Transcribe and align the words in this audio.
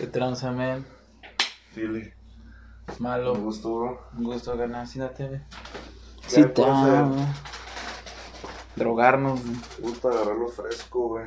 ¿Qué 0.00 0.06
tranza, 0.06 0.50
man? 0.50 0.84
Philly? 1.74 2.10
Malo. 2.98 3.34
Me 3.34 3.40
gustó, 3.40 3.78
bro. 3.78 4.08
Un 4.16 4.24
gusto 4.24 4.56
ganar. 4.56 4.86
Sí, 4.86 4.98
puede 4.98 6.74
ser. 6.84 7.04
güey. 7.04 7.24
Drogarnos, 8.76 9.42
güey. 9.44 9.56
Me 9.80 9.88
gusta 9.88 10.08
agarrarlo 10.08 10.48
fresco, 10.48 11.08
güey. 11.08 11.26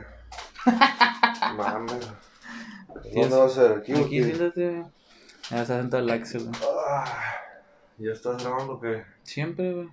Mames. 1.55 2.09
¿Dónde 3.13 3.35
va 3.37 3.45
a 3.45 3.49
ser? 3.49 3.71
¿Aquí, 3.77 3.91
Aquí, 3.93 4.09
qué? 4.09 4.23
siéntate, 4.23 4.69
güey. 4.69 4.83
Ya 5.51 5.61
estás 5.61 5.81
sentado 5.81 6.03
el 6.03 6.09
Axel, 6.09 6.43
güey. 6.45 6.55
Ah, 6.87 7.05
¿Ya 7.99 8.11
estás 8.11 8.41
grabando 8.43 8.73
o 8.73 8.79
qué? 8.81 9.03
Siempre, 9.23 9.71
güey. 9.73 9.89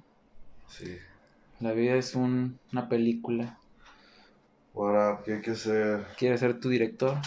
Sí. 0.68 0.96
La 1.60 1.72
vida 1.72 1.96
es 1.96 2.14
un- 2.14 2.58
una 2.72 2.88
película. 2.88 3.58
What 4.72 5.12
up? 5.12 5.24
¿Qué 5.24 5.34
hay 5.34 5.40
que 5.42 5.50
hacer? 5.50 6.06
¿Quieres 6.16 6.40
ser 6.40 6.58
tu 6.60 6.68
director? 6.70 7.18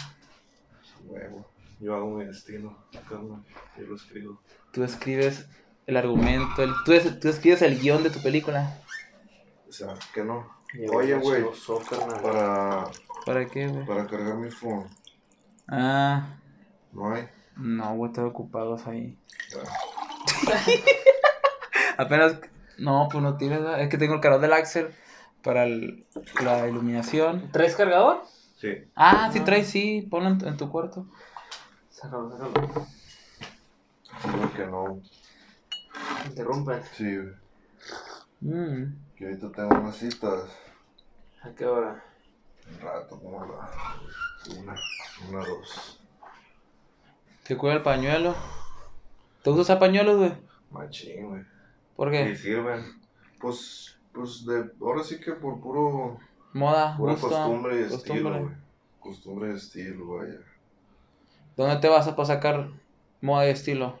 Huevo. 1.06 1.46
Yo 1.80 1.94
hago 1.94 2.10
mi 2.10 2.24
destino. 2.24 2.76
Yo 3.10 3.84
lo 3.86 3.96
escribo. 3.96 4.40
Tú 4.72 4.84
escribes 4.84 5.46
el 5.86 5.96
argumento, 5.96 6.62
el- 6.62 6.72
tú, 6.84 6.92
es- 6.92 7.20
tú 7.20 7.28
escribes 7.28 7.62
el 7.62 7.78
guion 7.80 8.02
de 8.02 8.10
tu 8.10 8.22
película. 8.22 8.80
O 9.68 9.72
sea, 9.72 9.94
¿qué 10.12 10.24
no? 10.24 10.48
Oye, 10.92 11.14
güey, 11.16 11.44
para, 12.22 12.84
¿Para 13.24 13.46
qué, 13.46 13.68
güey? 13.68 13.86
para 13.86 14.06
cargar 14.06 14.36
mi 14.36 14.50
phone, 14.50 14.88
Ah, 15.68 16.36
¿no 16.92 17.12
hay? 17.14 17.28
no, 17.56 17.94
güey, 17.94 18.10
están 18.10 18.24
ocupados 18.26 18.86
ahí. 18.86 19.18
Apenas. 21.98 22.38
No, 22.78 23.08
pues 23.10 23.22
no 23.22 23.36
tienes. 23.36 23.60
Es 23.78 23.88
que 23.88 23.98
tengo 23.98 24.14
el 24.14 24.20
cargador 24.20 24.42
del 24.42 24.52
Axel 24.52 24.92
para 25.42 25.64
el- 25.64 26.06
la 26.42 26.66
iluminación. 26.66 27.50
¿Traes 27.52 27.76
cargador? 27.76 28.22
Sí. 28.64 28.84
Ah, 28.94 29.30
sí 29.32 29.40
traes, 29.40 29.68
sí. 29.68 30.06
Ponlo 30.10 30.30
en, 30.30 30.46
en 30.46 30.56
tu 30.56 30.70
cuarto. 30.70 31.06
Sácalo, 31.90 32.30
sácalo. 32.30 32.86
Creo 34.22 34.52
que 34.54 34.66
no. 34.66 35.00
Interrumpen. 36.26 36.82
Sí, 36.94 37.16
güey. 37.16 37.34
Mm. 38.40 38.94
Que 39.16 39.24
ahorita 39.26 39.52
tengo 39.52 39.80
unas 39.80 39.96
citas. 39.96 40.50
¿A 41.42 41.50
qué 41.50 41.66
hora? 41.66 42.02
Un 42.70 42.80
rato, 42.80 43.20
como 43.20 43.44
la 43.44 43.70
una, 44.58 44.74
una, 45.28 45.44
dos. 45.46 46.00
¿Te 47.46 47.56
cuida 47.56 47.74
el 47.74 47.82
pañuelo? 47.82 48.34
¿Te 49.42 49.50
gusta 49.50 49.62
usar 49.62 49.78
pañuelos, 49.78 50.16
güey? 50.16 50.32
Machín, 50.70 51.28
güey. 51.28 51.42
¿Por 51.96 52.10
qué? 52.10 52.34
sirven. 52.36 52.84
Pues, 53.40 53.98
pues 54.12 54.46
de, 54.46 54.70
ahora 54.80 55.02
sí 55.02 55.20
que 55.20 55.32
por 55.32 55.60
puro, 55.60 56.18
Moda, 56.54 56.96
pura 56.96 57.12
gusto, 57.12 57.28
costumbre 57.28 57.80
y 57.80 57.88
costumbre. 57.88 58.14
estilo, 58.14 58.40
güey. 58.40 58.54
Costumbre 59.00 59.52
y 59.52 59.56
estilo, 59.56 60.06
vaya. 60.06 60.38
¿Dónde 61.56 61.76
te 61.76 61.88
vas 61.88 62.06
a 62.08 62.16
para 62.16 62.26
sacar 62.26 62.70
moda 63.20 63.46
y 63.46 63.50
estilo? 63.50 64.00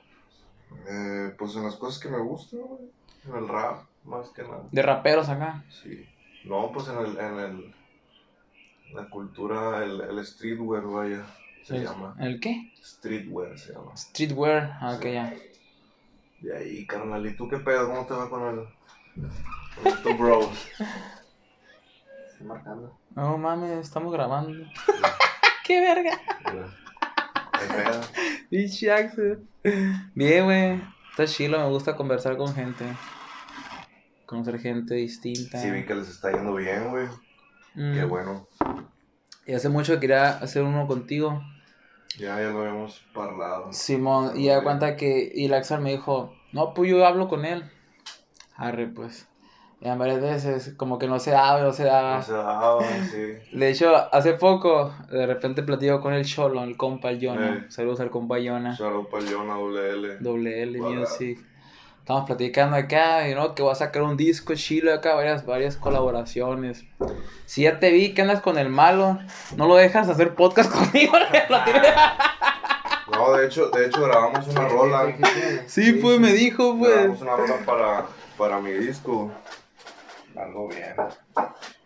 Eh, 0.88 1.34
pues 1.36 1.54
en 1.56 1.64
las 1.64 1.76
cosas 1.76 2.00
que 2.00 2.08
me 2.08 2.18
gustan, 2.18 2.60
güey. 2.60 2.90
En 3.26 3.34
el 3.36 3.48
rap, 3.48 3.86
más 4.04 4.30
que 4.30 4.42
nada. 4.42 4.64
De 4.70 4.82
raperos 4.82 5.28
acá. 5.28 5.64
Sí. 5.68 6.06
No, 6.44 6.70
pues 6.72 6.88
en 6.88 6.98
el, 6.98 7.18
en 7.18 7.38
el, 7.38 7.74
la 8.92 9.08
cultura, 9.10 9.82
el, 9.84 10.00
el 10.00 10.24
streetwear, 10.26 10.84
vaya. 10.84 11.26
Se 11.64 11.76
¿El, 11.76 11.84
llama. 11.84 12.14
¿El 12.20 12.38
qué? 12.40 12.72
Streetwear 12.82 13.58
se 13.58 13.72
llama. 13.72 13.96
Streetwear. 13.96 14.78
Ah, 14.80 14.94
ok, 14.96 15.04
ya. 15.06 15.34
De 16.40 16.56
ahí, 16.56 16.86
carnal. 16.86 17.26
¿Y 17.26 17.34
tú 17.34 17.48
qué 17.48 17.56
pedo? 17.58 17.88
¿Cómo 17.88 18.06
te 18.06 18.14
va 18.14 18.28
con 18.28 18.42
el, 18.58 18.68
con 19.82 20.02
tu 20.02 20.16
bros? 20.16 20.68
Estoy 22.34 22.48
marcando. 22.48 22.98
No 23.14 23.38
mames, 23.38 23.86
estamos 23.86 24.12
grabando. 24.12 24.50
¡Qué 25.64 25.80
verga! 25.80 26.20
Pinche 28.50 28.90
Axel. 28.90 29.46
Bien, 30.16 30.44
güey. 30.44 30.82
Está 31.10 31.26
chilo, 31.28 31.60
me 31.60 31.68
gusta 31.68 31.94
conversar 31.94 32.36
con 32.36 32.52
gente. 32.52 32.84
Conocer 34.26 34.58
gente 34.58 34.96
distinta. 34.96 35.58
Sí, 35.58 35.70
vi 35.70 35.86
que 35.86 35.94
les 35.94 36.08
está 36.08 36.32
yendo 36.32 36.56
bien, 36.56 36.90
güey. 36.90 37.06
Mm. 37.74 37.94
Qué 37.94 38.04
bueno. 38.04 38.48
Y 39.46 39.54
hace 39.54 39.68
mucho 39.68 39.94
que 39.94 40.00
quería 40.00 40.30
hacer 40.30 40.64
uno 40.64 40.88
contigo. 40.88 41.40
Ya, 42.18 42.40
ya 42.40 42.48
lo 42.48 42.62
habíamos 42.62 43.00
parlado. 43.14 43.72
Simón, 43.72 44.32
y 44.34 44.46
ya 44.46 44.64
cuenta 44.64 44.96
que. 44.96 45.30
Y 45.32 45.44
el 45.44 45.54
Axel 45.54 45.82
me 45.82 45.92
dijo, 45.92 46.34
no, 46.50 46.74
pues 46.74 46.90
yo 46.90 47.06
hablo 47.06 47.28
con 47.28 47.44
él. 47.44 47.70
Arre, 48.56 48.88
pues. 48.88 49.28
Y 49.84 49.88
varias 49.98 50.22
veces, 50.22 50.72
como 50.78 50.98
que 50.98 51.06
no 51.06 51.18
se 51.18 51.32
daba, 51.32 51.60
no 51.60 51.70
se 51.70 51.84
daba. 51.84 52.16
No 52.16 52.22
se 52.22 52.32
daba, 52.32 52.82
sí. 53.10 53.34
De 53.52 53.68
hecho, 53.68 53.94
hace 54.12 54.32
poco, 54.32 54.94
de 55.10 55.26
repente 55.26 55.62
platico 55.62 56.00
con 56.00 56.14
el 56.14 56.24
Cholo, 56.24 56.64
el 56.64 56.78
compa, 56.78 57.10
el 57.10 57.20
Jonah. 57.20 57.56
Eh. 57.56 57.64
Saludos 57.68 58.00
al 58.00 58.08
compa. 58.08 58.38
Shout 58.38 58.80
out 58.80 59.10
para 59.10 59.22
Jonah 59.30 59.58
WL. 59.58 60.20
Doble 60.20 60.62
L 60.62 60.80
Wow. 60.80 60.94
Music. 60.94 61.38
Estamos 61.98 62.24
platicando 62.24 62.76
acá, 62.76 63.28
y 63.28 63.34
no, 63.34 63.54
que 63.54 63.62
voy 63.62 63.72
a 63.72 63.74
sacar 63.74 64.02
un 64.02 64.16
disco 64.16 64.54
chilo 64.54 64.92
acá, 64.92 65.14
varias, 65.14 65.44
varias 65.44 65.76
colaboraciones. 65.76 66.84
Si 67.44 67.64
ya 67.64 67.78
te 67.78 67.90
vi 67.92 68.14
que 68.14 68.22
andas 68.22 68.40
con 68.40 68.56
el 68.56 68.70
malo, 68.70 69.18
no 69.56 69.66
lo 69.66 69.76
dejas 69.76 70.08
hacer 70.08 70.34
podcast 70.34 70.72
conmigo. 70.72 71.12
No, 73.12 73.32
de 73.34 73.46
hecho, 73.46 73.68
de 73.68 73.84
hecho 73.86 74.02
grabamos 74.02 74.48
una 74.48 74.66
rola. 74.66 75.14
sí, 75.66 75.92
pues 75.92 76.18
me 76.20 76.32
dijo, 76.32 76.74
pues. 76.78 76.90
Grabamos 76.90 77.20
una 77.20 77.36
rola 77.36 77.56
para, 77.66 78.06
para 78.38 78.60
mi 78.60 78.72
disco. 78.72 79.30
Algo 80.36 80.68
bien. 80.68 80.94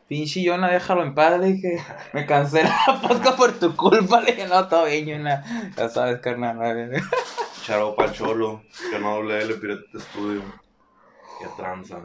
Pinche 0.09 0.43
Yona, 0.43 0.69
déjalo 0.71 1.03
en 1.03 1.15
paz, 1.15 1.39
le 1.39 1.53
dije. 1.53 1.83
Me 2.13 2.25
cancela 2.27 2.75
la 2.87 3.01
podcast 3.01 3.37
por 3.37 3.53
tu 3.53 3.77
culpa, 3.77 4.21
le 4.23 4.33
dije, 4.33 4.47
no, 4.49 4.67
todo 4.69 4.87
bien, 4.87 5.07
Yona. 5.07 5.73
Ya 5.77 5.89
sabes, 5.89 6.21
carnal. 6.21 6.57
vale. 6.57 7.01
Shout 7.63 7.81
out 7.81 7.97
para 7.97 8.13
Cholo. 8.13 8.63
Jonah 8.91 9.17
WL, 9.19 9.61
Pirate 9.61 10.01
Studio. 10.01 10.43
Qué 11.39 11.47
tranza. 11.57 11.99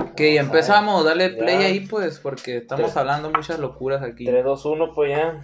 Ok, 0.00 0.20
empezamos, 0.20 1.04
dale 1.04 1.30
play 1.30 1.58
Ya. 1.60 1.66
ahí, 1.66 1.80
pues, 1.80 2.18
porque 2.18 2.56
estamos 2.56 2.96
hablando 2.96 3.30
muchas 3.30 3.58
locuras 3.58 4.02
aquí. 4.02 4.24
3, 4.24 4.42
2, 4.44 4.64
1, 4.64 4.94
pues 4.94 5.10
ya. 5.10 5.42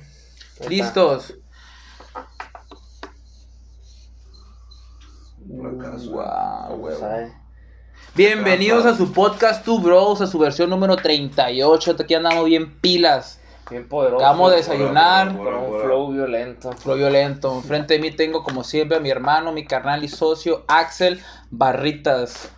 Ahí. 0.62 0.68
¿Listos? 0.68 1.34
Wow, 5.46 6.74
huevo. 6.76 7.30
Bienvenidos 8.18 8.84
a 8.84 8.96
su 8.96 9.12
podcast 9.12 9.64
Two 9.64 9.78
Bros, 9.78 10.20
a 10.20 10.26
su 10.26 10.40
versión 10.40 10.70
número 10.70 10.96
38. 10.96 11.94
Aquí 12.00 12.14
andamos 12.14 12.46
bien 12.46 12.74
pilas. 12.80 13.38
Bien 13.70 13.86
poderoso. 13.86 14.16
Acabamos 14.16 14.50
de 14.50 14.56
desayunar. 14.56 15.36
Con 15.36 15.54
un 15.54 15.80
flow 15.80 16.10
violento. 16.10 16.72
Flow 16.72 16.96
violento. 16.96 17.54
Enfrente 17.54 17.94
de 17.94 18.00
mí 18.00 18.10
tengo, 18.10 18.42
como 18.42 18.64
siempre, 18.64 18.96
a 18.96 19.00
mi 19.00 19.08
hermano, 19.08 19.52
mi 19.52 19.64
carnal 19.64 20.02
y 20.02 20.08
socio, 20.08 20.64
Axel 20.66 21.22
Barritas. 21.52 22.50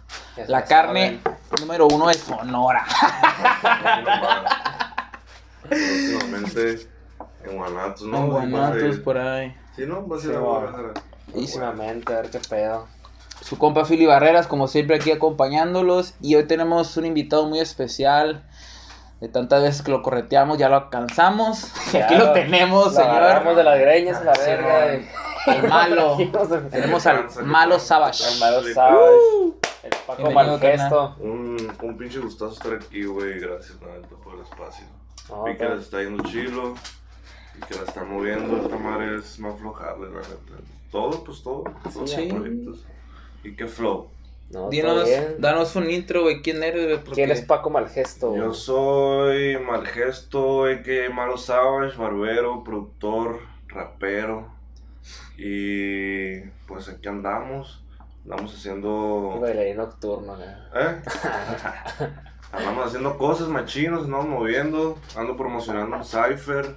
La 0.49 0.65
carne 0.65 1.21
número 1.61 1.89
uno 1.89 2.09
de 2.09 2.15
Sonora. 2.15 2.87
Próximamente 5.69 6.89
en 7.45 7.57
Guanatos, 7.59 8.07
¿no? 8.07 8.17
En 8.17 8.51
Guanatos, 8.51 8.97
por 9.01 9.19
ahí. 9.19 9.55
Sí, 9.77 9.85
¿no? 9.85 10.09
Va 10.09 10.17
a 10.17 10.21
ser 10.21 10.39
Próximamente, 11.31 12.15
a 12.15 12.23
ver 12.23 12.31
qué 12.31 12.39
pedo. 12.49 13.00
Su 13.41 13.59
compa 13.59 13.85
Philly 13.85 14.07
Barreras, 14.07 14.47
como 14.47 14.69
siempre, 14.69 14.97
aquí 14.97 15.11
acompañándolos. 15.11 16.15
Y 16.21 16.35
hoy 16.37 16.45
tenemos 16.47 16.97
un 16.97 17.07
invitado 17.07 17.47
muy 17.47 17.59
especial. 17.61 18.45
De 19.21 19.29
tantas 19.29 19.63
veces 19.63 19.83
que 19.83 19.91
lo 19.91 20.03
correteamos, 20.03 20.57
ya 20.57 20.69
lo 20.69 20.77
alcanzamos. 20.77 21.71
Y 21.93 21.97
aquí 21.99 22.15
lo 22.17 22.27
lo- 22.27 22.33
tenemos, 22.33 22.87
Lo 22.87 22.91
señor. 23.03 23.55
de 23.57 23.65
las 23.65 23.79
greñas 23.79 24.17
a 24.19 24.25
la 24.25 24.35
Sí, 24.35 24.43
verga. 24.51 24.69
man. 24.69 25.09
El 25.57 25.69
malo. 25.69 26.17
El 26.19 26.69
Tenemos 26.71 27.07
al 27.07 27.27
malo 27.45 27.79
Savage. 27.79 28.25
malo 28.39 28.63
sabes. 28.75 29.01
El 29.83 29.91
Paco 30.07 30.31
Malgesto. 30.31 31.17
Un, 31.21 31.73
un 31.83 31.97
pinche 31.99 32.19
gustazo 32.19 32.53
estar 32.53 32.75
aquí, 32.75 33.05
güey. 33.05 33.41
Gracias, 33.41 33.81
nada, 33.81 33.95
por 34.23 34.35
el 34.35 34.41
espacio. 34.43 34.85
Vi 35.45 35.53
que 35.53 35.59
pero- 35.59 35.75
les 35.77 35.85
está 35.85 36.03
yendo 36.03 36.23
chilo 36.25 36.75
y 37.57 37.61
que 37.67 37.75
la 37.75 37.83
están 37.83 38.11
moviendo. 38.11 38.57
Esta 38.63 38.77
madre 38.77 39.19
es 39.19 39.39
más 39.39 39.59
flojable, 39.59 40.09
la 40.11 40.21
neta. 40.21 40.63
Todo, 40.91 41.25
pues 41.25 41.43
todo. 41.43 41.65
Todos 41.93 42.11
Sí. 42.11 42.27
los 42.29 42.39
proyectos. 42.41 42.85
¿Y 43.45 43.55
qué 43.55 43.67
flow? 43.67 44.09
No, 44.51 44.69
Dinos, 44.69 45.09
danos 45.39 45.77
un 45.77 45.89
intro, 45.91 46.23
güey. 46.23 46.43
¿Quién 46.43 46.63
eres, 46.63 46.85
güey? 46.85 46.97
Porque- 46.99 47.15
¿Quién 47.15 47.31
es 47.31 47.43
Paco 47.43 47.71
Malgesto? 47.71 48.37
Yo 48.37 48.53
soy 48.53 49.57
Malgesto, 49.59 50.65
que 50.85 51.09
Malo 51.09 51.37
Savage, 51.37 51.97
barbero, 51.97 52.65
productor, 52.65 53.41
rapero. 53.69 54.49
Y 55.39 56.41
pues 56.67 56.89
aquí 56.89 57.09
andamos. 57.09 57.85
Andamos 58.25 58.55
haciendo. 58.55 59.39
bailarín 59.41 59.77
nocturno, 59.77 60.37
güey. 60.37 60.49
¿Eh? 60.75 61.03
Andamos 62.53 62.87
haciendo 62.89 63.17
cosas 63.17 63.49
machinos, 63.49 64.05
andamos 64.05 64.27
moviendo. 64.29 64.99
Ando 65.17 65.37
promocionando 65.37 65.97
un 65.97 66.05
Cypher. 66.05 66.77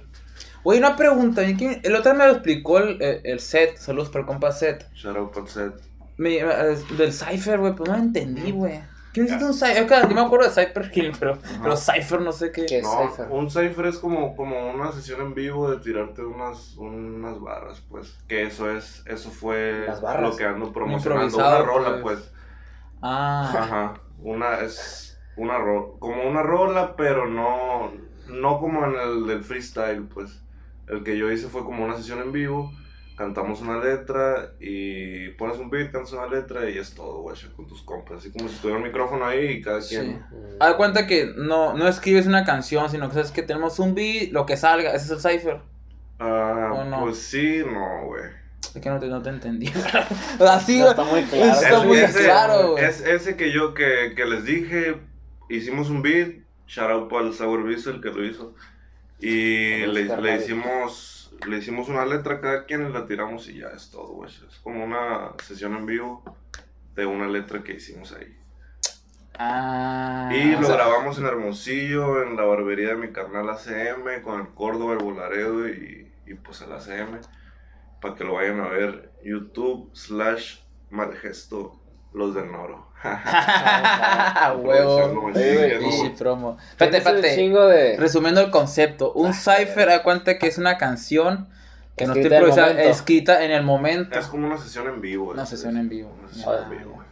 Güey, 0.62 0.78
una 0.78 0.96
pregunta. 0.96 1.42
¿y 1.42 1.56
quién- 1.56 1.80
El 1.82 1.96
otro 1.96 2.14
me 2.14 2.24
lo 2.26 2.32
explicó 2.34 2.78
el, 2.78 3.02
el- 3.02 3.20
el 3.24 3.40
set. 3.40 3.76
Saludos 3.76 4.08
para 4.08 4.20
el 4.20 4.26
compa 4.26 4.52
set. 4.52 4.88
Shout 4.94 5.16
out 5.16 5.34
para 5.34 5.46
set. 5.48 5.74
Me- 6.16 6.36
eh, 6.38 6.76
del 6.96 7.12
Cypher, 7.12 7.58
güey, 7.58 7.74
pues 7.74 7.88
no 7.90 7.96
lo 7.96 8.02
entendí, 8.02 8.50
güey. 8.52 8.80
¿Quién 9.12 9.26
necesita 9.26 9.46
un 9.46 9.54
Cypher? 9.54 10.08
Yo 10.08 10.14
me 10.14 10.20
acuerdo 10.22 10.48
de 10.48 10.52
Cypher 10.66 10.90
Hill, 10.92 11.12
pero, 11.20 11.38
pero 11.62 11.76
Cypher 11.76 12.20
no 12.20 12.32
sé 12.32 12.50
qué. 12.50 12.66
¿Qué 12.66 12.78
es 12.78 12.82
No, 12.84 13.08
Cypher? 13.10 13.26
un 13.30 13.48
cipher 13.48 13.86
es 13.86 13.98
como, 13.98 14.34
como 14.34 14.70
una 14.72 14.90
sesión 14.90 15.20
en 15.20 15.34
vivo 15.34 15.70
de 15.70 15.76
tirarte 15.78 16.24
unas, 16.24 16.76
unas 16.76 17.40
barras, 17.40 17.80
pues. 17.88 18.18
Que 18.26 18.42
eso 18.42 18.68
es, 18.70 19.04
eso 19.06 19.30
fue 19.30 19.84
Las 19.86 20.00
barras. 20.02 20.30
lo 20.30 20.36
que 20.36 20.44
ando 20.44 20.72
promocionando. 20.72 21.36
Una 21.36 21.62
rola, 21.62 22.02
pues. 22.02 22.18
pues. 22.18 22.32
Ah, 23.02 23.52
Ajá. 23.56 23.94
Una 24.20 24.60
es 24.60 25.16
una 25.36 25.58
rola, 25.58 25.86
como 26.00 26.22
una 26.28 26.42
rola, 26.42 26.96
pero 26.96 27.26
no, 27.28 27.92
no 28.28 28.58
como 28.58 28.84
en 28.86 28.94
el 28.98 29.26
del 29.26 29.44
freestyle, 29.44 30.04
pues. 30.08 30.40
El 30.88 31.02
que 31.04 31.16
yo 31.16 31.30
hice 31.30 31.48
fue 31.48 31.64
como 31.64 31.84
una 31.84 31.96
sesión 31.96 32.20
en 32.20 32.32
vivo. 32.32 32.72
Cantamos 33.16 33.60
una 33.60 33.78
letra 33.78 34.54
y 34.58 35.28
pones 35.30 35.58
un 35.58 35.70
beat, 35.70 35.92
cantas 35.92 36.12
una 36.14 36.26
letra 36.26 36.68
y 36.68 36.78
es 36.78 36.94
todo, 36.94 37.22
güey, 37.22 37.36
con 37.54 37.66
tus 37.68 37.82
compas. 37.82 38.18
Así 38.18 38.32
como 38.32 38.48
si 38.48 38.56
tuviera 38.56 38.78
un 38.78 38.84
micrófono 38.84 39.24
ahí 39.24 39.46
y 39.52 39.62
cada 39.62 39.80
sí. 39.80 39.94
quien. 39.96 40.16
Mm. 40.18 40.56
Haz 40.60 40.74
cuenta 40.74 41.06
que 41.06 41.32
no, 41.36 41.74
no 41.74 41.86
escribes 41.86 42.26
una 42.26 42.44
canción, 42.44 42.90
sino 42.90 43.08
que 43.08 43.14
sabes 43.14 43.30
que 43.30 43.42
tenemos 43.42 43.78
un 43.78 43.94
beat, 43.94 44.32
lo 44.32 44.46
que 44.46 44.56
salga, 44.56 44.92
ese 44.94 45.14
es 45.14 45.24
el 45.24 45.32
Cypher. 45.32 45.60
Ah, 46.18 46.98
pues 47.02 47.18
sí, 47.18 47.62
no, 47.64 48.06
güey. 48.06 48.24
Es 48.74 48.80
que 48.80 48.90
no 48.90 48.98
te, 48.98 49.06
no 49.06 49.22
te 49.22 49.30
entendí. 49.30 49.70
Así, 50.40 50.80
No, 50.80 50.90
está 50.90 51.04
muy 51.04 51.22
claro. 51.22 51.52
Está 51.52 51.78
Es- 51.78 51.84
muy 51.84 51.98
ese, 51.98 52.24
claro, 52.24 52.72
güey. 52.72 52.84
Es 52.84 53.00
ese 53.00 53.36
que 53.36 53.52
yo 53.52 53.74
que, 53.74 54.14
que 54.16 54.24
les 54.24 54.44
dije, 54.44 54.96
hicimos 55.48 55.88
un 55.90 56.02
beat, 56.02 56.30
shout 56.66 56.90
out 56.90 57.08
para 57.08 57.26
el 57.26 57.32
Sour 57.32 57.68
Diesel 57.68 58.00
que 58.00 58.10
lo 58.10 58.24
hizo. 58.24 58.54
Y 59.20 59.86
le, 59.86 60.04
le 60.20 60.36
hicimos 60.36 61.13
le 61.46 61.58
hicimos 61.58 61.88
una 61.88 62.04
letra 62.04 62.34
a 62.36 62.40
cada 62.40 62.64
quien 62.64 62.92
la 62.92 63.06
tiramos 63.06 63.48
y 63.48 63.58
ya 63.60 63.68
es 63.68 63.90
todo, 63.90 64.08
güey. 64.08 64.30
Es 64.30 64.58
como 64.62 64.84
una 64.84 65.32
sesión 65.42 65.76
en 65.76 65.86
vivo 65.86 66.22
de 66.94 67.06
una 67.06 67.26
letra 67.28 67.62
que 67.62 67.74
hicimos 67.74 68.12
ahí. 68.12 68.36
Ah, 69.36 70.30
y 70.32 70.52
lo 70.52 70.62
sea, 70.62 70.76
grabamos 70.76 71.18
en 71.18 71.26
Hermosillo, 71.26 72.22
en 72.22 72.36
la 72.36 72.44
barbería 72.44 72.90
de 72.90 72.96
mi 72.96 73.12
carnal 73.12 73.50
ACM, 73.50 74.22
con 74.22 74.40
el 74.40 74.48
Córdoba, 74.54 74.92
el 74.92 75.04
Volaredo 75.04 75.68
y, 75.68 76.12
y 76.26 76.34
pues 76.34 76.60
el 76.60 76.72
ACM. 76.72 77.20
Para 78.00 78.14
que 78.14 78.24
lo 78.24 78.34
vayan 78.34 78.60
a 78.60 78.68
ver. 78.68 79.12
YouTube 79.24 79.90
slash 79.94 80.58
Malgesto, 80.90 81.80
los 82.14 82.34
del 82.34 82.50
Noro. 82.50 82.86
A 83.02 84.54
huevo. 84.58 84.94
Oye, 85.34 85.78
¿no? 85.80 86.14
promo. 86.16 86.56
Espérate, 86.70 86.96
espérate. 86.98 87.34
chingo 87.34 87.66
de... 87.66 87.96
Resumiendo 87.98 88.40
el 88.40 88.50
concepto, 88.50 89.12
un 89.12 89.28
Ah, 89.30 89.32
cipher 89.34 89.88
da 89.88 90.02
cuenta 90.02 90.38
que 90.38 90.46
es 90.46 90.56
una 90.58 90.78
canción 90.78 91.48
que 91.96 92.06
no 92.06 92.12
está 92.14 92.20
Escrita 92.22 92.36
en 92.36 92.42
el 92.42 92.48
improvisada, 92.48 92.68
momento. 92.72 92.90
escrita 92.90 93.44
en 93.44 93.50
el 93.50 93.62
momento. 93.62 94.18
Es 94.18 94.26
como 94.26 94.46
una 94.46 94.56
sesión 94.58 94.88
en 94.88 95.00
vivo. 95.00 95.30
Una 95.30 95.42
es- 95.42 95.48
sesión 95.50 95.76
en 95.76 95.88
vivo. 95.88 96.16
Una 96.18 96.28
sesión 96.28 96.54
Ah. 96.58 96.62
en 96.64 96.70
vivo, 96.78 96.92
güey. 96.94 97.04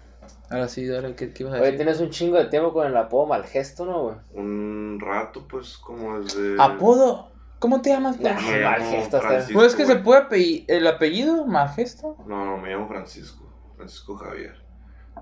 Ahora 0.50 0.68
sí, 0.68 0.86
dale, 0.86 1.14
¿qué, 1.14 1.32
qué 1.32 1.42
ibas 1.44 1.54
a 1.54 1.56
Oye, 1.56 1.64
decir? 1.66 1.78
tienes 1.78 2.00
un 2.00 2.10
chingo 2.10 2.36
de 2.36 2.44
tiempo 2.46 2.72
con 2.74 2.86
el 2.86 2.96
apodo 2.96 3.26
Malgesto, 3.26 3.86
¿no, 3.86 4.02
güey? 4.02 4.16
Un 4.34 4.98
rato, 5.00 5.46
pues, 5.48 5.78
como 5.78 6.20
desde. 6.20 6.56
¿Apodo? 6.60 7.30
¿Cómo 7.58 7.80
te 7.80 7.90
llamas? 7.90 8.18
Güey? 8.18 8.34
Me 8.34 8.60
llamo 8.60 8.76
Francisco, 9.08 9.52
¿No 9.60 9.64
es 9.64 9.74
que 9.74 9.86
se 9.86 9.96
puede 9.96 10.64
el 10.68 10.86
apellido 10.86 11.46
Malgesto? 11.46 12.16
No, 12.26 12.44
no, 12.44 12.58
me 12.58 12.70
llamo 12.70 12.86
Francisco. 12.88 13.44
Francisco 13.76 14.16
Javier. 14.16 14.61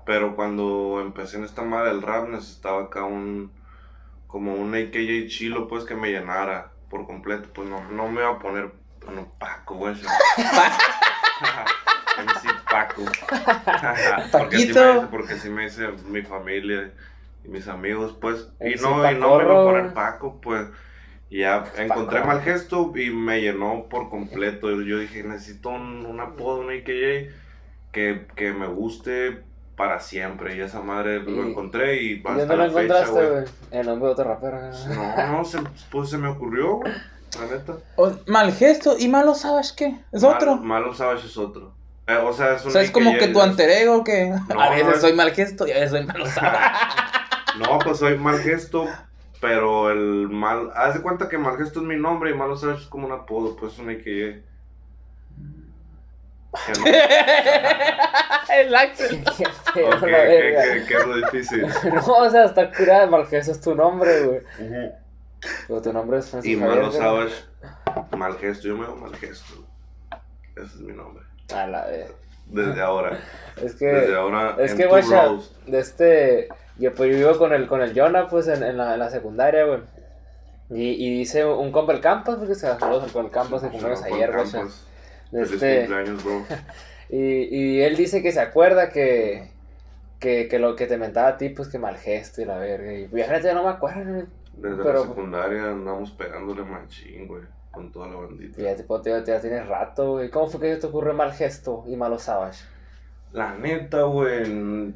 Pero 0.05 0.35
cuando 0.35 0.99
empecé 1.01 1.37
en 1.37 1.43
esta 1.43 1.61
madre 1.63 1.89
del 1.89 2.01
rap 2.01 2.27
necesitaba 2.29 2.83
acá 2.83 3.03
un. 3.05 3.51
Como 4.27 4.53
un 4.53 4.73
AKJ 4.73 5.27
chilo, 5.27 5.67
pues 5.67 5.83
que 5.83 5.95
me 5.95 6.09
llenara 6.09 6.71
por 6.89 7.05
completo. 7.05 7.49
Pues 7.53 7.67
no, 7.67 7.83
no 7.91 8.07
me 8.07 8.21
iba 8.21 8.31
a 8.31 8.39
poner. 8.39 8.71
Bueno, 9.05 9.31
Paco, 9.37 9.75
güey. 9.75 9.95
MC 12.17 12.47
Paco. 12.69 13.03
porque, 14.31 14.57
Paquito. 14.57 15.01
me 15.01 15.07
porque 15.07 15.33
así 15.33 15.49
me 15.49 15.63
dice 15.63 15.89
mi 16.07 16.21
familia 16.21 16.93
y 17.43 17.49
mis 17.49 17.67
amigos, 17.67 18.15
pues. 18.19 18.47
Y 18.61 18.75
no, 18.81 19.09
y 19.11 19.15
no 19.15 19.37
me 19.37 19.43
iba 19.43 19.61
a 19.61 19.65
poner 19.65 19.93
Paco, 19.93 20.39
pues. 20.41 20.67
Y 21.29 21.39
ya 21.39 21.63
encontré 21.77 22.19
Paco. 22.19 22.27
mal 22.27 22.41
gesto 22.41 22.91
y 22.95 23.09
me 23.09 23.41
llenó 23.41 23.87
por 23.89 24.09
completo. 24.09 24.69
Yo 24.81 24.99
dije, 24.99 25.23
necesito 25.23 25.69
un, 25.69 26.05
un 26.05 26.19
apodo, 26.19 26.59
un 26.59 26.69
AKJ 26.71 27.33
que, 27.91 28.27
que 28.35 28.53
me 28.53 28.67
guste 28.67 29.43
para 29.81 29.99
siempre. 29.99 30.55
Y 30.55 30.61
esa 30.61 30.79
madre 30.81 31.23
lo 31.23 31.43
encontré 31.43 32.03
y 32.03 32.11
¿Y 32.11 32.17
hasta 32.19 32.29
dónde 32.45 32.55
lo 32.55 32.63
la 32.65 32.69
fecha, 32.69 32.81
encontraste, 32.99 33.29
güey. 33.31 33.43
El 33.71 33.87
nombre 33.87 34.05
de 34.09 34.13
otro 34.13 34.25
rapero. 34.25 34.59
¿no? 34.61 35.27
No, 35.37 35.43
se, 35.43 35.57
pues 35.89 36.07
se 36.11 36.19
me 36.19 36.27
ocurrió, 36.27 36.75
güey. 36.75 36.93
La 37.39 37.47
neta. 37.47 37.73
O- 37.95 38.11
Malgesto 38.27 38.95
y 38.99 39.07
Malo 39.07 39.33
Sabes 39.33 39.73
qué? 39.73 39.97
¿Es 40.11 40.21
Mal- 40.21 40.35
otro? 40.35 40.57
Malo 40.57 40.93
Savage 40.93 41.25
es 41.25 41.35
otro. 41.35 41.71
Eh, 42.05 42.15
o 42.15 42.31
sea, 42.31 42.53
es 42.53 42.61
O 42.61 42.67
un 42.67 42.71
sea, 42.73 42.83
es 42.83 42.91
como 42.91 43.09
AKJ, 43.09 43.19
que 43.19 43.27
tu 43.29 43.39
es- 43.39 43.45
alter 43.47 43.69
ego 43.71 44.03
que 44.03 44.29
No, 44.53 44.61
a 44.61 44.69
veces 44.69 44.85
no, 44.85 45.01
soy 45.01 45.13
Malgesto 45.13 45.65
y 45.65 45.71
a 45.71 45.75
veces 45.75 45.89
soy 45.91 46.05
Malo 46.05 46.27
Sabes. 46.27 46.59
No, 47.57 47.79
pues 47.79 47.97
soy 47.97 48.17
mal 48.19 48.37
gesto, 48.39 48.85
pero 49.41 49.89
el 49.91 50.29
mal. 50.29 50.69
Haz 50.75 50.93
de 50.93 51.01
cuenta 51.01 51.27
que 51.27 51.37
mal 51.39 51.57
gesto 51.57 51.79
es 51.81 51.85
mi 51.87 51.97
nombre 51.97 52.29
y 52.29 52.33
malo 52.35 52.55
sabes 52.55 52.81
es 52.81 52.87
como 52.87 53.07
un 53.07 53.13
apodo, 53.13 53.55
pues 53.55 53.73
es 53.73 53.79
un 53.79 53.89
AKJ. 53.89 54.50
El 58.53 58.75
Axel. 58.75 59.23
Qué 59.73 59.89
que 60.87 60.93
es 60.93 61.05
lo 61.05 61.15
difícil. 61.15 61.65
No, 61.93 62.01
o 62.17 62.29
sea, 62.29 62.45
está 62.45 62.71
curada, 62.71 63.07
Malgesto 63.07 63.51
es 63.53 63.61
tu 63.61 63.73
nombre, 63.75 64.21
güey. 64.21 64.41
Pero 65.67 65.81
tu 65.81 65.91
nombre 65.93 66.17
es 66.19 66.27
Y 66.27 66.29
Francisco 66.29 66.65
malo 66.65 66.91
Javier, 66.91 67.01
sabes, 67.01 67.47
mal 68.17 68.37
gesto. 68.37 68.67
Yo 68.67 68.75
me 68.77 68.83
llamo 68.85 68.97
mal 68.97 69.15
gesto. 69.15 69.65
Ese 70.55 70.65
es 70.65 70.75
mi 70.81 70.93
nombre. 70.93 71.23
güey. 71.49 71.59
A 71.59 71.67
la 71.67 71.85
vez. 71.85 72.11
Desde 72.47 72.81
ahora. 72.81 73.17
Es 73.63 73.75
que... 73.75 73.85
Desde 73.85 74.15
ahora. 74.15 74.55
Es 74.59 74.71
en 74.71 74.77
que, 74.77 74.87
Rows. 74.87 75.55
de 75.65 75.79
este, 75.79 76.49
yo 76.77 76.93
pues 76.93 77.11
yo 77.11 77.17
vivo 77.17 77.37
con 77.37 77.53
el, 77.53 77.67
con 77.67 77.81
el 77.81 77.97
Jonah, 77.97 78.27
pues, 78.27 78.47
en, 78.49 78.61
en, 78.63 78.75
la, 78.77 78.93
en 78.93 78.99
la 78.99 79.09
secundaria, 79.09 79.63
güey. 79.65 79.79
Y, 80.69 80.91
y 81.05 81.17
dice 81.17 81.45
un 81.45 81.71
compa 81.71 81.93
el 81.93 82.01
campus, 82.01 82.35
porque 82.35 82.55
se 82.55 82.67
saludos 82.77 83.11
con 83.11 83.25
el 83.25 83.31
campus 83.31 83.61
de 83.61 83.69
Sí, 83.69 83.71
cumpleaños 83.71 83.99
Juan 84.01 84.13
ayer, 84.13 84.31
guacha. 84.31 84.63
De 85.31 85.45
Feliz 85.45 85.53
este, 85.63 85.77
cumpleaños, 85.79 86.23
bro. 86.23 86.45
y, 87.09 87.55
y 87.55 87.81
él 87.81 87.95
dice 87.95 88.21
que 88.21 88.31
se 88.31 88.39
acuerda 88.41 88.89
que, 88.89 89.49
que, 90.19 90.47
que 90.47 90.59
lo 90.59 90.75
que 90.75 90.87
te 90.87 90.97
mentaba 90.97 91.29
a 91.29 91.37
ti, 91.37 91.49
pues, 91.49 91.69
que 91.69 91.79
mal 91.79 91.97
gesto 91.97 92.41
y 92.41 92.45
la 92.45 92.57
verga. 92.57 92.93
Y 92.93 93.09
ya 93.09 93.39
ya 93.39 93.53
no 93.53 93.63
me 93.63 93.69
acuerdo. 93.69 94.27
Desde 94.53 94.77
Pero- 94.83 94.93
la 94.93 95.07
secundaria 95.07 95.63
andamos 95.71 96.11
pegándole 96.11 96.63
machín, 96.63 97.27
güey. 97.27 97.43
Con 97.71 97.89
toda 97.89 98.09
la 98.09 98.15
bandita. 98.15 98.61
Ya, 98.61 98.75
tipo, 98.75 99.01
ya, 99.01 99.23
ya 99.23 99.39
tienes 99.39 99.65
rato, 99.65 100.11
güey. 100.11 100.29
¿Cómo 100.29 100.47
fue 100.47 100.59
que 100.59 100.75
te 100.75 100.87
ocurrió 100.87 101.13
mal 101.13 101.31
gesto 101.31 101.85
y 101.87 101.95
malo 101.95 102.19
savage? 102.19 102.65
La 103.31 103.55
neta, 103.55 104.03
güey. 104.03 104.93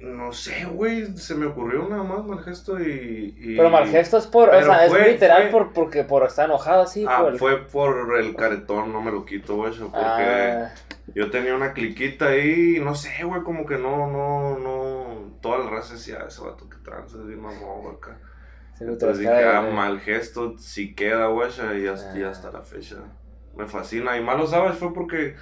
No 0.00 0.32
sé, 0.32 0.64
güey. 0.64 1.16
Se 1.16 1.34
me 1.34 1.46
ocurrió 1.46 1.88
nada 1.88 2.04
más 2.04 2.24
mal 2.24 2.38
gesto 2.44 2.78
y. 2.80 3.34
y- 3.36 3.56
Pero 3.56 3.68
mal 3.70 3.88
gesto 3.88 4.16
es 4.18 4.26
por, 4.26 4.48
o 4.48 4.62
sea, 4.62 4.88
fue- 4.88 5.00
es 5.08 5.12
literal 5.14 5.50
fue- 5.50 5.50
por, 5.50 5.72
porque 5.72 6.04
por 6.04 6.24
estar 6.24 6.44
enojado 6.44 6.82
así, 6.82 7.04
Ah, 7.08 7.20
por 7.22 7.32
el... 7.32 7.38
fue 7.38 7.64
por 7.66 8.16
el 8.20 8.36
caretón, 8.36 8.92
no 8.92 9.00
me 9.02 9.10
lo 9.10 9.24
quito, 9.24 9.56
güey. 9.56 9.72
Porque 9.76 9.96
Ah, 10.00 10.72
yo 11.14 11.30
tenía 11.30 11.54
una 11.56 11.72
cliquita 11.72 12.28
ahí, 12.28 12.78
no 12.80 12.94
sé, 12.94 13.24
güey, 13.24 13.42
como 13.42 13.66
que 13.66 13.76
no, 13.76 14.06
no, 14.06 14.58
no. 14.58 15.38
Toda 15.40 15.58
la 15.58 15.70
raza 15.70 15.94
decía, 15.94 16.24
ese 16.28 16.42
vato 16.42 16.68
que 16.68 16.76
tranza, 16.78 17.16
es 17.18 17.26
bien 17.26 17.40
mamón, 17.40 17.82
güey, 17.82 17.96
acá. 17.96 18.18
sí, 18.76 18.84
Entonces 18.84 19.18
dije, 19.18 19.44
ah, 19.46 19.62
mal 19.62 19.98
gesto, 20.00 20.56
si 20.58 20.94
queda, 20.94 21.26
güey, 21.26 21.48
y 21.82 21.86
hasta, 21.88 22.16
y 22.16 22.22
Ah. 22.22 22.30
hasta 22.30 22.52
la 22.52 22.62
fecha. 22.62 22.96
Me 23.56 23.66
fascina. 23.66 24.16
Y 24.16 24.22
malo 24.22 24.46
sabes 24.46 24.78
fue 24.78 24.94
porque. 24.94 25.34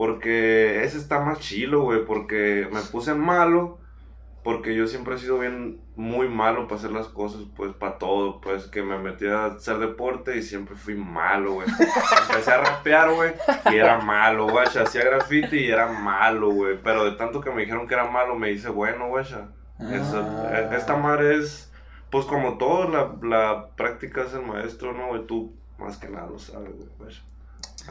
Porque 0.00 0.82
ese 0.82 0.96
está 0.96 1.20
más 1.20 1.40
chilo, 1.40 1.82
güey. 1.82 2.06
Porque 2.06 2.66
me 2.72 2.80
puse 2.80 3.12
malo. 3.12 3.76
Porque 4.42 4.74
yo 4.74 4.86
siempre 4.86 5.14
he 5.14 5.18
sido 5.18 5.38
bien, 5.38 5.78
muy 5.94 6.26
malo 6.26 6.66
para 6.66 6.76
hacer 6.76 6.92
las 6.92 7.08
cosas, 7.08 7.42
pues, 7.54 7.74
para 7.74 7.98
todo. 7.98 8.40
Pues, 8.40 8.64
que 8.68 8.82
me 8.82 8.98
metí 8.98 9.26
a 9.26 9.44
hacer 9.44 9.76
deporte 9.76 10.38
y 10.38 10.42
siempre 10.42 10.74
fui 10.74 10.94
malo, 10.94 11.52
güey. 11.52 11.68
Empecé 12.30 12.50
a 12.50 12.62
rapear, 12.62 13.12
güey, 13.12 13.34
y 13.70 13.76
era 13.76 13.98
malo, 13.98 14.48
güey. 14.48 14.66
Hacía 14.66 15.04
graffiti 15.04 15.58
y 15.58 15.70
era 15.70 15.92
malo, 15.92 16.50
güey. 16.50 16.78
Pero 16.82 17.04
de 17.04 17.12
tanto 17.18 17.42
que 17.42 17.50
me 17.50 17.60
dijeron 17.60 17.86
que 17.86 17.92
era 17.92 18.10
malo, 18.10 18.36
me 18.36 18.52
hice 18.52 18.70
bueno, 18.70 19.08
güey. 19.08 19.26
Ah. 19.34 20.70
Esta 20.74 20.96
madre 20.96 21.36
es, 21.36 21.70
pues 22.08 22.24
como 22.24 22.56
todo, 22.56 22.88
la, 22.88 23.16
la 23.22 23.68
práctica 23.76 24.22
es 24.22 24.32
el 24.32 24.46
maestro, 24.46 24.94
¿no, 24.94 25.08
güey? 25.08 25.26
Tú 25.26 25.52
más 25.78 25.98
que 25.98 26.08
nada 26.08 26.26
lo 26.26 26.38
sabes, 26.38 26.72
güey. 26.98 27.29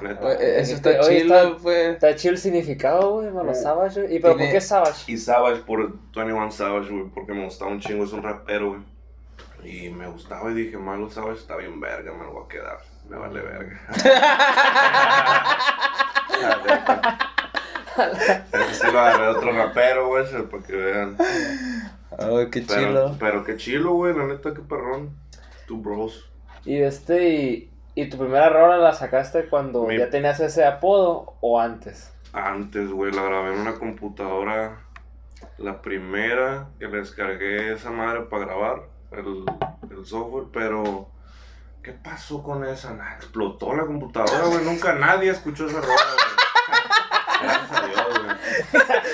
Neta. 0.01 0.33
Eso 0.33 0.75
está 0.75 0.89
Oye, 1.01 1.21
chido, 1.21 1.35
está- 1.35 1.57
pues. 1.61 1.89
Está 1.93 2.15
chido 2.15 2.33
el 2.33 2.37
significado, 2.39 3.11
güey, 3.13 3.29
malo 3.31 3.53
savage, 3.53 4.01
güey. 4.01 4.15
¿Y 4.15 4.19
pero 4.19 4.37
por 4.37 4.49
qué 4.49 4.61
savage? 4.61 5.11
Y 5.11 5.17
Savage 5.17 5.61
por 5.63 5.91
21 6.15 6.51
Savage, 6.51 6.89
güey, 6.89 7.05
porque 7.13 7.33
me 7.33 7.45
gustaba 7.45 7.71
un 7.71 7.79
chingo, 7.79 8.03
es 8.05 8.13
un 8.13 8.23
rapero, 8.23 8.69
güey. 8.69 8.81
Y 9.63 9.89
me 9.89 10.07
gustaba 10.07 10.49
y 10.51 10.53
dije, 10.53 10.77
malo 10.77 11.09
Savage 11.09 11.39
está 11.39 11.57
bien 11.57 11.79
verga, 11.81 12.13
me 12.13 12.23
lo 12.23 12.31
voy 12.33 12.45
a 12.45 12.47
quedar. 12.47 12.77
Me 13.09 13.17
vale 13.17 13.41
verga. 13.41 13.81
Sí 18.71 18.87
lo 18.91 18.99
agarré 18.99 19.23
de 19.23 19.29
otro 19.29 19.51
rapero, 19.51 20.07
güey, 20.07 20.25
para 20.49 20.63
que 20.63 20.75
vean. 20.75 21.17
Ay, 22.17 22.49
qué 22.49 22.61
Pero, 22.61 22.87
chido. 22.87 23.17
pero 23.19 23.43
qué 23.43 23.57
chilo, 23.57 23.93
güey, 23.93 24.15
la 24.15 24.25
neta, 24.25 24.53
qué 24.53 24.61
perrón. 24.61 25.09
Two 25.67 25.77
bros. 25.77 26.29
Y 26.65 26.77
este, 26.77 27.29
y, 27.29 27.71
y 27.95 28.09
tu 28.09 28.17
primera 28.17 28.49
rola 28.49 28.77
la 28.77 28.93
sacaste 28.93 29.45
cuando 29.49 29.83
Mi- 29.83 29.97
ya 29.97 30.09
tenías 30.09 30.39
ese 30.39 30.65
apodo 30.65 31.33
o 31.41 31.59
antes. 31.59 32.13
Antes, 32.33 32.89
güey, 32.91 33.11
la 33.11 33.23
grabé 33.23 33.53
en 33.53 33.59
una 33.59 33.75
computadora 33.79 34.81
la 35.57 35.81
primera 35.81 36.67
que 36.79 36.87
le 36.87 36.97
descargué 36.97 37.73
esa 37.73 37.91
madre 37.91 38.21
para 38.23 38.45
grabar 38.45 38.83
el, 39.11 39.45
el 39.89 40.05
software, 40.05 40.45
pero 40.53 41.09
¿qué 41.81 41.91
pasó 41.93 42.43
con 42.43 42.65
esa? 42.65 42.93
Nah, 42.93 43.15
explotó 43.15 43.73
la 43.73 43.85
computadora, 43.85 44.45
güey. 44.47 44.63
Nunca 44.65 44.93
nadie 44.93 45.31
escuchó 45.31 45.65
esa 45.67 45.79
rola, 45.81 45.93
güey. 45.93 46.28
Gracias 47.41 47.71
a 47.71 47.85
Dios, 47.87 48.07
güey. 48.09 48.29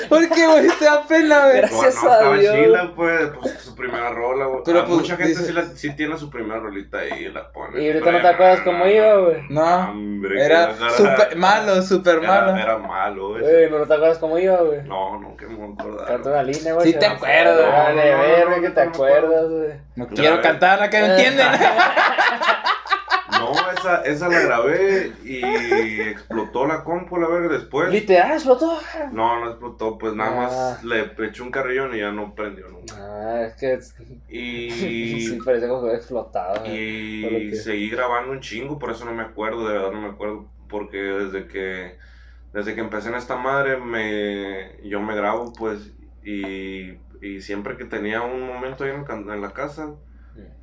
¿Por 0.09 0.29
qué, 0.29 0.47
güey? 0.47 0.67
Te 0.79 0.85
da 0.85 1.03
pena, 1.07 1.39
güey. 1.45 1.57
Gracias. 1.57 1.95
No, 1.95 2.09
no, 2.09 2.15
estaba 2.15 2.33
a 2.35 2.37
Dios. 2.37 2.55
chila, 2.55 2.93
pues, 2.95 3.29
pues, 3.39 3.53
su 3.61 3.75
primera 3.75 4.09
rola, 4.09 4.45
güey. 4.45 4.61
Pero, 4.65 4.79
Ah, 4.79 4.85
pues, 4.85 4.97
mucha 4.99 5.15
gente 5.17 5.29
dice- 5.31 5.45
sí, 5.45 5.53
la- 5.53 5.63
sí 5.65 5.95
tiene 5.95 6.17
su 6.17 6.29
primera 6.29 6.59
rolita 6.59 6.99
ahí 6.99 7.25
y 7.25 7.29
la 7.31 7.51
pone. 7.51 7.81
Y 7.81 7.87
ahorita 7.87 8.11
no 8.11 8.21
te 8.21 8.27
acuerdas 8.27 8.59
cómo 8.61 8.85
iba, 8.87 9.15
güey. 9.15 9.37
No, 9.49 9.89
Hombre, 9.89 10.45
era 10.45 10.73
super 10.95 11.35
malo, 11.35 11.81
super 11.81 12.17
Era, 12.19 12.27
malo. 12.27 12.55
era 12.57 12.77
malo, 12.77 13.29
güey. 13.29 13.41
Güey, 13.41 13.69
no 13.69 13.85
te 13.85 13.93
acuerdas 13.93 14.17
cómo 14.19 14.37
iba, 14.37 14.57
güey. 14.57 14.83
No, 14.83 15.19
no, 15.19 15.35
que 15.37 15.47
me 15.47 15.55
voy 15.55 15.69
a 15.77 15.81
acordar. 15.81 16.07
Canta 16.07 16.29
una 16.29 16.43
línea, 16.43 16.73
güey. 16.73 16.91
Sí 16.91 16.99
te 16.99 17.05
acuerdas. 17.05 17.59
acuerda, 17.59 17.83
Vale, 17.83 18.15
verga, 18.15 18.55
que 18.61 18.67
no, 18.69 18.73
te 18.73 18.81
acuerdas, 18.81 19.49
güey. 19.49 19.69
No 19.95 20.07
quiero 20.07 20.41
cantarla, 20.41 20.89
que 20.89 21.01
me 21.01 21.07
entienden. 21.11 21.47
No, 23.53 23.71
esa, 23.71 24.01
esa 24.03 24.27
la 24.29 24.39
grabé 24.41 25.11
y 25.23 26.01
explotó 26.01 26.65
la 26.65 26.83
compu, 26.83 27.17
la 27.17 27.27
verga, 27.27 27.49
después. 27.55 27.89
Literal, 27.91 28.31
explotó. 28.33 28.77
No, 29.11 29.39
no 29.39 29.49
explotó, 29.51 29.97
pues 29.97 30.13
nada 30.13 30.31
Ah. 30.31 30.35
más 30.35 30.83
le 30.83 31.11
eché 31.27 31.41
un 31.43 31.51
carrillón 31.51 31.93
y 31.95 31.99
ya 31.99 32.11
no 32.11 32.33
prendió 32.35 32.67
nunca. 32.69 32.95
Ah, 32.97 33.43
es 33.45 33.53
que 33.55 33.79
Y, 34.27 34.69
sí 35.29 35.39
parece 35.43 35.67
como 35.67 35.81
que 35.81 35.87
había 35.87 35.97
explotado. 35.99 36.65
y 36.65 37.49
que- 37.51 37.55
seguí 37.55 37.89
grabando 37.89 38.31
un 38.31 38.39
chingo, 38.41 38.79
por 38.79 38.91
eso 38.91 39.05
no 39.05 39.13
me 39.13 39.23
acuerdo, 39.23 39.67
de 39.67 39.73
verdad 39.73 39.91
no 39.91 40.01
me 40.01 40.09
acuerdo, 40.09 40.45
porque 40.69 40.97
desde 40.97 41.47
que 41.47 41.97
desde 42.53 42.73
que 42.73 42.81
empecé 42.81 43.09
en 43.09 43.15
esta 43.15 43.35
madre 43.35 43.77
me 43.77 44.77
yo 44.87 45.01
me 45.01 45.13
grabo 45.15 45.51
pues 45.53 45.91
y, 46.23 46.91
y 47.21 47.41
siempre 47.41 47.75
que 47.77 47.83
tenía 47.85 48.21
un 48.21 48.47
momento 48.47 48.83
ahí 48.85 48.91
en, 48.91 49.29
en 49.29 49.41
la 49.41 49.51
casa 49.51 49.93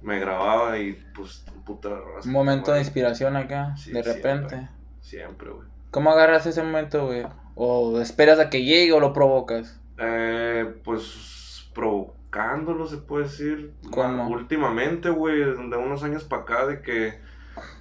me 0.02 0.18
grababa 0.18 0.78
y 0.78 0.92
pues 1.14 1.44
puta 1.64 1.88
Un 2.24 2.32
momento 2.32 2.72
de 2.72 2.80
inspiración 2.80 3.36
acá, 3.36 3.76
Sí, 3.76 3.92
de 3.92 4.02
repente. 4.02 4.68
siempre. 5.00 5.50
Güey. 5.50 5.66
¿Cómo 5.90 6.10
agarras 6.10 6.46
ese 6.46 6.62
momento, 6.62 7.06
güey? 7.06 7.26
¿O 7.54 8.00
esperas 8.00 8.38
a 8.38 8.48
que 8.50 8.64
llegue 8.64 8.92
o 8.92 9.00
lo 9.00 9.12
provocas? 9.12 9.78
Eh, 9.98 10.80
pues 10.84 11.70
provocándolo 11.74 12.86
se 12.86 12.96
puede 12.98 13.24
decir. 13.24 13.74
¿Cómo? 13.90 14.28
Últimamente, 14.28 15.10
güey, 15.10 15.38
de 15.40 15.76
unos 15.76 16.02
años 16.02 16.24
para 16.24 16.42
acá, 16.42 16.66
de 16.66 16.80
que 16.82 17.20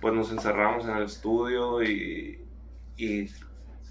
pues 0.01 0.13
nos 0.13 0.31
encerramos 0.31 0.85
en 0.85 0.97
el 0.97 1.03
estudio 1.03 1.81
y, 1.81 2.43
y 2.97 3.29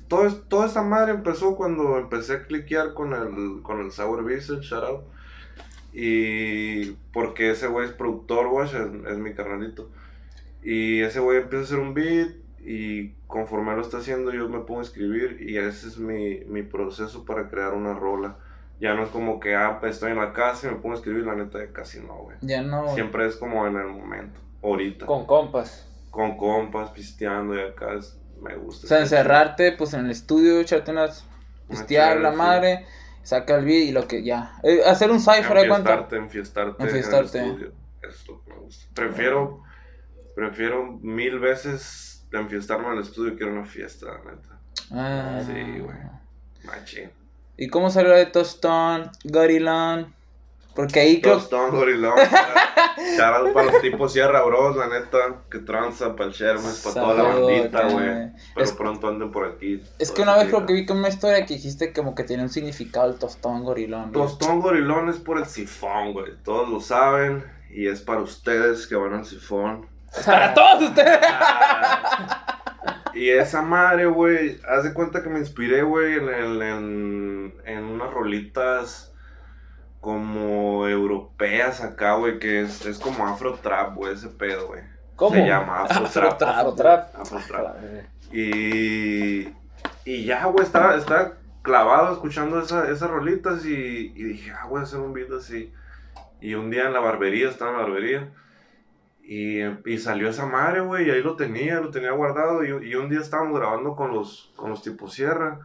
todo, 0.08 0.26
es- 0.26 0.46
toda 0.48 0.66
esta 0.66 0.82
madre 0.82 1.12
empezó 1.12 1.56
cuando 1.56 1.96
empecé 1.98 2.34
a 2.34 2.46
cliquear 2.46 2.92
con 2.92 3.14
el, 3.14 3.62
con 3.62 3.80
el 3.80 3.90
Sour 3.90 4.30
el 4.30 4.40
shout 4.40 4.84
out. 4.84 5.00
Y 5.92 6.92
porque 7.12 7.50
ese 7.50 7.66
güey 7.66 7.86
es 7.86 7.92
productor, 7.92 8.48
güey, 8.48 8.66
es, 8.66 8.74
es 8.74 9.18
mi 9.18 9.34
carnalito. 9.34 9.90
Y 10.62 11.00
ese 11.00 11.20
güey 11.20 11.38
empieza 11.38 11.62
a 11.62 11.66
hacer 11.66 11.78
un 11.78 11.94
beat 11.94 12.32
y 12.62 13.12
conforme 13.26 13.74
lo 13.74 13.80
está 13.80 13.98
haciendo 13.98 14.32
yo 14.32 14.48
me 14.48 14.60
pongo 14.60 14.80
a 14.80 14.82
escribir 14.82 15.38
y 15.40 15.56
ese 15.56 15.88
es 15.88 15.98
mi, 15.98 16.40
mi 16.40 16.62
proceso 16.62 17.24
para 17.24 17.48
crear 17.48 17.72
una 17.72 17.94
rola. 17.94 18.36
Ya 18.80 18.94
no 18.94 19.04
es 19.04 19.10
como 19.10 19.40
que, 19.40 19.54
ah, 19.54 19.78
pues, 19.78 19.96
estoy 19.96 20.12
en 20.12 20.18
la 20.18 20.32
casa 20.32 20.66
y 20.66 20.70
me 20.70 20.76
pongo 20.76 20.94
a 20.94 20.98
escribir, 20.98 21.26
la 21.26 21.34
neta 21.34 21.58
de 21.58 21.70
casi 21.70 22.00
no, 22.00 22.14
güey. 22.14 22.38
Ya 22.40 22.62
no. 22.62 22.88
Siempre 22.94 23.26
es 23.26 23.36
como 23.36 23.66
en 23.66 23.76
el 23.76 23.88
momento, 23.88 24.40
ahorita. 24.62 25.04
Con 25.04 25.26
compas. 25.26 25.86
Con 26.10 26.38
compas, 26.38 26.90
pisteando 26.90 27.54
y 27.54 27.60
acá 27.60 27.92
es, 27.92 28.18
me 28.40 28.56
gusta. 28.56 28.86
O 28.86 28.88
sea, 28.88 29.00
encerrarte 29.00 29.72
pues 29.72 29.92
en 29.92 30.06
el 30.06 30.10
estudio, 30.10 30.60
echarte 30.60 30.92
unas 30.92 31.26
Una 31.68 31.78
pistear 31.78 32.20
la 32.20 32.30
sí. 32.30 32.84
Saca 33.22 33.56
el 33.56 33.64
beat 33.64 33.88
y 33.88 33.92
lo 33.92 34.06
que 34.06 34.22
ya. 34.22 34.54
Eh, 34.62 34.82
hacer 34.86 35.10
un 35.10 35.20
cipher, 35.20 35.58
¿de 35.60 35.68
cuánto? 35.68 35.90
Enfiestarte, 35.90 36.16
enfiestarte, 36.16 36.82
Enfiestarte. 36.84 37.38
en 37.38 37.44
el 37.44 37.50
estudio. 37.50 37.72
Eso 38.02 38.10
es 38.10 38.28
lo 38.28 38.42
que 38.44 38.50
me 38.50 38.56
gusta. 38.58 38.94
Prefiero, 38.94 39.62
prefiero 40.34 40.98
mil 41.02 41.38
veces 41.38 42.26
enfiestarme 42.32 42.88
en 42.88 42.92
el 42.94 43.00
estudio 43.00 43.36
que 43.36 43.44
ir 43.44 43.50
a 43.50 43.52
una 43.52 43.64
fiesta, 43.66 44.06
la 44.06 44.32
neta. 44.32 44.60
Ah. 44.92 45.42
Sí, 45.44 45.78
güey. 45.80 45.96
Machín. 46.64 47.10
¿Y 47.56 47.68
cómo 47.68 47.90
salió 47.90 48.12
de 48.12 48.26
Tostón, 48.26 49.10
Gorilón? 49.24 50.14
Porque 50.74 51.00
ahí 51.00 51.20
creo 51.20 51.34
Tostón, 51.38 51.70
gorilón. 51.72 52.14
Shout 53.16 53.20
out 53.36 53.52
para 53.52 53.72
los 53.72 53.82
tipos 53.82 54.12
Sierra 54.12 54.42
Bros, 54.42 54.76
la 54.76 54.88
neta. 54.88 55.18
Que 55.50 55.58
tranza 55.58 56.14
para 56.14 56.28
el 56.28 56.32
Shermes, 56.34 56.80
para 56.84 56.94
toda 56.94 57.14
la 57.14 57.22
bandita, 57.34 57.88
güey. 57.88 58.06
Pero 58.54 58.64
Es- 58.64 58.72
pronto 58.72 59.08
anden 59.08 59.32
por 59.32 59.46
aquí. 59.46 59.82
Es 59.98 60.10
que 60.12 60.22
una 60.22 60.36
vez 60.36 60.48
creo 60.48 60.66
que 60.66 60.72
vi 60.72 60.86
como 60.86 61.00
una 61.00 61.08
historia 61.08 61.44
que 61.44 61.54
dijiste 61.54 61.92
como 61.92 62.14
que 62.14 62.24
tiene 62.24 62.42
un 62.44 62.48
significado 62.50 63.10
el 63.10 63.18
tostón 63.18 63.64
gorilón. 63.64 64.12
güey. 64.12 64.24
Tostón 64.26 64.60
gorilón 64.60 65.08
es 65.08 65.16
por 65.16 65.38
el 65.38 65.46
sifón, 65.46 66.12
güey. 66.12 66.32
Todos 66.44 66.68
lo 66.68 66.80
saben. 66.80 67.44
Y 67.72 67.86
es 67.88 68.00
para 68.00 68.20
ustedes 68.20 68.86
que 68.86 68.94
van 68.96 69.12
al 69.14 69.24
sifón. 69.26 69.86
Para 70.24 70.54
todos 70.54 70.82
ustedes. 70.84 71.18
Y 73.14 73.28
esa 73.30 73.60
madre, 73.62 74.06
güey, 74.06 74.60
haz 74.68 74.84
de 74.84 74.94
cuenta 74.94 75.22
que 75.22 75.28
me 75.28 75.40
inspiré, 75.40 75.82
güey, 75.82 76.14
en, 76.14 76.28
el- 76.28 76.62
en, 76.62 77.54
en 77.64 77.84
unas 77.84 78.10
rolitas 78.12 79.12
como 80.00 80.88
europeas 80.88 81.82
acá, 81.82 82.14
güey, 82.14 82.38
que 82.38 82.62
es, 82.62 82.86
es 82.86 82.98
como 82.98 83.26
afro 83.26 83.54
trap, 83.54 83.94
güey, 83.96 84.14
ese 84.14 84.28
pedo, 84.28 84.68
güey. 84.68 84.82
¿Cómo? 85.16 85.34
Se 85.34 85.46
llama 85.46 85.82
afro 85.82 86.08
trap. 86.08 86.42
Afro-trap. 86.42 87.14
Afrotrap. 87.14 87.14
Afro-trap. 87.20 87.76
Y, 88.32 89.48
y 90.04 90.24
ya, 90.24 90.46
güey, 90.46 90.64
estaba, 90.64 90.96
estaba 90.96 91.34
clavado 91.62 92.14
escuchando 92.14 92.60
esa- 92.60 92.90
esas 92.90 93.10
rolitas 93.10 93.66
y, 93.66 93.74
y 94.16 94.22
dije, 94.22 94.50
ah, 94.52 94.66
voy 94.68 94.80
a 94.80 94.84
hacer 94.84 95.00
un 95.00 95.12
video 95.12 95.36
así. 95.38 95.72
Y 96.40 96.54
un 96.54 96.70
día 96.70 96.86
en 96.86 96.94
la 96.94 97.00
barbería, 97.00 97.50
estaba 97.50 97.72
en 97.72 97.76
la 97.76 97.82
barbería. 97.82 98.32
Y, 99.22 99.60
y 99.84 99.98
salió 99.98 100.28
esa 100.30 100.46
madre, 100.46 100.80
güey, 100.80 101.06
y 101.06 101.10
ahí 101.10 101.22
lo 101.22 101.36
tenía, 101.36 101.80
lo 101.80 101.90
tenía 101.90 102.12
guardado. 102.12 102.64
Y, 102.64 102.88
y 102.88 102.94
un 102.94 103.10
día 103.10 103.20
estábamos 103.20 103.58
grabando 103.58 103.94
con 103.94 104.12
los, 104.14 104.52
con 104.56 104.70
los 104.70 104.82
tipos 104.82 105.12
Sierra. 105.12 105.60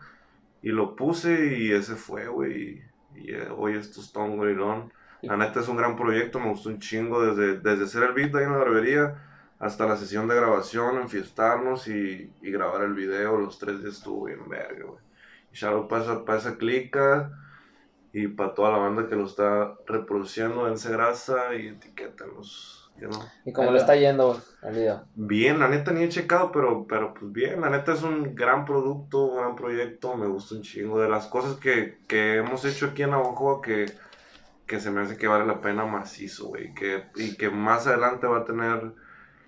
Y 0.61 0.69
lo 0.69 0.95
puse 0.97 1.55
y 1.57 1.71
ese 1.71 1.95
fue, 1.95 2.27
güey. 2.27 2.83
Y, 3.15 3.33
eh, 3.33 3.47
hoy 3.55 3.75
esto 3.75 4.01
es 4.01 4.11
Tom 4.11 4.37
Gorilón. 4.37 4.91
La 5.21 5.37
neta 5.37 5.59
es 5.59 5.67
un 5.67 5.77
gran 5.77 5.95
proyecto, 5.95 6.39
me 6.39 6.49
gustó 6.49 6.69
un 6.69 6.79
chingo. 6.79 7.23
Desde, 7.25 7.59
desde 7.59 7.85
hacer 7.85 8.03
el 8.03 8.13
beat 8.13 8.35
ahí 8.35 8.43
en 8.43 8.51
la 8.51 8.57
barbería 8.57 9.15
hasta 9.59 9.87
la 9.87 9.97
sesión 9.97 10.27
de 10.27 10.35
grabación, 10.35 10.97
enfiestarnos 10.97 11.87
y, 11.87 12.31
y 12.41 12.51
grabar 12.51 12.83
el 12.83 12.93
video. 12.93 13.37
Los 13.37 13.57
tres 13.57 13.81
días 13.81 13.95
estuvo 13.95 14.25
bien 14.25 14.47
verga, 14.47 14.85
güey. 14.85 14.99
Y 15.51 15.55
shout 15.55 15.73
out 15.73 16.25
para 16.25 16.37
esa, 16.37 16.57
clica 16.57 17.31
y 18.11 18.27
para 18.27 18.53
toda 18.53 18.71
la 18.71 18.77
banda 18.77 19.07
que 19.07 19.15
lo 19.15 19.25
está 19.25 19.75
reproduciendo. 19.87 20.65
Dense 20.65 20.91
grasa 20.91 21.55
y 21.55 21.67
etiquétenos. 21.67 22.84
You 22.99 23.07
know. 23.09 23.21
¿Y 23.45 23.51
cómo 23.51 23.71
le 23.71 23.79
está 23.79 23.95
yendo, 23.95 24.41
al 24.61 24.73
video? 24.73 25.05
Bien, 25.15 25.59
la 25.59 25.67
neta 25.67 25.91
ni 25.91 26.03
he 26.03 26.09
checado, 26.09 26.51
pero, 26.51 26.85
pero 26.87 27.13
pues 27.13 27.31
bien, 27.31 27.61
la 27.61 27.69
neta 27.69 27.93
es 27.93 28.03
un 28.03 28.35
gran 28.35 28.65
producto, 28.65 29.25
un 29.25 29.37
gran 29.37 29.55
proyecto, 29.55 30.15
me 30.15 30.27
gusta 30.27 30.55
un 30.55 30.61
chingo. 30.61 30.99
De 30.99 31.09
las 31.09 31.27
cosas 31.27 31.55
que, 31.55 31.99
que 32.07 32.37
hemos 32.37 32.65
hecho 32.65 32.87
aquí 32.87 33.03
en 33.03 33.11
Navajo 33.11 33.61
que, 33.61 33.85
que 34.65 34.79
se 34.79 34.91
me 34.91 35.01
hace 35.01 35.17
que 35.17 35.27
vale 35.27 35.45
la 35.45 35.61
pena 35.61 35.85
macizo, 35.85 36.47
güey. 36.47 36.73
Que, 36.73 37.03
y 37.15 37.35
que 37.35 37.49
más 37.49 37.87
adelante 37.87 38.27
va 38.27 38.39
a 38.39 38.45
tener, 38.45 38.93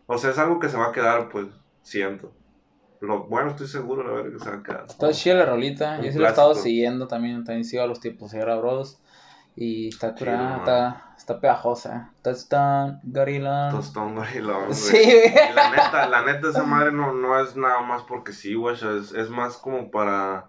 o 0.05 0.17
sea, 0.17 0.31
es 0.31 0.37
algo 0.37 0.59
que 0.59 0.69
se 0.69 0.77
va 0.77 0.87
a 0.87 0.91
quedar, 0.91 1.29
pues, 1.29 1.47
siento. 1.81 2.33
Lo, 2.99 3.25
bueno, 3.25 3.51
estoy 3.51 3.67
seguro, 3.67 4.03
la 4.03 4.11
verdad, 4.11 4.31
que 4.31 4.43
se 4.43 4.49
va 4.49 4.57
a 4.57 4.63
quedar. 4.63 4.85
Está 4.87 5.11
chida 5.11 5.35
la 5.35 5.45
rolita. 5.45 5.97
Un 5.99 6.05
Yo 6.05 6.11
sí 6.11 6.17
lo 6.17 6.25
he 6.25 6.29
estado 6.29 6.55
siguiendo 6.55 7.07
también. 7.07 7.43
También 7.43 7.63
sigo 7.63 7.83
a 7.83 7.87
los 7.87 7.99
tipos 7.99 8.31
Sierra 8.31 8.55
Bros. 8.57 8.99
Y 9.59 9.87
está 9.87 10.13
curada, 10.13 10.49
man. 10.49 10.59
está, 10.59 11.13
está 11.17 11.39
pegajosa. 11.39 12.11
Tostón, 12.21 12.99
gorilón. 13.03 13.71
Tostón, 13.71 14.13
gorilón, 14.15 14.65
güey. 14.65 14.73
Sí, 14.75 15.03
güey. 15.03 15.33
La 15.55 15.71
neta, 15.71 16.07
la 16.07 16.21
neta, 16.25 16.49
esa 16.51 16.63
madre 16.63 16.91
no, 16.91 17.11
no 17.13 17.39
es 17.39 17.55
nada 17.57 17.81
más 17.81 18.03
porque 18.03 18.33
sí, 18.33 18.53
güey. 18.53 18.75
Es, 18.75 19.13
es 19.13 19.29
más 19.31 19.57
como 19.57 19.89
para 19.89 20.45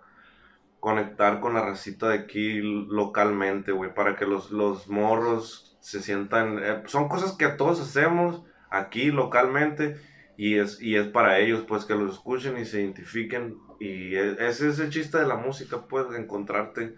conectar 0.80 1.40
con 1.40 1.54
la 1.54 1.62
racita 1.64 2.08
de 2.10 2.18
aquí 2.18 2.60
localmente, 2.60 3.72
güey. 3.72 3.94
Para 3.94 4.14
que 4.16 4.26
los, 4.26 4.50
los 4.50 4.88
morros 4.88 5.78
se 5.80 6.02
sientan. 6.02 6.58
eh, 6.62 6.82
son 6.86 7.08
cosas 7.08 7.32
que 7.32 7.48
todos 7.48 7.80
hacemos 7.80 8.42
aquí 8.70 9.10
localmente. 9.10 9.96
Y 10.36 10.58
es, 10.58 10.80
y 10.80 10.96
es 10.96 11.06
para 11.08 11.38
ellos, 11.38 11.64
pues, 11.66 11.84
que 11.84 11.94
los 11.96 12.12
escuchen 12.12 12.58
y 12.58 12.64
se 12.64 12.80
identifiquen. 12.82 13.56
Y 13.80 14.14
e- 14.14 14.36
ese 14.46 14.68
es 14.68 14.78
el 14.78 14.90
chiste 14.90 15.18
de 15.18 15.26
la 15.26 15.34
música, 15.36 15.78
pues, 15.88 16.06
encontrarte. 16.14 16.94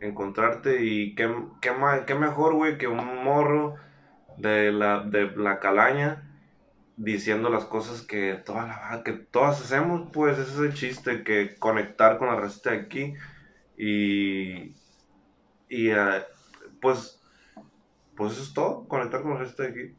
Encontrarte 0.00 0.82
y 0.84 1.14
qué, 1.14 1.30
qué, 1.60 1.72
ma- 1.72 2.06
qué 2.06 2.14
mejor, 2.14 2.54
güey, 2.54 2.78
que 2.78 2.88
un 2.88 3.22
morro 3.24 3.76
de 4.38 4.72
la, 4.72 5.00
de 5.04 5.30
la 5.36 5.60
calaña 5.60 6.26
diciendo 6.96 7.50
las 7.50 7.66
cosas 7.66 8.02
que 8.02 8.34
toda 8.46 8.66
la 8.66 9.02
que 9.04 9.12
todas 9.14 9.60
hacemos, 9.62 10.10
pues 10.12 10.38
ese 10.38 10.52
es 10.52 10.58
el 10.60 10.74
chiste, 10.74 11.24
que 11.24 11.56
conectar 11.58 12.18
con 12.18 12.28
la 12.28 12.36
receta 12.40 12.70
de 12.72 12.78
aquí 12.78 13.14
y 13.76 14.76
y 15.68 15.90
eh, 15.90 16.22
pues 16.80 17.20
pues 18.16 18.34
eso 18.34 18.42
es 18.42 18.54
todo, 18.54 18.86
conectar 18.88 19.22
con 19.22 19.34
la 19.34 19.40
receta 19.40 19.64
de 19.64 19.68
aquí. 19.70 19.96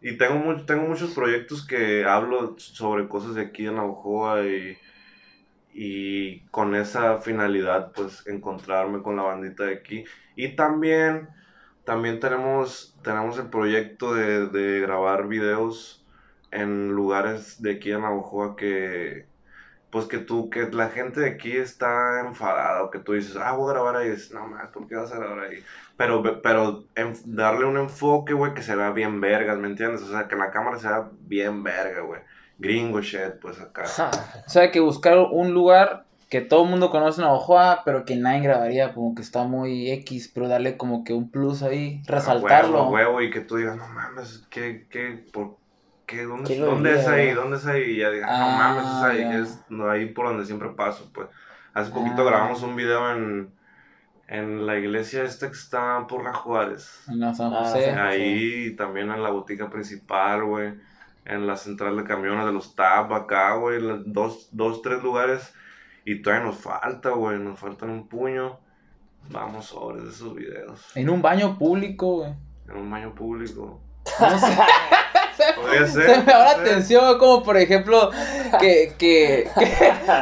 Y 0.00 0.18
tengo 0.18 0.36
mu- 0.36 0.66
tengo 0.66 0.88
muchos 0.88 1.14
proyectos 1.14 1.66
que 1.66 2.04
hablo 2.04 2.56
sobre 2.58 3.08
cosas 3.08 3.34
de 3.36 3.42
aquí 3.42 3.66
en 3.66 3.76
Navajoa 3.76 4.44
y 4.46 4.78
y 5.74 6.46
con 6.50 6.74
esa 6.76 7.20
finalidad, 7.20 7.92
pues 7.94 8.26
encontrarme 8.26 9.02
con 9.02 9.16
la 9.16 9.24
bandita 9.24 9.64
de 9.64 9.74
aquí. 9.74 10.04
Y 10.36 10.56
también, 10.56 11.30
también 11.84 12.20
tenemos, 12.20 12.98
tenemos 13.02 13.38
el 13.38 13.50
proyecto 13.50 14.14
de, 14.14 14.48
de 14.48 14.80
grabar 14.80 15.28
videos 15.28 16.06
en 16.52 16.90
lugares 16.92 17.60
de 17.62 17.72
aquí 17.74 17.92
en 17.92 18.02
Navajoa 18.02 18.56
que, 18.56 19.28
pues 19.90 20.06
que 20.06 20.18
tú, 20.18 20.50
que 20.50 20.66
la 20.72 20.90
gente 20.90 21.20
de 21.20 21.30
aquí 21.30 21.52
está 21.56 22.20
enfadada, 22.26 22.82
o 22.84 22.90
que 22.90 22.98
tú 22.98 23.12
dices, 23.12 23.36
ah, 23.36 23.52
voy 23.52 23.70
a 23.70 23.74
grabar 23.74 23.96
ahí, 23.96 24.08
y 24.08 24.10
dices, 24.12 24.32
no, 24.32 24.46
man, 24.48 24.70
¿por 24.72 24.88
qué 24.88 24.96
vas 24.96 25.12
a 25.12 25.18
grabar 25.18 25.40
ahí? 25.50 25.64
Pero, 25.96 26.22
pero 26.42 26.88
en- 26.96 27.14
darle 27.26 27.64
un 27.66 27.76
enfoque, 27.78 28.32
güey, 28.34 28.54
que 28.54 28.62
se 28.62 28.74
vea 28.76 28.90
bien 28.90 29.20
vergas, 29.20 29.58
¿me 29.58 29.68
entiendes? 29.68 30.02
O 30.02 30.08
sea, 30.10 30.26
que 30.28 30.36
la 30.36 30.50
cámara 30.50 30.78
se 30.78 30.88
vea 30.88 31.10
bien 31.20 31.62
verga, 31.62 32.00
güey. 32.02 32.20
Gringo 32.58 33.00
shit, 33.00 33.40
pues 33.40 33.60
acá. 33.60 33.84
O 34.46 34.48
sea, 34.50 34.70
que 34.70 34.80
buscar 34.80 35.18
un 35.18 35.52
lugar 35.52 36.04
que 36.30 36.40
todo 36.40 36.64
el 36.64 36.70
mundo 36.70 36.90
conoce 36.90 37.20
en 37.20 37.26
Navajoa, 37.26 37.82
pero 37.84 38.04
que 38.04 38.16
nadie 38.16 38.40
grabaría, 38.40 38.92
como 38.94 39.14
que 39.14 39.22
está 39.22 39.44
muy 39.44 39.90
X, 39.90 40.30
pero 40.34 40.48
darle 40.48 40.76
como 40.76 41.04
que 41.04 41.12
un 41.12 41.30
plus 41.30 41.62
ahí, 41.62 42.02
resaltarlo. 42.06 42.78
A 42.78 42.82
huevo, 42.82 42.88
a 42.88 42.90
huevo, 42.90 43.22
y 43.22 43.30
que 43.30 43.40
tú 43.40 43.56
digas, 43.56 43.76
no 43.76 43.86
mames, 43.88 44.44
¿qué, 44.50 44.86
qué, 44.90 45.24
por 45.32 45.56
qué, 46.06 46.24
dónde, 46.24 46.44
¿Quién 46.48 46.60
lo 46.60 46.66
dónde 46.66 46.98
es 46.98 47.06
ahí? 47.06 47.28
eh? 47.28 47.34
¿Dónde 47.34 47.56
es 47.58 47.66
ahí? 47.66 47.82
Y 47.82 47.96
ya 47.98 48.10
digas, 48.10 48.28
no 48.30 48.44
Ah, 48.46 48.56
mames, 48.58 48.84
es 48.84 49.02
ahí, 49.28 49.40
es 49.42 49.58
no, 49.68 49.90
ahí 49.90 50.06
por 50.06 50.26
donde 50.26 50.44
siempre 50.46 50.70
paso, 50.70 51.08
pues. 51.14 51.28
Hace 51.72 51.90
poquito 51.92 52.22
Ah. 52.22 52.24
grabamos 52.24 52.62
un 52.62 52.74
video 52.76 53.10
en, 53.12 53.50
en 54.26 54.66
la 54.66 54.76
iglesia 54.76 55.22
esta 55.22 55.48
que 55.48 55.56
está 55.56 56.06
por 56.08 56.24
la 56.24 56.32
Juárez. 56.32 57.02
En 57.08 57.20
la 57.20 57.34
San 57.34 57.52
Ah, 57.52 57.58
José. 57.64 57.84
sí. 57.84 57.90
Ahí 57.90 58.76
también 58.76 59.10
en 59.10 59.22
la 59.22 59.30
botica 59.30 59.68
principal, 59.70 60.44
güey. 60.44 60.74
En 61.24 61.46
la 61.46 61.56
central 61.56 61.96
de 61.96 62.04
camiones 62.04 62.44
de 62.44 62.52
los 62.52 62.74
TAP 62.74 63.12
acá, 63.12 63.54
güey. 63.54 63.80
Dos, 64.06 64.48
dos, 64.52 64.82
tres 64.82 65.02
lugares. 65.02 65.54
Y 66.04 66.20
todavía 66.20 66.46
nos 66.46 66.56
falta, 66.56 67.10
güey. 67.10 67.38
Nos 67.38 67.58
faltan 67.58 67.90
un 67.90 68.08
puño. 68.08 68.58
Vamos 69.30 69.66
sobre 69.66 70.06
esos 70.08 70.34
videos. 70.34 70.94
En 70.96 71.08
un 71.08 71.22
baño 71.22 71.58
público, 71.58 72.18
güey. 72.18 72.34
En 72.68 72.76
un 72.76 72.90
baño 72.90 73.14
público. 73.14 73.80
No 74.20 74.38
sé. 74.38 74.56
Podría 75.56 75.86
ser. 75.86 76.06
Se 76.06 76.18
me 76.18 76.24
da 76.24 76.38
la 76.38 76.50
atención, 76.50 77.18
como 77.18 77.42
por 77.42 77.56
ejemplo, 77.56 78.10
que, 78.60 78.92
que, 78.98 79.48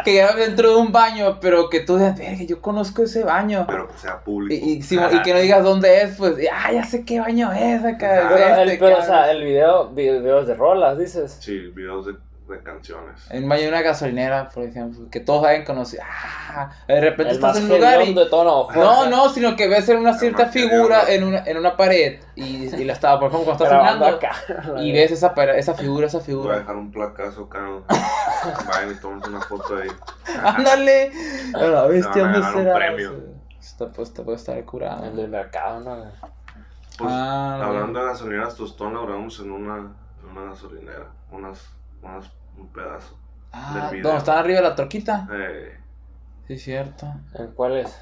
que, 0.05 0.27
dentro 0.37 0.71
de 0.71 0.77
un 0.77 0.93
baño, 0.93 1.39
pero 1.41 1.69
que 1.69 1.81
tú 1.81 1.97
digas, 1.99 2.19
verga, 2.19 2.45
yo 2.45 2.61
conozco 2.61 3.03
ese 3.03 3.25
baño. 3.25 3.65
Pero 3.67 3.89
que 3.89 3.99
sea 3.99 4.21
público. 4.23 4.55
Y, 4.65 4.73
y, 4.79 4.83
si- 4.83 4.97
y 4.97 5.23
que 5.23 5.33
no 5.33 5.41
digas 5.41 5.63
dónde 5.65 6.03
es, 6.03 6.17
pues, 6.17 6.35
ah, 6.53 6.73
ya 6.73 6.85
sé 6.85 7.05
qué 7.05 7.21
baño 7.21 7.53
es 7.53 7.85
acá. 7.85 8.27
Pero 8.29 8.37
es 8.37 8.51
este, 8.59 8.63
el, 8.73 8.79
pero 8.79 8.99
o 8.99 9.03
sea, 9.03 9.31
el 9.31 9.45
video, 9.45 9.89
videos 9.89 10.47
de 10.47 10.55
rolas, 10.55 10.99
dices. 10.99 11.37
Sí, 11.41 11.59
videos 11.75 12.07
de, 12.07 12.15
de 12.53 12.63
canciones. 12.63 13.27
En 13.31 13.49
de 13.49 13.69
una 13.69 13.83
gasolinera, 13.83 14.49
por 14.49 14.63
ejemplo, 14.65 15.09
que 15.11 15.21
todos 15.21 15.43
saben 15.43 15.65
conocer. 15.65 16.01
Ah, 16.05 16.71
de 16.87 17.01
repente 17.01 17.31
El 17.31 17.37
estás 17.37 17.57
en 17.57 17.65
un 17.65 17.69
lugar 17.71 18.03
y. 18.03 18.15
de 18.15 18.25
Navajoa. 18.25 18.75
No, 18.77 19.07
no, 19.11 19.29
sino 19.31 19.57
que 19.57 19.67
ves 19.69 19.89
en 19.89 19.99
una 19.99 20.15
cierta 20.17 20.47
figura 20.47 21.05
en 21.09 21.25
una, 21.25 21.45
en 21.45 21.57
una 21.59 21.77
pared 21.77 22.21
y, 22.37 22.75
y 22.75 22.85
la 22.85 22.93
estaba, 22.93 23.19
por 23.19 23.29
ejemplo, 23.31 23.47
cuando 23.47 23.65
estás 23.65 23.79
filmando 23.79 24.07
acá. 24.07 24.33
y 24.81 24.93
ves 24.93 25.11
esa, 25.11 25.29
esa 25.57 25.75
figura, 25.75 26.07
esa 26.07 26.19
Voy 26.19 26.23
a 26.23 26.27
figura. 26.27 26.59
dejar 26.61 26.77
un 26.77 26.91
placazo 26.93 27.45
acá. 27.45 27.61
¿no? 27.61 27.85
Vayan 28.69 28.93
y 28.93 28.95
tomen 29.01 29.21
una 29.29 29.41
foto 29.41 29.77
ahí. 29.77 29.89
Ándale. 30.43 31.11
A 31.55 31.59
la 31.63 31.87
bestia, 31.87 32.13
Se 32.13 32.21
van 32.21 32.31
a 32.31 32.33
¿dónde 32.33 32.41
ganar 32.41 32.57
un 32.57 32.63
será? 32.63 32.75
premio. 32.77 33.13
Está, 33.61 33.89
pues, 33.91 34.09
está, 34.09 34.23
puede 34.25 34.37
estar 34.37 34.65
curado. 34.65 35.05
El 35.05 35.17
del 35.17 35.29
mercado, 35.29 35.81
¿no? 35.81 36.05
Pues, 36.99 37.11
Ah, 37.13 37.61
hablando 37.65 38.01
de 38.01 38.07
gasolineras 38.07 38.55
Tostón, 38.55 38.93
grabamos 38.93 39.39
en 39.41 39.51
una, 39.51 39.77
en 39.79 40.29
una 40.37 40.51
gasolinera. 40.51 41.07
Unas, 41.31 41.65
unas, 42.03 42.31
un 42.57 42.69
pedazo. 42.69 43.19
Ah, 43.53 43.75
del 43.75 43.91
video. 43.91 44.03
donde 44.05 44.19
están 44.19 44.39
arriba 44.39 44.61
de 44.61 44.69
la 44.69 44.75
troquita. 44.75 45.29
Eh, 45.33 45.79
Sí, 46.49 46.59
cierto. 46.59 47.07
¿En 47.35 47.53
cuál 47.53 47.77
es? 47.79 47.99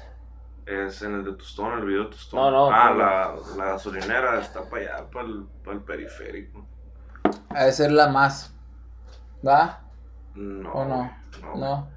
es 0.65 1.01
en 1.01 1.15
el 1.15 1.25
de 1.25 1.33
Tostón, 1.33 1.79
el 1.79 1.85
video 1.85 2.03
de 2.05 2.09
Tostón. 2.11 2.39
No, 2.39 2.51
no, 2.51 2.71
Ah, 2.71 2.89
no. 2.91 2.97
la, 2.97 3.35
la 3.57 3.65
gasolinera 3.73 4.39
está 4.39 4.63
para 4.69 4.81
allá, 4.97 5.09
para 5.11 5.25
el, 5.27 5.45
para 5.63 5.75
el 5.77 5.83
periférico. 5.83 6.65
Ha 7.49 7.65
de 7.65 7.71
ser 7.73 7.91
la 7.91 8.07
más. 8.07 8.53
¿Va? 9.45 9.81
No. 10.35 10.71
¿O 10.71 10.85
no? 10.85 11.11
No. 11.55 11.89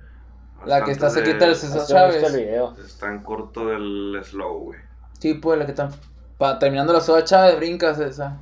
güey. 0.59 0.69
La 0.69 0.83
que 0.85 0.93
está 0.93 1.11
cerquita 1.11 1.39
del 1.45 1.51
de- 1.51 1.55
César 1.57 1.81
no 1.83 1.87
Chávez. 1.87 2.35
Está 2.85 3.09
en 3.09 3.23
corto 3.23 3.67
del 3.67 4.19
slow, 4.25 4.59
güey. 4.65 4.81
Sí, 5.19 5.35
pues 5.35 5.59
la 5.59 5.67
que 5.67 5.73
está. 5.73 5.91
Pa, 6.39 6.59
terminando 6.59 6.93
la 6.93 7.01
soda 7.01 7.23
Chávez, 7.23 7.57
brincas 7.57 7.99
esa. 8.01 8.39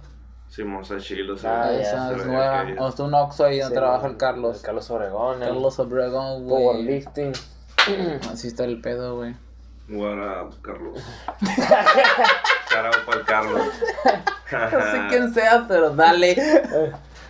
Simón 0.53 0.85
Sachilo. 0.85 1.35
Ah, 1.45 1.71
esa 1.73 2.13
es 2.15 2.27
nueva. 2.27 2.65
está 2.89 3.05
un 3.05 3.15
Oxxo 3.15 3.47
ahí 3.47 3.59
donde 3.61 3.75
Sí, 3.75 3.81
trabaja 3.81 4.07
el 4.07 4.17
Carlos. 4.19 4.57
El 4.59 4.63
Carlos 4.63 4.91
Obregón. 4.91 5.43
el 5.43 5.49
Carlos 5.49 5.79
Obregón, 5.79 6.45
güey. 6.45 6.63
Powerlifting. 6.63 7.33
Así 8.31 8.49
está 8.49 8.65
el 8.65 8.81
pedo, 8.83 9.17
güey. 9.17 9.35
Up, 9.89 10.55
Carlos? 10.61 11.03
Carao 12.71 12.93
para 13.07 13.19
el 13.19 13.25
Carlos. 13.25 13.63
No 14.53 14.71
sé 14.71 15.01
quién 15.09 15.33
sea, 15.33 15.65
pero 15.67 15.91
dale. 15.91 16.37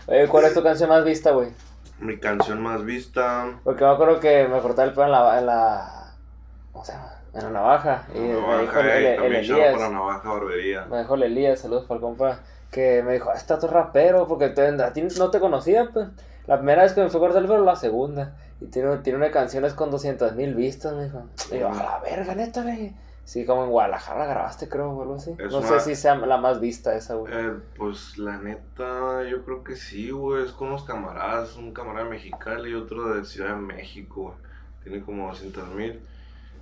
Oye, 0.07 0.27
¿cuál 0.29 0.45
es 0.47 0.55
tu 0.55 0.63
canción 0.65 0.89
más 0.89 1.05
vista, 1.05 1.31
güey? 1.31 1.51
Mi 2.01 2.19
canción 2.19 2.61
más 2.61 2.85
vista. 2.85 3.47
Porque 3.63 3.85
me 3.85 3.91
acuerdo 3.91 4.19
que 4.19 4.49
me 4.49 4.59
cortaba 4.61 4.89
el 4.89 4.95
pelo 4.95 5.05
en 5.07 5.13
la... 5.13 5.39
En 5.39 5.47
la 5.47 6.15
¿Cómo 6.73 6.85
se 6.85 6.93
llama? 6.93 7.13
En 7.35 7.45
la 7.45 7.51
navaja. 7.51 8.03
Y 8.15 8.19
me 8.19 8.29
dijo 8.35 8.41
Navaja, 8.41 8.81
el, 8.81 8.89
eh, 8.89 9.15
el- 9.15 9.23
el 9.25 9.35
Elías. 9.37 9.75
para 9.77 9.89
Navaja 9.91 10.29
Barbería. 10.29 10.85
Me 10.87 10.97
dejó 10.99 11.15
el 11.15 11.23
Elías, 11.23 11.61
saludos 11.61 11.85
para 11.87 11.97
el 11.97 12.01
compa. 12.03 12.41
Que 12.73 13.03
me 13.05 13.13
dijo, 13.13 13.31
ah, 13.31 13.35
está 13.37 13.61
tu 13.61 13.69
rapero, 13.69 14.27
porque 14.27 14.49
te- 14.49 14.67
a 14.83 14.93
ti 14.93 15.03
no 15.19 15.31
te 15.31 15.39
conocía, 15.39 15.91
pues. 15.93 16.09
La 16.49 16.57
primera 16.57 16.83
vez 16.83 16.93
que 16.95 17.03
me 17.03 17.09
fue 17.11 17.21
a 17.21 17.23
cortar 17.23 17.43
el 17.43 17.49
pelo, 17.49 17.63
la 17.65 17.77
segunda. 17.77 18.35
Y 18.61 18.67
tiene, 18.67 18.97
tiene 18.99 19.19
una 19.19 19.31
canción 19.31 19.65
es 19.65 19.75
con 19.75 19.91
200 19.93 20.35
mil 20.35 20.55
vistas, 20.55 20.93
me 20.95 21.05
dijo. 21.05 21.23
Y 21.53 21.59
yo, 21.61 21.69
a 21.69 21.75
la 21.75 22.01
verga, 22.01 22.35
neta, 22.35 22.63
güey. 22.63 22.93
Sí, 23.25 23.47
como 23.47 23.63
en 23.65 23.71
Guadalajara 23.71 24.27
grabaste, 24.27 24.69
creo, 24.69 24.91
o 24.91 25.03
algo 25.03 25.15
así. 25.15 25.31
Es 25.39 25.53
no 25.53 25.59
una- 25.59 25.69
sé 25.69 25.81
si 25.81 25.95
sea 25.95 26.17
la 26.17 26.39
más 26.39 26.59
vista 26.59 26.97
esa, 26.97 27.15
güey. 27.15 27.33
Eh, 27.33 27.53
pues 27.79 28.19
la 28.19 28.39
neta, 28.39 29.23
yo 29.31 29.45
creo 29.45 29.63
que 29.63 29.77
sí, 29.77 30.11
güey. 30.11 30.45
Es 30.45 30.51
con 30.51 30.69
unos 30.69 30.83
camaradas. 30.83 31.55
Un 31.57 31.73
camarada 31.73 32.05
de 32.05 32.11
Mexicali 32.11 32.71
y 32.71 32.75
otro 32.75 33.15
de 33.15 33.25
Ciudad 33.25 33.51
de 33.55 33.61
México, 33.61 34.23
güey. 34.23 34.35
Tiene 34.83 35.05
como 35.05 35.29
200 35.29 35.69
mil. 35.75 36.01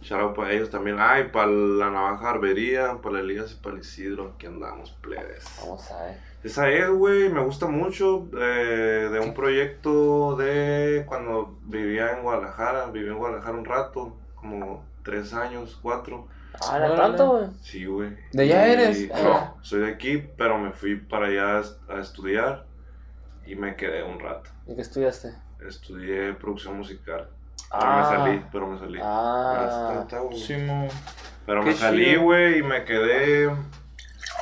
Shout 0.02 0.20
out 0.22 0.34
para 0.36 0.52
ellos 0.52 0.70
también. 0.70 0.96
Ay, 0.98 1.28
para 1.32 1.46
la 1.48 1.90
Navaja 1.90 2.24
Barbería, 2.32 2.98
para 3.02 3.20
Elías 3.20 3.52
y 3.52 3.62
para 3.62 3.74
el 3.76 3.82
Isidro. 3.82 4.32
Aquí 4.34 4.46
andamos, 4.46 4.90
plebes. 5.02 5.44
Vamos 5.60 5.90
a 5.90 6.04
ver. 6.04 6.16
Esa 6.42 6.70
es, 6.70 6.88
güey, 6.88 7.28
me 7.28 7.42
gusta 7.44 7.66
mucho. 7.66 8.26
eh, 8.38 9.08
de 9.12 9.20
un 9.20 9.34
proyecto 9.34 10.36
de 10.36 11.04
cuando 11.06 11.58
vivía 11.64 12.12
en 12.16 12.22
Guadalajara. 12.22 12.86
Viví 12.86 13.08
en 13.08 13.18
Guadalajara 13.18 13.58
un 13.58 13.64
rato, 13.66 14.16
como 14.36 14.84
tres 15.02 15.34
años, 15.34 15.78
cuatro. 15.82 16.28
Ah, 16.66 16.78
¿no 16.78 16.86
Órale. 16.86 16.96
tanto, 16.96 17.28
güey? 17.32 17.44
Sí, 17.60 17.84
güey. 17.84 18.16
¿De 18.32 18.42
allá 18.42 18.68
Y- 18.68 18.72
eres? 18.72 19.08
No, 19.22 19.56
soy 19.60 19.80
de 19.80 19.88
aquí, 19.90 20.18
pero 20.36 20.58
me 20.58 20.72
fui 20.72 20.96
para 20.96 21.26
allá 21.26 21.62
a 21.88 22.00
estudiar 22.00 22.64
y 23.46 23.54
me 23.54 23.76
quedé 23.76 24.02
un 24.02 24.18
rato. 24.18 24.50
¿Y 24.66 24.74
qué 24.74 24.80
estudiaste? 24.80 25.34
Estudié 25.66 26.32
producción 26.34 26.76
musical. 26.78 27.28
Pero 27.70 27.82
Ah. 27.82 27.96
me 28.10 28.16
salí, 28.16 28.44
pero 28.52 28.66
me 28.66 28.78
salí. 28.78 28.98
Ah. 29.02 29.60
Está- 29.64 30.02
está, 30.02 30.18
güey. 30.20 30.38
Sí. 30.38 30.54
Pero 31.46 31.62
me 31.62 31.72
salí, 31.74 32.16
güey, 32.16 32.58
y 32.58 32.62
me 32.62 32.84
quedé. 32.84 33.50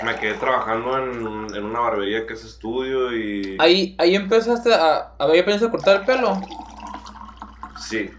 Me 0.04 0.14
quedé 0.16 0.35
trabajando 0.35 0.96
en, 0.98 1.54
en 1.57 1.64
una 1.64 1.81
barbería 1.81 2.26
que 2.26 2.35
es 2.35 2.44
estudio 2.44 3.12
y. 3.16 3.57
Ahí, 3.61 3.96
ahí 3.98 4.14
empezaste 4.14 4.72
a. 4.74 5.12
A 5.18 5.26
ver, 5.26 5.48
a 5.50 5.70
cortar 5.70 6.00
el 6.00 6.07
pelo. 6.07 6.40
Sí. 7.78 8.11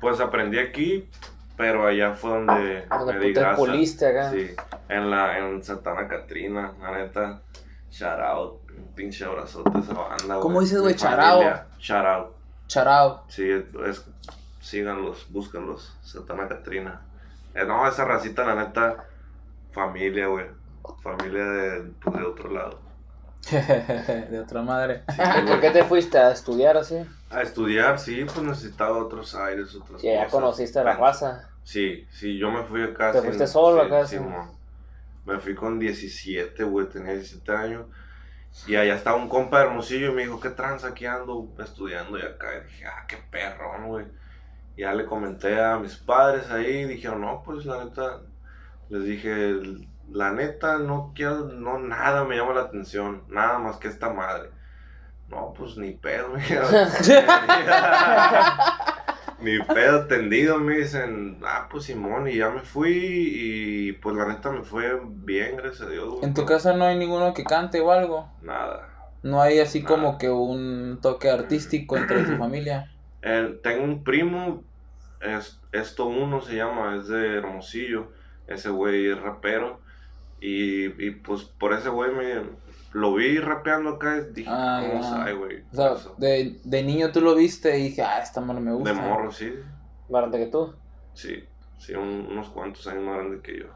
Pues 0.00 0.20
aprendí 0.20 0.58
aquí, 0.58 1.08
pero 1.56 1.86
allá 1.86 2.12
fue 2.12 2.30
donde 2.30 2.86
Donde 2.86 3.12
me 3.14 3.24
di 3.26 3.32
te 3.32 3.40
grasa. 3.40 3.56
puliste 3.56 4.06
acá. 4.06 4.30
Sí. 4.30 4.50
En 4.88 5.10
la 5.10 5.38
en 5.38 5.62
Santana 5.62 6.06
Catrina, 6.06 6.72
la 6.80 6.92
neta. 6.98 7.42
Shout 7.90 8.20
out. 8.20 8.60
Un 8.76 8.94
pinche 8.94 9.24
abrazote 9.24 9.70
a 9.74 9.80
esa 9.80 9.94
banda, 9.94 10.38
¿Cómo 10.40 10.60
dices, 10.60 10.80
güey? 10.82 10.94
Shout 10.94 11.18
out. 11.18 12.35
Charao. 12.68 13.24
Sí, 13.28 13.48
es, 13.50 14.04
síganlos, 14.60 15.26
búscanlos. 15.30 15.96
Santana 16.02 16.48
Catrina. 16.48 17.00
Eh, 17.54 17.64
no, 17.64 17.86
esa 17.88 18.04
racita, 18.04 18.44
la 18.44 18.54
neta, 18.54 19.04
familia, 19.72 20.26
güey. 20.28 20.46
Familia 21.02 21.44
de, 21.44 21.82
pues, 22.02 22.16
de 22.16 22.22
otro 22.24 22.50
lado. 22.50 22.80
de 23.50 24.40
otra 24.40 24.62
madre. 24.62 25.04
Sí, 25.08 25.22
¿Y 25.42 25.46
por 25.46 25.60
qué 25.60 25.70
te 25.70 25.84
fuiste 25.84 26.18
a 26.18 26.32
estudiar 26.32 26.76
así? 26.76 26.96
A 27.30 27.42
estudiar, 27.42 27.98
sí, 27.98 28.24
pues 28.24 28.38
necesitaba 28.42 28.98
otros 28.98 29.34
aires, 29.34 29.74
otras 29.74 30.02
Y 30.02 30.08
ya 30.08 30.24
cosas. 30.24 30.32
conociste 30.32 30.78
a 30.78 30.84
la 30.84 30.96
raza. 30.96 31.48
Sí, 31.62 32.06
sí, 32.10 32.38
yo 32.38 32.50
me 32.50 32.64
fui 32.64 32.82
acá. 32.82 33.10
¿Te 33.12 33.18
sin- 33.18 33.26
fuiste 33.26 33.46
solo 33.46 33.80
sí, 33.82 33.86
acá, 33.86 34.06
sí, 34.06 34.16
sí? 34.16 34.24
Me 35.24 35.38
fui 35.40 35.54
con 35.54 35.78
17, 35.78 36.62
güey, 36.64 36.88
tenía 36.88 37.12
17 37.14 37.52
años. 37.52 37.86
Y 38.66 38.76
allá 38.76 38.94
estaba 38.94 39.16
un 39.16 39.28
compa 39.28 39.58
de 39.58 39.66
Hermosillo 39.66 40.10
y 40.10 40.14
me 40.14 40.22
dijo, 40.22 40.40
¿qué 40.40 40.50
tranza 40.50 40.88
aquí 40.88 41.06
ando 41.06 41.48
estudiando? 41.58 42.18
Y 42.18 42.22
acá 42.22 42.48
y 42.56 42.64
dije, 42.64 42.86
ah, 42.86 43.04
qué 43.06 43.18
perrón, 43.30 43.86
güey. 43.86 44.06
Y 44.76 44.82
ya 44.82 44.92
le 44.92 45.04
comenté 45.04 45.60
a 45.60 45.78
mis 45.78 45.96
padres 45.96 46.50
ahí 46.50 46.78
y 46.78 46.84
dijeron, 46.84 47.20
no, 47.20 47.42
pues 47.44 47.64
la 47.64 47.84
neta, 47.84 48.20
les 48.88 49.04
dije, 49.04 49.54
la 50.10 50.32
neta, 50.32 50.78
no 50.78 51.12
quiero, 51.14 51.46
no, 51.46 51.78
nada 51.78 52.24
me 52.24 52.36
llama 52.36 52.54
la 52.54 52.62
atención, 52.62 53.24
nada 53.28 53.58
más 53.58 53.76
que 53.76 53.88
esta 53.88 54.12
madre. 54.12 54.50
No, 55.28 55.52
pues 55.52 55.76
ni 55.76 55.92
pedo, 55.92 56.28
me 56.28 56.40
Ni 59.40 59.58
pedo 59.62 60.06
tendido, 60.06 60.58
me 60.58 60.78
dicen, 60.78 61.38
ah, 61.44 61.68
pues 61.70 61.84
Simón, 61.84 62.26
y 62.28 62.36
ya 62.36 62.48
me 62.50 62.60
fui, 62.60 62.90
y 62.96 63.92
pues 63.92 64.16
la 64.16 64.26
neta 64.28 64.50
me 64.50 64.62
fue 64.62 64.98
bien, 65.04 65.56
gracias 65.56 65.88
a 65.88 65.90
Dios, 65.90 66.08
güey. 66.08 66.24
¿En 66.24 66.32
tu 66.34 66.46
casa 66.46 66.72
no 66.74 66.84
hay 66.84 66.96
ninguno 66.96 67.34
que 67.34 67.44
cante 67.44 67.80
o 67.80 67.92
algo? 67.92 68.30
Nada. 68.40 68.88
No 69.22 69.42
hay 69.42 69.58
así 69.58 69.82
Nada. 69.82 69.94
como 69.94 70.18
que 70.18 70.30
un 70.30 70.98
toque 71.02 71.28
artístico 71.30 71.96
entre 71.98 72.22
tu 72.24 72.36
familia. 72.38 72.90
El- 73.20 73.60
tengo 73.60 73.84
un 73.84 74.04
primo, 74.04 74.62
es, 75.20 75.60
esto 75.72 76.06
uno 76.06 76.40
se 76.40 76.56
llama, 76.56 76.96
es 76.96 77.08
de 77.08 77.36
Hermosillo, 77.36 78.12
ese 78.46 78.70
güey 78.70 79.10
es 79.10 79.20
rapero, 79.20 79.80
y, 80.40 80.86
y 81.04 81.10
pues 81.10 81.42
por 81.42 81.72
ese 81.74 81.88
güey 81.90 82.10
me 82.12 82.42
lo 82.96 83.12
vi 83.14 83.38
rapeando 83.38 83.90
acá, 83.90 84.16
y 84.16 84.32
dije, 84.32 84.50
Ah, 84.50 84.82
ya. 84.82 85.24
ay, 85.24 85.34
güey. 85.34 85.64
O 85.70 85.76
sea, 85.76 85.94
de, 86.16 86.58
de 86.64 86.82
niño 86.82 87.12
tú 87.12 87.20
lo 87.20 87.34
viste 87.34 87.78
y 87.78 87.82
dije, 87.90 88.02
ah, 88.02 88.20
esta 88.22 88.40
mano 88.40 88.60
me 88.60 88.72
gusta. 88.72 88.90
De 88.92 88.98
morro, 88.98 89.30
sí, 89.30 89.52
Más 90.08 90.20
grande 90.22 90.38
que 90.38 90.46
tú. 90.46 90.74
sí, 91.12 91.44
sí, 91.78 91.94
un- 91.94 92.26
unos 92.30 92.48
cuantos 92.48 92.86
años 92.86 93.02
más 93.04 93.16
grande 93.16 93.40
que 93.42 93.58
yo. 93.58 93.66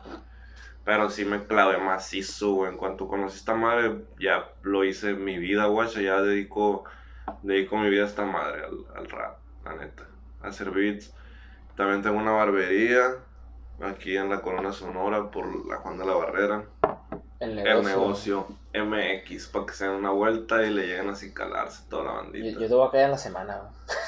Pero 0.85 1.11
sí 1.11 1.27
me 1.27 1.45
clavé 1.47 1.77
macizo, 1.79 2.55
güey. 2.55 2.73
En 2.73 2.79
cuanto 2.79 3.07
conocí 3.09 3.37
esta 3.37 3.55
madre, 3.55 4.07
ya 4.19 4.49
lo 4.63 4.85
hice 4.85 5.11
en 5.11 5.23
mi 5.23 5.37
vida, 5.39 5.67
guacha. 5.67 6.01
Ya 6.01 6.23
dedico, 6.23 6.85
dedico 7.43 7.77
mi 7.77 7.91
vida 7.91 8.05
a 8.05 8.07
esta 8.07 8.25
madre, 8.25 8.63
al, 8.65 8.79
al 8.97 9.09
rap, 9.11 9.39
la 9.65 9.77
neta. 9.77 10.09
A 10.43 10.49
hacer 10.49 10.71
beats. 10.71 11.13
También 11.77 12.01
tengo 12.03 12.17
una 12.19 12.33
barbería 12.33 13.03
aquí 13.83 14.17
en 14.17 14.31
la 14.31 14.41
Corona 14.41 14.73
Sonora 14.73 15.31
por 15.31 15.45
la 15.69 15.77
Juan 15.77 15.99
de 15.99 16.07
la 16.07 16.15
Barrera. 16.15 16.65
El 17.39 17.59
El 17.59 17.83
negocio. 17.83 18.47
MX, 18.73 19.49
para 19.49 19.67
que 19.67 19.73
se 19.73 19.85
den 19.87 19.95
una 19.95 20.11
vuelta 20.11 20.63
y 20.63 20.71
le 20.71 20.87
lleguen 20.87 21.09
así 21.09 21.33
calarse 21.33 21.83
toda 21.89 22.05
la 22.05 22.13
bandita. 22.13 22.61
yo 22.61 22.69
te 22.69 22.75
voy 22.75 22.87
a 22.87 22.91
caer 22.91 23.05
en 23.07 23.11
la 23.11 23.19
semana. 23.19 23.61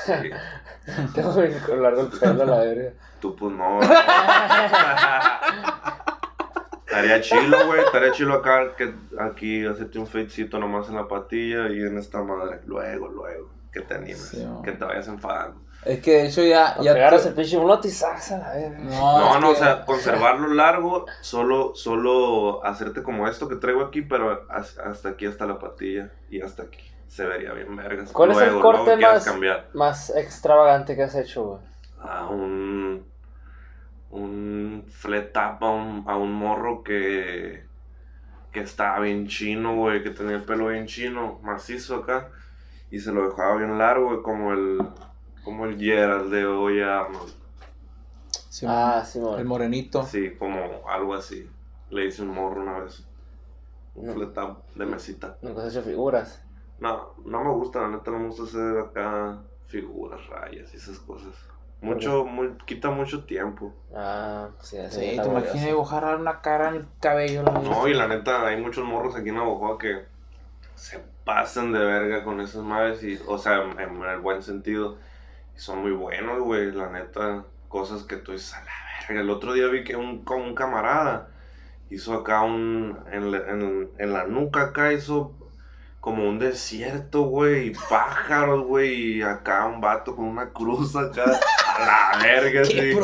Sí. 0.05 0.13
Tengo 1.15 1.35
bien 1.35 1.83
largo 1.83 2.03
el 2.03 2.09
pelo, 2.09 2.45
la 2.45 2.59
verga. 2.59 2.93
Tú 3.21 3.35
pues 3.37 3.53
no. 3.55 3.81
Estaría 6.87 7.21
chilo, 7.23 7.67
güey. 7.67 7.81
Estaría 7.81 8.13
chilo 8.13 8.35
acá, 8.35 8.77
que, 8.77 8.95
aquí 9.19 9.65
hacerte 9.65 9.99
un 9.99 10.07
fadecito 10.07 10.59
nomás 10.59 10.89
en 10.89 10.97
la 10.97 11.09
patilla 11.09 11.69
y 11.71 11.81
en 11.81 11.99
esta 11.99 12.23
madre. 12.23 12.61
Luego, 12.67 13.09
luego. 13.09 13.49
Que 13.73 13.81
te 13.81 13.95
animes. 13.95 14.29
Sí, 14.29 14.47
que 14.63 14.73
te 14.73 14.85
vayas 14.85 15.09
enfadando. 15.09 15.59
Es 15.85 16.01
que 16.01 16.13
de 16.13 16.27
hecho 16.29 16.43
ya... 16.45 16.77
Ya 16.81 16.93
agarras 16.93 17.23
te- 17.25 17.29
el 17.31 17.35
pinche 17.35 17.57
uno 17.59 17.81
tizaza, 17.81 18.39
la 18.39 18.53
verga. 18.55 18.79
No, 18.79 19.41
No, 19.41 19.51
o 19.51 19.55
sea, 19.55 19.85
conservarlo 19.85 20.49
largo, 20.55 21.07
solo, 21.21 21.75
solo 21.75 22.65
hacerte 22.65 23.03
como 23.03 23.27
esto 23.27 23.49
que 23.49 23.57
traigo 23.57 23.83
aquí, 23.83 24.03
pero 24.03 24.47
has- 24.49 24.79
hasta 24.79 25.09
aquí, 25.11 25.27
hasta 25.27 25.47
la 25.47 25.59
patilla 25.59 26.11
y 26.31 26.41
hasta 26.41 26.63
aquí. 26.65 26.79
Se 27.09 27.27
vería 27.27 27.53
bien 27.53 27.75
vergas. 27.77 28.11
¿Cuál 28.13 28.31
es 28.31 28.39
el 28.39 28.59
corte 28.61 28.97
más-. 28.97 29.25
Más 29.75 30.11
extravagante 30.17 30.95
que 30.97 31.03
has 31.03 31.15
hecho, 31.15 31.45
güey. 31.45 31.61
a 32.01 32.27
un 32.29 33.05
un 34.11 34.85
flat 34.91 35.33
tap 35.33 35.63
a 35.63 35.71
un, 35.71 36.05
a 36.07 36.17
un 36.17 36.33
morro 36.33 36.83
que 36.83 37.65
que 38.53 38.61
estaba 38.61 39.01
bien 39.01 39.29
chino, 39.29 39.75
güey, 39.77 40.03
que 40.03 40.11
tenía 40.11 40.37
el 40.37 40.43
pelo 40.45 40.67
bien 40.69 40.87
chino, 40.87 41.39
macizo 41.43 41.97
acá 41.97 42.29
y 42.91 43.01
se 43.01 43.11
lo 43.11 43.27
dejaba 43.31 43.57
bien 43.57 43.79
largo, 43.79 44.09
güey, 44.09 44.23
como 44.23 44.53
el 44.53 44.79
como 45.45 45.67
el 45.67 45.79
Gerald 45.79 46.31
de 46.33 46.47
hoy 46.47 46.81
Arnold. 46.81 47.33
Sí, 48.49 48.67
Ah, 48.69 49.03
sí, 49.05 49.19
el 49.39 49.45
morenito. 49.45 50.05
Sí, 50.05 50.35
como 50.39 50.87
algo 50.89 51.15
así. 51.15 51.49
Le 51.91 52.07
hice 52.07 52.23
un 52.23 52.29
morro 52.29 52.63
una 52.63 52.81
vez. 52.81 53.05
Un 53.95 54.07
No. 54.07 54.63
de 54.75 54.87
mesita. 54.87 55.37
Nunca 55.43 55.63
has 55.63 55.75
hecho 55.75 55.83
figuras. 55.83 56.43
No, 56.79 57.15
no 57.25 57.45
me 57.45 57.51
gusta, 57.51 57.81
la 57.81 57.89
neta 57.89 58.11
no 58.11 58.19
me 58.19 58.27
gusta 58.29 58.45
hacer 58.45 58.79
acá 58.79 59.39
figuras, 59.67 60.27
rayas 60.29 60.73
y 60.73 60.77
esas 60.77 60.99
cosas. 60.99 61.35
Mucho, 61.81 62.25
muy, 62.25 62.57
quita 62.65 62.91
mucho 62.91 63.25
tiempo. 63.25 63.73
Ah, 63.95 64.49
sí, 64.61 64.79
así 64.79 65.01
Sí, 65.01 65.17
te 65.21 65.27
imaginas 65.29 65.67
dibujar 65.67 66.05
una 66.19 66.41
cara 66.41 66.69
en 66.71 66.75
el 66.77 66.87
cabello. 67.01 67.43
No, 67.43 67.89
y 67.89 67.95
la 67.95 68.07
neta, 68.07 68.47
hay 68.47 68.61
muchos 68.61 68.85
morros 68.85 69.17
aquí 69.17 69.31
en 69.31 69.37
Navajo 69.37 69.79
que 69.79 70.05
se 70.75 71.01
pasan 71.25 71.73
de 71.73 71.81
verga 71.81 72.25
con 72.25 72.41
esas 72.41 72.63
madres, 72.63 73.03
y, 73.03 73.21
o 73.27 73.37
sea, 73.37 73.63
en, 73.63 73.79
en 73.81 74.03
el 74.03 74.21
buen 74.21 74.43
sentido. 74.43 74.97
Y 75.57 75.61
son 75.61 75.81
muy 75.83 75.93
buenos, 75.93 76.41
güey, 76.41 76.73
la 76.73 76.89
neta. 76.91 77.45
Cosas 77.69 78.03
que 78.05 78.17
tú 78.17 78.33
dices, 78.33 78.55
a 78.55 78.61
la 78.61 78.71
verga. 79.09 79.21
El 79.23 79.31
otro 79.31 79.53
día 79.55 79.67
vi 79.69 79.85
que 79.85 79.97
un, 79.97 80.25
con 80.25 80.41
un 80.43 80.55
camarada 80.55 81.29
hizo 81.91 82.15
acá 82.15 82.43
un. 82.43 82.99
En, 83.13 83.31
la- 83.33 83.49
en- 83.51 83.91
en 83.99 84.13
la 84.13 84.25
nuca 84.25 84.63
acá 84.63 84.93
hizo 84.93 85.33
como 86.01 86.29
un 86.29 86.39
desierto, 86.41 87.23
güey, 87.23 87.69
y 87.69 87.73
pájaros, 87.89 88.65
güey, 88.67 89.19
y 89.19 89.23
acá 89.23 89.67
un 89.67 89.81
vato 89.81 90.17
con 90.17 90.25
una 90.25 90.51
cruz 90.51 90.97
acá. 90.97 91.25
A 91.25 92.17
la 92.17 92.23
verga, 92.23 92.63
Qué 92.63 92.65
sí, 92.65 92.75
que 92.75 92.95
no 92.95 93.03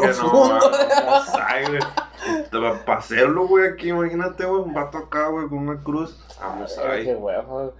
güey. 1.69 2.79
Para 2.85 2.99
hacerlo, 2.99 3.47
güey, 3.47 3.69
aquí, 3.69 3.89
imagínate, 3.91 4.45
güey, 4.45 4.63
un 4.63 4.75
vato 4.75 4.99
acá, 4.99 5.29
güey, 5.29 5.49
con 5.49 5.59
una 5.59 5.81
cruz. 5.83 6.21
Vamos 6.41 6.77
Ay, 6.79 7.05
qué 7.05 7.11
ahí. 7.13 7.17
huevo. 7.17 7.75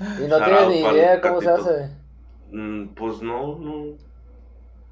Y 0.00 0.26
no 0.28 0.44
tienes 0.44 0.68
ni 0.68 0.80
idea 0.80 1.20
cómo 1.20 1.40
se 1.40 1.48
hace. 1.50 1.90
Mm, 2.50 2.88
pues 2.88 3.22
no, 3.22 3.56
no. 3.58 3.84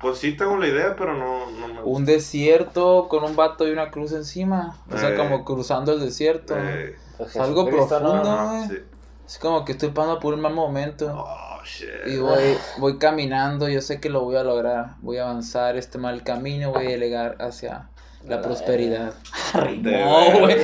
Pues 0.01 0.19
sí 0.19 0.37
tengo 0.37 0.57
la 0.59 0.67
idea, 0.69 0.95
pero 0.97 1.15
no, 1.15 1.51
no 1.51 1.69
me 1.69 1.81
Un 1.83 2.05
desierto 2.05 3.09
con 3.09 3.25
un 3.25 3.37
vato 3.37 3.67
y 3.67 3.71
una 3.71 3.91
cruz 3.91 4.13
encima. 4.13 4.77
O 4.91 4.99
sea, 4.99 5.11
Eh. 5.11 5.17
como 5.17 5.45
cruzando 5.45 5.93
el 5.93 6.01
desierto. 6.01 6.55
Eh, 6.59 6.97
Pues 7.17 7.37
Algo 7.37 7.65
¿no? 7.65 7.71
profundo. 7.71 8.49
güey. 8.49 8.69
sí. 8.69 8.79
Es 9.27 9.39
como 9.39 9.65
que 9.65 9.73
estoy 9.73 9.89
pasando 9.91 10.19
por 10.21 10.35
un 10.35 10.41
mal 10.41 10.53
momento. 10.53 11.07
Oh, 11.27 11.65
shit. 11.65 11.89
Y 12.07 12.19
voy, 12.19 12.59
voy 12.79 12.99
caminando, 12.99 13.69
yo 13.71 13.81
sé 13.81 13.99
que 14.01 14.11
lo 14.11 14.21
voy 14.23 14.37
a 14.37 14.43
lograr. 14.43 14.97
Voy 15.01 15.17
a 15.17 15.23
avanzar 15.25 15.77
este 15.77 15.97
mal 15.97 16.23
camino, 16.25 16.73
voy 16.73 16.93
a 16.93 16.97
llegar 16.99 17.37
hacia 17.41 17.89
la 18.25 18.37
La 18.37 18.43
prosperidad. 18.43 19.15
Rimó, 19.55 20.41
güey. 20.41 20.57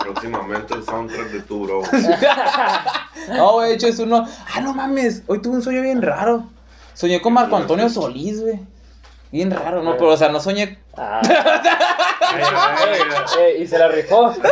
Próximamente 0.00 0.74
el 0.74 0.84
soundtrack 0.84 1.28
de 1.30 1.40
tu 1.42 1.64
bro. 1.66 1.82
No, 3.28 3.52
güey, 3.54 3.70
de 3.70 3.74
hecho 3.76 3.86
es 3.88 3.98
uno. 3.98 4.26
Ah, 4.54 4.60
no 4.60 4.74
mames, 4.74 5.22
hoy 5.28 5.40
tuve 5.40 5.54
un 5.56 5.62
sueño 5.62 5.80
bien 5.80 6.02
raro. 6.02 6.44
Soñé 6.94 7.20
con 7.20 7.32
Marco 7.32 7.56
Antonio 7.56 7.88
Solís, 7.88 8.40
güey. 8.40 8.60
Bien 9.30 9.50
raro, 9.50 9.82
no, 9.82 9.96
pero 9.96 10.10
o 10.10 10.16
sea, 10.16 10.28
no 10.28 10.38
soñé. 10.38 10.78
Ah, 10.96 11.20
eh, 13.40 13.56
y 13.60 13.66
se 13.66 13.78
la 13.78 13.88
rifó. 13.88 14.32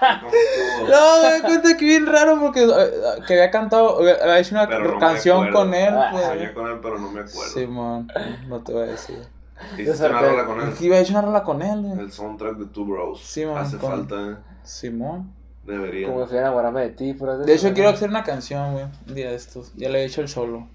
No, 0.00 1.22
me 1.22 1.34
di 1.34 1.40
cuenta 1.42 1.76
que 1.76 1.84
bien 1.84 2.06
raro 2.06 2.38
porque 2.40 2.64
eh, 2.64 3.20
que 3.26 3.34
había 3.34 3.50
cantado, 3.50 4.06
eh, 4.08 4.16
había 4.22 4.38
hecho 4.38 4.54
una 4.54 4.66
no 4.66 4.98
canción 4.98 5.52
con 5.52 5.74
él. 5.74 5.92
Ah, 5.94 6.08
pues. 6.10 6.24
Soñé 6.24 6.54
con 6.54 6.70
él, 6.70 6.78
pero 6.80 6.98
no 6.98 7.10
me 7.10 7.20
acuerdo. 7.20 7.52
Simón, 7.52 8.10
no 8.48 8.62
te 8.62 8.72
voy 8.72 8.84
a 8.84 8.86
decir. 8.86 9.18
Hiciste 9.76 10.06
una 10.06 10.20
rola 10.20 10.46
con 10.46 10.60
él. 10.60 10.72
Que 10.72 10.86
iba 10.86 10.96
a 10.96 11.00
hecho 11.00 11.12
una 11.12 11.22
rola 11.22 11.42
con 11.42 11.60
él, 11.60 11.82
güey. 11.82 12.00
El 12.00 12.10
soundtrack 12.10 12.56
de 12.56 12.66
Two 12.66 12.86
Bros. 12.86 13.20
Sí, 13.22 13.44
man, 13.44 13.58
Hace 13.58 13.76
con- 13.76 13.90
falta, 13.90 14.14
eh. 14.16 14.36
Simón. 14.64 15.34
Debería. 15.64 16.08
Como 16.08 16.26
fui 16.26 16.38
a 16.38 16.40
enamorarme 16.40 16.80
de 16.80 16.90
ti, 16.90 17.14
pero 17.18 17.38
De 17.38 17.54
hecho, 17.54 17.72
quiero 17.74 17.90
hacer 17.90 18.08
una 18.08 18.24
canción, 18.24 18.72
güey. 18.72 18.86
Un 19.06 19.14
día 19.14 19.28
de 19.28 19.36
estos. 19.36 19.70
Ya 19.76 19.90
le 19.90 20.00
he 20.00 20.04
hecho 20.06 20.22
el 20.22 20.28
solo. 20.28 20.66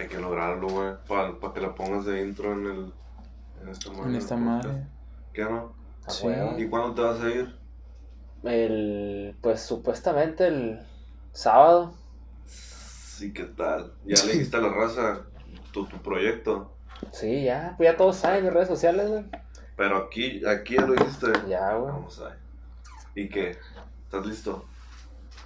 Hay 0.00 0.08
que 0.08 0.18
lograrlo, 0.18 0.68
güey. 0.68 0.94
Para 1.06 1.52
que 1.52 1.60
la 1.60 1.74
pongas 1.74 2.06
de 2.06 2.22
intro 2.22 2.54
en 2.54 2.66
el. 2.66 2.92
En 3.60 3.68
esta 3.68 3.90
madre. 3.90 4.08
En 4.08 4.16
esta 4.16 4.36
madre. 4.36 4.86
¿Qué 5.34 5.44
no? 5.44 5.74
Sí. 6.08 6.26
¿Y 6.56 6.68
cuándo 6.68 6.94
te 6.94 7.02
vas 7.02 7.20
a 7.20 7.28
ir? 7.28 7.54
El, 8.42 9.36
pues 9.42 9.60
supuestamente 9.60 10.46
el 10.46 10.80
sábado. 11.32 11.92
Sí, 12.46 13.34
¿qué 13.34 13.44
tal? 13.44 13.92
¿Ya 14.06 14.24
le 14.24 14.32
dijiste 14.32 14.56
a 14.56 14.60
la 14.60 14.70
raza 14.70 15.26
tu, 15.70 15.84
tu 15.84 15.98
proyecto? 15.98 16.74
Sí, 17.12 17.44
ya, 17.44 17.74
pues 17.76 17.90
ya 17.90 17.96
todos 17.98 18.16
saben 18.16 18.44
mis 18.44 18.54
redes 18.54 18.68
sociales, 18.68 19.06
güey. 19.06 19.26
Pero 19.76 19.98
aquí, 19.98 20.42
aquí 20.46 20.76
ya 20.76 20.86
lo 20.86 20.94
dijiste. 20.94 21.26
Ya, 21.46 21.74
güey. 21.74 21.92
Vamos 21.92 22.18
a 22.20 22.30
ver. 22.30 22.38
¿Y 23.14 23.28
qué? 23.28 23.58
¿Estás 24.04 24.24
listo? 24.24 24.64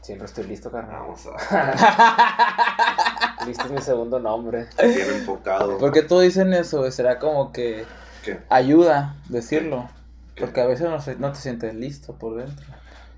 Siempre 0.01 0.27
estoy 0.27 0.45
listo, 0.45 0.71
carnal. 0.71 1.01
Vamos 1.01 1.27
a 1.27 3.25
ver. 3.45 3.49
Listo 3.49 3.65
es 3.67 3.71
mi 3.73 3.81
segundo 3.81 4.19
nombre. 4.21 4.67
Bien 4.79 5.11
enfocado. 5.11 5.79
¿Por 5.79 5.93
qué 5.93 6.03
todos 6.03 6.23
dicen 6.23 6.53
eso? 6.55 6.91
Será 6.91 7.19
como 7.19 7.53
que 7.53 7.85
¿Qué? 8.25 8.41
ayuda 8.49 9.15
decirlo. 9.29 9.89
¿Qué? 10.35 10.43
Porque 10.43 10.61
a 10.61 10.67
veces 10.67 10.89
no, 10.89 11.01
se- 11.01 11.17
no 11.17 11.31
te 11.33 11.39
sientes 11.39 11.75
listo 11.75 12.15
por 12.15 12.37
dentro. 12.37 12.65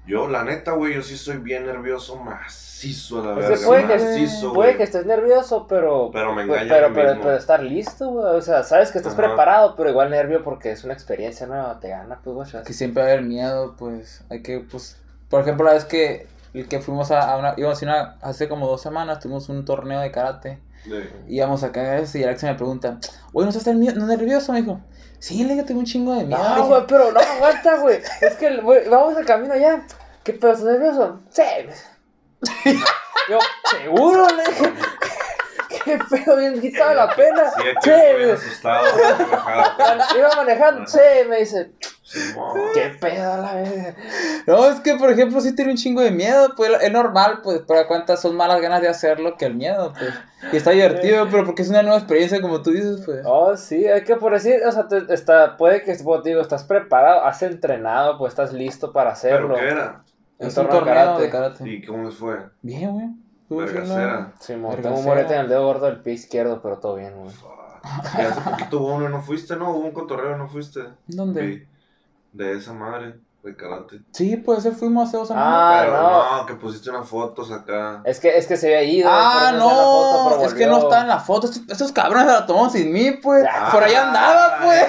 Yo, 0.07 0.29
la 0.29 0.45
neta, 0.45 0.71
güey, 0.73 0.95
yo 0.95 1.03
sí 1.03 1.17
soy 1.17 1.39
bien 1.39 1.67
nervioso, 1.67 2.15
macizo 2.17 3.25
la 3.25 3.33
O 3.33 3.41
sea, 3.41 3.49
verga. 3.51 3.67
puede 3.67 3.87
que- 3.89 3.95
macizo, 3.99 4.53
Puede 4.53 4.69
güey. 4.71 4.77
que 4.77 4.83
estés 4.85 5.05
nervioso, 5.07 5.67
pero. 5.69 6.11
Pero 6.13 6.33
me 6.33 6.47
pues, 6.47 6.63
engaño 6.63 6.69
pero, 6.81 6.95
pero, 6.95 7.09
mismo. 7.11 7.25
pero 7.25 7.37
estar 7.37 7.61
listo, 7.63 8.09
güey. 8.11 8.37
O 8.37 8.41
sea, 8.41 8.63
sabes 8.63 8.93
que 8.93 8.99
estás 8.99 9.15
Ajá. 9.15 9.23
preparado, 9.27 9.75
pero 9.77 9.91
igual 9.91 10.11
nervio 10.11 10.45
porque 10.45 10.71
es 10.71 10.85
una 10.85 10.93
experiencia 10.93 11.47
nueva. 11.49 11.81
Te 11.81 11.89
gana, 11.89 12.21
pues, 12.23 12.37
güey. 12.53 12.65
Que 12.65 12.73
siempre 12.73 13.03
va 13.03 13.09
a 13.09 13.13
haber 13.13 13.25
miedo, 13.25 13.75
pues 13.77 14.23
hay 14.31 14.43
que, 14.43 14.61
pues, 14.61 14.97
por 15.29 15.41
ejemplo, 15.41 15.67
la 15.67 15.73
vez 15.73 15.85
que, 15.85 16.29
que 16.65 16.81
fuimos 16.81 17.11
a, 17.11 17.33
a 17.33 17.37
una, 17.37 17.55
íbamos 17.57 17.81
a 17.81 17.85
ir 17.85 17.91
a- 17.91 18.17
hace 18.23 18.49
como 18.49 18.67
dos 18.67 18.81
semanas, 18.83 19.21
tuvimos 19.21 19.49
un 19.49 19.65
torneo 19.65 20.01
de 20.01 20.11
karate. 20.11 20.61
Sí. 20.85 20.93
Íbamos 21.29 21.63
a 21.65 21.73
caer 21.73 22.05
y 22.15 22.23
Alex 22.25 22.43
me 22.45 22.55
pregunta, 22.55 22.99
oye, 23.33 23.45
¿no 23.45 23.51
estás 23.51 23.75
nervioso? 23.75 24.53
Me 24.53 24.61
dijo, 24.63 24.81
sí, 25.19 25.43
le 25.45 25.55
digo, 25.55 25.67
tengo 25.67 25.81
un 25.81 25.87
chingo 25.87 26.15
de 26.15 26.25
miedo. 26.25 26.39
No, 26.57 26.67
güey, 26.69 26.83
pero 26.87 27.11
no 27.13 27.19
aguanta, 27.21 27.79
güey. 27.79 28.01
Es 28.21 28.35
que, 28.37 28.57
güey, 28.59 28.89
vamos 28.89 29.17
al 29.17 29.25
camino 29.27 29.53
allá. 29.55 29.85
¿Qué 30.23 30.33
pedo, 30.35 30.53
estás 30.53 30.67
nervioso? 30.67 31.21
Sí. 31.31 31.43
Yo, 33.29 33.39
¿seguro? 33.71 34.27
Le 34.29 34.45
dije. 34.45 34.73
¿Qué 35.85 35.99
feo, 35.99 36.37
bien 36.37 36.61
quitado 36.61 36.95
la 36.95 37.15
pena. 37.15 37.51
Sí, 37.83 37.91
bien 38.17 38.31
asustado. 38.31 38.85
Iba 40.17 40.37
manejando, 40.37 40.85
che, 40.85 41.25
me 41.29 41.39
dice. 41.39 41.73
Qué 42.75 42.97
pedo 43.01 43.33
a 43.33 43.37
la 43.39 43.55
verga. 43.55 43.95
No, 44.47 44.67
es 44.69 44.81
que, 44.81 44.95
por 44.95 45.11
ejemplo, 45.11 45.41
sí 45.41 45.55
tiene 45.55 45.73
un 45.73 45.77
chingo 45.77 46.01
de 46.01 46.11
miedo, 46.11 46.53
pues 46.57 46.71
es 46.81 46.93
normal, 46.93 47.41
pues, 47.43 47.63
pero 47.67 47.87
cuántas 47.89 48.21
son 48.21 48.37
malas 48.37 48.61
ganas 48.61 48.81
de 48.81 48.89
hacerlo 48.89 49.37
que 49.37 49.47
el 49.47 49.55
miedo, 49.55 49.93
pues. 49.99 50.15
Y 50.53 50.57
está 50.57 50.71
divertido, 50.71 51.27
pero 51.31 51.45
porque 51.45 51.63
es 51.63 51.69
una 51.69 51.83
nueva 51.83 51.99
experiencia, 51.99 52.41
como 52.41 52.63
tú 52.63 52.71
dices, 52.71 53.03
pues. 53.05 53.23
Oh, 53.25 53.57
sí, 53.57 53.87
hay 53.89 54.05
que 54.05 54.17
por 54.17 54.33
decir, 54.33 54.61
o 54.67 54.71
sea, 54.73 54.87
te- 54.87 55.13
está, 55.13 55.57
puede 55.57 55.83
que, 55.83 55.95
te 55.97 56.29
digo, 56.29 56.41
estás 56.41 56.65
preparado, 56.65 57.25
has 57.25 57.43
entrenado, 57.43 58.19
pues 58.19 58.33
estás 58.33 58.53
listo 58.53 58.93
para 58.93 59.11
hacerlo. 59.11 59.55
¿Pero 59.55 59.61
qué 59.67 59.73
era? 59.73 60.03
Un 60.39 60.47
Es 60.49 60.57
un 60.59 60.67
torneo 60.69 60.85
de 60.85 60.87
karate. 60.95 61.23
de 61.23 61.31
karate. 61.31 61.69
¿Y 61.69 61.85
cómo 61.85 62.05
les 62.05 62.15
fue? 62.15 62.37
Bien, 62.63 62.93
güey. 62.93 63.09
Vergacera. 63.49 64.33
Sí, 64.41 64.55
mo, 64.57 64.75
tengo 64.75 64.99
un 64.99 65.05
morete 65.05 65.35
en 65.35 65.41
el 65.41 65.49
dedo 65.49 65.65
gordo 65.65 65.87
del 65.87 66.01
pie 66.01 66.15
izquierdo, 66.15 66.61
pero 66.63 66.79
todo 66.79 66.97
bien, 66.97 67.15
güey. 67.17 67.31
Y 68.19 68.21
hace 68.21 68.41
poquito 68.41 68.81
hubo 68.81 68.95
uno, 68.97 69.09
¿no 69.09 69.23
fuiste? 69.23 69.55
No, 69.57 69.71
hubo 69.71 69.85
un 69.87 69.93
cotorreo, 69.93 70.37
¿no 70.37 70.49
fuiste? 70.49 70.81
¿Dónde? 71.07 71.41
Vi. 71.43 71.67
De 72.37 72.53
esa 72.59 72.73
madre, 72.75 73.19
de 73.43 73.57
karate. 73.57 74.01
Sí, 74.13 74.37
pues 74.37 74.59
ese 74.59 74.73
fuimos 74.73 75.09
hace 75.09 75.17
dos 75.17 75.29
semanas. 75.29 75.49
Ah, 75.55 75.81
Pero 75.85 76.03
no. 76.03 76.37
no. 76.39 76.47
que 76.47 76.55
pusiste 76.55 76.91
unas 76.91 77.09
fotos 77.09 77.51
acá. 77.51 78.03
Es 78.05 78.21
que, 78.21 78.37
es 78.37 78.47
que 78.47 78.57
se 78.57 78.67
había 78.67 78.83
ido. 78.83 79.09
Ah, 79.11 79.53
foto, 79.53 79.59
no, 79.59 80.31
pero 80.37 80.49
es 80.49 80.55
que 80.55 80.67
no 80.67 80.79
está 80.79 81.01
en 81.01 81.09
la 81.09 81.19
foto. 81.19 81.47
Estos, 81.47 81.63
estos 81.69 81.93
cabrones 81.93 82.27
la 82.27 82.45
tomaron 82.45 82.71
sin 82.71 82.93
mí, 82.93 83.13
pues. 83.13 83.47
Ah, 83.51 83.71
Por 83.73 83.83
ahí 83.85 83.95
andaba, 83.95 84.59
pues. 84.63 84.83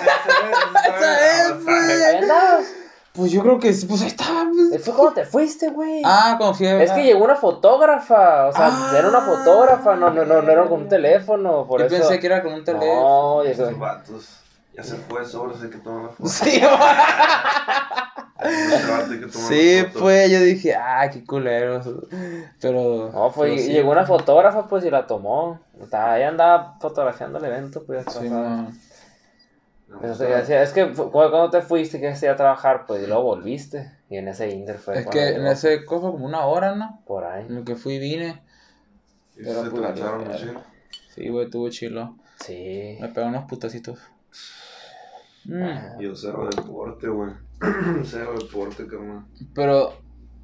Esa 0.88 1.48
es, 1.48 1.52
pues. 1.64 2.74
Pues 3.14 3.32
yo 3.32 3.42
creo 3.42 3.60
que 3.60 3.74
sí, 3.74 3.88
pues 3.88 4.02
ahí 4.04 4.08
estaba, 4.10 4.46
pues. 4.70 4.84
Fue 4.84 4.94
cuando 4.94 5.14
te 5.14 5.26
fuiste, 5.26 5.70
güey. 5.70 6.02
Ah, 6.06 6.36
confié. 6.38 6.84
Es 6.84 6.92
que 6.92 7.04
llegó 7.04 7.24
una 7.24 7.36
fotógrafa, 7.36 8.48
o 8.48 8.52
sea, 8.54 8.68
Ah. 8.72 8.94
era 8.96 9.08
una 9.10 9.22
fotógrafa, 9.22 9.96
no, 9.96 10.12
no, 10.12 10.24
no, 10.26 10.42
no 10.42 10.52
era 10.52 10.66
con 10.66 10.82
un 10.82 10.90
teléfono, 10.90 11.66
por 11.66 11.80
Yo 11.80 11.88
eso. 11.88 11.96
pensé 11.98 12.20
que 12.20 12.28
era 12.28 12.44
con 12.44 12.54
un 12.54 12.64
teléfono. 12.64 13.38
No, 13.40 13.44
y 13.46 13.48
Esos 13.48 13.70
eso. 13.70 13.78
vatos. 13.80 14.37
Ya 14.78 14.84
se 14.84 14.96
fue, 14.98 15.26
sobres, 15.26 15.64
hay 15.64 15.72
que 15.72 15.80
tomar 15.80 16.02
una 16.02 16.10
foto. 16.10 16.30
Sí, 16.30 16.62
que 19.20 19.28
foto. 19.28 19.48
pues 20.00 20.30
yo 20.30 20.40
dije, 20.40 20.76
ah, 20.76 21.10
qué 21.12 21.26
culeros. 21.26 21.90
Pero. 22.62 23.10
No, 23.12 23.34
pero 23.36 23.58
sí. 23.58 23.72
llegó 23.72 23.90
una 23.90 24.06
fotógrafa, 24.06 24.68
pues, 24.68 24.86
y 24.86 24.92
la 24.92 25.08
tomó. 25.08 25.60
Estaba, 25.82 26.14
ahí 26.14 26.22
andaba 26.22 26.78
fotografiando 26.80 27.40
el 27.40 27.46
evento, 27.46 27.84
pues, 27.88 28.06
ya 28.06 28.12
Sí. 28.12 28.30
No, 28.30 28.70
Eso 30.04 30.12
o 30.12 30.12
te 30.12 30.16
sea, 30.16 30.38
decía, 30.38 30.62
es 30.62 30.74
que 30.74 30.92
cuando 30.92 31.50
te 31.50 31.62
fuiste, 31.62 32.00
que 32.00 32.14
a 32.28 32.36
trabajar, 32.36 32.86
pues, 32.86 33.02
y 33.02 33.08
luego 33.08 33.24
volviste. 33.24 33.92
Y 34.12 34.18
en 34.18 34.28
ese 34.28 34.48
Inder 34.50 34.78
fue. 34.78 35.00
Es 35.00 35.06
cuando 35.06 35.20
que 35.20 35.30
en 35.30 35.36
llegó, 35.38 35.50
ese 35.50 35.86
cosa 35.86 36.12
como 36.12 36.24
una 36.24 36.46
hora, 36.46 36.76
¿no? 36.76 37.02
Por 37.08 37.24
ahí. 37.24 37.48
En 37.48 37.56
lo 37.56 37.64
que 37.64 37.76
fui 37.76 37.94
y 37.94 38.00
vine. 38.00 38.44
y 39.38 39.44
pero 39.44 39.64
se 39.64 39.72
pues, 39.72 39.82
verga. 39.82 40.20
Sí, 41.16 41.30
güey, 41.30 41.50
tuvo 41.50 41.68
chilo. 41.70 42.16
Sí. 42.42 43.00
Me 43.02 43.08
pegó 43.08 43.26
unos 43.26 43.46
putacitos. 43.46 43.98
Mm. 45.48 46.00
Yo 46.02 46.16
cero 46.16 46.48
deporte, 46.56 47.08
güey. 47.08 47.32
cero 48.04 48.34
deporte, 48.40 48.86
carnal. 48.86 49.26
Pero, 49.56 49.94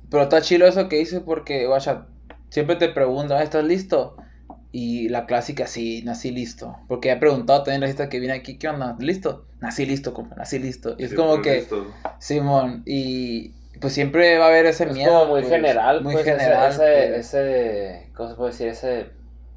pero 0.10 0.24
está 0.24 0.42
chilo 0.42 0.66
eso 0.66 0.89
que 0.89 1.00
hice 1.02 1.22
porque, 1.22 1.68
guacha, 1.68 2.08
siempre 2.50 2.76
te 2.78 2.89
preguntan, 2.89 3.42
¿estás 3.42 3.63
listo? 3.63 4.16
Y 4.72 5.10
la 5.10 5.26
clásica, 5.28 5.68
sí, 5.68 6.02
nací 6.04 6.32
listo. 6.32 6.76
Porque 6.88 7.12
he 7.12 7.18
preguntado 7.18 7.62
también 7.63 7.82
la 7.82 7.88
gente 7.88 8.10
que 8.10 8.20
viene 8.20 8.34
aquí, 8.34 8.58
¿qué 8.58 8.70
onda? 8.70 8.96
¿Listo? 9.00 9.46
Nací 9.62 9.86
listo, 9.86 10.13
compa, 10.13 10.36
nací 10.36 10.58
listo. 10.58 10.96
Y 10.98 11.04
es 11.04 11.13
como 11.13 11.42
que, 11.44 11.58
listo. 11.58 11.86
Simón, 12.18 12.82
y 12.86 13.50
pues 13.80 13.94
siempre 13.94 14.38
va 14.39 14.46
a 14.46 14.48
haber 14.48 14.66
ese 14.66 14.86
Es 14.86 14.94
miedo. 14.94 15.12
como 15.12 15.32
muy 15.34 15.42
pues, 15.42 15.54
general, 15.54 16.02
Muy 16.04 16.13
pues, 16.13 16.26
ese- 16.26 16.39
general. 16.39 16.70
Ese, 16.72 16.80
pues. 16.80 17.34
ese, 17.34 18.10
¿cómo 18.16 18.30
se 18.30 18.36
puede 18.36 18.52
decir? 18.52 18.68
Ese 18.70 19.10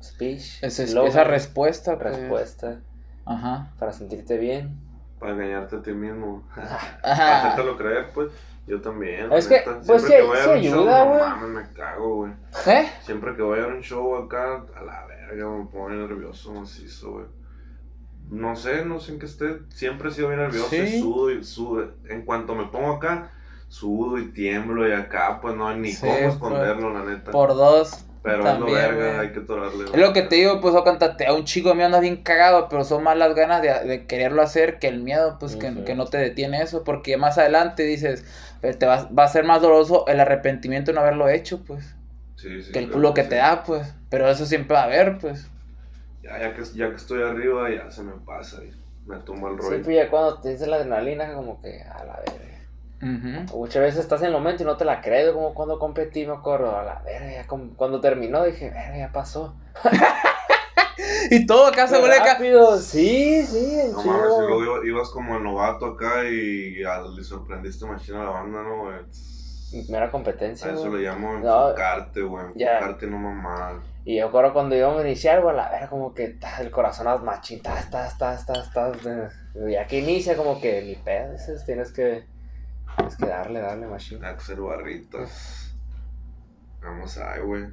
speech. 0.02 0.62
Ese- 0.62 0.84
esa 0.84 1.24
respuesta. 1.24 1.98
pues. 1.98 2.16
respuesta 2.18 2.80
Ajá. 3.24 3.72
para 3.78 3.92
sentirte 3.92 4.36
bien. 4.36 4.76
Para 5.18 5.32
engañarte 5.32 5.76
a 5.76 5.82
ti 5.82 5.92
mismo. 5.92 6.46
Hacértelo 7.02 7.76
creer, 7.76 8.10
pues. 8.12 8.30
Yo 8.66 8.80
también. 8.80 9.30
Es 9.32 9.46
que, 9.46 9.58
neta. 9.58 9.80
pues, 9.86 10.02
Siempre 10.02 10.20
sí- 10.22 10.26
voy 10.26 10.36
a 10.38 10.42
sí 10.42 10.48
un 10.50 10.56
show, 10.74 10.80
ayuda, 10.80 11.04
no 11.04 11.10
güey. 11.10 11.20
mames, 11.20 11.48
me 11.50 11.72
cago, 11.72 12.14
güey. 12.16 12.32
¿Eh? 12.66 12.88
Siempre 13.02 13.36
que 13.36 13.42
voy 13.42 13.58
a 13.60 13.62
ver 13.62 13.72
un 13.74 13.82
show 13.82 14.16
acá, 14.16 14.64
a 14.74 14.82
la 14.82 15.06
verga, 15.06 15.48
me 15.48 15.66
pongo 15.66 15.86
bien 15.86 16.00
nervioso, 16.00 16.52
macizo, 16.52 17.12
güey. 17.12 17.26
No 18.28 18.56
sé, 18.56 18.84
no 18.84 18.98
sé 18.98 19.12
en 19.12 19.18
qué 19.20 19.26
esté. 19.26 19.60
Siempre 19.68 20.08
he 20.08 20.12
sido 20.12 20.28
bien 20.28 20.40
nervioso 20.40 20.68
Sí. 20.68 20.78
y 20.78 21.00
sudo 21.00 21.30
y 21.30 21.44
sudo. 21.44 21.92
En 22.08 22.22
cuanto 22.24 22.56
me 22.56 22.64
pongo 22.66 22.94
acá, 22.94 23.30
sudo 23.68 24.18
y 24.18 24.32
tiemblo 24.32 24.86
y 24.88 24.90
acá, 24.92 25.38
pues 25.40 25.54
no 25.54 25.68
hay 25.68 25.78
ni 25.78 25.92
Sí, 25.92 26.00
cómo 26.00 26.12
pues, 26.18 26.34
esconderlo, 26.34 26.92
la 26.92 27.04
neta. 27.04 27.30
Por 27.30 27.50
dos. 27.50 28.04
Pero 28.26 28.38
es 28.38 28.44
también, 28.44 28.76
lo 28.76 28.96
verga, 28.96 29.20
hay 29.20 29.30
que 29.30 29.40
torarle. 29.40 29.84
Es 29.84 30.00
lo 30.00 30.12
que 30.12 30.22
te 30.22 30.34
digo, 30.34 30.60
pues, 30.60 30.74
o 30.74 30.82
cantate 30.82 31.26
a 31.26 31.32
un 31.32 31.44
chico 31.44 31.72
mío 31.76 31.86
andas 31.86 32.00
bien 32.00 32.24
cagado, 32.24 32.68
pero 32.68 32.82
son 32.82 33.04
más 33.04 33.16
las 33.16 33.36
ganas 33.36 33.62
de, 33.62 33.72
de 33.84 34.06
quererlo 34.08 34.42
hacer 34.42 34.80
que 34.80 34.88
el 34.88 35.00
miedo, 35.00 35.36
pues, 35.38 35.54
que, 35.54 35.70
no 35.70 36.06
te 36.06 36.18
detiene 36.18 36.60
eso, 36.60 36.82
porque 36.82 37.16
más 37.18 37.38
adelante 37.38 37.84
dices, 37.84 38.24
eh, 38.62 38.74
te 38.74 38.84
va, 38.84 39.08
va 39.16 39.22
a 39.22 39.28
ser 39.28 39.44
más 39.44 39.62
doloroso 39.62 40.08
el 40.08 40.18
arrepentimiento 40.18 40.90
de 40.90 40.96
no 40.96 41.02
haberlo 41.02 41.28
hecho, 41.28 41.62
pues, 41.62 41.94
Sí, 42.34 42.60
sí, 42.60 42.72
que 42.72 42.80
el 42.80 42.90
culo 42.90 43.14
que 43.14 43.22
sí. 43.22 43.28
te 43.28 43.36
da, 43.36 43.62
pues, 43.62 43.94
pero 44.10 44.28
eso 44.28 44.44
siempre 44.44 44.74
va 44.74 44.80
a 44.82 44.86
haber, 44.86 45.18
pues. 45.18 45.48
Ya, 46.20 46.40
ya, 46.40 46.52
que, 46.52 46.64
ya 46.74 46.90
que 46.90 46.96
estoy 46.96 47.22
arriba, 47.22 47.70
ya 47.70 47.88
se 47.92 48.02
me 48.02 48.14
pasa 48.26 48.60
y 48.64 48.72
me 49.08 49.18
tomo 49.18 49.46
el 49.46 49.56
rollo. 49.56 49.68
Siempre 49.68 49.94
ya 49.94 50.10
cuando 50.10 50.40
te 50.40 50.48
dice 50.48 50.66
la 50.66 50.78
adrenalina, 50.78 51.32
como 51.32 51.62
que 51.62 51.80
a 51.80 52.04
la 52.04 52.16
verga. 52.16 52.55
Ujú. 53.02 53.58
Muchas 53.58 53.82
veces 53.82 54.00
estás 54.00 54.20
en 54.22 54.28
el 54.28 54.32
momento 54.32 54.62
y 54.62 54.66
no 54.66 54.76
te 54.76 54.84
la 54.84 55.00
crees, 55.02 55.32
como 55.32 55.52
cuando 55.54 55.78
competí, 55.78 56.26
me 56.26 56.32
acuerdo, 56.34 56.76
a 56.76 56.82
la 56.82 57.02
verga, 57.04 57.30
ya 57.30 57.46
cuando 57.76 58.00
terminó 58.00 58.42
dije, 58.44 58.70
verga, 58.70 58.96
ya 58.98 59.12
pasó. 59.12 59.54
Y 61.30 61.44
todo 61.46 61.66
acá 61.66 61.86
se 61.86 61.98
vuelve 61.98 62.16
acá. 62.16 62.34
rápido, 62.34 62.78
sí, 62.78 63.44
sí, 63.44 63.80
en 63.80 63.92
No 63.92 64.00
chido. 64.00 64.12
mames, 64.14 64.32
y 64.38 64.40
luego 64.46 64.64
iba- 64.64 64.86
ibas 64.86 65.10
como 65.10 65.36
el 65.36 65.42
novato 65.42 65.86
acá 65.86 66.24
y 66.24 66.80
ya 66.80 67.00
le 67.02 67.22
sorprendiste 67.22 67.84
machina 67.84 68.22
a 68.22 68.24
la 68.24 68.30
banda, 68.30 68.62
¿no, 68.62 68.84
güey? 68.84 68.96
Mera 69.90 70.10
competencia, 70.10 70.70
A 70.70 70.74
eso 70.74 70.88
güey. 70.88 71.02
le 71.02 71.08
llamo 71.08 71.38
No. 71.38 71.66
enfocarte, 71.68 72.22
güey. 72.22 72.46
Ya. 72.54 72.74
Enfocarte, 72.78 73.06
no 73.08 73.18
mamá. 73.18 73.82
Y 74.04 74.16
yo 74.18 74.28
acuerdo 74.28 74.52
cuando 74.52 74.76
íbamos 74.76 75.02
a 75.02 75.06
iniciar, 75.06 75.42
güey, 75.42 75.52
a 75.54 75.56
la 75.56 75.68
verga, 75.70 75.88
como 75.88 76.14
que 76.14 76.38
el 76.60 76.70
corazón 76.70 77.08
as 77.08 77.22
machín, 77.22 77.60
ta, 77.60 77.74
ta, 77.90 78.08
ta, 78.16 78.38
ta, 78.46 78.54
ta, 78.72 78.92
ta. 78.92 79.30
Ya 79.68 79.86
que 79.86 79.98
inicia, 79.98 80.36
como 80.36 80.60
que 80.60 80.80
ni 80.82 80.94
pedo, 80.94 81.32
dices, 81.32 81.64
tienes 81.66 81.92
que, 81.92 82.24
tienes 82.96 83.16
que 83.16 83.26
darle, 83.26 83.60
darle 83.60 83.86
machín. 83.86 84.24
Axel 84.24 84.60
Barritas. 84.60 85.74
Vamos 86.82 87.16
ahí, 87.18 87.40
güey. 87.40 87.66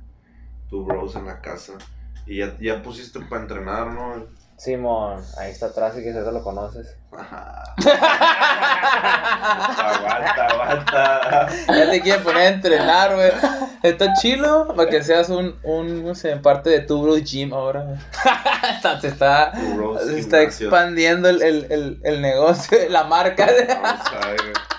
Tu 0.69 0.83
bros 0.86 1.15
en 1.15 1.25
la 1.25 1.41
casa. 1.41 1.73
Y 2.25 2.39
ya, 2.39 2.57
ya 2.59 2.81
pusiste 2.81 3.19
para 3.21 3.41
entrenar, 3.41 3.88
¿no? 3.88 4.25
Simón, 4.57 5.21
ahí 5.38 5.51
está 5.51 5.65
atrás 5.67 5.97
y 5.97 6.03
que 6.03 6.12
eso 6.12 6.31
lo 6.31 6.41
conoces. 6.43 6.95
Ajá. 7.12 7.63
aguanta, 9.77 10.47
aguanta. 10.47 11.47
Ya 11.67 11.91
te 11.91 12.01
quieren 12.01 12.23
poner 12.23 12.41
a 12.41 12.47
entrenar, 12.47 13.15
güey. 13.15 13.31
Está 13.81 14.13
chilo 14.13 14.67
para 14.75 14.89
que 14.89 15.03
seas 15.03 15.29
un, 15.29 15.59
un, 15.63 16.05
no 16.05 16.15
sé, 16.15 16.38
parte 16.38 16.69
de 16.69 16.79
tu 16.79 17.01
bro 17.01 17.17
gym 17.17 17.53
ahora. 17.53 17.97
se 19.01 19.07
está, 19.09 19.51
se 19.51 20.19
está 20.19 20.41
expandiendo 20.43 21.29
el, 21.29 21.41
el, 21.41 21.67
el, 21.69 21.99
el 22.03 22.21
negocio, 22.21 22.77
la 22.89 23.03
marca. 23.03 23.49
Vamos 23.67 24.07
ahí, 24.23 24.38
güey. 24.38 24.72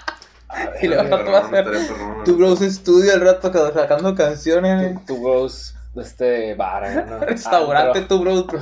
Y 0.83 0.89
tú 0.89 0.95
vas 0.95 1.07
a 1.07 1.11
perrón, 1.11 1.35
hacer 1.35 1.65
perrón, 1.65 2.25
tu 2.25 2.37
bros 2.37 2.61
estudio 2.63 3.13
al 3.15 3.21
rato 3.21 3.51
ca- 3.51 3.73
sacando 3.73 4.15
canciones. 4.15 4.95
Tu, 5.07 5.15
tu 5.15 5.23
bros, 5.23 5.75
este, 5.97 6.55
bar, 6.55 7.07
¿no? 7.07 7.19
Restaurante, 7.21 8.03
tu 8.03 8.21
bros. 8.21 8.47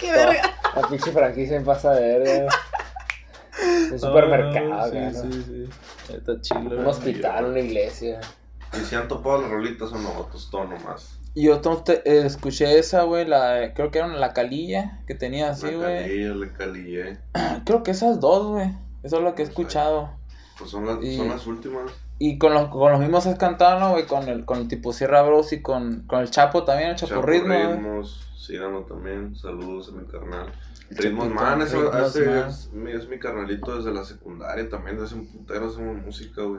¡Qué 0.00 0.12
verga! 0.12 0.42
La 0.74 0.88
pinche 0.88 1.12
franquicia 1.12 1.56
en 1.56 1.64
pasa 1.64 1.92
de 1.92 2.18
verga. 2.18 2.52
Un 3.92 3.98
supermercado, 3.98 4.94
¿no? 4.94 5.12
sí, 5.12 5.42
sí. 5.46 5.68
Está 6.14 6.40
chilo. 6.40 6.80
Un 6.80 6.86
hospital, 6.86 7.46
una 7.46 7.60
iglesia. 7.60 8.20
¿Y 8.72 8.84
si 8.84 8.94
han 8.94 9.08
topado 9.08 9.42
las 9.42 9.50
rolitas 9.50 9.92
o 9.92 9.98
no? 9.98 10.10
Tostón 10.32 10.70
nomás. 10.70 11.18
Yo 11.34 11.54
entonces, 11.54 12.00
eh, 12.04 12.22
escuché 12.24 12.78
esa, 12.78 13.02
güey, 13.02 13.24
la, 13.26 13.72
creo 13.74 13.90
que 13.90 13.98
era 13.98 14.08
la 14.08 14.32
calilla 14.32 15.00
que 15.06 15.14
tenía 15.14 15.50
así, 15.50 15.66
La 15.72 15.76
güey. 15.76 16.02
calilla, 16.02 16.34
le 16.34 16.52
calillé. 16.52 17.18
Creo 17.66 17.82
que 17.82 17.90
esas 17.90 18.20
dos, 18.20 18.46
güey. 18.48 18.72
Eso 19.02 19.16
es 19.18 19.22
lo 19.22 19.34
que 19.34 19.42
he 19.42 19.44
escuchado. 19.44 20.10
Pues 20.60 20.70
son 20.70 20.86
las, 20.86 21.02
Y- 21.02 21.16
son 21.16 21.28
las 21.28 21.44
últimas. 21.48 21.90
Y 22.20 22.36
con 22.38 22.52
los, 22.54 22.68
con 22.68 22.92
los 22.92 23.00
mismos 23.00 23.26
has 23.26 23.38
cantado, 23.38 23.80
¿no, 23.80 23.90
güey? 23.92 24.06
Con 24.06 24.28
el, 24.28 24.44
con 24.44 24.58
el 24.58 24.68
tipo 24.68 24.92
Sierra 24.92 25.22
Bros 25.22 25.52
y 25.54 25.62
con, 25.62 26.02
con 26.06 26.20
el 26.20 26.30
Chapo 26.30 26.64
también, 26.64 26.90
el 26.90 26.96
Chapo 26.96 27.22
Ritmo, 27.22 27.54
güey. 27.54 27.72
Ritmos, 27.72 28.28
síganlo 28.38 28.82
también. 28.82 29.34
Saludos 29.34 29.88
a 29.88 29.92
mi 29.98 30.04
carnal. 30.06 30.52
Ritmos 30.90 31.24
Chapito, 31.28 31.42
Man, 31.42 31.62
ese, 31.62 31.76
Ritmos 31.76 32.16
Man. 32.26 32.48
es, 32.50 32.72
mi, 32.72 32.92
es 32.92 33.08
mi 33.08 33.18
carnalito 33.18 33.74
desde 33.76 33.92
la 33.94 34.04
secundaria 34.04 34.68
también, 34.68 34.98
desde 35.00 35.14
un 35.16 35.26
putero 35.28 35.68
hacemos 35.68 35.96
música, 36.04 36.42
güey. 36.42 36.58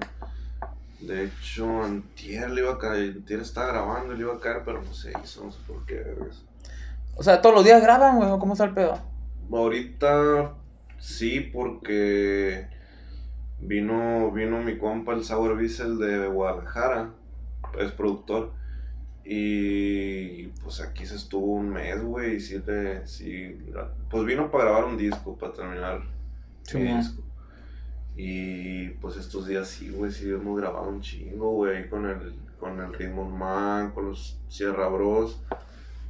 De 1.00 1.26
hecho, 1.26 1.84
Antier 1.84 2.50
le 2.50 2.62
iba 2.62 2.74
a 2.74 2.78
caer, 2.80 3.14
Antier 3.18 3.40
estaba 3.42 3.68
grabando 3.68 4.14
y 4.14 4.18
le 4.18 4.24
iba 4.24 4.34
a 4.34 4.40
caer, 4.40 4.62
pero 4.66 4.82
no 4.82 4.94
se 4.94 5.12
hizo, 5.24 5.44
no 5.46 5.52
sé 5.52 5.60
por 5.68 5.86
qué. 5.86 6.04
O 7.16 7.24
sea, 7.24 7.42
todos 7.42 7.54
los 7.56 7.64
días 7.66 7.82
graban, 7.84 8.18
güey, 8.18 8.30
¿o 8.32 8.40
¿cómo 8.40 8.54
está 8.54 8.66
el 8.66 8.74
pedo? 8.74 8.98
Ahorita 9.52 10.54
sí, 11.00 11.40
porque 11.42 12.68
vino, 13.62 14.32
vino 14.32 14.62
mi 14.62 14.78
compa, 14.78 15.14
el 15.14 15.24
Sour 15.24 15.58
Bissell 15.58 15.98
de 15.98 16.28
Guadalajara, 16.28 17.12
es 17.80 17.92
productor, 17.92 18.54
Y 19.24 20.48
pues 20.64 20.82
aquí 20.82 21.06
se 21.06 21.16
estuvo 21.16 21.54
un 21.54 21.70
mes, 21.70 22.02
güey. 22.04 22.36
Y 22.36 22.40
sí, 22.40 22.62
le- 22.66 23.06
sí, 23.06 23.56
pues 24.10 24.26
vino 24.26 24.50
para 24.50 24.64
grabar 24.66 24.86
un 24.86 24.98
disco, 24.98 25.38
para 25.38 25.54
terminar 25.54 26.02
Sí, 26.64 26.80
man. 26.80 26.98
disco. 27.00 27.22
Y 28.18 28.90
pues 29.00 29.18
estos 29.18 29.48
días 29.48 29.68
sí, 29.68 29.90
güey, 29.90 30.12
sí 30.12 30.30
hemos 30.30 30.60
grabado 30.60 30.90
un 30.90 31.02
chingo, 31.02 31.52
güey, 31.52 31.88
con 31.88 32.08
el, 32.08 32.34
con 32.60 32.80
el 32.82 32.94
Ritmo 32.94 33.30
Man, 33.30 33.92
con 33.92 34.08
los 34.10 34.40
Sierra 34.50 34.88
Bros. 34.90 35.40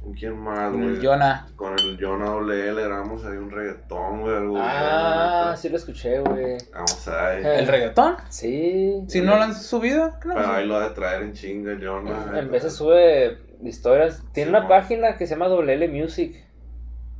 ¿Con 0.02 0.14
quién 0.14 0.36
más, 0.38 0.70
Con 0.72 0.82
güey? 0.82 0.94
el 0.96 1.06
Jonah. 1.06 1.46
Con 1.54 1.78
el 1.78 1.96
Jonah 2.00 2.26
Doble 2.30 2.68
L, 2.70 2.82
grabamos 2.82 3.24
ahí 3.24 3.36
un 3.36 3.50
reggaetón, 3.50 4.20
güey, 4.22 4.34
algo 4.36 4.56
Ah, 4.58 5.54
sí 5.56 5.68
lo 5.68 5.76
escuché, 5.76 6.18
güey. 6.20 6.56
Vamos 6.74 7.06
a 7.08 7.28
ver. 7.28 7.46
¿El 7.46 7.66
reggaetón? 7.68 8.16
Sí. 8.28 9.04
Si 9.06 9.20
no 9.20 9.36
lo 9.36 9.42
han 9.42 9.54
subido, 9.54 10.12
creo. 10.20 10.34
Pero 10.34 10.52
ahí 10.52 10.66
lo 10.66 10.76
ha 10.76 10.88
de 10.88 10.94
traer 10.94 11.22
en 11.22 11.32
chinga, 11.34 11.72
el 11.72 11.86
Jonah. 11.86 12.38
En 12.38 12.50
veces 12.50 12.72
sube 12.74 13.38
historias. 13.62 14.22
Tiene 14.32 14.50
Sí, 14.50 14.56
una 14.56 14.66
página 14.68 15.16
que 15.16 15.26
se 15.26 15.34
llama 15.34 15.46
WL 15.48 15.88
Music 15.88 16.44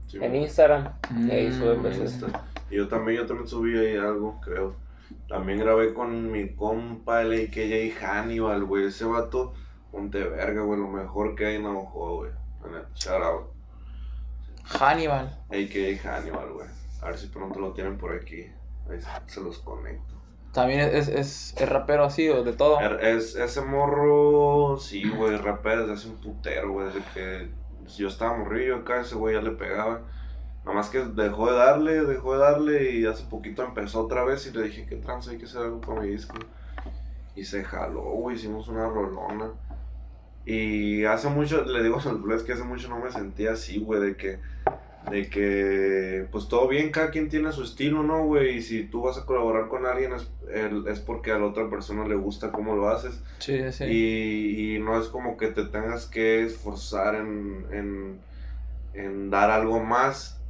Sí, 0.09 0.19
en. 0.21 0.35
Instagram. 0.35 0.89
Mm, 1.11 1.29
Y 1.29 1.31
ahí 1.31 1.53
sube 1.53 1.75
En 1.75 1.83
veces. 1.85 2.13
Insta. 2.21 2.45
Y 2.69 2.77
yo 2.77 2.89
también, 2.89 3.19
yo 3.21 3.27
también 3.27 3.47
subí 3.47 3.79
ahí 3.79 3.97
algo, 3.97 4.41
creo. 4.43 4.75
También 5.29 5.61
grabé 5.61 5.95
con 5.95 6.33
mi 6.33 6.49
compa, 6.55 7.23
el 7.23 7.33
AKJ 7.47 7.95
Hannibal, 8.05 8.65
güey. 8.65 8.87
Ese 8.87 9.05
vato, 9.05 9.55
ponte 9.93 10.19
verga, 10.25 10.63
güey. 10.63 10.81
Lo 10.81 10.89
mejor 10.89 11.37
que 11.37 11.47
hay 11.47 11.57
en 11.57 11.63
Navajo, 11.63 12.17
güey. 12.17 12.31
Shout 12.95 13.23
out. 13.23 13.47
Hannibal. 14.65 15.39
AKJ 15.51 16.05
Hannibal, 16.07 16.53
güey. 16.53 16.69
A 17.03 17.07
ver 17.07 17.19
si 17.19 17.27
pronto 17.29 17.59
lo 17.59 17.73
tienen 17.73 17.99
por 17.99 18.15
aquí. 18.15 18.47
Ahí 18.91 18.99
se, 19.27 19.41
los 19.41 19.59
conecto. 19.59 20.15
También 20.53 20.81
es, 20.81 21.09
es, 21.09 21.55
es 21.57 21.69
rapero 21.69 22.05
así 22.05 22.29
o 22.29 22.45
de 22.45 22.53
todo. 22.53 22.79
Er- 22.81 23.01
Es, 23.03 23.35
ese 23.37 23.63
morro, 23.63 24.77
sí, 24.79 25.09
güey, 25.09 25.37
rapea 25.37 25.79
desde 25.79 25.93
hace 25.95 26.09
un 26.09 26.17
putero, 26.21 26.73
güey. 26.73 26.87
Desde 26.87 27.03
que 27.15 27.51
yo 27.97 28.09
estaba 28.09 28.37
morrillo 28.37 28.77
acá, 28.77 29.01
ese 29.01 29.15
güey 29.15 29.35
ya 29.35 29.41
le 29.43 29.53
pegaba. 29.53 30.03
Nada 30.65 30.77
más 30.77 30.91
que 30.91 31.01
dejó 31.05 31.51
de 31.51 31.57
darle, 31.59 32.05
dejó 32.05 32.35
de 32.35 32.39
darle 32.39 32.91
y 32.93 33.07
hace 33.07 33.25
poquito 33.25 33.65
empezó 33.65 34.05
otra 34.05 34.25
vez 34.25 34.47
y 34.47 34.53
le 34.53 34.63
dije, 34.65 34.87
¿qué 34.87 34.97
trance? 34.97 35.31
Hay 35.31 35.39
que 35.39 35.47
hacer 35.47 35.63
algo 35.63 35.81
con 35.81 36.01
mi 36.01 36.09
disco. 36.09 36.37
Y 37.35 37.45
se 37.45 37.65
jaló, 37.65 38.03
güey, 38.03 38.37
hicimos 38.37 38.69
una 38.69 38.87
rolona. 38.89 39.51
Y 40.45 41.05
hace 41.05 41.29
mucho, 41.29 41.65
le 41.65 41.83
digo 41.83 41.99
al 42.05 42.19
Bless 42.19 42.43
que 42.43 42.53
hace 42.53 42.65
mucho 42.65 42.89
no 42.89 42.99
me 43.01 43.13
sentía 43.13 43.53
así, 43.53 43.79
güey, 43.79 44.01
de 44.01 44.17
que, 44.17 44.41
de 45.11 45.29
que, 45.31 46.29
pues 46.33 46.49
todo 46.49 46.69
bien, 46.69 46.91
cada 46.91 47.11
quien 47.11 47.29
tiene 47.29 47.53
su 47.53 47.63
estilo, 47.65 48.03
¿no, 48.03 48.25
güey? 48.27 48.57
Y 48.59 48.63
si 48.63 48.85
tú 48.85 49.03
vas 49.03 49.19
a 49.19 49.27
colaborar 49.27 49.69
con 49.69 49.87
alguien 49.87 50.13
es, 50.15 50.31
el- 50.53 50.87
es 50.89 51.01
porque 51.01 51.33
a 51.33 51.39
la 51.39 51.47
otra 51.47 51.69
persona 51.71 52.07
le 52.07 52.17
gusta 52.17 52.53
cómo 52.53 52.77
lo 52.77 52.89
haces. 52.89 53.23
Sí, 53.39 53.73
sí. 53.73 53.85
Y, 53.85 54.77
y 54.77 54.79
no 54.81 55.01
es 55.01 55.09
como 55.09 55.37
que 55.37 55.49
te 55.49 55.65
tengas 55.67 56.07
que 56.07 56.43
esforzar 56.45 57.17
en, 57.17 57.67
en, 57.73 58.21
en 58.95 59.31
dar 59.31 59.51
algo 59.51 59.81
más 59.85 60.41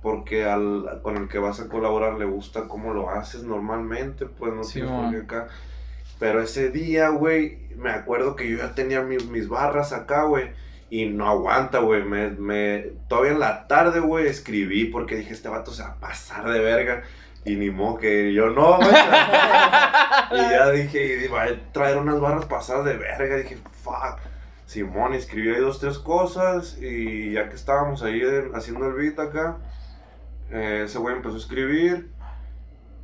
porque 0.00 0.44
al, 0.44 1.00
con 1.02 1.16
el 1.16 1.28
que 1.28 1.38
vas 1.38 1.60
a 1.60 1.68
colaborar 1.68 2.18
le 2.18 2.24
gusta 2.26 2.68
cómo 2.68 2.94
lo 2.94 3.10
haces 3.10 3.42
normalmente, 3.44 4.26
pues 4.26 4.52
no 4.54 4.62
Sí, 4.62 4.80
tienes 4.80 4.92
por 4.92 5.02
man. 5.04 5.10
qué 5.10 5.18
acá. 5.18 5.48
Pero 6.18 6.42
ese 6.42 6.70
día, 6.70 7.10
güey, 7.10 7.58
me 7.76 7.90
acuerdo 7.90 8.36
que 8.36 8.48
yo 8.48 8.58
ya 8.58 8.74
tenía 8.74 9.02
mis, 9.02 9.26
mis 9.26 9.48
barras 9.48 9.92
acá, 9.92 10.24
güey. 10.24 10.50
Y 10.88 11.06
no 11.06 11.28
aguanta, 11.28 11.80
güey. 11.80 12.04
Me, 12.04 12.30
me, 12.30 12.92
todavía 13.08 13.32
en 13.32 13.40
la 13.40 13.66
tarde, 13.66 14.00
güey, 14.00 14.26
escribí 14.26 14.86
porque 14.86 15.16
dije, 15.16 15.32
este 15.32 15.48
vato 15.48 15.72
se 15.72 15.82
va 15.82 15.90
a 15.90 16.00
pasar 16.00 16.48
de 16.48 16.60
verga. 16.60 17.02
Y 17.44 17.56
ni 17.56 17.70
modo 17.70 17.98
que 17.98 18.32
yo 18.32 18.50
no, 18.50 18.76
güey. 18.76 18.88
y 20.32 20.50
ya 20.50 20.70
dije, 20.70 21.24
y 21.24 21.28
va 21.28 21.44
a 21.44 21.72
traer 21.72 21.96
unas 21.96 22.20
barras 22.20 22.46
pasadas 22.46 22.84
de 22.84 22.96
verga. 22.96 23.36
Dije, 23.36 23.58
fuck. 23.82 24.18
Simón 24.66 25.14
escribió 25.14 25.54
ahí 25.54 25.60
dos, 25.60 25.78
tres 25.78 25.98
cosas. 25.98 26.76
Y 26.80 27.32
ya 27.32 27.48
que 27.48 27.56
estábamos 27.56 28.02
ahí 28.02 28.22
haciendo 28.54 28.88
el 28.88 28.94
beat 28.94 29.18
acá, 29.18 29.58
eh, 30.50 30.82
ese 30.86 30.98
güey 30.98 31.16
empezó 31.16 31.36
a 31.36 31.38
escribir. 31.38 32.10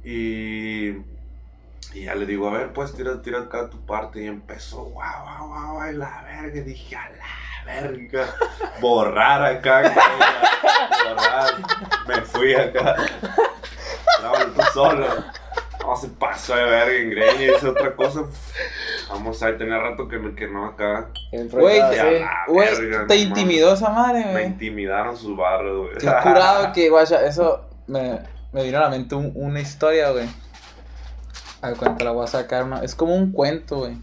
Y, 0.05 0.91
y 1.95 2.05
ya 2.05 2.15
le 2.15 2.27
digo, 2.27 2.49
a 2.49 2.53
ver, 2.53 2.73
pues 2.73 2.95
tira, 2.95 3.21
tira 3.23 3.41
acá 3.41 3.69
tu 3.71 3.85
parte. 3.85 4.23
Y 4.23 4.27
empezó, 4.27 4.85
guau, 4.85 5.23
guau, 5.25 5.49
guau, 5.49 5.73
guau, 5.75 5.91
y 5.91 5.95
la 5.97 6.23
verga. 6.23 6.57
Y 6.59 6.61
dije, 6.63 6.97
a 6.97 7.11
la 7.11 7.65
verga. 7.67 8.27
Borrar 8.81 9.45
acá, 9.45 9.81
güey, 9.83 9.95
borrar. 11.09 11.55
Me 12.09 12.23
fui 12.23 12.55
acá. 12.55 12.97
Grábalo 14.21 14.47
tú 14.53 14.63
solo. 14.75 15.07
No 15.81 15.97
se 15.97 16.09
pasó 16.09 16.55
de 16.55 16.63
verga 16.65 16.95
en 16.95 17.11
Greña, 17.11 17.57
hice 17.57 17.69
otra 17.69 17.95
cosa. 17.97 18.23
Vamos 19.11 19.43
a 19.43 19.57
tenía 19.59 19.79
rato 19.79 20.07
que, 20.09 20.17
me- 20.19 20.35
que 20.35 20.47
no 20.47 20.65
acá. 20.67 21.09
Güey, 21.53 21.81
te 23.09 23.09
no 23.09 23.15
intimidó 23.15 23.75
esa 23.75 23.91
madre, 23.91 24.25
Me 24.27 24.31
güey. 24.33 24.47
intimidaron 24.47 25.17
sus 25.17 25.37
barros, 25.37 25.89
güey. 25.89 25.99
Qué 25.99 26.07
curado 26.23 26.73
que, 26.75 26.89
guacha, 26.89 27.27
eso 27.27 27.69
me, 27.89 28.21
me 28.53 28.63
vino 28.63 28.79
a 28.79 28.83
la 28.83 28.89
mente 28.91 29.15
un- 29.17 29.33
una 29.35 29.61
historia, 29.61 30.11
güey. 30.11 30.29
A 31.63 31.69
ver, 31.69 31.77
cuenta, 31.77 32.05
la 32.05 32.11
voy 32.11 32.25
a 32.25 32.29
sacar, 32.29 32.65
una- 32.65 32.83
es 32.83 32.95
como 32.95 33.15
un 33.15 33.33
cuento, 33.33 33.79
güey. 33.79 33.97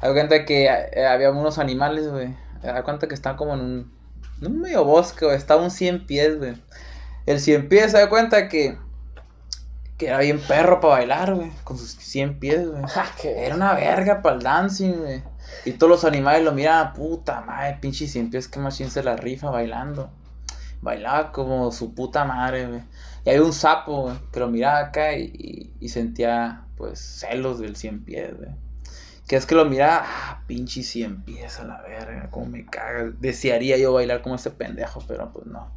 A 0.00 0.06
ver, 0.06 0.14
cuenta 0.14 0.44
que 0.44 0.66
eh, 0.66 1.06
había 1.06 1.30
unos 1.30 1.58
animales, 1.58 2.08
güey. 2.08 2.34
A 2.62 2.72
ver, 2.72 2.84
cuenta 2.84 3.08
que 3.08 3.14
están 3.14 3.36
como 3.36 3.54
en 3.54 3.60
un, 3.60 3.92
en 4.40 4.46
un 4.52 4.60
medio 4.60 4.84
bosque, 4.84 5.24
güey. 5.24 5.36
Estaba 5.36 5.62
un 5.62 5.70
100 5.70 6.06
pies, 6.06 6.38
güey. 6.38 6.54
El 7.26 7.40
100 7.40 7.68
pies, 7.68 7.90
se 7.92 7.98
da 7.98 8.08
cuenta 8.08 8.48
que, 8.48 8.78
que 9.96 10.06
era 10.06 10.18
bien 10.18 10.38
perro 10.40 10.80
para 10.80 10.94
bailar, 10.94 11.34
güey. 11.34 11.50
Con 11.64 11.76
sus 11.78 11.90
100 11.90 12.38
pies, 12.38 12.68
güey. 12.68 12.82
Ah, 12.96 13.06
Era 13.24 13.54
una 13.56 13.74
verga 13.74 14.22
para 14.22 14.36
el 14.36 14.42
dancing, 14.42 14.92
güey. 14.92 15.22
Y 15.64 15.72
todos 15.72 15.90
los 15.90 16.04
animales 16.04 16.44
lo 16.44 16.52
miraban, 16.52 16.92
puta 16.92 17.40
madre, 17.40 17.78
pinche 17.80 18.06
cien 18.06 18.30
pies 18.30 18.48
que 18.48 18.60
machín 18.60 18.90
se 18.90 19.02
la 19.02 19.16
rifa 19.16 19.50
bailando. 19.50 20.10
Bailaba 20.82 21.32
como 21.32 21.72
su 21.72 21.94
puta 21.94 22.24
madre, 22.24 22.66
güey. 22.66 22.82
Y 23.28 23.30
había 23.30 23.44
un 23.44 23.52
sapo, 23.52 24.04
güey, 24.04 24.16
que 24.32 24.40
lo 24.40 24.48
miraba 24.48 24.78
acá 24.78 25.12
y, 25.14 25.24
y- 25.36 25.74
y 25.80 25.88
sentía, 25.90 26.64
pues, 26.78 26.98
celos 26.98 27.58
del 27.58 27.76
cien 27.76 28.02
pies, 28.02 28.34
güey. 28.34 28.48
Que 29.26 29.36
es 29.36 29.44
que 29.44 29.54
lo 29.54 29.66
miraba, 29.66 30.02
ah, 30.06 30.42
pinche 30.46 30.82
cien 30.82 31.22
pies 31.24 31.60
a 31.60 31.64
la 31.64 31.82
verga, 31.82 32.30
como 32.30 32.46
me 32.46 32.64
caga. 32.64 33.12
Desearía 33.20 33.76
yo 33.76 33.92
bailar 33.92 34.22
como 34.22 34.36
ese 34.36 34.50
pendejo, 34.50 35.02
pero 35.06 35.30
pues 35.30 35.44
no. 35.44 35.68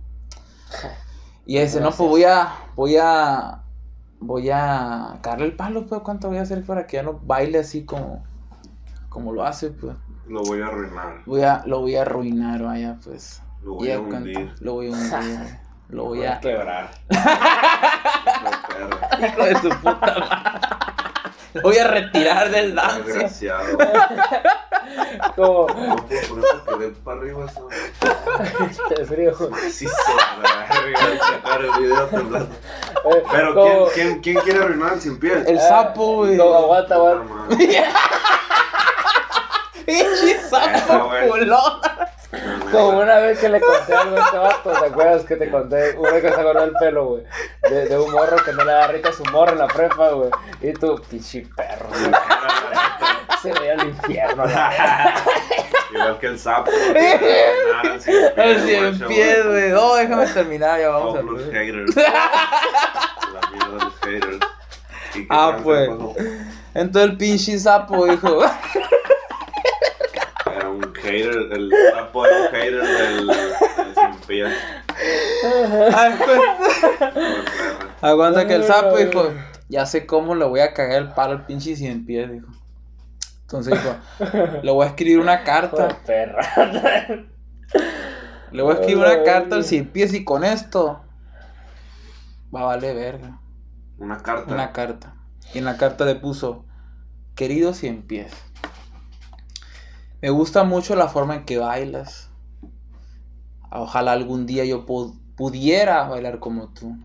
Y 1.46 1.58
ese, 1.58 1.82
no, 1.82 1.90
pues 1.90 2.10
voy 2.10 2.24
a, 2.24 2.54
voy 2.78 2.96
a, 2.98 3.64
voy 4.22 4.50
a 4.50 5.20
cagarle 5.22 5.48
el 5.48 5.56
palo, 5.58 5.88
pues, 5.88 6.02
¿cuánto 6.04 6.30
voy 6.30 6.38
a 6.38 6.44
hacer 6.44 6.64
para 6.64 6.88
que 6.88 6.96
ya 6.98 7.04
no 7.04 7.20
baile 7.22 7.60
así 7.60 7.84
como, 7.84 8.24
como 9.10 9.34
lo 9.34 9.44
hace, 9.44 9.72
pues? 9.72 9.98
Lo 10.30 10.42
voy 10.44 10.62
a 10.62 10.68
arruinar. 10.68 11.24
Voy 11.26 11.42
a, 11.42 11.64
lo 11.66 11.82
voy 11.82 11.98
a 11.98 12.04
arruinar, 12.04 12.64
vaya, 12.64 12.98
pues. 13.04 13.42
Lo 13.62 13.74
voy 13.74 13.92
a 13.92 14.00
cuenta, 14.00 14.40
hundir. 14.40 14.54
Lo 14.62 14.74
voy 14.76 14.88
a 14.88 14.92
hundir. 14.92 15.12
Lo 15.91 16.06
voy 16.06 16.19
Voy 16.19 16.27
a... 16.27 16.39
quebrar. 16.39 16.89
Hijo 19.21 19.43
de 19.45 19.56
su 19.62 19.69
puta 19.69 20.15
madre. 20.19 20.67
Lo 21.54 21.62
voy 21.63 21.77
a 21.77 21.88
retirar 21.88 22.49
del 22.49 22.73
dance. 22.75 23.04
Desgraciado. 23.04 23.77
Como 25.36 25.67
No 25.67 25.95
puedo 26.08 26.27
poner 26.30 26.45
porque 26.65 26.86
de 26.86 26.91
para 26.91 27.19
arriba 27.19 27.45
eso. 27.45 27.67
de 28.97 29.06
frío. 29.06 29.34
Sí 29.69 29.86
se 29.86 30.15
la 30.15 30.65
verga. 30.82 30.99
Sacar 31.25 31.62
el 31.62 31.71
video 31.84 32.06
temblando. 32.08 32.56
Eh, 32.56 33.23
Pero 33.32 33.54
¿quién, 33.54 33.86
quién, 33.93 34.21
quién 34.21 34.38
quiere 34.45 34.60
arruinar 34.63 34.93
el 34.93 35.01
sin 35.01 35.19
piel? 35.19 35.43
El 35.45 35.60
sapo, 35.60 36.15
güey. 36.17 36.36
No, 36.38 36.54
aguanta, 36.54 36.95
aguanta. 36.95 37.34
Pinche 39.86 40.39
sapo 40.49 41.08
güey. 41.08 41.30
culón. 41.30 41.82
Como 42.72 43.00
una 43.00 43.20
vez 43.20 43.39
que 43.39 43.50
le 43.50 43.60
conté 43.60 43.94
algo 43.94 44.15
a 44.15 44.20
este 44.22 44.38
vato, 44.38 44.72
¿te 44.72 44.86
acuerdas 44.86 45.26
que 45.26 45.36
te 45.36 45.52
conté? 45.52 45.98
Una 45.98 46.12
vez 46.12 46.22
que 46.24 46.30
se 46.30 46.39
agarró 46.39 46.63
el 46.63 46.74
pelo, 46.80 47.06
güey. 47.08 47.24
De, 47.70 47.88
de 47.88 47.98
un 48.00 48.12
morro 48.12 48.38
que 48.44 48.54
no 48.54 48.63
le 48.63 48.72
da 48.72 48.88
rita 48.88 49.10
a 49.10 49.13
su 49.13 49.26
morro 49.26 49.52
en 49.52 49.58
la 49.60 49.67
prepa, 49.67 50.10
güey. 50.12 50.30
Y 50.62 50.72
tú, 50.74 51.01
pinche 51.10 51.45
perro, 51.55 51.88
güey. 51.89 52.12
Se 53.41 53.51
ve 53.60 53.72
al 53.72 53.88
infierno, 53.88 54.43
Igual 55.91 56.20
que 56.20 56.28
el 56.28 56.39
sapo. 56.39 56.72
El 56.72 58.62
cien 58.62 58.99
pies, 59.08 59.45
güey. 59.45 59.70
No, 59.72 59.95
déjame 59.95 60.28
terminar, 60.28 60.80
ya 60.80 60.89
vamos 60.89 61.18
a 61.18 61.22
los 61.22 61.43
haters. 61.51 61.95
La 61.95 63.41
mierda 63.51 63.68
de 63.72 63.84
los 63.84 63.99
haters. 63.99 64.39
¿Y 65.16 65.22
qué 65.22 65.28
Ah, 65.30 65.58
pues. 65.62 65.89
Entonces 66.74 67.12
el 67.12 67.18
pinche 67.18 67.60
sapo 67.60 68.05
dijo. 68.05 68.39
Hater, 71.04 71.52
el 71.52 71.72
sapo 71.91 72.26
era 72.26 72.41
un 72.41 72.47
hater 72.47 72.84
del, 72.84 73.28
del 73.28 73.36
sin. 74.28 74.45
Aguanta 78.02 78.47
que 78.47 78.56
el 78.56 78.64
sapo 78.64 78.97
dijo, 78.97 79.32
ya 79.70 79.86
sé 79.86 80.06
cómo 80.06 80.36
le 80.36 80.45
voy 80.45 80.60
a 80.60 80.74
cagar 80.74 81.02
el 81.02 81.10
palo 81.10 81.34
al 81.34 81.45
pinche 81.45 81.76
cien 81.76 82.06
pies, 82.06 82.32
dijo. 82.32 82.47
Entonces 83.41 83.74
dijo, 83.74 83.95
le 84.64 84.72
voy 84.72 84.86
a 84.86 84.89
escribir 84.89 85.20
una 85.20 85.43
carta. 85.43 85.99
Perra. 86.06 86.41
Le 88.52 88.62
voy 88.62 88.72
a 88.72 88.80
escribir 88.80 88.97
una 88.97 89.24
carta 89.24 89.56
al 89.56 89.64
cien 89.64 89.88
pies 89.88 90.14
y 90.14 90.24
con 90.24 90.43
esto 90.43 91.02
va 92.54 92.62
a 92.62 92.66
valer 92.66 92.95
verga. 92.95 93.39
Una 93.97 94.18
carta. 94.18 94.54
Una 94.54 94.72
carta. 94.72 95.16
Y 95.54 95.58
en 95.58 95.66
la 95.66 95.78
carta 95.78 96.06
le 96.06 96.16
puso, 96.16 96.66
querido 97.36 97.74
cien 97.74 98.04
pies, 98.04 98.32
Me 100.22 100.30
gusta 100.30 100.63
mucho 100.63 100.95
la 100.95 101.09
forma 101.09 101.36
en 101.36 101.43
que 101.45 101.57
bailas. 101.57 102.30
Ojalá 103.72 104.11
algún 104.11 104.45
día 104.45 104.65
yo 104.65 104.86
pu- 104.86 105.17
pudiera 105.36 106.07
bailar 106.07 106.39
como 106.39 106.69
tú. 106.69 106.95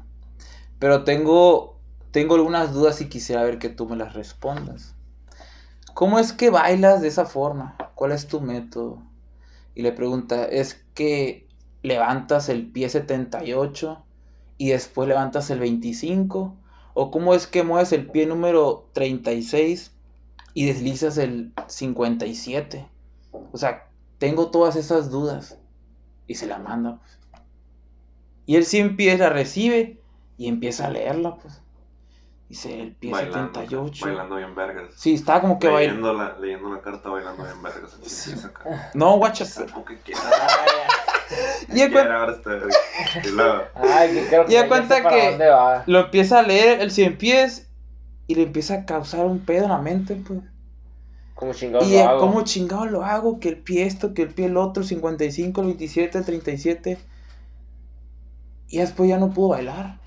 Pero 0.79 1.05
tengo, 1.05 1.81
tengo 2.13 2.37
algunas 2.37 2.73
dudas 2.75 3.01
y 3.01 3.09
quisiera 3.09 3.45
ver 3.45 3.59
que 3.59 3.69
tú 3.71 3.89
me 3.89 3.97
las 3.97 4.15
respondas. 4.15 4.95
¿Cómo 5.95 6.19
es 6.19 6.33
que 6.33 6.51
bailas 6.51 7.01
de 7.03 7.09
esa 7.09 7.27
forma? 7.27 7.77
¿Cuál 7.95 8.13
es 8.13 8.29
tu 8.29 8.41
método? 8.41 9.03
Y 9.75 9.83
le 9.83 9.93
pregunta, 9.93 10.47
¿es 10.47 10.85
que 10.95 11.49
levantas 11.83 12.49
el 12.49 12.71
pie 12.73 12.89
78 12.89 14.05
y 14.59 14.71
después 14.71 15.09
levantas 15.09 15.51
el 15.51 15.61
25? 15.61 16.57
¿O 16.95 17.11
cómo 17.11 17.35
es 17.35 17.47
que 17.47 17.63
mueves 17.65 17.93
el 17.93 18.11
pie 18.11 18.27
número 18.27 18.91
36 18.95 19.93
y 20.55 20.67
deslizas 20.67 21.19
el 21.19 21.53
57? 21.69 22.89
O 23.53 23.59
sea, 23.59 23.89
tengo 24.19 24.51
todas 24.51 24.77
esas 24.77 25.11
dudas. 25.11 25.59
Y 26.27 26.35
se 26.35 26.47
la 26.47 26.59
manda, 26.59 26.97
pues. 26.99 27.19
Y 28.47 28.57
él 28.57 28.65
sí 28.65 28.79
empieza, 28.79 29.25
la 29.25 29.31
recibe 29.31 30.01
y 30.37 30.49
empieza 30.49 30.87
a 30.87 30.91
leerla, 30.91 31.37
pues. 31.37 31.61
Dice 32.49 32.81
el 32.81 32.95
pie 32.95 33.11
Bailando, 33.11 33.61
78. 33.61 34.05
Bailando 34.07 34.37
bien 34.37 34.55
vergas. 34.55 34.91
Sí, 34.97 35.15
estaba 35.15 35.41
como 35.41 35.59
que 35.59 35.67
bailando. 35.69 36.13
leyendo, 36.13 36.25
la, 36.35 36.39
leyendo 36.39 36.73
la 36.75 36.81
carta, 36.81 37.09
bailando 37.09 37.43
bien 37.43 37.61
vergas. 37.63 37.97
Sí. 38.03 38.35
No, 38.95 39.17
guacha. 39.19 39.45
Sapo 39.45 39.85
que 39.85 39.99
quiera. 40.05 40.21
Y 41.73 41.79
ya 41.79 41.91
Quiera 41.91 42.19
cuenta- 44.69 45.03
cuenta 45.03 45.09
que- 45.09 45.83
lo 45.87 46.01
empieza 46.01 46.39
a 46.39 46.43
leer 46.43 46.81
el 46.81 46.91
cien 46.93 47.19
pies 47.19 47.69
y 48.29 48.37
le 48.37 48.43
empieza 48.45 48.75
a 48.75 48.85
causar 48.87 49.25
un 49.27 49.41
pedo 49.41 49.65
en 49.65 49.71
la 49.71 49.79
mente, 49.79 50.15
pues. 50.27 50.41
Como 51.37 51.53
chingados 51.53 51.87
Y 51.87 51.99
lo 51.99 52.09
hago. 52.09 52.21
cómo 52.21 52.43
chingado 52.45 52.87
lo 52.87 53.05
hago, 53.05 53.39
que 53.39 53.51
el 53.51 53.59
pie 53.59 53.85
esto, 53.85 54.15
que 54.15 54.23
el 54.23 54.31
pie 54.31 54.47
el 54.47 54.57
otro, 54.57 54.83
el 54.83 54.89
55, 54.89 55.61
el 55.61 55.67
27, 55.69 56.19
el 56.19 56.25
37. 56.25 56.99
Y 58.69 58.79
después 58.79 59.09
ya 59.09 59.19
no 59.19 59.31
pudo 59.31 59.49
bailar. 59.51 59.99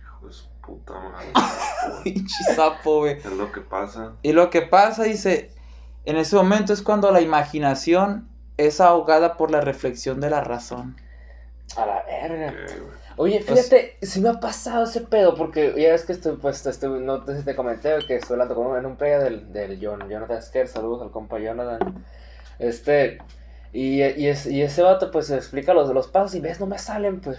hijo 0.00 0.26
de 0.26 0.32
su 0.32 0.48
puta 0.62 0.94
madre. 0.98 1.28
Pinche 2.04 2.44
sapo, 2.56 3.00
güey. 3.00 3.18
Es 3.18 3.26
lo 3.26 3.52
que 3.52 3.60
pasa. 3.60 4.14
Y 4.22 4.32
lo 4.32 4.48
que 4.48 4.62
pasa, 4.62 5.04
dice, 5.04 5.50
en 6.06 6.16
ese 6.16 6.36
momento 6.36 6.72
es 6.72 6.80
cuando 6.80 7.12
la 7.12 7.20
imaginación 7.20 8.28
es 8.56 8.80
ahogada 8.80 9.36
por 9.36 9.50
la 9.50 9.60
reflexión 9.60 10.20
de 10.20 10.30
la 10.30 10.40
razón. 10.42 10.96
A 11.76 11.84
la 11.84 12.02
verga. 12.04 12.50
que, 12.50 12.82
Oye, 13.18 13.42
Pues- 13.46 13.68
fíjate, 13.68 13.96
si 14.02 14.20
me 14.20 14.28
ha 14.28 14.34
pasado 14.40 14.84
ese 14.84 15.00
pedo, 15.02 15.34
porque 15.34 15.74
ya 15.76 15.90
ves 15.92 16.04
que 16.04 16.12
estoy, 16.12 16.36
pues, 16.36 16.64
estoy, 16.66 17.00
no 17.00 17.24
si 17.26 17.42
te 17.44 17.54
comenté 17.56 17.90
que 18.06 18.16
estoy 18.16 18.34
hablando 18.34 18.54
con 18.54 18.68
un, 18.68 18.78
en 18.78 18.86
un 18.86 18.96
playa 18.96 19.18
del, 19.18 19.52
del 19.52 19.78
John, 19.82 20.08
Jonathan 20.08 20.40
Sker, 20.42 20.68
saludos 20.68 21.02
al 21.02 21.10
compa 21.10 21.38
Jonathan. 21.38 22.04
Este, 22.58 23.18
y, 23.72 24.02
y, 24.02 24.26
es- 24.28 24.46
y 24.46 24.62
ese 24.62 24.82
vato, 24.82 25.10
pues, 25.10 25.30
explica 25.30 25.74
los, 25.74 25.92
los 25.92 26.08
pasos 26.08 26.34
y 26.36 26.40
ves, 26.40 26.60
no 26.60 26.66
me 26.66 26.78
salen, 26.78 27.20
pues. 27.20 27.38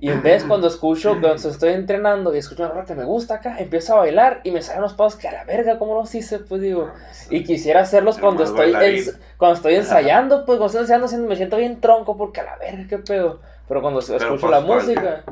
Y 0.00 0.10
en 0.10 0.20
vez, 0.20 0.42
cuando 0.44 0.66
escucho, 0.66 1.10
cuando 1.20 1.48
estoy 1.48 1.72
entrenando 1.74 2.34
y 2.34 2.38
escucho 2.38 2.64
una 2.64 2.72
rola 2.72 2.84
que 2.84 2.94
me 2.96 3.04
gusta 3.04 3.34
acá, 3.36 3.58
empiezo 3.60 3.94
a 3.94 3.98
bailar 4.00 4.40
y 4.42 4.50
me 4.50 4.60
salen 4.60 4.82
los 4.82 4.94
pasos 4.94 5.18
que 5.20 5.28
a 5.28 5.32
la 5.32 5.44
verga, 5.44 5.78
¿cómo 5.78 5.94
los 5.94 6.12
hice? 6.14 6.40
Pues 6.40 6.60
digo, 6.60 6.90
y 7.30 7.44
quisiera 7.44 7.82
hacerlos 7.82 8.18
cuando 8.18 8.42
estoy, 8.42 8.72
ens- 8.72 9.16
cuando 9.36 9.56
estoy 9.56 9.74
ensayando, 9.76 10.44
pues 10.44 10.58
cuando 10.58 10.66
estoy 10.80 10.96
ensayando 10.98 11.28
me 11.28 11.36
siento 11.36 11.56
bien 11.58 11.80
tronco 11.80 12.16
porque 12.16 12.40
a 12.40 12.44
la 12.44 12.56
verga, 12.56 12.86
qué 12.88 12.98
pedo. 12.98 13.40
Pero 13.72 13.80
cuando 13.80 14.00
escucho 14.00 14.28
pues, 14.28 14.42
la 14.42 14.60
¿para 14.60 14.60
música, 14.60 15.24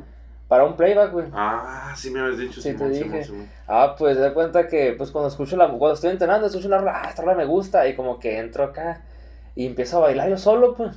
para 0.49 0.65
un 0.65 0.75
playback, 0.75 1.13
güey. 1.13 1.27
Ah, 1.31 1.93
sí 1.95 2.09
me 2.11 2.21
habías 2.21 2.39
dicho. 2.39 2.63
Sí, 2.63 2.73
te 2.73 2.79
Simón, 2.79 2.93
dije. 2.95 3.25
Simón. 3.25 3.49
Ah, 3.69 3.95
pues 3.99 4.17
de 4.19 4.33
cuenta 4.33 4.67
que 4.67 4.95
pues 4.97 5.11
cuando 5.11 5.29
escucho 5.29 5.59
la 5.59 5.69
cuando 5.69 5.93
estoy 5.93 6.09
entrenando, 6.09 6.47
escucho 6.47 6.67
una 6.67 6.79
rola, 6.79 7.03
ah, 7.05 7.11
esta 7.11 7.21
rola 7.21 7.35
me 7.35 7.45
gusta 7.45 7.87
y 7.87 7.95
como 7.95 8.19
que 8.19 8.39
entro 8.39 8.65
acá 8.65 9.03
y 9.55 9.67
empiezo 9.67 9.99
a 9.99 10.01
bailar 10.01 10.31
yo 10.31 10.39
solo, 10.39 10.75
pues. 10.75 10.97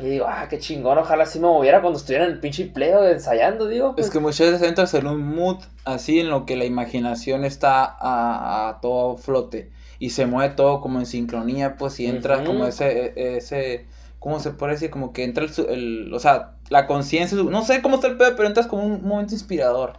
Y 0.00 0.06
digo, 0.06 0.26
ah, 0.28 0.48
qué 0.50 0.58
chingón, 0.58 0.98
ojalá 0.98 1.24
sí 1.24 1.38
me 1.38 1.46
moviera 1.46 1.80
cuando 1.80 2.00
estuviera 2.00 2.24
en 2.24 2.32
el 2.32 2.40
pinche 2.40 2.66
pleo 2.66 3.06
ensayando, 3.08 3.68
digo. 3.68 3.94
Pues. 3.94 4.06
Es 4.08 4.12
que 4.12 4.18
muchas 4.18 4.50
veces 4.50 4.68
entras 4.68 4.92
en 4.94 5.06
un 5.06 5.22
mood 5.24 5.58
así 5.84 6.18
en 6.18 6.30
lo 6.30 6.46
que 6.46 6.56
la 6.56 6.64
imaginación 6.64 7.44
está 7.44 7.84
a, 7.84 8.68
a 8.70 8.80
todo 8.80 9.16
flote 9.16 9.70
y 10.00 10.10
se 10.10 10.26
mueve 10.26 10.54
todo 10.56 10.80
como 10.80 10.98
en 10.98 11.06
sincronía, 11.06 11.76
pues 11.76 12.00
y 12.00 12.06
entra 12.06 12.38
Ujú. 12.38 12.46
como 12.46 12.66
ese, 12.66 13.12
e- 13.14 13.36
ese, 13.36 13.86
¿cómo 14.22 14.38
se 14.40 14.50
puede 14.52 14.72
decir? 14.74 14.90
Como 14.90 15.12
que 15.12 15.24
entra 15.24 15.44
el, 15.44 15.52
su- 15.52 15.68
el- 15.68 16.12
o 16.14 16.18
sea, 16.20 16.52
la 16.70 16.86
conciencia, 16.86 17.36
no 17.36 17.64
sé 17.64 17.82
cómo 17.82 17.96
está 17.96 18.06
el 18.06 18.16
pedo, 18.16 18.34
pero 18.36 18.48
entras 18.48 18.66
como 18.66 18.84
un 18.84 19.02
momento 19.06 19.34
inspirador 19.34 19.94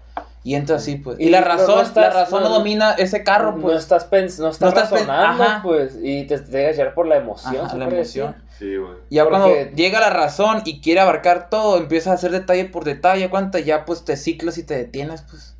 y 0.45 0.55
entra 0.55 0.77
así, 0.77 0.95
pues. 0.95 1.19
Y, 1.19 1.25
Y 1.25 1.29
la 1.29 1.41
no- 1.41 1.47
no 1.47 1.51
razón, 1.53 1.91
la 1.95 2.09
razón 2.09 2.43
no, 2.43 2.49
no- 2.49 2.55
domina 2.55 2.93
ese 2.93 3.23
carro, 3.23 3.51
no 3.53 3.61
pues. 3.61 3.77
estás 3.79 4.07
no 4.11 4.17
estás, 4.49 4.61
no 4.61 4.67
estás 4.69 4.89
pen- 4.89 5.07
razonando, 5.07 5.45
pues, 5.63 5.97
y 6.01 6.23
te, 6.25 6.39
te 6.39 6.57
dejas 6.57 6.77
llevar 6.77 6.93
por 6.93 7.07
la 7.07 7.17
emoción, 7.17 7.65
Ajá, 7.65 7.75
la 7.77 7.85
emoción. 7.85 8.31
decir. 8.31 8.43
Sí, 8.59 8.77
güey. 8.77 8.93
Y 9.09 9.15
ya 9.15 9.23
Porque- 9.25 9.39
cuando 9.39 9.75
llega 9.75 9.99
la 9.99 10.09
razón 10.09 10.61
y 10.65 10.79
quiere 10.81 11.01
abarcar 11.01 11.49
todo, 11.49 11.77
empieza 11.77 12.11
a 12.11 12.13
hacer 12.13 12.31
detalle 12.31 12.65
por 12.65 12.83
detalle, 12.85 13.29
cuánta 13.29 13.59
ya 13.59 13.83
pues 13.85 14.05
te 14.05 14.15
ciclas 14.15 14.57
y 14.57 14.63
te 14.63 14.75
detienes, 14.77 15.23
pues. 15.29 15.55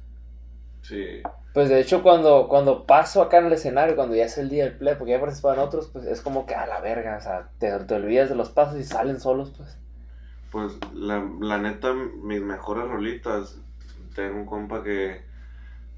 Sí. 0.83 1.21
Pues 1.53 1.69
de 1.69 1.79
hecho 1.79 2.03
cuando, 2.03 2.47
cuando 2.47 2.85
paso 2.85 3.21
acá 3.21 3.37
en 3.37 3.45
el 3.45 3.53
escenario, 3.53 3.95
cuando 3.95 4.15
ya 4.15 4.25
es 4.25 4.37
el 4.37 4.49
día 4.49 4.65
del 4.65 4.77
play, 4.77 4.95
porque 4.97 5.11
ya 5.11 5.19
participaban 5.19 5.59
otros, 5.59 5.87
pues 5.91 6.05
es 6.05 6.21
como 6.21 6.45
que 6.45 6.55
a 6.55 6.65
la 6.65 6.81
verga, 6.81 7.17
o 7.17 7.21
sea, 7.21 7.49
te, 7.59 7.71
te 7.79 7.95
olvidas 7.95 8.29
de 8.29 8.35
los 8.35 8.49
pasos 8.49 8.79
y 8.79 8.83
salen 8.83 9.19
solos, 9.19 9.53
pues. 9.55 9.77
Pues 10.51 10.73
la, 10.93 11.23
la 11.39 11.57
neta, 11.57 11.93
mis 11.93 12.41
mejores 12.41 12.87
rolitas, 12.87 13.57
tengo 14.15 14.37
un 14.37 14.45
compa 14.45 14.83
que, 14.83 15.21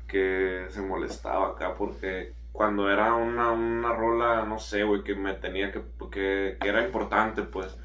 que 0.07 0.67
se 0.69 0.81
molestaba 0.81 1.49
acá 1.49 1.75
porque 1.75 2.33
cuando 2.51 2.89
era 2.89 3.13
una, 3.15 3.51
una 3.51 3.93
rola, 3.93 4.45
no 4.45 4.59
sé, 4.59 4.83
güey, 4.83 5.03
que 5.03 5.15
me 5.15 5.33
tenía 5.33 5.71
que, 5.71 5.81
que, 6.11 6.57
que 6.59 6.69
era 6.69 6.85
importante, 6.85 7.43
pues, 7.43 7.75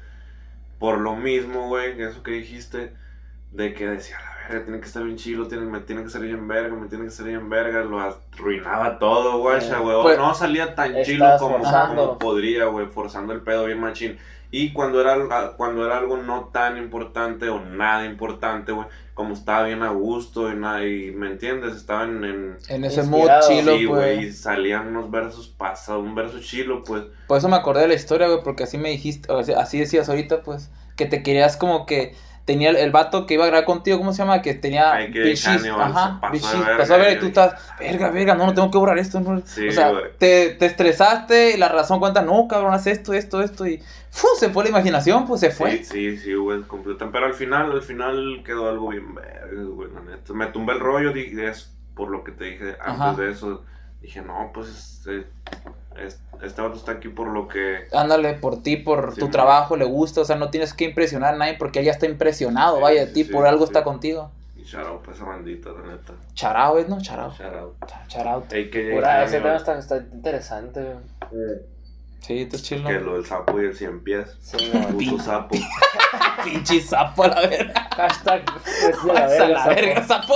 por 0.79 0.99
lo 0.99 1.15
mismo, 1.15 1.67
güey, 1.67 2.01
eso 2.01 2.23
que 2.23 2.31
dijiste, 2.31 2.93
de 3.51 3.73
que 3.73 3.87
decía, 3.87 4.17
la 4.21 4.30
verga, 4.49 4.63
tiene 4.65 4.79
que 4.79 4.85
estar 4.87 5.03
bien 5.03 5.17
chilo, 5.17 5.47
tiene, 5.47 5.65
me 5.65 5.79
tiene 5.81 6.03
que 6.03 6.09
salir 6.09 6.31
en 6.31 6.47
verga, 6.47 6.75
me 6.75 6.87
tiene 6.87 7.05
que 7.05 7.11
salir 7.11 7.35
en 7.35 7.49
verga, 7.49 7.83
lo 7.83 7.99
arruinaba 7.99 8.99
todo, 8.99 9.39
güey, 9.39 9.59
Eh, 9.59 9.75
güey, 9.81 10.01
pues, 10.01 10.17
no 10.17 10.33
salía 10.33 10.75
tan 10.75 11.01
chilo 11.03 11.25
como, 11.39 11.59
como 11.59 12.17
podría, 12.19 12.65
güey, 12.65 12.87
forzando 12.87 13.33
el 13.33 13.41
pedo 13.41 13.65
bien 13.65 13.79
machín. 13.79 14.17
Y 14.53 14.73
cuando 14.73 14.99
era, 14.99 15.15
ah, 15.31 15.53
cuando 15.55 15.85
era 15.85 15.97
algo 15.97 16.17
no 16.17 16.49
tan 16.51 16.77
importante 16.77 17.47
o 17.47 17.61
nada 17.61 18.05
importante, 18.05 18.73
güey, 18.73 18.87
como 19.13 19.33
estaba 19.33 19.63
bien 19.63 19.81
a 19.81 19.91
gusto 19.91 20.51
y 20.51 20.55
nada, 20.55 20.85
y 20.85 21.11
me 21.11 21.27
entiendes, 21.27 21.75
estaba 21.75 22.03
en, 22.03 22.23
en 22.25 22.57
En 22.67 22.83
ese 22.83 23.03
mood 23.03 23.29
chilo, 23.47 23.77
sí, 23.77 23.85
güey, 23.85 24.19
y 24.19 24.25
pues. 24.25 24.39
salían 24.39 24.87
unos 24.87 25.09
versos 25.09 25.47
pasados, 25.47 26.03
un 26.03 26.15
verso 26.15 26.39
chilo, 26.41 26.83
pues. 26.83 27.03
Por 27.27 27.37
eso 27.37 27.47
me 27.47 27.55
acordé 27.55 27.81
de 27.83 27.87
la 27.87 27.93
historia, 27.93 28.27
güey, 28.27 28.43
porque 28.43 28.63
así 28.63 28.77
me 28.77 28.89
dijiste, 28.89 29.31
o 29.31 29.41
sea, 29.43 29.59
así 29.61 29.79
decías 29.79 30.09
ahorita, 30.09 30.43
pues, 30.43 30.69
que 30.97 31.05
te 31.05 31.23
querías 31.23 31.55
como 31.55 31.85
que 31.85 32.13
tenía 32.45 32.69
el, 32.69 32.75
el 32.75 32.91
vato 32.91 33.25
que 33.25 33.35
iba 33.35 33.43
a 33.45 33.47
grabar 33.47 33.65
contigo, 33.65 33.97
¿cómo 33.97 34.13
se 34.13 34.19
llama? 34.19 34.41
Que 34.41 34.53
tenía 34.53 34.95
bichis, 35.07 35.47
ajá, 35.47 36.19
de 36.23 36.29
bichis, 36.31 36.51
pasó 36.77 36.93
a 36.95 36.97
ver 36.97 37.17
y 37.17 37.19
tú 37.19 37.27
estás, 37.27 37.55
verga, 37.79 38.09
verga, 38.09 38.35
no, 38.35 38.45
no 38.47 38.53
tengo 38.53 38.71
que 38.71 38.77
borrar 38.77 38.97
esto, 38.97 39.19
no". 39.19 39.41
Sí, 39.45 39.67
o 39.67 39.71
sea, 39.71 39.91
te, 40.17 40.51
te 40.51 40.65
estresaste 40.65 41.51
y 41.51 41.57
la 41.57 41.69
razón 41.69 41.99
cuenta, 41.99 42.21
no, 42.21 42.47
cabrón, 42.47 42.73
haz 42.73 42.87
esto, 42.87 43.13
esto, 43.13 43.41
esto, 43.41 43.65
y 43.67 43.81
¡fu! 44.09 44.27
se 44.37 44.49
fue 44.49 44.63
la 44.63 44.69
imaginación, 44.71 45.27
pues 45.27 45.41
se 45.41 45.51
fue. 45.51 45.77
Sí, 45.77 45.83
sí, 45.85 46.17
sí, 46.17 46.33
güey, 46.33 46.61
completa. 46.63 47.09
Pero 47.11 47.25
al 47.27 47.33
final, 47.33 47.71
al 47.71 47.81
final 47.81 48.41
quedó 48.45 48.69
algo 48.69 48.89
bien 48.89 49.13
verga, 49.13 49.63
güey, 49.63 49.89
neta. 50.09 50.33
Me 50.33 50.47
tumbé 50.47 50.73
el 50.73 50.79
rollo, 50.79 51.11
di- 51.13 51.39
es 51.41 51.71
por 51.95 52.09
lo 52.09 52.23
que 52.23 52.31
te 52.31 52.45
dije 52.45 52.75
antes 52.81 53.01
Ajá. 53.01 53.13
de 53.13 53.31
eso. 53.31 53.63
Dije, 54.01 54.21
no, 54.21 54.49
pues 54.53 54.67
este, 54.69 55.19
es- 55.19 55.25
este 55.97 56.61
vato 56.61 56.75
está 56.75 56.93
aquí 56.93 57.09
por 57.09 57.27
lo 57.27 57.47
que. 57.47 57.87
Ándale 57.93 58.33
por 58.35 58.63
ti, 58.63 58.77
por 58.77 59.13
Sí, 59.13 59.19
tu 59.19 59.25
man. 59.25 59.31
trabajo, 59.31 59.75
le 59.75 59.85
gusta, 59.85 60.21
o 60.21 60.25
sea, 60.25 60.35
no 60.35 60.49
tienes 60.49 60.73
que 60.73 60.85
impresionar 60.85 61.33
a 61.35 61.37
nadie 61.37 61.55
porque 61.55 61.79
él 61.79 61.85
ya 61.85 61.91
está 61.91 62.05
impresionado, 62.05 62.77
Sí, 62.77 62.81
vaya 62.81 63.01
de 63.01 63.07
sí, 63.07 63.13
ti, 63.13 63.23
sí, 63.25 63.31
por 63.31 63.45
algo 63.45 63.65
sí. 63.65 63.69
está 63.71 63.83
contigo. 63.83 64.31
Y 64.55 64.75
out 64.75 65.03
pa' 65.05 65.11
esa 65.11 65.25
bandita, 65.25 65.69
la 65.71 65.91
neta. 65.91 66.13
Charao 66.33 66.77
es, 66.77 66.87
¿no? 66.87 67.01
Charao. 67.01 67.31
Out. 67.31 67.75
Charao. 68.07 68.39
AKA 68.39 68.95
Pura, 68.95 69.23
ese 69.23 69.39
tema 69.39 69.55
está, 69.55 69.77
está 69.77 69.97
interesante. 69.97 70.95
Sí, 72.21 72.43
esto 72.43 72.55
es 72.55 72.63
chill, 72.63 72.83
Que 72.85 72.99
lo 72.99 73.15
del 73.15 73.25
sapo 73.25 73.59
y 73.59 73.65
el 73.65 73.75
cien 73.75 74.03
pies. 74.03 74.37
Sí, 74.41 74.57
Puto 74.91 75.19
sapo. 75.23 75.57
Pinche 76.43 76.79
sapo 76.81 77.23
a 77.23 77.27
la 77.29 77.41
verga. 77.47 77.89
Hashtag 77.95 78.45
pues, 78.45 79.03
de 79.03 79.13
la 79.47 79.67
verga, 79.67 79.99
la 80.01 80.07
sapo. 80.07 80.35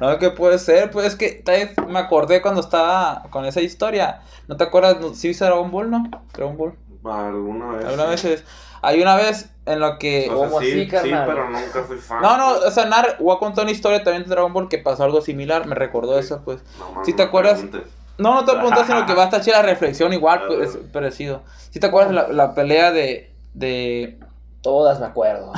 No, 0.00 0.18
que 0.18 0.30
puede 0.30 0.58
ser, 0.58 0.90
pues 0.90 1.06
es 1.06 1.16
que 1.16 1.30
tal 1.44 1.54
vez 1.56 1.70
me 1.88 1.98
acordé 1.98 2.42
cuando 2.42 2.60
estaba 2.60 3.22
con 3.30 3.44
esa 3.44 3.60
historia. 3.60 4.20
¿No 4.48 4.56
te 4.56 4.64
acuerdas? 4.64 4.96
¿Sí 5.14 5.28
viste 5.28 5.44
Dragon 5.44 5.70
Ball, 5.70 5.90
no? 5.90 6.04
Dragon 6.32 6.56
Ball. 6.56 6.74
Alguna 7.04 7.72
vez. 7.72 7.84
Algunas 7.86 8.20
sí. 8.20 8.28
veces. 8.28 8.44
Hay 8.82 9.00
una 9.00 9.16
vez 9.16 9.48
en 9.64 9.80
lo 9.80 9.98
que. 9.98 10.28
O 10.30 10.38
sea, 10.38 10.48
¿Cómo 10.48 10.60
sí, 10.60 10.66
así, 10.66 11.08
sí, 11.08 11.14
pero 11.26 11.48
nunca 11.48 11.82
fui 11.84 11.96
fan. 11.96 12.20
No, 12.20 12.36
no, 12.36 12.50
o 12.66 12.70
sea, 12.70 12.84
Nar, 12.84 13.16
voy 13.18 13.34
a 13.34 13.38
contar 13.38 13.64
una 13.64 13.72
historia 13.72 14.04
también 14.04 14.24
de 14.24 14.28
Dragon 14.30 14.52
Ball 14.52 14.68
que 14.68 14.78
pasó 14.78 15.04
algo 15.04 15.22
similar. 15.22 15.66
Me 15.66 15.74
recordó 15.74 16.18
eso, 16.18 16.42
pues. 16.44 16.60
No, 16.78 16.90
mames, 16.90 17.06
¿Sí 17.06 17.12
te 17.14 17.22
no 17.22 17.28
acuerdas? 17.28 17.60
preguntes. 17.60 17.92
No, 18.18 18.34
no 18.34 18.44
te 18.44 18.52
preguntas, 18.52 18.86
sino 18.86 19.06
que 19.06 19.14
va 19.14 19.22
a 19.22 19.24
estar 19.24 19.40
chida 19.40 19.56
la 19.56 19.68
reflexión 19.68 20.12
igual, 20.12 20.42
pues, 20.46 20.70
es 20.70 20.76
parecido. 20.92 21.42
¿Sí 21.70 21.80
te 21.80 21.86
acuerdas 21.86 22.12
la, 22.12 22.28
la 22.28 22.54
pelea 22.54 22.92
de, 22.92 23.32
de... 23.54 24.18
Todas 24.62 25.00
me 25.00 25.06
acuerdo. 25.06 25.52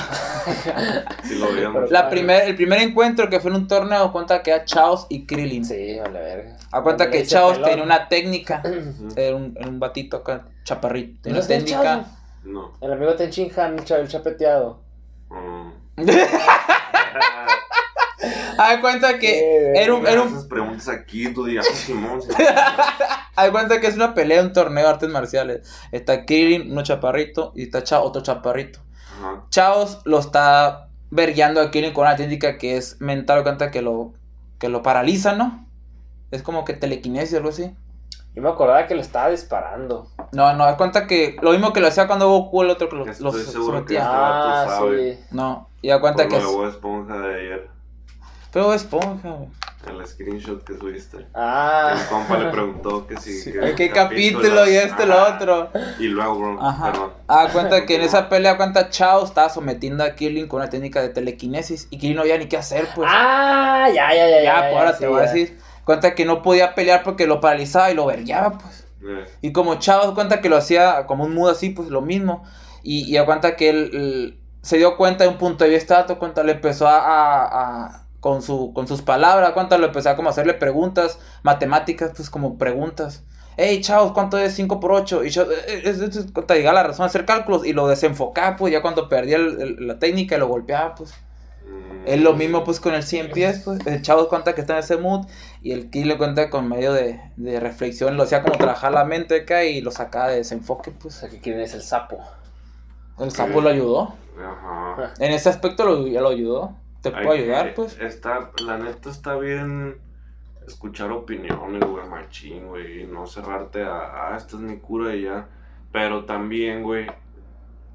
Sí 1.24 1.34
lo 1.36 1.86
La 1.88 2.08
primer, 2.08 2.44
el 2.44 2.54
primer 2.56 2.80
encuentro 2.82 3.28
que 3.28 3.40
fue 3.40 3.50
en 3.50 3.56
un 3.56 3.68
torneo, 3.68 4.12
cuenta 4.12 4.42
que 4.42 4.50
era 4.50 4.64
Chaos 4.64 5.06
y 5.08 5.26
Krillin. 5.26 5.64
Sí, 5.64 5.98
vale, 5.98 6.18
verga. 6.18 6.56
A 6.72 6.82
cuenta 6.82 7.10
que 7.10 7.24
Chaos 7.26 7.60
tenía 7.62 7.82
una 7.84 8.08
técnica. 8.08 8.62
Era 9.16 9.34
un, 9.36 9.56
era 9.58 9.68
un 9.68 9.80
batito 9.80 10.18
acá, 10.18 10.44
chaparrito. 10.64 11.22
Tenía 11.22 11.38
¿No 11.40 11.44
una 11.46 11.48
técnica. 11.48 11.82
Chaos? 11.82 12.06
No. 12.44 12.72
El 12.80 12.92
amigo 12.92 13.14
Tenchin 13.14 13.50
Han, 13.58 13.78
el 13.78 13.84
cha- 13.84 14.06
chapeteado. 14.06 14.80
Mm. 15.30 15.70
Haz 18.58 18.78
cuenta 18.80 19.18
que 19.18 19.38
Eh, 19.38 19.72
era 19.82 19.94
un, 19.94 20.06
era 20.06 20.22
un- 20.22 20.28
haces 20.28 20.44
preguntas 20.46 20.88
aquí, 20.88 21.28
tú 21.32 21.44
digas, 21.44 21.66
"Ah, 21.70 21.74
Simón, 21.74 22.22
Simón". 22.22 22.36
haz 23.36 23.50
cuenta 23.50 23.80
que 23.80 23.86
es 23.88 23.96
una 23.96 24.14
pelea, 24.14 24.40
un 24.42 24.52
torneo 24.52 24.84
de 24.84 24.90
artes 24.90 25.10
marciales. 25.10 25.68
Está 25.92 26.24
Krillin, 26.24 26.72
uno 26.72 26.82
chaparrito, 26.82 27.52
y 27.54 27.64
está 27.64 27.82
Chao, 27.84 28.02
otro 28.04 28.22
chaparrito. 28.22 28.80
Ajá. 29.18 29.42
Chaos 29.50 30.00
lo 30.04 30.18
está 30.18 30.88
vergueando 31.10 31.60
a 31.60 31.70
Krillin 31.70 31.92
con 31.92 32.06
una 32.06 32.16
técnica 32.16 32.58
que 32.58 32.76
es 32.76 33.00
mental, 33.00 33.42
cuenta 33.42 33.70
que 33.70 33.82
lo, 33.82 34.12
que 34.58 34.68
lo 34.68 34.82
paraliza, 34.82 35.34
¿no? 35.34 35.66
Es 36.30 36.42
como 36.42 36.64
que 36.64 36.74
telequinesis 36.74 37.34
o 37.34 37.36
algo 37.38 37.50
así. 37.50 37.74
Yo 38.34 38.42
me 38.42 38.48
acordaba 38.50 38.86
que 38.86 38.94
le 38.94 39.00
estaba 39.00 39.30
disparando. 39.30 40.08
No, 40.32 40.52
no, 40.52 40.64
haz 40.64 40.76
cuenta 40.76 41.06
que 41.06 41.36
lo 41.40 41.52
mismo 41.52 41.72
que 41.72 41.80
lo 41.80 41.86
hacía 41.86 42.06
cuando 42.06 42.28
Goku, 42.28 42.62
el 42.62 42.70
otro 42.70 42.88
que 42.90 42.96
lo, 42.96 43.06
Estoy 43.06 43.24
lo 43.24 43.32
seguro 43.32 43.84
que 43.86 43.94
sometía. 43.94 43.98
Este 44.00 44.10
Ah, 44.12 44.64
sabe. 44.68 45.14
sí. 45.14 45.20
No, 45.30 45.68
y 45.80 45.88
da 45.88 46.00
cuenta 46.00 46.24
Por 46.24 46.32
que 46.32 46.42
lo 46.42 46.50
es. 46.50 46.62
de 46.64 46.68
Esponja 46.76 47.18
de 47.18 47.34
ayer, 47.34 47.70
Pero 48.52 48.74
esponja, 48.74 49.30
güey. 49.30 49.48
El 49.90 50.06
screenshot 50.06 50.62
que 50.64 50.76
subiste. 50.78 51.16
El 51.18 51.26
Ah. 51.34 51.94
compa 52.10 52.38
le 52.38 52.50
preguntó 52.50 53.06
que 53.06 53.16
sí. 53.18 53.52
que 53.52 53.74
¿Qué 53.74 53.90
capítulo 53.90 54.66
y 54.68 54.76
este, 54.76 55.06
lo 55.06 55.22
otro? 55.34 55.70
Y 55.98 56.04
luego, 56.08 56.38
bro, 56.38 56.62
Ajá. 56.62 56.92
perdón. 56.92 57.12
Ah, 57.28 57.48
cuenta 57.52 57.86
que 57.86 57.96
en 57.96 58.02
esa 58.02 58.28
pelea, 58.28 58.56
cuenta 58.56 58.88
Chao 58.90 59.24
estaba 59.24 59.48
sometiendo 59.48 60.04
a 60.04 60.14
Krillin 60.14 60.48
con 60.48 60.60
una 60.60 60.70
técnica 60.70 61.00
de 61.02 61.08
telequinesis 61.10 61.88
y 61.90 61.98
Krillin 61.98 62.16
no 62.16 62.22
había 62.22 62.38
ni 62.38 62.46
qué 62.46 62.56
hacer, 62.56 62.86
pues. 62.94 63.08
Ah, 63.12 63.88
ya, 63.94 64.14
ya, 64.14 64.28
ya. 64.28 64.42
ya, 64.42 64.54
pues 64.70 64.76
ahora 64.76 64.92
sí, 64.94 64.98
te 65.00 65.06
voy 65.08 65.18
a 65.20 65.22
decir. 65.22 65.58
Cuenta 65.84 66.14
que 66.14 66.24
no 66.24 66.42
podía 66.42 66.74
pelear 66.74 67.02
porque 67.04 67.26
lo 67.26 67.40
paralizaba 67.40 67.90
y 67.90 67.94
lo 67.94 68.06
vergueaba, 68.06 68.58
pues. 68.58 68.86
Eh, 69.08 69.24
Y 69.42 69.52
como 69.52 69.76
Chao 69.76 70.14
cuenta 70.14 70.40
que 70.40 70.48
lo 70.48 70.56
hacía 70.56 71.06
como 71.06 71.24
un 71.24 71.34
mudo 71.34 71.50
así, 71.52 71.70
pues 71.70 71.88
lo 71.90 72.00
mismo. 72.02 72.44
Y, 72.82 73.16
y 73.16 73.24
cuenta 73.24 73.54
que 73.56 73.68
él, 73.70 73.90
él 73.92 74.40
se 74.62 74.78
dio 74.78 74.96
cuenta 74.96 75.22
de 75.24 75.30
un 75.30 75.38
punto 75.38 75.62
de 75.64 75.70
vista, 75.70 76.04
cuenta 76.18 76.42
le 76.42 76.52
empezó 76.52 76.88
a, 76.88 76.98
a- 76.98 77.44
a- 77.86 78.05
con, 78.26 78.42
su, 78.42 78.72
con 78.74 78.88
sus 78.88 79.02
palabras, 79.02 79.52
cuenta 79.52 79.78
le 79.78 79.86
empezó 79.86 80.10
a 80.10 80.16
como 80.16 80.30
hacerle 80.30 80.54
preguntas, 80.54 81.20
matemáticas, 81.44 82.10
pues 82.16 82.28
como 82.28 82.58
preguntas. 82.58 83.22
Hey, 83.56 83.80
Chao, 83.82 84.12
¿cuánto 84.14 84.36
es 84.36 84.52
5 84.52 84.80
por 84.80 84.90
8? 84.90 85.22
Y 85.22 85.30
Chao, 85.30 85.46
"Eh, 85.48 85.82
es, 85.84 86.00
es, 86.00 86.16
es", 86.16 86.32
cuenta, 86.32 86.56
llegaba 86.56 86.74
la 86.82 86.88
razón 86.88 87.04
de 87.04 87.10
hacer 87.10 87.24
cálculos 87.24 87.64
y 87.64 87.72
lo 87.72 87.86
desenfocaba, 87.86 88.56
pues 88.56 88.72
ya 88.72 88.82
cuando 88.82 89.08
perdía 89.08 89.36
el- 89.36 89.60
el- 89.62 89.86
la 89.86 90.00
técnica 90.00 90.34
y 90.34 90.40
lo 90.40 90.48
golpeaba, 90.48 90.96
pues. 90.96 91.14
Es 92.04 92.20
lo 92.20 92.34
mismo 92.34 92.64
pues 92.64 92.80
con 92.80 92.94
el 92.94 93.04
100 93.04 93.30
pies, 93.30 93.62
pues. 93.64 93.86
El 93.86 94.02
chavo 94.02 94.28
cuenta 94.28 94.56
que 94.56 94.60
está 94.62 94.72
en 94.72 94.80
ese 94.80 94.96
mood 94.96 95.26
y 95.62 95.70
el 95.70 95.88
le 95.92 96.18
cuenta 96.18 96.50
con 96.50 96.68
medio 96.68 96.92
de, 96.92 97.20
de 97.36 97.60
reflexión, 97.60 98.16
lo 98.16 98.24
hacía 98.24 98.42
como 98.42 98.56
trabajar 98.58 98.90
la 98.90 99.04
mente 99.04 99.42
acá 99.42 99.62
y 99.62 99.80
lo 99.80 99.92
sacaba 99.92 100.30
de 100.30 100.38
desenfoque, 100.38 100.90
O 100.90 100.94
pues. 100.98 101.14
sea, 101.14 101.28
que 101.28 101.40
quieren 101.40 101.60
es 101.60 101.74
el 101.74 101.82
sapo. 101.82 102.18
El 103.20 103.30
sapo 103.30 103.60
lo 103.60 103.68
ayudó. 103.68 104.14
Ajá. 104.36 105.14
En 105.20 105.30
ese 105.30 105.48
aspecto 105.48 105.84
lo, 105.84 106.08
ya 106.08 106.20
lo 106.20 106.30
ayudó. 106.30 106.74
Te 107.10 107.22
puedo 107.22 107.32
ayudar, 107.32 107.74
pues. 107.74 107.98
Está, 108.00 108.50
la 108.64 108.78
neta 108.78 109.10
está 109.10 109.36
bien 109.36 110.00
escuchar 110.66 111.12
opiniones, 111.12 111.82
güey, 111.84 112.06
machín, 112.08 112.66
güey, 112.68 113.02
y 113.02 113.06
no 113.06 113.26
cerrarte 113.26 113.82
a, 113.82 114.32
ah, 114.32 114.36
esta 114.36 114.56
es 114.56 114.62
mi 114.62 114.78
cura 114.78 115.14
y 115.14 115.22
ya. 115.22 115.48
Pero 115.92 116.24
también, 116.24 116.82
güey, 116.82 117.06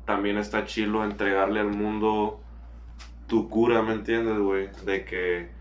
también 0.05 0.37
está 0.37 0.65
chilo 0.65 1.03
entregarle 1.03 1.59
al 1.59 1.71
mundo 1.71 2.41
tu 3.27 3.49
cura, 3.49 3.81
¿me 3.81 3.93
entiendes, 3.93 4.37
güey? 4.39 4.69
De 4.85 5.05
que, 5.05 5.51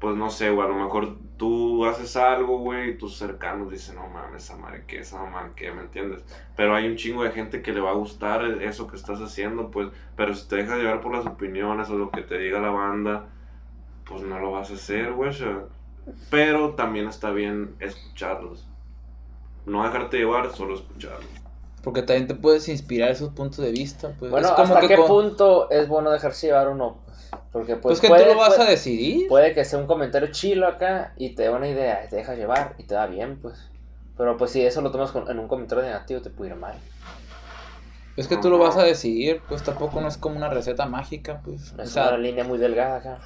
pues 0.00 0.16
no 0.16 0.30
sé, 0.30 0.50
güey, 0.50 0.66
a 0.66 0.70
lo 0.70 0.76
mejor 0.76 1.16
tú 1.36 1.84
haces 1.84 2.16
algo, 2.16 2.58
güey, 2.58 2.90
y 2.90 2.98
tus 2.98 3.16
cercanos 3.16 3.70
dicen, 3.70 3.96
no 3.96 4.08
mames, 4.08 4.44
esa 4.44 4.56
madre 4.56 4.84
qué, 4.86 5.00
esa 5.00 5.24
¿me 5.24 5.80
entiendes? 5.80 6.24
Pero 6.56 6.74
hay 6.74 6.86
un 6.86 6.96
chingo 6.96 7.24
de 7.24 7.32
gente 7.32 7.62
que 7.62 7.72
le 7.72 7.80
va 7.80 7.90
a 7.90 7.94
gustar 7.94 8.44
eso 8.62 8.86
que 8.86 8.96
estás 8.96 9.20
haciendo, 9.20 9.70
pues, 9.70 9.88
pero 10.16 10.34
si 10.34 10.48
te 10.48 10.56
dejas 10.56 10.78
llevar 10.78 11.00
por 11.00 11.14
las 11.14 11.26
opiniones 11.26 11.90
o 11.90 11.98
lo 11.98 12.10
que 12.10 12.22
te 12.22 12.38
diga 12.38 12.60
la 12.60 12.70
banda, 12.70 13.26
pues 14.04 14.22
no 14.22 14.38
lo 14.38 14.52
vas 14.52 14.70
a 14.70 14.74
hacer, 14.74 15.12
güey. 15.12 15.32
Pero 16.30 16.74
también 16.74 17.08
está 17.08 17.30
bien 17.30 17.74
escucharlos. 17.80 18.66
No 19.66 19.84
dejarte 19.84 20.18
llevar, 20.18 20.50
solo 20.52 20.74
escucharlos. 20.74 21.47
Porque 21.82 22.02
también 22.02 22.26
te 22.26 22.34
puedes 22.34 22.68
inspirar 22.68 23.10
esos 23.10 23.30
puntos 23.32 23.64
de 23.64 23.70
vista, 23.70 24.12
pues. 24.18 24.30
Bueno, 24.30 24.48
es 24.48 24.54
como 24.54 24.74
¿hasta 24.74 24.80
que 24.80 24.88
qué 24.88 24.96
con- 24.96 25.06
punto 25.06 25.70
es 25.70 25.88
bueno 25.88 26.10
dejarse 26.10 26.48
llevar 26.48 26.68
o 26.68 26.74
no? 26.74 26.98
Porque 27.52 27.76
Pues, 27.76 27.80
pues, 27.82 28.00
que 28.00 28.08
puede, 28.08 28.24
tú 28.24 28.30
lo 28.32 28.36
vas 28.38 28.54
puede- 28.54 28.62
a 28.68 28.70
decidir. 28.70 29.28
puede 29.28 29.54
que 29.54 29.64
sea 29.64 29.78
un 29.78 29.86
comentario 29.86 30.30
chilo 30.32 30.66
acá 30.66 31.12
y 31.16 31.30
te 31.30 31.44
da 31.44 31.52
una 31.52 31.68
idea, 31.68 32.04
y 32.04 32.08
te 32.08 32.16
dejas 32.16 32.36
llevar 32.36 32.74
y 32.78 32.84
te 32.84 32.94
da 32.94 33.06
bien, 33.06 33.38
pues. 33.40 33.70
Pero 34.16 34.36
pues 34.36 34.50
si 34.50 34.62
eso 34.64 34.80
lo 34.80 34.90
tomas 34.90 35.12
con- 35.12 35.30
en 35.30 35.38
un 35.38 35.46
comentario 35.46 35.84
negativo 35.84 36.20
te 36.20 36.30
puede 36.30 36.50
ir 36.50 36.56
mal. 36.56 36.74
Es 38.16 38.26
que 38.26 38.36
tú 38.36 38.50
lo 38.50 38.58
vas 38.58 38.76
a 38.76 38.82
decidir, 38.82 39.40
pues 39.48 39.62
tampoco 39.62 40.00
no 40.00 40.08
es 40.08 40.16
como 40.18 40.36
una 40.36 40.48
receta 40.48 40.86
mágica, 40.86 41.40
pues. 41.44 41.72
O 41.78 41.82
Es 41.82 41.90
sea, 41.90 42.08
una 42.08 42.18
línea 42.18 42.42
muy 42.42 42.58
delgada 42.58 42.96
acá. 42.96 43.18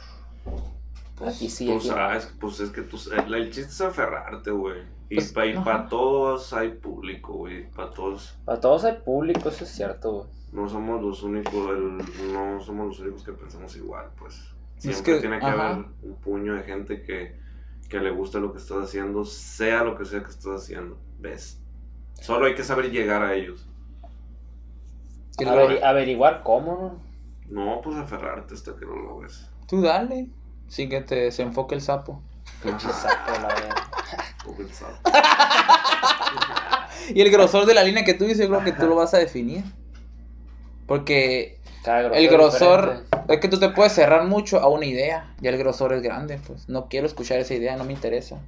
Aquí 1.26 1.48
sí, 1.48 1.66
Tú 1.66 1.76
aquí 1.76 1.88
no. 1.88 1.94
sabes, 1.94 2.34
pues 2.40 2.60
es 2.60 2.70
que 2.70 2.82
tú, 2.82 2.98
el, 3.12 3.34
el 3.34 3.46
chiste 3.52 3.70
es 3.72 3.80
aferrarte, 3.80 4.50
güey. 4.50 4.80
Y 5.08 5.16
Pues, 5.16 5.32
para 5.32 5.50
ajá. 5.80 5.88
todos 5.88 6.52
hay 6.52 6.70
público, 6.70 7.34
güey. 7.34 7.70
Para 7.70 7.90
todos. 7.90 8.36
Para 8.44 8.58
todos 8.60 8.84
hay 8.84 8.96
público, 9.04 9.48
eso 9.50 9.64
es 9.64 9.70
cierto, 9.70 10.12
güey. 10.12 10.26
No 10.52 10.68
somos 10.68 11.00
los 11.02 11.22
únicos, 11.22 11.54
el- 11.54 12.32
no 12.32 12.60
somos 12.60 12.86
los 12.88 13.00
únicos 13.00 13.22
que 13.22 13.32
pensamos 13.32 13.76
igual, 13.76 14.06
pues. 14.18 14.34
Es 14.78 14.82
Siempre 14.82 15.14
que, 15.14 15.20
tiene 15.20 15.38
que 15.38 15.46
ajá. 15.46 15.70
haber 15.74 15.84
un 16.02 16.14
puño 16.16 16.54
de 16.54 16.62
gente 16.64 17.02
que, 17.02 17.36
que 17.88 17.98
le 18.00 18.10
gusta 18.10 18.38
lo 18.40 18.52
que 18.52 18.58
estás 18.58 18.78
haciendo, 18.84 19.24
sea 19.24 19.84
lo 19.84 19.96
que 19.96 20.04
sea 20.04 20.22
que 20.22 20.30
estás 20.30 20.62
haciendo. 20.62 20.98
¿Ves? 21.20 21.60
Solo 22.14 22.46
hay 22.46 22.54
que 22.54 22.64
saber 22.64 22.90
llegar 22.90 23.22
a 23.22 23.34
ellos. 23.34 23.68
averiguar 25.82 26.42
cómo, 26.42 27.00
¿no? 27.48 27.64
No, 27.74 27.80
pues 27.82 27.96
aferrarte 27.96 28.54
hasta 28.54 28.74
que 28.76 28.84
lo 28.84 28.96
logres. 28.96 29.48
tú 29.68 29.80
dale, 29.82 30.28
sin 30.72 30.88
que 30.88 31.02
te 31.02 31.16
desenfoque 31.16 31.74
el 31.74 31.82
sapo. 31.82 32.22
Pinche 32.62 32.88
sapo, 32.88 33.32
la 33.42 33.48
verdad. 33.48 33.76
O 34.46 34.56
pensar. 34.56 34.94
Y 37.14 37.20
el 37.20 37.30
grosor 37.30 37.66
de 37.66 37.74
la 37.74 37.82
línea 37.82 38.04
que 38.04 38.14
tú 38.14 38.24
dices, 38.24 38.38
yo 38.38 38.48
creo 38.48 38.64
que 38.64 38.72
tú 38.72 38.86
lo 38.86 38.94
vas 38.94 39.12
a 39.12 39.18
definir. 39.18 39.64
Porque 40.86 41.58
grosor 41.84 42.16
el 42.16 42.28
grosor 42.28 43.02
diferente. 43.02 43.34
es 43.34 43.40
que 43.40 43.48
tú 43.48 43.58
te 43.58 43.68
puedes 43.70 43.92
cerrar 43.92 44.24
mucho 44.24 44.60
a 44.60 44.68
una 44.68 44.86
idea. 44.86 45.34
Y 45.42 45.48
el 45.48 45.58
grosor 45.58 45.92
es 45.92 46.00
grande, 46.00 46.40
pues. 46.46 46.68
No 46.68 46.88
quiero 46.88 47.06
escuchar 47.06 47.38
esa 47.38 47.52
idea, 47.52 47.76
no 47.76 47.84
me 47.84 47.92
interesa. 47.92 48.38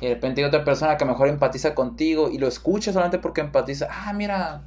Y 0.00 0.08
de 0.08 0.14
repente 0.14 0.42
hay 0.42 0.48
otra 0.48 0.64
persona 0.64 0.98
que 0.98 1.04
mejor 1.04 1.28
empatiza 1.28 1.74
contigo 1.74 2.28
y 2.30 2.38
lo 2.38 2.48
escucha 2.48 2.92
solamente 2.92 3.18
porque 3.18 3.40
empatiza. 3.40 3.88
Ah, 3.90 4.12
mira, 4.12 4.62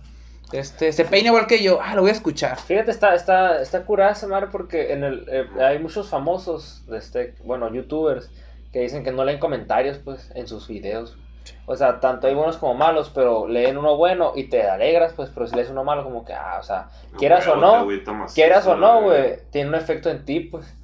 este, 0.51 0.91
se 0.91 1.05
peina 1.05 1.29
igual 1.29 1.47
que 1.47 1.63
yo. 1.63 1.79
Ah, 1.81 1.95
lo 1.95 2.01
voy 2.01 2.09
a 2.09 2.13
escuchar. 2.13 2.59
Fíjate, 2.59 2.91
está, 2.91 3.15
está, 3.15 3.61
está 3.61 3.83
curada 3.85 4.11
esa 4.11 4.27
madre 4.27 4.47
porque 4.51 4.93
en 4.93 5.03
el, 5.03 5.25
eh, 5.29 5.47
hay 5.59 5.79
muchos 5.79 6.09
famosos, 6.09 6.85
de 6.87 6.97
este, 6.97 7.35
bueno, 7.43 7.71
youtubers, 7.73 8.29
que 8.71 8.79
dicen 8.79 9.03
que 9.03 9.11
no 9.11 9.23
leen 9.23 9.39
comentarios, 9.39 9.97
pues, 9.97 10.31
en 10.35 10.47
sus 10.47 10.67
videos. 10.67 11.17
O 11.65 11.75
sea, 11.75 11.99
tanto 11.99 12.27
hay 12.27 12.33
buenos 12.33 12.57
como 12.57 12.73
malos, 12.73 13.11
pero 13.13 13.47
leen 13.47 13.77
uno 13.77 13.97
bueno 13.97 14.33
y 14.35 14.45
te 14.45 14.67
alegras, 14.67 15.13
pues, 15.13 15.29
pero 15.33 15.47
si 15.47 15.55
lees 15.55 15.69
uno 15.69 15.83
malo, 15.83 16.03
como 16.03 16.25
que, 16.25 16.33
ah, 16.33 16.57
o 16.59 16.63
sea, 16.63 16.89
Quieras 17.17 17.47
o 17.47 17.55
no, 17.55 17.87
quieras 18.33 18.67
o 18.67 18.75
no, 18.75 19.01
güey, 19.03 19.37
tiene 19.51 19.69
un 19.69 19.75
efecto 19.75 20.09
en 20.09 20.25
ti, 20.25 20.41
pues. 20.41 20.75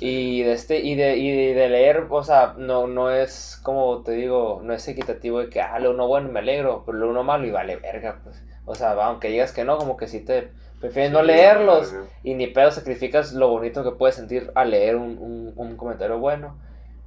Y 0.00 0.42
de 0.42 0.52
este, 0.52 0.80
y 0.80 0.96
de, 0.96 1.16
y 1.16 1.52
de 1.54 1.68
leer, 1.68 2.06
o 2.10 2.24
sea, 2.24 2.54
no, 2.56 2.86
no 2.88 3.10
es 3.10 3.60
como 3.62 4.02
te 4.02 4.12
digo, 4.12 4.60
no 4.64 4.72
es 4.72 4.88
equitativo 4.88 5.38
de 5.38 5.48
que 5.48 5.60
ah, 5.60 5.78
leo 5.78 5.92
uno 5.92 6.08
bueno 6.08 6.28
y 6.28 6.32
me 6.32 6.40
alegro, 6.40 6.82
pero 6.84 6.98
leo 6.98 7.10
uno 7.10 7.22
malo 7.22 7.46
y 7.46 7.50
vale 7.50 7.76
verga, 7.76 8.18
pues. 8.24 8.42
O 8.64 8.74
sea, 8.74 8.92
aunque 8.92 9.28
digas 9.28 9.52
que 9.52 9.64
no, 9.64 9.76
como 9.78 9.96
que 9.96 10.06
sí 10.08 10.20
te 10.20 10.50
prefieres 10.80 11.10
no 11.12 11.22
leerlos 11.22 11.92
y 12.24 12.34
ni 12.34 12.46
pedo 12.48 12.70
sacrificas 12.70 13.32
lo 13.32 13.48
bonito 13.48 13.82
que 13.84 13.92
puedes 13.92 14.16
sentir 14.16 14.50
al 14.54 14.70
leer 14.70 14.96
un, 14.96 15.18
un, 15.18 15.52
un 15.56 15.76
comentario 15.76 16.18
bueno, 16.18 16.56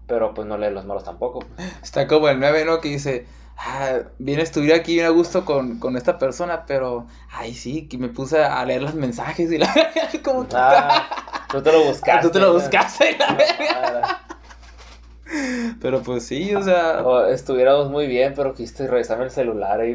pero 0.08 0.34
pues 0.34 0.47
no 0.47 0.58
leer 0.58 0.74
los 0.74 0.86
malos 0.86 1.03
tampoco. 1.03 1.39
Está 1.82 2.08
como 2.08 2.28
el 2.30 2.39
9, 2.39 2.66
¿no? 2.66 2.80
Que 2.82 2.89
dice, 2.89 3.26
ah, 3.58 3.99
bien 4.18 4.39
estuve 4.39 4.74
aquí 4.74 4.95
bien 4.95 5.06
a 5.06 5.10
gusto 5.10 5.45
con, 5.45 5.80
con 5.80 5.97
esta 5.97 6.18
persona, 6.20 6.66
pero, 6.66 7.08
ay, 7.32 7.53
sí, 7.53 7.88
que 7.88 7.97
me 7.97 8.10
puse 8.10 8.43
a 8.43 8.64
leer 8.66 8.82
los 8.84 8.93
mensajes 8.95 9.51
y 9.51 9.58
la 9.58 9.74
como 10.24 10.47
que- 10.47 10.56
Ah, 10.58 11.45
tú 11.49 11.62
te 11.62 11.72
lo 11.72 11.84
buscaste. 11.86 12.22
tú 12.28 12.32
te 12.32 12.39
lo 12.39 12.53
buscaste. 12.53 13.18
la 13.18 13.34
verga. 13.34 14.01
Ah, 14.03 14.24
Pero 15.82 16.01
pues 16.03 16.26
sí, 16.26 16.53
o 16.53 16.61
sea, 16.61 17.01
o 17.03 17.26
estuviéramos 17.26 17.89
muy 17.89 18.05
bien, 18.07 18.34
pero 18.36 18.53
quisiste 18.53 18.88
revisarme 18.88 19.26
el 19.26 19.32
celular 19.32 19.80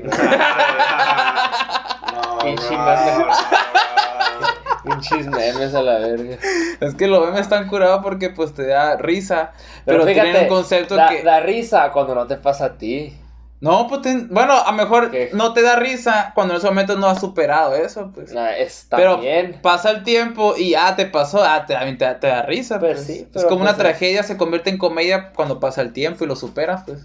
no, 2.13 2.39
pinches 4.85 5.27
memes 5.27 5.75
a 5.75 5.83
la 5.83 5.99
verga. 5.99 6.37
es 6.81 6.95
que 6.95 7.07
los 7.07 7.25
memes 7.25 7.43
están 7.43 7.69
curados 7.69 8.03
porque 8.03 8.31
pues 8.31 8.55
te 8.55 8.67
da 8.67 8.97
risa, 8.97 9.53
pero, 9.85 10.05
Pero, 10.05 10.13
tienen 10.13 10.33
fíjate, 10.33 10.43
un 10.43 10.49
concepto 10.49 10.97
da, 10.97 11.09
que... 11.09 11.23
da 11.23 11.41
risa 11.41 11.91
cuando 11.93 12.15
no 12.15 12.27
te 12.27 12.37
pasa 12.37 12.67
a 12.67 12.79
ti. 12.79 13.17
No, 13.61 13.87
pues 13.89 14.01
ten- 14.01 14.29
bueno, 14.31 14.55
a 14.55 14.71
lo 14.71 14.77
mejor 14.77 15.11
¿Qué? 15.11 15.31
no 15.35 15.53
te 15.53 15.61
da 15.61 15.77
risa 15.77 16.33
cuando 16.35 16.55
en 16.55 16.59
ese 16.59 16.67
momento 16.69 16.97
no 16.97 17.07
has 17.09 17.21
superado 17.21 17.75
eso, 17.75 18.11
pues. 18.15 18.33
Nah, 18.33 18.51
está 18.53 18.97
Pero 18.97 19.19
bien. 19.19 19.59
pasa 19.63 19.91
el 19.91 20.03
tiempo 20.03 20.55
y 20.57 20.71
ya 20.71 20.97
te 20.97 21.05
pasó, 21.05 21.45
ah, 21.45 21.67
te, 21.67 21.75
te, 21.97 22.15
te 22.15 22.27
da 22.27 22.43
risa. 22.43 22.79
Pues 22.81 22.95
Pues, 22.95 23.07
sí, 23.07 23.29
es 23.35 23.45
como 23.45 23.61
una 23.61 23.73
pues, 23.75 23.79
tragedia, 23.83 24.23
se 24.23 24.39
convierte 24.39 24.71
en 24.71 24.79
comedia 24.79 25.33
cuando 25.35 25.61
pasa 25.61 25.83
el 25.83 25.93
tiempo 25.93 26.25
y 26.25 26.27
lo 26.27 26.37
superas, 26.37 26.85
pues. 26.87 27.01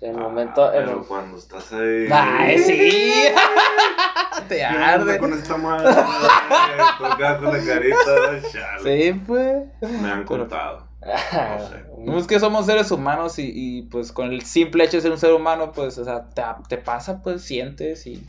En 0.00 0.10
el 0.16 0.20
momento. 0.20 0.64
Ah, 0.64 0.76
en 0.76 0.84
pero 0.84 1.00
el- 1.00 1.06
cuando 1.06 1.36
estás 1.38 1.72
ahí. 1.72 2.06
¡Ay, 2.12 2.58
sí! 2.58 3.12
te 4.48 4.56
¿Qué 4.58 4.66
onda 4.66 4.88
arde. 4.94 5.18
con 5.18 5.32
esta 5.32 5.56
madre? 5.56 5.94
con 6.98 7.52
la 7.52 7.64
carita, 7.64 8.50
chale. 8.52 8.82
Sí, 9.12 9.20
pues. 9.26 9.64
Me 9.80 9.88
han 10.10 10.24
Pero- 10.24 10.26
contado. 10.26 10.91
Ah, 11.04 11.58
sé. 11.70 11.84
No, 11.98 12.18
es 12.22 12.26
que 12.26 12.40
somos 12.40 12.66
seres 12.66 12.90
humanos 12.90 13.38
y, 13.38 13.50
y, 13.54 13.82
pues 13.82 14.12
con 14.12 14.32
el 14.32 14.42
simple 14.42 14.84
hecho 14.84 14.98
de 14.98 15.02
ser 15.02 15.12
un 15.12 15.18
ser 15.18 15.32
humano, 15.32 15.72
pues, 15.72 15.96
o 15.98 16.04
sea, 16.04 16.28
te, 16.30 16.42
te 16.68 16.78
pasa, 16.78 17.22
pues 17.22 17.42
sientes 17.42 18.06
y. 18.06 18.26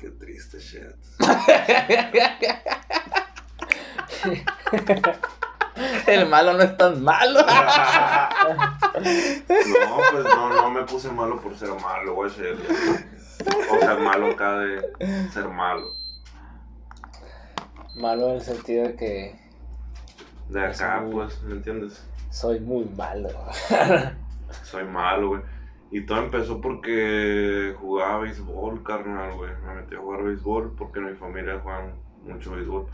Qué 0.00 0.10
triste 0.10 0.58
shit. 0.58 0.82
El 6.06 6.26
malo 6.26 6.52
no 6.54 6.62
es 6.62 6.76
tan 6.76 7.02
malo. 7.02 7.40
No, 8.92 9.98
pues 10.10 10.24
no, 10.24 10.50
no 10.50 10.70
me 10.70 10.82
puse 10.82 11.10
malo 11.10 11.40
por 11.40 11.56
ser 11.56 11.70
malo, 11.80 12.14
güey. 12.14 12.30
O 12.30 13.78
sea, 13.78 13.94
malo 13.94 14.32
acá 14.32 14.58
de 14.58 14.82
ser 15.32 15.48
malo. 15.48 15.94
Malo 17.94 18.30
en 18.30 18.34
el 18.36 18.42
sentido 18.42 18.88
de 18.88 18.96
que 18.96 19.40
De 20.50 20.64
acá, 20.64 21.04
pues, 21.10 21.42
¿me 21.44 21.54
entiendes? 21.54 22.06
soy 22.30 22.60
muy 22.60 22.84
malo. 22.96 23.28
Soy 24.64 24.84
malo, 24.84 25.28
güey. 25.28 25.42
Y 25.92 26.06
todo 26.06 26.18
empezó 26.18 26.60
porque 26.60 27.74
jugaba 27.80 28.20
béisbol, 28.20 28.82
carnal, 28.82 29.36
güey. 29.36 29.50
Me 29.64 29.74
metí 29.76 29.94
a 29.94 29.98
jugar 29.98 30.24
béisbol 30.24 30.74
porque 30.76 30.98
en 30.98 31.06
mi 31.06 31.14
familia 31.14 31.60
juegan 31.60 31.94
mucho 32.24 32.52
béisbol. 32.52 32.86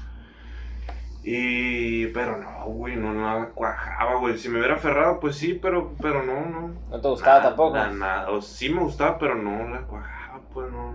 Y, 1.23 2.07
pero 2.09 2.39
no, 2.39 2.67
güey, 2.67 2.97
no 2.97 3.13
nada 3.13 3.51
cuajaba, 3.51 4.17
güey. 4.17 4.39
Si 4.39 4.49
me 4.49 4.59
hubiera 4.59 4.77
aferrado, 4.77 5.19
pues 5.19 5.37
sí, 5.37 5.55
pero, 5.55 5.95
pero 6.01 6.23
no, 6.23 6.47
no. 6.47 6.75
No 6.91 7.01
te 7.01 7.09
gustaba 7.09 7.39
Nada, 7.39 7.49
tampoco. 7.49 7.77
Nada, 7.77 7.91
nada. 7.93 8.31
O 8.31 8.41
sí 8.41 8.69
me 8.69 8.81
gustaba, 8.81 9.19
pero 9.19 9.35
no 9.35 9.69
la 9.69 9.83
cuajaba, 9.83 10.41
pues 10.53 10.71
no. 10.71 10.95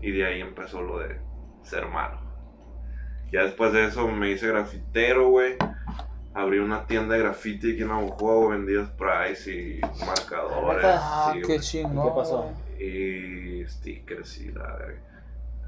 Y 0.00 0.10
de 0.10 0.26
ahí 0.26 0.40
empezó 0.40 0.82
lo 0.82 0.98
de 0.98 1.20
ser 1.62 1.86
malo. 1.86 2.23
Ya 3.34 3.42
después 3.42 3.72
de 3.72 3.86
eso 3.86 4.06
me 4.06 4.30
hice 4.30 4.46
grafitero, 4.46 5.28
güey. 5.28 5.56
Abrí 6.34 6.60
una 6.60 6.86
tienda 6.86 7.16
de 7.16 7.20
graffiti 7.22 7.72
aquí 7.72 7.82
en 7.82 7.90
Abujuego, 7.90 8.50
vendía 8.50 8.86
sprays 8.86 9.48
y 9.48 9.80
marcadores. 10.06 10.84
Ah, 10.86 11.32
sí, 11.34 11.42
qué 11.44 11.58
chingón. 11.58 12.10
¿Qué 12.10 12.14
pasó? 12.14 12.52
Y 12.78 13.66
stickers 13.66 14.38
y 14.38 14.52
la 14.52 14.76
verga. 14.76 15.00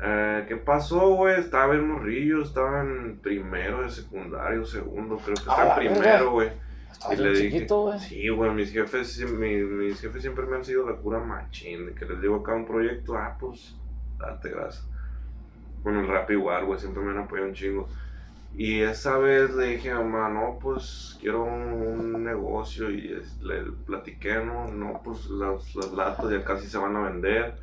Eh, 0.01 0.45
¿Qué 0.47 0.57
pasó, 0.59 1.09
güey? 1.17 1.41
Estaba 1.41 1.75
en 1.75 1.89
morrillo, 1.89 2.45
estaba 2.45 2.83
en 2.83 3.19
primero 3.19 3.83
de 3.83 3.91
secundario, 3.91 4.65
segundo, 4.65 5.17
creo 5.17 5.35
que 5.35 5.41
estaba 5.41 5.83
en 5.83 5.93
primero, 5.93 6.31
güey. 6.31 6.53
Estaba 6.93 7.15
Y 7.15 7.17
bien 7.17 7.33
le 7.33 7.39
dije, 7.41 7.51
chiquito, 7.51 7.83
güey. 7.83 7.99
Sí, 7.99 8.29
güey, 8.29 8.51
mis 8.53 8.71
jefes, 8.71 9.29
mis 9.29 10.01
jefes 10.01 10.23
siempre 10.23 10.47
me 10.47 10.55
han 10.55 10.65
sido 10.65 10.89
la 10.89 10.95
cura 10.99 11.19
machín, 11.19 11.87
de 11.87 11.95
que 11.97 12.05
les 12.05 12.21
digo 12.21 12.37
acá 12.37 12.55
un 12.55 12.65
proyecto, 12.65 13.17
ah, 13.17 13.37
pues, 13.41 13.75
date 14.19 14.51
gracias. 14.51 14.87
Con 15.87 15.95
el 15.99 16.09
rap 16.09 16.29
igual, 16.33 16.65
güey, 16.65 16.81
siempre 16.81 17.01
me 17.01 17.13
han 17.13 17.19
apoyado 17.19 17.47
un 17.49 17.55
chingo. 17.55 17.89
Y 18.57 18.81
esa 18.81 19.19
vez 19.19 19.55
le 19.55 19.67
dije 19.69 19.93
a 19.93 20.01
mamá, 20.01 20.29
no, 20.29 20.59
pues, 20.59 21.17
quiero 21.21 21.45
un, 21.45 22.25
negocio, 22.25 22.91
y 22.91 23.13
es- 23.13 23.41
le 23.41 23.63
platiqué, 23.87 24.45
no, 24.45 24.67
no, 24.67 25.01
pues, 25.05 25.31
las, 25.31 25.77
las 25.77 25.93
latas 25.93 26.29
ya 26.29 26.43
casi 26.43 26.67
se 26.67 26.77
van 26.79 26.97
a 26.97 27.03
vender. 27.09 27.55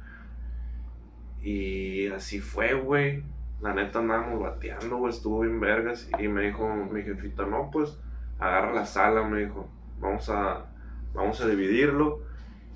Y 1.42 2.08
así 2.08 2.40
fue, 2.40 2.74
güey. 2.76 3.24
La 3.60 3.74
neta 3.74 4.00
andábamos 4.00 4.40
bateando, 4.42 4.96
güey, 5.00 5.12
estuvo 5.12 5.42
bien 5.42 5.60
vergas. 5.60 6.10
Y 6.18 6.30
me 6.30 6.44
dijo 6.44 6.66
mi 6.76 7.02
jefita, 7.04 7.46
no, 7.46 7.72
pues, 7.74 8.00
agarra 8.40 8.72
la 8.72 8.86
sala, 8.86 9.24
me 9.24 9.42
dijo, 9.42 9.68
vamos 10.00 10.30
a, 10.30 10.68
vamos 11.14 11.42
a 11.42 11.48
dividirlo. 11.50 12.22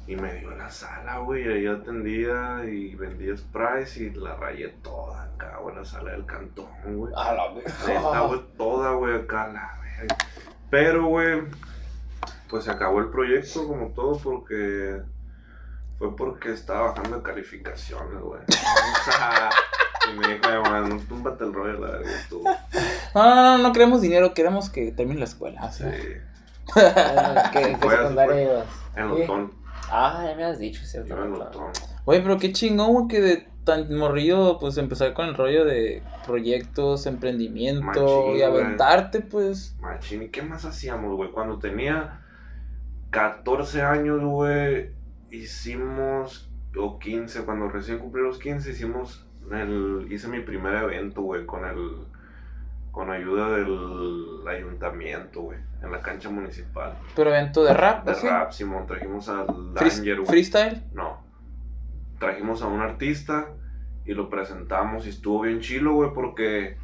Y 0.08 0.16
me 0.16 0.34
dio 0.36 0.52
la 0.52 0.70
sala, 0.70 1.18
güey, 1.20 1.46
y 1.46 1.52
ahí 1.52 1.68
atendía 1.68 2.64
y 2.64 2.96
vendía 2.96 3.36
sprays 3.36 3.98
y 3.98 4.10
la 4.12 4.36
rayé 4.36 4.70
toda 4.82 5.24
acá, 5.24 5.58
güey, 5.62 5.76
la 5.76 5.84
sala 5.84 6.12
del 6.12 6.26
cantón, 6.26 6.68
güey. 6.86 7.14
A 7.16 7.34
la 7.34 7.52
Neta, 7.54 7.74
verga. 7.86 8.22
güey, 8.22 8.42
toda, 8.58 8.92
güey, 8.92 9.16
acá, 9.16 9.48
la 9.48 9.80
verga. 9.82 10.18
Pero, 10.70 11.08
güey, 11.08 11.42
pues 12.50 12.64
se 12.64 12.72
acabó 12.72 13.00
el 13.00 13.10
proyecto 13.10 13.68
como 13.68 13.90
todo 13.90 14.18
porque 14.18 15.02
fue 16.00 16.16
porque 16.16 16.54
estaba 16.54 16.92
bajando 16.92 17.18
de 17.18 17.24
calificaciones, 17.24 18.22
güey. 18.22 18.42
O 18.48 19.12
sea, 19.12 19.50
y 20.10 20.18
me 20.18 20.28
dijo, 20.36 20.88
no 20.88 21.00
túmbate 21.02 21.44
el 21.44 21.54
rollo, 21.54 21.80
la 21.80 21.92
verga, 21.98 22.12
tú. 22.30 22.44
No, 23.14 23.24
no, 23.24 23.36
no, 23.36 23.58
no 23.58 23.74
queremos 23.74 24.02
dinero, 24.02 24.34
queremos 24.34 24.70
que 24.70 24.92
termine 24.94 25.20
la 25.20 25.26
escuela. 25.26 25.70
Sí, 25.72 25.84
¿Qué, 26.74 27.78
sea. 27.82 28.66
¿En 28.96 29.10
en 29.12 29.28
Sí. 29.28 29.57
Ah, 29.90 30.26
ya 30.28 30.36
me 30.36 30.44
has 30.44 30.60
dicho, 30.60 30.84
cierto. 30.84 31.16
Oye, 32.06 32.22
pero 32.22 32.38
qué 32.38 32.52
chingón, 32.52 32.94
güey, 32.94 33.08
que 33.08 33.22
de 33.22 33.48
tan 33.64 33.94
morrillo, 33.94 34.58
pues 34.60 34.78
empezar 34.78 35.14
con 35.14 35.28
el 35.28 35.36
rollo 35.36 35.66
de 35.66 36.02
proyectos, 36.26 37.06
emprendimiento 37.06 37.84
Machín, 37.84 38.38
y 38.38 38.42
aventarte, 38.42 39.22
pues. 39.22 39.76
Machín, 39.82 40.24
¿y 40.24 40.30
qué 40.30 40.42
más 40.42 40.66
hacíamos, 40.66 41.16
güey? 41.16 41.32
Cuando 41.32 41.60
tenía 41.60 42.22
14 43.12 43.82
años, 43.82 44.24
güey, 44.24 44.92
hicimos, 45.32 46.50
o 46.78 46.98
15, 46.98 47.44
cuando 47.44 47.68
recién 47.70 48.00
cumplí 48.00 48.22
los 48.22 48.40
15, 48.40 48.72
hicimos, 48.72 49.26
el, 49.52 50.08
hice 50.10 50.30
mi 50.30 50.40
primer 50.40 50.76
evento, 50.76 51.22
güey, 51.22 51.46
con 51.46 51.66
el, 51.66 52.06
con 52.98 53.12
ayuda 53.12 53.52
del 53.52 54.40
ayuntamiento, 54.48 55.42
güey, 55.42 55.60
en 55.84 55.92
la 55.92 56.02
cancha 56.02 56.30
municipal. 56.32 56.98
Pero 57.16 57.30
evento 57.30 57.64
de 57.64 57.72
rap, 57.72 58.04
De 58.06 58.14
así. 58.14 58.28
rap, 58.28 58.52
Simón, 58.52 58.88
trajimos 58.88 59.30
al 59.30 59.46
Danger, 59.76 60.16
güey. 60.16 60.28
freestyle. 60.28 60.82
No. 60.94 61.22
Trajimos 62.18 62.64
a 62.64 62.68
un 62.68 62.82
artista 62.82 63.50
y 64.04 64.16
lo 64.16 64.32
presentamos 64.32 65.06
y 65.06 65.10
estuvo 65.10 65.42
bien 65.42 65.60
chilo, 65.60 65.94
güey, 65.94 66.10
porque 66.12 66.76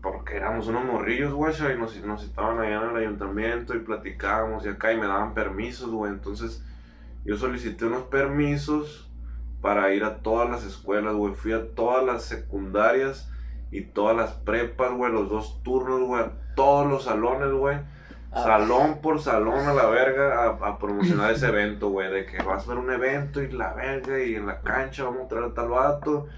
porque 0.00 0.36
éramos 0.36 0.66
unos 0.68 0.82
morrillos, 0.86 1.34
güey, 1.34 1.52
y 1.54 1.78
nos, 1.78 1.94
nos 2.02 2.24
estaban 2.24 2.58
allá 2.58 2.82
en 2.82 2.90
el 2.90 2.96
ayuntamiento 2.96 3.74
y 3.74 3.80
platicábamos 3.80 4.64
y 4.64 4.70
acá 4.70 4.94
y 4.94 4.96
me 4.98 5.06
daban 5.06 5.34
permisos, 5.34 5.90
güey. 5.90 6.10
Entonces 6.10 6.64
yo 7.26 7.36
solicité 7.36 7.84
unos 7.84 8.04
permisos 8.04 9.10
para 9.60 9.92
ir 9.92 10.04
a 10.04 10.20
todas 10.22 10.48
las 10.48 10.64
escuelas, 10.64 11.14
güey. 11.14 11.34
Fui 11.34 11.52
a 11.52 11.74
todas 11.74 12.02
las 12.02 12.22
secundarias 12.24 13.30
y 13.74 13.82
todas 13.82 14.16
las 14.16 14.30
prepas, 14.34 14.92
güey, 14.92 15.10
los 15.10 15.28
dos 15.28 15.60
turnos, 15.64 16.02
güey, 16.02 16.24
todos 16.54 16.86
los 16.86 17.02
salones, 17.02 17.50
güey. 17.50 17.76
Ah. 18.30 18.42
Salón 18.44 18.98
por 19.02 19.20
salón 19.20 19.66
a 19.66 19.74
la 19.74 19.86
verga 19.86 20.44
a, 20.44 20.48
a 20.68 20.78
promocionar 20.78 21.32
ese 21.32 21.48
evento, 21.48 21.88
güey. 21.90 22.08
De 22.08 22.24
que 22.24 22.40
vas 22.44 22.64
a 22.64 22.68
ver 22.68 22.78
un 22.78 22.92
evento 22.92 23.42
y 23.42 23.50
la 23.50 23.74
verga 23.74 24.22
y 24.22 24.36
en 24.36 24.46
la 24.46 24.60
cancha 24.60 25.02
vamos 25.02 25.22
a 25.24 25.28
traer 25.28 25.44
a 25.46 25.54
tal 25.54 25.70
vato. 25.70 26.28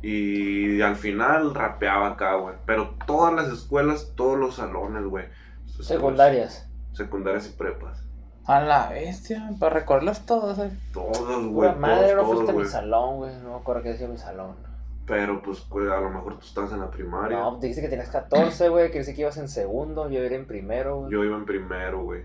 Y 0.00 0.80
al 0.80 0.96
final 0.96 1.54
rapeaba 1.54 2.08
acá, 2.08 2.36
güey. 2.36 2.54
Pero 2.64 2.94
todas 3.06 3.34
las 3.34 3.48
escuelas, 3.48 4.12
todos 4.16 4.38
los 4.38 4.54
salones, 4.54 5.04
güey. 5.04 5.26
Secundarias. 5.82 6.66
Secundarias 6.94 7.46
y 7.48 7.58
prepas. 7.58 8.06
A 8.46 8.60
la 8.60 8.88
bestia, 8.88 9.50
para 9.60 9.74
recordarlos 9.74 10.24
todos, 10.24 10.58
eh. 10.60 10.70
Todos, 10.94 11.46
güey. 11.48 11.74
Madre, 11.74 12.14
no 12.14 12.22
Todos, 12.22 12.36
fuiste 12.36 12.52
todos, 12.52 12.62
a 12.62 12.64
mi 12.64 12.70
salón, 12.70 13.16
güey. 13.16 13.36
No 13.42 13.50
me 13.50 13.56
acuerdo 13.56 13.82
qué 13.82 13.90
decía 13.90 14.08
mi 14.08 14.16
salón. 14.16 14.65
Pero 15.06 15.40
pues, 15.40 15.64
a 15.72 16.00
lo 16.00 16.10
mejor 16.10 16.38
tú 16.38 16.46
estás 16.46 16.72
en 16.72 16.80
la 16.80 16.90
primaria. 16.90 17.38
No, 17.38 17.58
dijiste 17.58 17.82
que 17.82 17.88
tenías 17.88 18.10
14, 18.10 18.68
güey. 18.68 18.90
Que 18.90 18.98
decir 18.98 19.14
que 19.14 19.20
ibas 19.22 19.36
en 19.36 19.48
segundo. 19.48 20.10
Yo 20.10 20.22
iba 20.22 20.34
en 20.34 20.46
primero, 20.46 21.00
güey. 21.00 21.12
Yo 21.12 21.24
iba 21.24 21.36
en 21.36 21.44
primero, 21.44 22.02
güey. 22.02 22.24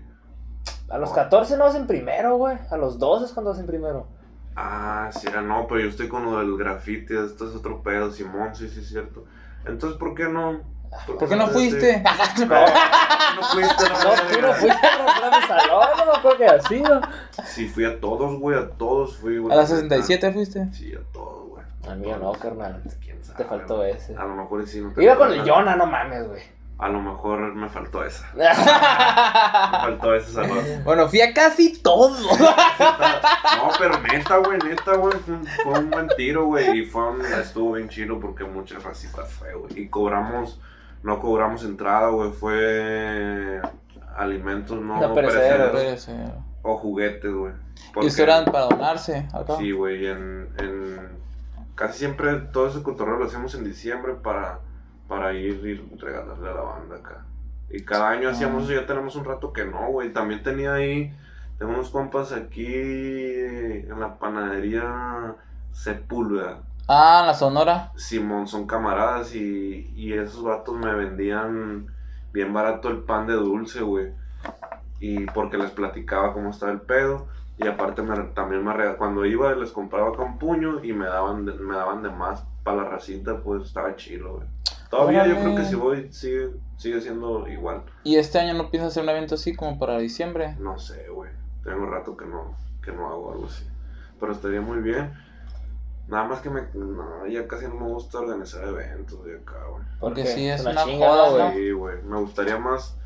A 0.88 0.98
los 0.98 1.10
14 1.12 1.56
no 1.56 1.64
vas 1.64 1.74
en 1.74 1.86
primero, 1.86 2.36
güey. 2.36 2.58
A 2.70 2.76
los 2.76 2.98
12 2.98 3.26
es 3.26 3.32
cuando 3.32 3.50
vas 3.50 3.60
en 3.60 3.66
primero. 3.66 4.08
Ah, 4.56 5.10
sí, 5.12 5.26
era 5.28 5.40
no, 5.40 5.66
pero 5.66 5.80
yo 5.80 5.88
estoy 5.88 6.08
con 6.08 6.24
lo 6.24 6.38
del 6.38 6.58
graffiti, 6.58 7.16
esto 7.16 7.48
es 7.48 7.56
otro 7.56 7.82
pedo, 7.82 8.12
Simón, 8.12 8.54
sí, 8.54 8.68
sí, 8.68 8.80
es 8.80 8.88
cierto. 8.88 9.24
Entonces, 9.64 9.98
¿por 9.98 10.14
qué 10.14 10.24
no? 10.24 10.60
¿Por 11.06 11.28
qué 11.28 11.36
no 11.36 11.48
fuiste? 11.48 12.02
No, 12.38 13.40
no 13.40 13.48
fuiste, 13.48 13.84
No, 13.88 13.98
tú 14.30 14.40
no 14.42 14.52
fuiste 14.52 14.86
a 14.86 15.40
mi 15.40 15.46
salón. 15.46 15.86
No 15.96 16.04
me 16.04 16.18
acuerdo 16.18 16.38
que 16.38 16.46
así, 16.46 16.82
¿no? 16.82 17.00
Sí, 17.46 17.68
fui 17.68 17.86
a 17.86 17.98
todos, 17.98 18.38
güey, 18.38 18.58
a 18.58 18.68
todos 18.68 19.16
fui, 19.16 19.38
güey. 19.38 19.52
¿A 19.54 19.56
las 19.56 19.70
67 19.70 20.32
fuiste? 20.32 20.70
Sí, 20.72 20.92
a 20.94 21.12
todos, 21.12 21.41
güey. 21.82 21.92
A 21.92 21.94
mí 21.96 22.06
no, 22.20 22.32
carnal. 22.32 22.82
¿Quién 23.00 23.22
sabe? 23.24 23.38
Te 23.38 23.44
faltó 23.44 23.76
güey? 23.78 23.92
ese. 23.92 24.16
A 24.16 24.24
lo 24.24 24.34
mejor 24.36 24.66
sí 24.66 24.80
no 24.80 24.92
te 24.92 25.02
Iba 25.02 25.16
con 25.16 25.32
el. 25.32 25.48
Jonah, 25.48 25.76
no 25.76 25.86
mames, 25.86 26.28
güey. 26.28 26.42
A 26.78 26.88
lo 26.88 27.00
mejor 27.00 27.54
me 27.54 27.68
faltó 27.68 28.02
esa. 28.04 28.26
Me 28.34 28.44
faltó 29.78 30.14
ese 30.16 30.32
salón. 30.32 30.58
Bueno, 30.84 31.08
fui 31.08 31.20
a 31.20 31.32
casi 31.32 31.80
todo. 31.80 32.10
No, 32.18 33.68
pero 33.78 33.98
neta, 34.00 34.38
güey, 34.38 34.58
neta, 34.58 34.94
güey. 34.96 35.12
Fue, 35.18 35.34
un- 35.34 35.46
fue 35.46 35.78
un 35.78 35.90
buen 35.90 36.08
tiro, 36.16 36.46
güey. 36.46 36.80
Y 36.80 36.84
fue 36.86 37.08
un- 37.08 37.24
estuvo 37.24 37.72
bien 37.74 37.88
chido 37.88 38.18
porque 38.18 38.42
muchas 38.44 38.82
racitas 38.82 39.30
fue, 39.32 39.54
güey. 39.54 39.78
Y 39.82 39.88
cobramos, 39.88 40.60
no 41.04 41.20
cobramos 41.20 41.62
entrada, 41.64 42.08
güey. 42.08 42.32
Fue 42.32 43.60
alimentos 44.16 44.80
no, 44.80 45.00
No 45.00 45.14
perecederos. 45.14 46.08
o 46.62 46.76
juguetes, 46.78 47.32
güey. 47.32 47.52
Y 47.52 47.92
Porque- 47.92 48.08
eso 48.08 48.22
eran 48.24 48.44
para 48.46 48.64
donarse 48.64 49.28
acá. 49.32 49.56
Sí, 49.56 49.70
güey, 49.70 50.06
en, 50.06 50.48
en... 50.58 51.21
Casi 51.74 51.98
siempre 52.00 52.34
todo 52.52 52.68
ese 52.68 52.82
cotorreo 52.82 53.18
lo 53.18 53.24
hacemos 53.24 53.54
en 53.54 53.64
diciembre 53.64 54.14
para, 54.14 54.60
para 55.08 55.32
ir 55.32 55.64
y 55.66 55.96
regalarle 55.96 56.50
a 56.50 56.54
la 56.54 56.60
banda 56.60 56.96
acá. 56.96 57.24
Y 57.70 57.82
cada 57.84 58.10
año 58.10 58.28
hacíamos 58.28 58.62
Ah. 58.62 58.64
eso, 58.66 58.80
ya 58.82 58.86
tenemos 58.86 59.16
un 59.16 59.24
rato 59.24 59.52
que 59.52 59.64
no, 59.64 59.86
güey. 59.88 60.12
También 60.12 60.42
tenía 60.42 60.74
ahí, 60.74 61.14
tengo 61.58 61.72
unos 61.72 61.90
compas 61.90 62.32
aquí 62.32 62.66
en 62.66 63.98
la 63.98 64.18
panadería 64.18 65.34
Sepúlveda. 65.72 66.58
Ah, 66.88 67.22
la 67.26 67.32
Sonora. 67.34 67.92
Simón, 67.96 68.46
son 68.46 68.66
camaradas 68.66 69.34
y, 69.34 69.90
y 69.96 70.12
esos 70.12 70.42
vatos 70.42 70.76
me 70.76 70.94
vendían 70.94 71.86
bien 72.32 72.52
barato 72.52 72.88
el 72.90 72.98
pan 72.98 73.26
de 73.26 73.34
dulce, 73.34 73.80
güey. 73.82 74.12
Y 75.00 75.24
porque 75.26 75.56
les 75.56 75.70
platicaba 75.70 76.32
cómo 76.34 76.50
estaba 76.50 76.72
el 76.72 76.80
pedo. 76.82 77.26
Y 77.64 77.68
aparte 77.68 78.02
me, 78.02 78.16
también 78.34 78.64
me 78.64 78.72
rega- 78.72 78.96
cuando 78.96 79.24
iba 79.24 79.54
les 79.54 79.70
compraba 79.72 80.12
con 80.14 80.38
puño 80.38 80.82
y 80.84 80.92
me 80.92 81.06
daban 81.06 81.44
de, 81.44 81.52
me 81.54 81.74
daban 81.76 82.02
de 82.02 82.10
más 82.10 82.44
para 82.64 82.82
la 82.82 82.88
racita, 82.90 83.40
pues 83.42 83.64
estaba 83.64 83.96
chilo, 83.96 84.36
güey. 84.36 84.46
Todavía 84.90 85.26
yo 85.26 85.32
Órale. 85.32 85.44
creo 85.44 85.56
que 85.56 85.64
si 85.64 85.74
voy 85.74 86.12
sigue, 86.12 86.50
sigue 86.76 87.00
siendo 87.00 87.48
igual. 87.48 87.82
¿Y 88.04 88.16
este 88.16 88.38
año 88.38 88.54
no 88.54 88.70
piensas 88.70 88.92
hacer 88.92 89.02
un 89.04 89.08
evento 89.08 89.36
así 89.36 89.54
como 89.56 89.78
para 89.78 89.98
diciembre? 89.98 90.54
No 90.58 90.78
sé, 90.78 91.08
güey. 91.08 91.30
Tengo 91.64 91.86
rato 91.86 92.16
que 92.16 92.26
no, 92.26 92.54
que 92.84 92.92
no 92.92 93.08
hago 93.08 93.32
algo 93.32 93.46
así. 93.46 93.66
Pero 94.20 94.32
estaría 94.32 94.60
muy 94.60 94.78
bien. 94.78 95.12
Nada 96.08 96.24
más 96.24 96.40
que 96.40 96.50
me... 96.50 96.62
No, 96.74 97.26
ya 97.26 97.46
casi 97.48 97.66
no 97.66 97.74
me 97.76 97.86
gusta 97.86 98.18
organizar 98.20 98.64
eventos 98.64 99.24
de 99.24 99.36
acá, 99.38 99.54
güey. 99.70 99.82
Porque 99.98 100.26
sí, 100.26 100.46
es 100.48 100.60
Una 100.60 100.72
una 100.72 100.84
chinga, 100.84 101.08
joda, 101.08 101.26
¿no, 101.26 101.32
güey. 101.32 101.52
Sí, 101.54 101.70
güey. 101.72 102.02
Me 102.02 102.16
gustaría 102.18 102.58
más 102.58 102.98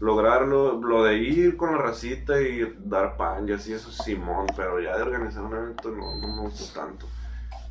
lograrlo, 0.00 0.80
lo 0.80 1.04
de 1.04 1.16
ir 1.18 1.56
con 1.56 1.72
la 1.72 1.78
racita 1.78 2.40
y 2.40 2.76
dar 2.84 3.16
pan 3.16 3.48
y 3.48 3.52
así, 3.52 3.72
eso 3.72 3.90
es 3.90 3.96
Simón, 3.96 4.46
pero 4.56 4.80
ya 4.80 4.96
de 4.96 5.02
organizar 5.02 5.42
un 5.44 5.54
evento 5.56 5.90
no, 5.90 6.16
no 6.16 6.28
me 6.28 6.42
gusta 6.42 6.80
tanto. 6.80 7.06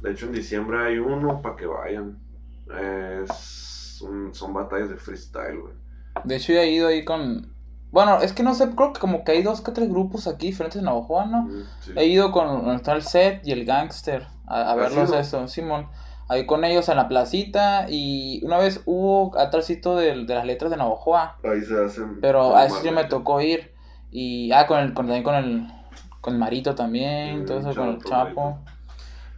De 0.02 0.12
hecho, 0.12 0.26
en 0.26 0.34
diciembre 0.34 0.86
hay 0.86 0.98
uno 0.98 1.42
para 1.42 1.56
que 1.56 1.66
vayan. 1.66 2.18
Es 2.68 4.02
un- 4.02 4.34
son 4.34 4.54
batallas 4.54 4.90
de 4.90 4.98
freestyle, 4.98 5.60
güey. 5.60 5.74
De 6.24 6.36
hecho, 6.36 6.54
yo 6.54 6.60
he 6.60 6.72
ido 6.72 6.88
ahí 6.88 7.06
con. 7.06 7.54
Bueno, 7.92 8.20
es 8.22 8.34
que 8.34 8.42
no 8.44 8.56
sé, 8.56 8.70
creo 8.76 8.92
que 8.94 9.00
como 9.00 9.24
que 9.24 9.34
hay 9.34 9.44
dos 9.44 9.62
que 9.62 9.72
tres 9.72 9.90
grupos 9.90 10.28
aquí 10.28 10.48
diferentes 10.48 10.80
en 10.80 10.86
Navajo, 10.86 11.26
¿no? 11.26 11.44
Mm, 11.44 11.64
sí. 11.82 11.92
He 11.96 12.06
ido 12.08 12.32
con 12.32 12.70
está 12.72 12.94
el 12.94 13.04
set 13.04 13.42
y 13.46 13.52
el 13.52 13.66
gangster 13.66 14.26
a, 14.48 14.62
a 14.62 14.72
¿Has 14.72 14.78
verlos 14.78 15.14
eso, 15.14 15.48
Simón. 15.48 15.88
Ahí 16.30 16.46
con 16.46 16.64
ellos 16.64 16.88
en 16.90 16.98
la 16.98 17.08
placita 17.08 17.88
y 17.90 18.42
una 18.46 18.58
vez 18.58 18.82
hubo 18.86 19.38
atrásito 19.38 19.96
de, 19.96 20.26
de 20.26 20.36
las 20.36 20.46
letras 20.46 20.72
de 20.72 20.78
Navajoa, 20.78 21.38
Ahí 21.44 21.62
se 21.62 21.84
hacen. 21.84 22.20
pero 22.22 22.56
a 22.56 22.66
eso 22.66 22.78
sí 22.82 22.92
me 22.92 23.04
tocó 23.06 23.42
ir 23.42 23.74
y 24.12 24.52
ah 24.52 24.66
con 24.68 24.80
el 24.80 24.94
con, 24.94 25.08
también 25.08 25.24
con 25.24 25.36
el 25.36 25.68
con 26.22 26.34
el 26.34 26.40
Marito 26.40 26.74
también, 26.76 27.46
todo 27.46 27.60
eso 27.60 27.76
con 27.76 27.90
el 27.90 28.04
Chapo. 28.04 28.52
Marito. 28.52 28.72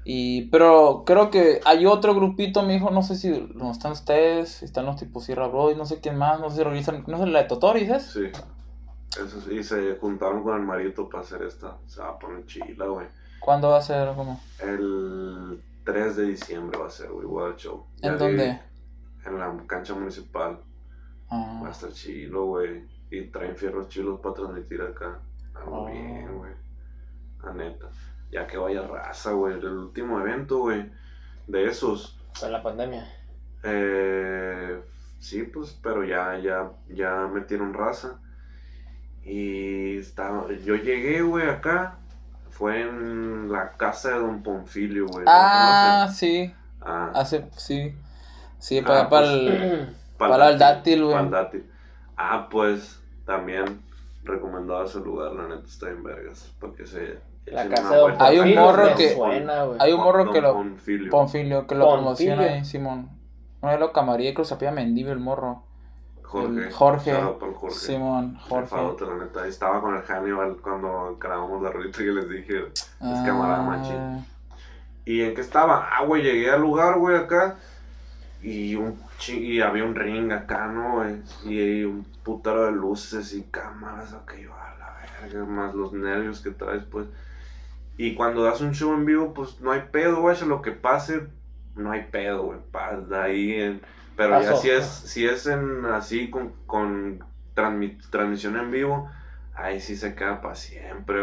Y 0.07 0.43
pero 0.49 1.03
creo 1.05 1.31
que 1.31 1.59
hay 1.65 1.87
otro 1.87 2.13
grupito, 2.13 2.61
mi 2.61 2.75
hijo, 2.75 2.91
no 2.91 3.01
sé 3.01 3.15
si 3.15 3.49
no 3.55 3.71
están 3.71 3.93
ustedes, 3.93 4.61
están 4.61 4.85
los 4.85 4.97
tipos 4.97 5.23
Sierra 5.23 5.47
Bros, 5.47 5.75
no 5.75 5.87
sé 5.87 5.99
quién 5.99 6.15
más, 6.15 6.39
no 6.39 6.51
sé 6.51 6.57
si 6.57 6.63
realizan, 6.63 7.03
no 7.07 7.17
sé 7.17 7.25
la 7.25 7.41
de 7.41 7.47
Totori, 7.47 7.87
¿sabes? 7.87 8.03
Sí. 8.13 8.25
Eso 9.17 9.41
sí, 9.41 9.55
y 9.55 9.63
se 9.63 9.95
juntaron 9.95 10.43
con 10.43 10.55
el 10.55 10.61
marito 10.61 11.09
para 11.09 11.23
hacer 11.23 11.41
esta. 11.41 11.77
Se 11.87 12.01
va 12.01 12.09
a 12.09 12.19
poner 12.19 12.45
chila, 12.45 12.85
güey. 12.85 13.07
¿Cuándo 13.39 13.69
va 13.69 13.77
a 13.77 13.81
ser? 13.81 14.09
¿Cómo? 14.15 14.39
El 14.61 15.59
3 15.85 16.15
de 16.15 16.23
diciembre 16.25 16.77
va 16.77 16.87
a 16.87 16.89
ser, 16.89 17.09
güey, 17.09 17.25
World 17.25 17.57
Show. 17.57 17.85
Ya 17.97 18.09
¿En 18.09 18.17
de- 18.17 18.19
dónde? 18.25 18.59
En 19.25 19.39
la 19.39 19.55
cancha 19.67 19.93
municipal. 19.93 20.59
Ah. 21.29 21.61
Va 21.63 21.69
a 21.69 21.71
estar 21.71 21.91
chilo, 21.91 22.45
güey. 22.45 22.83
Y 23.09 23.27
traen 23.27 23.55
fierros 23.55 23.87
chilos 23.89 24.19
para 24.19 24.35
transmitir 24.35 24.81
acá. 24.81 25.19
Algo 25.53 25.87
Ah. 25.87 25.91
bien, 25.91 26.37
güey. 26.37 26.51
La 27.43 27.53
neta. 27.53 27.87
Ya 28.31 28.45
que 28.47 28.57
vaya 28.57 28.81
raza, 28.85 29.31
güey. 29.31 29.53
El 29.57 29.65
último 29.65 30.19
evento, 30.19 30.57
güey. 30.59 30.91
De 31.47 31.65
esos. 31.65 32.19
Con 32.39 32.51
la 32.51 32.61
pandemia. 32.61 33.07
Eh, 33.63 34.81
sí, 35.19 35.43
pues, 35.43 35.79
pero 35.81 36.03
ya, 36.03 36.37
ya, 36.39 36.71
ya 36.89 37.27
metieron 37.27 37.73
raza. 37.73 38.19
Y 39.23 39.97
estaba, 39.97 40.51
yo 40.53 40.75
llegué, 40.75 41.21
güey, 41.21 41.47
acá. 41.49 41.97
Fue 42.55 42.81
en 42.81 43.51
la 43.51 43.71
casa 43.71 44.09
de 44.11 44.19
Don 44.19 44.41
Ponfilio, 44.41 45.07
güey. 45.07 45.25
¿Lo 45.25 45.31
Ah, 45.31 46.07
sí. 46.09 46.53
Ah, 46.81 47.11
Hace, 47.13 47.45
sí. 47.57 47.93
Sí, 48.59 48.79
Ah, 48.79 48.83
para, 48.87 49.09
para 49.09 49.25
pues, 49.27 49.29
el. 49.35 49.95
para 50.17 50.49
el 50.49 50.57
dátil, 50.57 51.03
güey. 51.03 51.15
pa'l 51.15 51.29
dátil. 51.31 51.69
Ah, 52.15 52.47
pues, 52.49 53.01
también 53.25 53.81
recomendado 54.23 54.85
ese 54.85 54.99
lugar, 54.99 55.33
la 55.33 55.49
neta 55.49 55.67
está 55.67 55.89
en 55.89 56.01
vergas. 56.03 56.51
Porque 56.59 56.85
se. 56.87 57.19
La 57.47 57.67
casa 57.67 57.93
de 57.95 58.01
vuelta. 58.01 58.25
Hay 58.25 58.39
un 58.39 58.55
morro 58.55 58.95
que- 58.95 59.13
suena. 59.15 59.65
Hay 59.79 59.91
un 59.91 59.99
morro 59.99 60.31
que 60.31 60.39
Don 60.41 60.43
lo. 60.43 60.53
Ponfilio. 60.53 61.11
Ponfilio, 61.11 61.67
que 61.67 61.75
lo 61.75 61.85
Ponfilio. 61.85 62.01
promociona 62.35 62.41
ahí, 62.43 62.65
Simón. 62.65 63.09
Una 63.61 63.73
vez 63.73 63.81
lo 63.81 63.91
camaría 63.91 64.29
y 64.29 64.33
creo 64.33 64.43
que 64.45 64.47
se 64.47 64.53
apellida 64.53 64.71
Mendive 64.71 65.11
el 65.11 65.19
morro. 65.19 65.63
Jorge. 66.25 66.63
el 66.63 66.71
Jorge. 66.71 67.13
Jorge. 67.13 67.75
Simón, 67.75 68.37
Jorge. 68.37 68.75
La 69.05 69.15
neta. 69.15 69.47
Estaba 69.47 69.81
con 69.81 69.95
el 69.95 70.03
Hannibal 70.03 70.57
cuando 70.61 71.17
grabamos 71.19 71.61
la 71.61 71.71
rolita 71.71 71.99
que 71.99 72.11
les 72.11 72.29
dije. 72.29 72.65
Ah, 72.99 73.23
camarada. 73.25 74.25
¿Y 75.05 75.21
en 75.21 75.35
qué 75.35 75.41
estaba? 75.41 75.89
Ah, 75.91 76.03
güey, 76.03 76.23
llegué 76.23 76.49
al 76.49 76.61
lugar, 76.61 76.97
güey, 76.97 77.15
acá. 77.15 77.57
Y, 78.41 78.75
un 78.75 78.99
y 79.27 79.61
había 79.61 79.83
un 79.83 79.95
ring 79.95 80.31
acá, 80.31 80.67
¿no, 80.67 80.95
güey? 80.95 81.21
Y, 81.45 81.83
un 81.83 82.03
putero 82.23 82.65
de 82.65 82.71
luces 82.71 83.33
y 83.33 83.43
cámaras, 83.43 84.13
ok, 84.13 84.33
yo 84.41 84.53
a 84.53 84.75
la 84.77 85.21
verga, 85.21 85.45
más 85.45 85.73
los 85.73 85.93
nervios 85.93 86.41
que 86.41 86.51
traes, 86.51 86.83
pues. 86.83 87.07
Y 87.97 88.13
cuando 88.15 88.43
das 88.43 88.61
un 88.61 88.73
show 88.73 88.93
en 88.93 89.05
vivo, 89.05 89.33
pues 89.33 89.61
no 89.61 89.71
hay 89.71 89.83
pedo, 89.91 90.21
güey, 90.21 90.37
lo 90.45 90.61
que 90.61 90.71
pase, 90.71 91.27
no 91.75 91.91
hay 91.91 92.03
pedo, 92.11 92.43
güey, 92.43 92.59
paz, 92.71 93.07
de 93.07 93.17
ahí 93.17 93.53
en... 93.53 93.81
Pero 94.15 94.41
ya 94.41 94.55
si 94.55 94.69
es, 94.69 94.85
si 94.85 95.27
es 95.27 95.45
en 95.47 95.85
así, 95.85 96.29
con, 96.29 96.53
con 96.65 97.19
transmi- 97.55 97.99
transmisión 98.09 98.57
en 98.57 98.71
vivo, 98.71 99.09
ahí 99.53 99.79
sí 99.81 99.95
se 99.95 100.15
queda 100.15 100.41
para 100.41 100.55
siempre, 100.55 101.21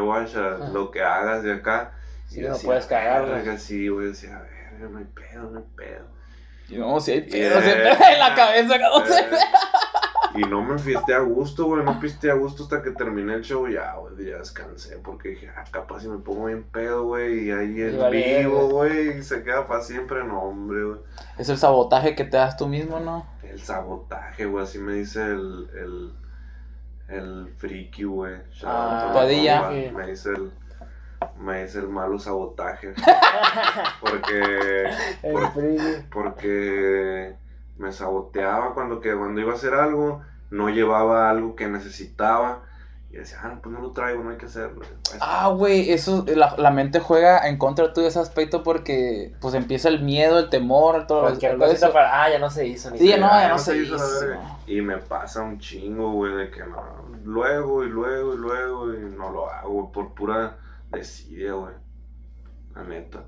Ajá. 0.56 0.68
lo 0.72 0.90
que 0.90 1.02
hagas 1.02 1.42
de 1.42 1.54
acá. 1.54 1.92
Sí, 2.28 2.40
Y 2.40 2.42
no 2.42 2.52
decía, 2.52 2.66
puedes 2.66 2.86
cagar, 2.86 3.58
Sí, 3.58 3.88
güey, 3.88 4.08
decía, 4.08 4.36
a 4.36 4.42
ver, 4.42 4.90
no 4.90 4.98
hay 4.98 5.04
pedo, 5.04 5.50
no 5.50 5.58
hay 5.58 5.64
pedo. 5.76 6.06
Y 6.68 6.76
no, 6.76 7.00
si 7.00 7.12
hay 7.12 7.20
pedo, 7.22 7.60
siempre 7.60 7.90
en 7.92 8.18
la 8.18 8.34
cabeza, 8.34 8.78
¿cómo 8.90 9.06
se 9.06 9.20
Eh, 9.20 9.28
y 10.34 10.40
no 10.42 10.62
me 10.62 10.78
fiesté 10.78 11.14
a 11.14 11.20
gusto, 11.20 11.66
güey, 11.66 11.84
no 11.84 12.00
piste 12.00 12.30
a 12.30 12.34
gusto 12.34 12.62
hasta 12.64 12.82
que 12.82 12.90
terminé 12.92 13.34
el 13.34 13.42
show, 13.42 13.68
ya, 13.68 13.94
güey, 13.96 14.30
ya 14.30 14.38
descansé, 14.38 14.96
porque 14.98 15.30
dije, 15.30 15.50
ah, 15.56 15.64
capaz 15.70 16.00
si 16.00 16.08
me 16.08 16.18
pongo 16.18 16.46
bien 16.46 16.62
pedo, 16.64 17.04
güey, 17.04 17.46
y 17.46 17.50
ahí 17.50 17.82
en 17.82 17.98
vale, 17.98 18.38
vivo, 18.40 18.68
güey, 18.68 19.18
y 19.18 19.22
se 19.22 19.42
queda 19.42 19.66
para 19.66 19.82
siempre, 19.82 20.24
no, 20.24 20.40
hombre, 20.42 20.84
güey. 20.84 20.98
Es 21.38 21.48
el 21.48 21.58
sabotaje 21.58 22.14
que 22.14 22.24
te 22.24 22.36
das 22.36 22.56
tú 22.56 22.66
mismo, 22.68 23.00
¿no? 23.00 23.26
El 23.42 23.60
sabotaje, 23.60 24.46
güey, 24.46 24.64
así 24.64 24.78
me 24.78 24.94
dice 24.94 25.22
el, 25.22 25.68
el, 25.74 26.12
el 27.08 27.52
friki, 27.58 28.04
güey. 28.04 28.36
Ah, 28.64 29.10
Padilla. 29.12 29.68
Me 29.70 30.06
dice 30.06 30.30
el, 30.30 30.50
me 31.38 31.62
dice 31.64 31.80
el 31.80 31.88
malo 31.88 32.18
sabotaje. 32.18 32.94
porque, 34.00 34.90
El 35.22 35.32
por- 35.32 35.52
friki. 35.52 36.06
porque 36.10 37.34
me 37.76 37.92
saboteaba 37.92 38.74
cuando, 38.74 39.00
que, 39.00 39.14
cuando 39.14 39.40
iba 39.40 39.52
a 39.52 39.56
hacer 39.56 39.74
algo, 39.74 40.22
no 40.50 40.68
llevaba 40.70 41.30
algo 41.30 41.56
que 41.56 41.68
necesitaba. 41.68 42.62
Y 43.10 43.16
decía, 43.16 43.40
ah, 43.42 43.58
pues 43.62 43.74
no 43.74 43.82
lo 43.82 43.90
traigo, 43.90 44.24
no 44.24 44.30
hay 44.30 44.38
que 44.38 44.46
hacerlo. 44.46 44.80
Ah, 45.20 45.48
güey, 45.48 45.90
eso, 45.90 46.24
la, 46.34 46.54
la 46.56 46.70
mente 46.70 46.98
juega 46.98 47.46
en 47.46 47.58
contra 47.58 47.92
tuyo 47.92 48.04
de 48.04 48.08
ese 48.08 48.20
aspecto 48.20 48.62
porque, 48.62 49.34
pues, 49.38 49.52
empieza 49.52 49.90
el 49.90 50.02
miedo, 50.02 50.38
el 50.38 50.48
temor, 50.48 51.06
todo, 51.06 51.20
Cualquier 51.20 51.58
cosita 51.58 51.86
eso. 51.86 51.92
para. 51.92 52.22
Ah, 52.22 52.30
ya 52.30 52.38
no 52.38 52.48
se 52.48 52.66
hizo 52.66 52.90
ni 52.90 52.96
Sí, 52.96 53.08
ya 53.08 53.18
no, 53.18 53.28
ya 53.28 53.50
no 53.50 53.58
se 53.58 53.72
se 53.72 53.78
hizo 53.82 53.96
hizo. 53.96 54.26
Y 54.66 54.80
me 54.80 54.96
pasa 54.96 55.42
un 55.42 55.58
chingo, 55.58 56.10
güey, 56.12 56.34
de 56.36 56.50
que 56.50 56.60
no. 56.64 56.82
Luego 57.24 57.84
y 57.84 57.88
luego 57.90 58.32
y 58.32 58.38
luego 58.38 58.94
y 58.94 58.98
no 59.14 59.30
lo 59.30 59.50
hago 59.50 59.92
por 59.92 60.14
pura 60.14 60.56
desidia, 60.90 61.52
güey. 61.52 61.74
La 62.74 62.84
neta. 62.84 63.24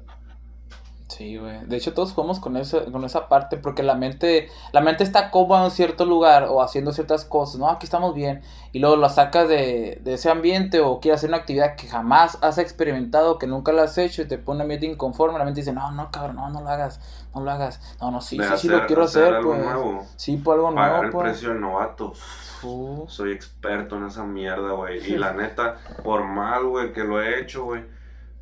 Sí, 1.07 1.37
güey. 1.37 1.61
De 1.67 1.77
hecho, 1.77 1.93
todos 1.93 2.13
jugamos 2.13 2.41
con, 2.41 2.57
ese, 2.57 2.85
con 2.91 3.05
esa 3.05 3.29
parte 3.29 3.59
porque 3.59 3.83
la 3.83 3.95
mente, 3.95 4.49
la 4.73 4.81
mente 4.81 5.05
está 5.05 5.31
cómoda 5.31 5.67
en 5.67 5.71
cierto 5.71 6.07
lugar 6.07 6.45
o 6.49 6.63
haciendo 6.63 6.93
ciertas 6.93 7.27
cosas. 7.27 7.61
No, 7.61 7.69
aquí 7.69 7.85
estamos 7.85 8.15
bien. 8.15 8.41
Y 8.73 8.79
luego 8.79 8.97
la 8.97 9.11
sacas 9.11 9.47
de, 9.47 10.01
de 10.03 10.15
ese 10.15 10.31
ambiente 10.31 10.81
o 10.81 11.01
quieres 11.01 11.21
hacer 11.21 11.29
una 11.31 11.37
actividad 11.37 11.77
que 11.77 11.89
jamás 11.89 12.39
has 12.41 12.57
experimentado, 12.57 13.39
que 13.39 13.47
nunca 13.47 13.73
la 13.73 13.83
has 13.83 13.99
hecho 13.99 14.23
y 14.23 14.27
te 14.29 14.39
pone 14.39 14.63
ambiente 14.63 14.87
inconforme. 14.87 15.39
La 15.39 15.45
mente 15.45 15.61
dice, 15.61 15.75
no, 15.75 15.91
no, 15.93 16.11
cabrón, 16.11 16.37
no, 16.37 16.49
no 16.49 16.63
lo 16.63 16.69
hagas, 16.71 16.99
no 17.35 17.43
lo 17.43 17.51
hagas. 17.51 17.81
No, 18.01 18.11
no, 18.11 18.21
sí, 18.23 18.39
sí, 18.39 18.45
sí 18.57 18.69
lo 18.69 18.77
hacer- 18.77 18.87
quiero 18.87 19.05
hacer, 19.05 19.35
algo 19.35 19.51
pues. 19.51 19.63
nuevo. 19.65 20.07
Sí, 20.17 20.37
por 20.39 20.55
algo 20.57 20.75
Pagar 20.75 20.91
nuevo, 20.91 21.05
el 21.05 21.11
pues. 21.13 21.25
precio 21.33 21.51
del 21.51 21.61
novato. 21.61 22.15
Uh, 22.63 23.05
Soy 23.09 23.33
experto 23.33 23.97
en 23.99 24.07
esa 24.07 24.25
mierda, 24.25 24.73
güey. 24.73 25.05
Y 25.07 25.17
la 25.19 25.35
neta, 25.35 25.77
por 26.03 26.25
mal, 26.25 26.65
güey, 26.65 26.95
que 26.95 27.05
lo 27.05 27.21
he 27.23 27.41
hecho, 27.41 27.65
güey. 27.65 27.85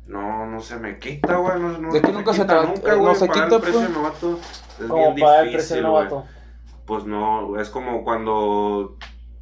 No, 0.07 0.45
no 0.45 0.59
se 0.61 0.77
me 0.77 0.99
quita, 0.99 1.37
güey. 1.37 1.59
No, 1.59 1.77
no 1.77 1.91
que 1.91 1.99
se 2.01 2.11
nunca 2.11 2.33
se 2.33 2.41
quita 2.41 2.61
te- 2.61 2.67
nunca, 2.67 2.91
no 2.95 2.99
güey. 3.01 3.15
se 3.15 3.27
Pagar 3.27 3.43
quita, 3.45 3.55
el 3.55 3.61
precio 3.61 3.79
pues. 3.79 3.89
novato 3.91 4.39
es 4.81 4.87
Como 4.87 5.13
bien 5.13 5.15
para 5.25 5.41
el 5.41 5.51
precio 5.51 5.75
difícil, 5.75 5.81
güey. 5.89 6.05
novato. 6.09 6.25
Pues 6.85 7.05
no, 7.05 7.59
es 7.59 7.69
como 7.69 8.03
cuando 8.03 8.97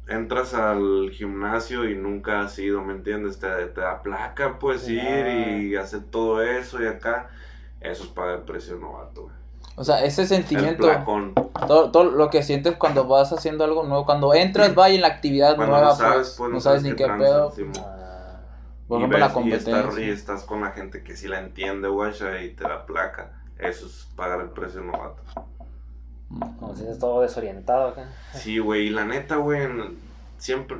entras 0.06 0.54
al 0.54 1.10
gimnasio 1.10 1.88
y 1.88 1.96
nunca 1.96 2.42
has 2.42 2.58
ido, 2.58 2.82
¿me 2.82 2.92
entiendes? 2.92 3.38
Te, 3.40 3.48
te 3.48 3.80
da 3.80 4.02
placa, 4.02 4.58
pues, 4.60 4.88
ir 4.88 5.26
y 5.26 5.76
hacer 5.76 6.02
todo 6.10 6.42
eso 6.42 6.80
y 6.82 6.86
acá. 6.86 7.28
Eso 7.80 8.04
es 8.04 8.10
pagar 8.10 8.36
el 8.36 8.42
precio 8.42 8.76
novato, 8.76 9.22
güey. 9.22 9.34
O 9.74 9.84
sea, 9.84 10.04
ese 10.04 10.26
sentimiento, 10.26 10.86
todo, 11.66 11.90
todo 11.90 12.04
lo 12.04 12.28
que 12.28 12.42
sientes 12.42 12.76
cuando 12.76 13.06
vas 13.08 13.32
haciendo 13.32 13.64
algo 13.64 13.82
nuevo, 13.84 14.04
cuando 14.04 14.34
entras, 14.34 14.74
vaya 14.74 14.94
en 14.94 15.00
la 15.00 15.08
actividad 15.08 15.56
Cuando 15.56 15.74
nueva, 15.76 15.88
no 15.88 15.96
sabes, 15.96 16.14
pues, 16.14 16.34
pues, 16.38 16.50
no 16.52 16.60
sabes 16.60 16.82
ni 16.82 16.94
qué 16.94 17.06
pedo. 17.08 17.52
Por 18.88 18.98
Y 19.00 19.04
ejemplo, 19.04 19.18
la 19.18 19.28
ves- 19.28 19.36
y 19.46 19.52
estás- 19.52 19.72
competencia. 19.74 20.04
Y 20.06 20.10
estás, 20.10 20.42
con 20.44 20.60
la 20.60 20.72
gente 20.72 21.02
que 21.02 21.16
sí 21.16 21.28
la 21.28 21.38
entiende, 21.40 21.88
güey, 21.88 22.12
y 22.44 22.50
te 22.50 22.64
da 22.64 22.84
placa. 22.86 23.32
Eso 23.58 23.86
es 23.86 24.08
pagar 24.16 24.40
el 24.40 24.50
precio 24.50 24.80
novato. 24.82 25.22
Como 26.58 26.74
si 26.74 26.82
estás 26.82 26.98
todo 26.98 27.20
desorientado 27.22 27.88
acá. 27.88 28.08
Sí, 28.34 28.58
güey, 28.58 28.86
y 28.86 28.90
la 28.90 29.04
neta, 29.04 29.36
güey, 29.36 29.68
siempre 30.38 30.78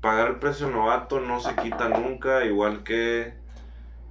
pagar 0.00 0.28
el 0.28 0.36
precio 0.36 0.68
novato 0.70 1.20
no 1.20 1.40
se 1.40 1.54
quita 1.54 1.88
nunca, 1.88 2.44
igual 2.44 2.82
que 2.82 3.40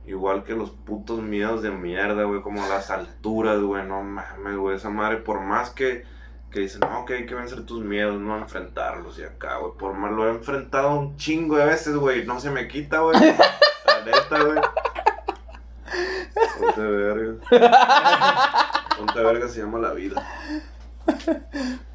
igual 0.05 0.43
que 0.43 0.53
los 0.55 0.72
putos 0.72 1.22
miedos 1.22 1.62
de 1.62 1.70
mierda, 1.72 2.24
güey, 2.24 2.41
como 2.41 2.66
las 2.68 2.89
alturas, 2.89 3.59
güey, 3.62 3.86
no 3.86 4.01
mames, 4.03 4.55
güey, 4.57 4.76
esa 4.76 4.89
madre, 4.89 5.18
por 5.18 5.41
más 5.41 5.70
que, 5.70 6.05
que 6.52 6.60
dicen, 6.60 6.82
no, 6.82 7.06
que 7.06 7.14
hay 7.16 7.26
que 7.26 7.34
vencer 7.34 7.66
tus 7.66 7.84
miedos, 7.84 8.20
no 8.20 8.38
enfrentarlos 8.38 9.18
y 9.20 9.24
acá, 9.24 9.58
güey, 9.58 9.74
por 9.78 9.93
más 9.93 10.12
lo 10.12 10.28
he 10.28 10.32
enfrentado 10.32 10.99
un 10.99 11.16
chingo 11.18 11.58
de 11.58 11.66
veces, 11.66 11.95
güey, 11.95 12.26
no 12.26 12.39
se 12.39 12.52
me 12.52 12.68
quita, 12.68 12.99
güey, 12.99 13.18
la 13.20 14.06
neta, 14.06 14.43
güey. 14.43 14.60
Ponte 16.60 16.82
verga. 16.82 17.36
Ponte 18.97 19.24
verga 19.24 19.47
se 19.47 19.60
llama 19.62 19.80
la 19.80 19.93
vida. 19.93 20.26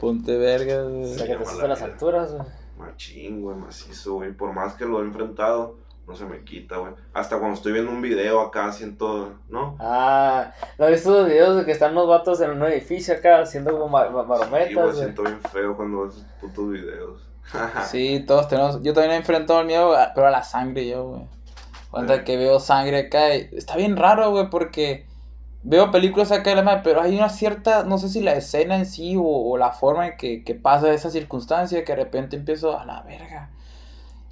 Ponte 0.01 0.37
verga, 0.37 0.83
güey. 0.83 1.05
O 1.05 1.15
sea, 1.15 1.27
que 1.27 1.33
te 1.33 1.39
la 1.39 1.45
asustan 1.45 1.69
las 1.69 1.79
vida. 1.81 1.93
alturas, 1.93 2.33
güey. 2.33 2.47
Machín, 2.79 3.43
güey, 3.43 3.57
macizo, 3.57 4.15
güey. 4.15 4.33
Por 4.33 4.53
más 4.53 4.75
que 4.75 4.85
lo 4.85 5.01
he 5.01 5.05
enfrentado, 5.05 5.79
no 6.07 6.15
se 6.15 6.25
me 6.25 6.45
quita, 6.45 6.77
güey. 6.77 6.93
Hasta 7.15 7.39
cuando 7.39 7.57
estoy 7.57 7.73
viendo 7.73 7.91
un 7.91 8.01
video 8.01 8.41
acá, 8.41 8.73
siento, 8.73 9.35
¿no? 9.49 9.77
Ah, 9.81 10.53
¿no 10.79 10.85
has 10.85 10.91
visto 10.93 11.11
los 11.11 11.27
videos 11.27 11.57
de 11.57 11.65
que 11.65 11.73
están 11.73 11.95
los 11.95 12.07
vatos 12.07 12.41
en 12.41 12.51
un 12.51 12.63
edificio 12.65 13.15
acá 13.15 13.41
haciendo 13.41 13.73
como 13.73 13.89
ma- 13.89 14.09
ma- 14.11 14.23
Sí, 14.23 14.29
marometas, 14.31 14.85
güey, 14.85 14.97
siento 14.97 15.23
bien 15.23 15.41
feo 15.53 15.77
cuando 15.77 15.99
veo 16.03 16.09
esos 16.09 16.25
putos 16.41 16.71
videos. 16.71 17.23
Sí, 17.91 18.25
todos 18.27 18.49
tenemos. 18.49 18.83
Yo 18.83 18.93
también 18.93 19.13
he 19.13 19.17
enfrentado 19.17 19.61
el 19.61 19.67
miedo, 19.67 19.97
a- 19.97 20.13
pero 20.15 20.27
a 20.27 20.31
la 20.31 20.43
sangre 20.45 20.87
yo, 20.89 21.05
güey. 21.09 21.23
Cuando 21.91 22.15
Sí. 22.17 22.25
que 22.25 22.37
veo 22.37 22.61
sangre 22.61 22.99
acá, 23.07 23.35
y- 23.35 23.49
está 23.53 23.77
bien 23.77 23.97
raro, 23.97 24.31
güey, 24.31 24.51
porque 24.51 25.07
veo 25.63 25.91
películas 25.91 26.31
acá 26.31 26.51
de 26.51 26.57
la 26.57 26.63
madre, 26.63 26.81
pero 26.85 27.01
hay 27.01 27.17
una 27.17 27.29
cierta, 27.29 27.83
no 27.85 27.99
sé 27.99 28.09
si 28.09 28.21
la 28.21 28.35
escena 28.35 28.77
en 28.77 28.87
sí 28.87 29.17
o, 29.17 29.23
o 29.25 29.57
la 29.57 29.71
forma 29.73 30.07
en 30.09 30.17
que, 30.17 30.45
que 30.45 30.55
pasa 30.55 30.93
esa 30.93 31.11
circunstancia 31.11 31.85
que 31.85 31.93
de 31.97 32.05
repente 32.05 32.37
empiezo 32.37 32.79
a 32.79 32.85
la 32.85 33.03
verga. 33.03 33.51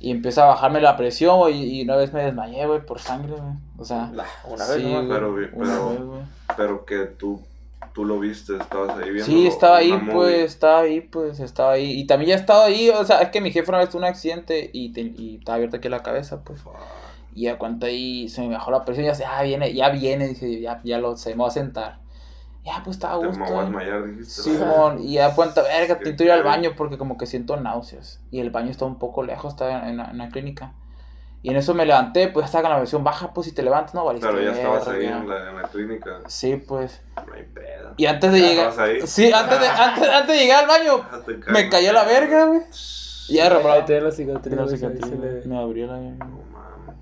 Y 0.04 0.10
empieza 0.10 0.42
a 0.42 0.46
bajarme 0.48 0.82
la 0.82 0.96
presión, 0.98 1.38
güey, 1.38 1.62
y 1.78 1.82
una 1.82 1.96
vez 1.96 2.12
me 2.12 2.22
desmayé, 2.22 2.66
güey, 2.66 2.84
por 2.84 3.00
sangre, 3.00 3.32
güey. 3.32 3.52
O 3.78 3.84
sea, 3.86 4.10
La- 4.12 4.26
Una 4.46 4.66
vez 4.66 4.76
sí, 4.76 4.82
güey, 4.92 5.08
Pero, 5.08 5.32
güey, 5.32 5.44
una 5.54 5.64
pero- 5.64 5.88
vez, 5.90 6.00
güey. 6.02 6.20
Pero 6.58 6.84
que 6.84 6.98
tú, 7.06 7.40
tú 7.94 8.04
lo 8.04 8.18
viste, 8.20 8.54
estabas 8.56 8.98
ahí 8.98 9.10
viendo. 9.10 9.24
Sí, 9.24 9.46
estaba 9.46 9.78
ahí, 9.78 9.92
pues, 10.12 10.34
estaba 10.44 10.80
ahí, 10.80 11.00
pues, 11.00 11.40
estaba 11.40 11.72
ahí. 11.72 11.92
Y 11.98 12.06
también 12.06 12.30
ya 12.30 12.34
estaba 12.36 12.64
ahí, 12.66 12.90
o 12.90 13.02
sea, 13.04 13.20
es 13.20 13.30
que 13.30 13.40
mi 13.40 13.50
jefe 13.50 13.70
una 13.70 13.78
vez 13.78 13.88
tuvo 13.88 14.00
un 14.00 14.04
accidente 14.04 14.68
y, 14.74 14.92
te- 14.92 15.00
y 15.16 15.36
estaba 15.38 15.56
abierta 15.56 15.78
aquí 15.78 15.88
la 15.88 16.02
cabeza, 16.02 16.42
pues. 16.44 16.60
Y 17.34 17.44
ya 17.44 17.56
cuando 17.56 17.86
ahí 17.86 18.28
se 18.28 18.42
me 18.42 18.48
bajó 18.54 18.70
la 18.72 18.84
presión, 18.84 19.06
ya 19.06 19.14
sé, 19.14 19.24
ah, 19.24 19.42
viene, 19.42 19.72
ya 19.72 19.88
viene, 19.88 20.28
dije, 20.28 20.60
ya, 20.60 20.80
ya 20.84 20.98
lo 20.98 21.16
sé, 21.16 21.30
me 21.30 21.36
voy 21.36 21.48
a 21.48 21.50
sentar. 21.50 21.96
Ya, 22.64 22.80
pues 22.82 22.96
estaba 22.96 23.16
a 23.16 23.20
Te 23.20 23.26
gusto. 23.26 23.44
voy 23.44 23.52
a 23.52 23.60
eh. 23.60 23.64
desmayar, 23.64 24.06
dijiste. 24.06 24.42
Simón, 24.42 24.98
y 25.00 25.14
ya 25.14 25.34
cuenta, 25.34 25.62
verga, 25.62 25.94
necesito 25.98 26.24
ir 26.24 26.32
al 26.32 26.42
baño 26.42 26.72
porque 26.76 26.96
como 26.96 27.18
que 27.18 27.26
siento 27.26 27.56
náuseas. 27.58 28.20
Y 28.30 28.40
el 28.40 28.50
baño 28.50 28.70
está 28.70 28.86
un 28.86 28.98
poco 28.98 29.22
lejos, 29.22 29.52
está 29.52 29.82
en, 29.82 29.88
en 29.90 29.96
la- 29.98 30.10
en 30.10 30.18
la 30.18 30.28
clínica. 30.30 30.72
Y 31.42 31.50
en 31.50 31.56
eso 31.56 31.74
me 31.74 31.84
levanté, 31.84 32.28
pues 32.28 32.46
estaba 32.46 32.62
con 32.62 32.70
la 32.72 32.78
versión 32.78 33.04
baja, 33.04 33.34
pues 33.34 33.46
si 33.46 33.52
te 33.52 33.62
levantas, 33.62 33.94
no 33.94 34.06
valiste. 34.06 34.26
Pero 34.26 34.40
ya 34.42 34.52
estabas 34.52 34.88
ahí 34.88 35.04
en 35.04 35.28
la, 35.28 35.50
en 35.50 35.56
la 35.56 35.62
clínica. 35.68 36.20
Sí, 36.26 36.56
pues. 36.56 37.02
No 37.26 37.34
hay 37.34 37.42
pedo. 37.42 37.92
Y 37.98 38.06
antes 38.06 38.32
de 38.32 38.40
¿Ya 38.40 38.46
llegar. 38.48 38.80
ahí? 38.80 39.00
Sí, 39.06 39.30
antes 39.30 39.60
de, 39.60 39.68
antes, 39.68 40.08
antes 40.08 40.34
de 40.34 40.42
llegar 40.42 40.62
al 40.64 40.68
baño, 40.68 41.06
Ah, 41.12 41.20
te 41.26 41.36
me 41.52 41.68
cayó 41.68 41.92
la 41.92 42.04
verga, 42.04 42.46
güey. 42.46 42.62
Ya, 43.28 43.50
le- 45.18 45.44
me 45.44 45.58
abrió 45.58 45.86
la 45.86 45.96
No 45.98 46.14
mames. 46.50 46.96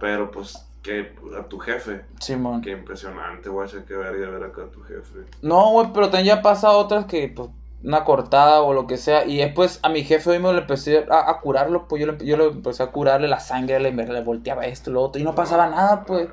Pero 0.00 0.32
pues, 0.32 0.66
que 0.86 1.12
a 1.36 1.42
tu 1.42 1.58
jefe. 1.58 2.02
Simón. 2.20 2.62
Qué 2.62 2.70
impresionante, 2.70 3.48
güey, 3.48 3.68
qué 3.86 3.96
verga 3.96 4.30
ver 4.30 4.44
acá 4.44 4.62
a 4.62 4.70
tu 4.70 4.80
jefe. 4.82 5.20
No, 5.42 5.72
güey, 5.72 5.88
pero 5.92 6.10
también 6.10 6.36
ya 6.36 6.42
pasa 6.42 6.70
otras 6.70 7.06
que, 7.06 7.28
pues, 7.28 7.50
una 7.82 8.04
cortada 8.04 8.62
o 8.62 8.72
lo 8.72 8.86
que 8.86 8.96
sea. 8.96 9.26
Y 9.26 9.38
después 9.38 9.80
a 9.82 9.88
mi 9.88 10.04
jefe 10.04 10.30
hoy 10.30 10.38
me 10.38 10.52
lo 10.52 10.58
empecé 10.58 11.04
a, 11.10 11.28
a 11.28 11.40
curarlo, 11.40 11.88
pues 11.88 12.00
yo 12.00 12.12
le, 12.12 12.24
yo 12.24 12.36
le 12.36 12.44
empecé 12.46 12.84
a 12.84 12.92
curarle 12.92 13.26
la 13.26 13.40
sangre, 13.40 13.80
le, 13.80 13.92
le 13.92 14.22
volteaba 14.22 14.66
esto, 14.66 14.90
lo 14.92 15.02
otro, 15.02 15.20
y 15.20 15.24
no 15.24 15.34
pasaba 15.34 15.68
nada, 15.68 16.04
pues. 16.04 16.28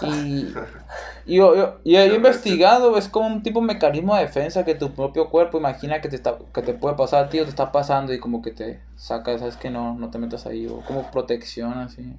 Y, 0.00 0.48
y 1.26 1.36
yo, 1.36 1.54
yo, 1.54 1.78
y 1.84 1.96
he 1.96 2.14
investigado, 2.14 2.96
es 2.96 3.08
como 3.08 3.26
un 3.26 3.42
tipo 3.42 3.60
de 3.60 3.66
mecanismo 3.66 4.16
de 4.16 4.22
defensa 4.22 4.64
que 4.64 4.74
tu 4.74 4.92
propio 4.92 5.28
cuerpo 5.28 5.58
imagina 5.58 6.00
que 6.00 6.08
te, 6.08 6.16
está, 6.16 6.38
que 6.52 6.62
te 6.62 6.72
puede 6.72 6.96
pasar 6.96 7.26
a 7.26 7.28
ti 7.28 7.38
o 7.38 7.44
te 7.44 7.50
está 7.50 7.70
pasando 7.70 8.12
y 8.14 8.18
como 8.18 8.40
que 8.40 8.50
te 8.50 8.80
saca, 8.96 9.38
sabes 9.38 9.56
que 9.56 9.70
no, 9.70 9.94
no 9.94 10.10
te 10.10 10.18
metas 10.18 10.46
ahí, 10.46 10.66
o 10.66 10.80
como 10.80 11.10
protección 11.10 11.74
así. 11.74 12.14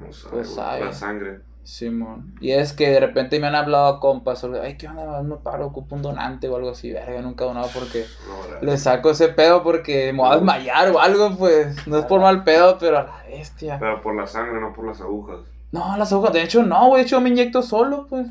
Vamos 0.00 0.26
a 0.26 0.30
Pues 0.30 0.54
sabe. 0.54 0.84
la 0.86 0.92
sangre. 0.92 1.40
Simón. 1.62 2.34
Y 2.42 2.50
es 2.52 2.74
que 2.74 2.90
de 2.90 3.00
repente 3.00 3.40
me 3.40 3.46
han 3.46 3.54
hablado 3.54 3.98
compas 3.98 4.38
sobre, 4.38 4.60
ay, 4.60 4.76
¿qué 4.76 4.86
onda? 4.86 5.22
Me 5.22 5.36
paro, 5.36 5.66
ocupo 5.66 5.94
un 5.96 6.02
donante 6.02 6.46
o 6.48 6.56
algo 6.56 6.70
así. 6.70 6.92
Verga, 6.92 7.22
nunca 7.22 7.44
he 7.44 7.48
donado 7.48 7.68
porque 7.72 8.04
No, 8.28 8.54
la- 8.54 8.60
le 8.72 8.76
saco 8.76 9.08
ese 9.10 9.28
pedo 9.28 9.62
porque 9.62 10.12
me 10.12 10.18
voy 10.18 10.30
a 10.30 10.34
desmayar 10.34 10.90
o 10.90 11.00
algo, 11.00 11.34
pues. 11.38 11.86
No 11.86 11.98
es 11.98 12.04
por 12.04 12.20
mal 12.20 12.44
pedo, 12.44 12.76
pero 12.78 12.98
a 12.98 13.02
la 13.04 13.22
bestia. 13.26 13.78
Pero 13.80 14.02
por 14.02 14.14
la 14.14 14.26
sangre, 14.26 14.60
no 14.60 14.74
por 14.74 14.86
las 14.86 15.00
agujas. 15.00 15.38
No, 15.72 15.96
las 15.96 16.12
agujas, 16.12 16.34
de 16.34 16.42
hecho 16.42 16.62
no, 16.62 16.88
güey, 16.88 17.00
de 17.00 17.06
hecho 17.06 17.20
me 17.22 17.30
inyecto 17.30 17.62
solo, 17.62 18.06
pues. 18.10 18.26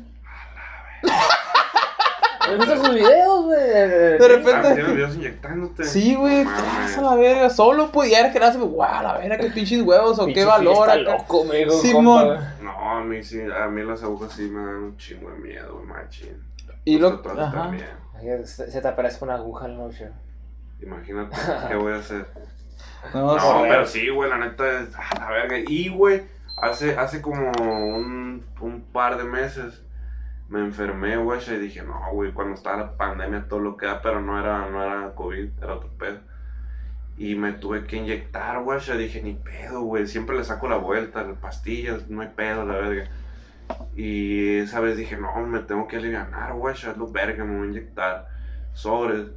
¿Has 2.48 2.58
visto 2.58 2.76
sus 2.84 2.94
videos, 2.94 3.44
güey? 3.44 3.60
De 3.60 4.16
Ah, 4.20 4.28
repente. 4.28 4.74
¿tienes 4.74 4.94
videos 4.94 5.14
inyectándote? 5.16 5.84
Sí, 5.84 6.14
güey, 6.14 6.44
No 6.44 6.50
mames. 6.50 6.64
tras 6.94 6.98
a 6.98 7.02
la 7.02 7.14
verga, 7.16 7.50
solo, 7.50 7.90
pues. 7.90 8.10
Y 8.10 8.14
ahora 8.14 8.32
que 8.32 8.40
nace, 8.40 8.58
guau, 8.58 9.02
la 9.02 9.18
verga, 9.18 9.38
qué 9.38 9.50
pinches 9.50 9.82
huevos 9.82 10.18
o 10.18 10.26
qué 10.26 10.44
valor. 10.44 10.88
acá. 10.90 10.96
loco, 11.00 11.44
me 11.44 11.68
Simón. 11.70 12.28
compa. 12.28 12.52
No, 12.62 12.90
a 12.98 13.00
mí 13.04 13.22
sí, 13.22 13.40
a 13.42 13.66
mí 13.68 13.82
las 13.82 14.02
agujas 14.02 14.32
sí 14.32 14.42
me 14.42 14.64
dan 14.64 14.76
un 14.76 14.96
chingo 14.96 15.30
de 15.30 15.38
miedo, 15.38 15.74
güey, 15.74 15.86
machín. 15.86 16.42
Y 16.84 16.98
lo. 16.98 17.22
Ajá. 17.38 17.70
Se 18.44 18.80
te 18.80 18.88
aparece 18.88 19.24
una 19.24 19.34
aguja 19.34 19.66
en 19.66 19.78
la 19.78 19.84
noche. 19.84 20.08
Imagínate, 20.80 21.36
¿qué 21.68 21.74
voy 21.76 21.92
a 21.92 21.96
hacer? 21.96 22.26
No, 23.12 23.36
No, 23.36 23.62
pero 23.62 23.86
sí, 23.86 24.08
güey, 24.08 24.28
la 24.30 24.38
neta 24.38 24.80
es 24.80 24.88
a 24.94 25.18
la 25.18 25.30
verga. 25.30 25.56
Y, 25.66 25.88
güey, 25.88 26.22
hace, 26.56 26.96
hace 26.96 27.20
como 27.20 27.50
un, 27.58 28.44
un 28.60 28.80
par 28.92 29.16
de 29.18 29.24
meses 29.24 29.82
me 30.48 30.60
enfermé, 30.60 31.16
güey, 31.16 31.40
y 31.46 31.58
dije, 31.58 31.82
no, 31.82 32.12
güey, 32.12 32.32
cuando 32.32 32.54
estaba 32.54 32.76
la 32.76 32.96
pandemia, 32.96 33.48
todo 33.48 33.60
lo 33.60 33.76
que 33.76 33.86
da, 33.86 34.02
pero 34.02 34.20
no 34.20 34.38
era, 34.38 34.68
no 34.68 34.82
era 34.82 35.14
COVID, 35.14 35.50
era 35.62 35.74
otro 35.74 35.90
pedo. 35.98 36.18
Y 37.16 37.34
me 37.36 37.52
tuve 37.52 37.84
que 37.84 37.96
inyectar, 37.96 38.62
güey, 38.62 38.80
y 38.86 38.96
dije, 38.98 39.22
ni 39.22 39.34
pedo, 39.34 39.82
güey, 39.82 40.06
siempre 40.06 40.36
le 40.36 40.44
saco 40.44 40.68
la 40.68 40.76
vuelta, 40.76 41.22
las 41.22 41.38
pastillas, 41.38 42.08
no 42.08 42.22
hay 42.22 42.28
pedo, 42.28 42.64
la 42.64 42.74
verga. 42.74 43.08
Y 43.96 44.56
esa 44.58 44.80
vez 44.80 44.96
dije, 44.96 45.16
no, 45.16 45.34
me 45.46 45.60
tengo 45.60 45.88
que 45.88 45.96
aliviar, 45.96 46.52
güey, 46.54 46.74
es 46.74 46.96
lo 46.96 47.10
verga, 47.10 47.44
me 47.44 47.58
voy 47.58 47.66
a 47.68 47.70
inyectar. 47.70 48.28
Sobres, 48.72 49.28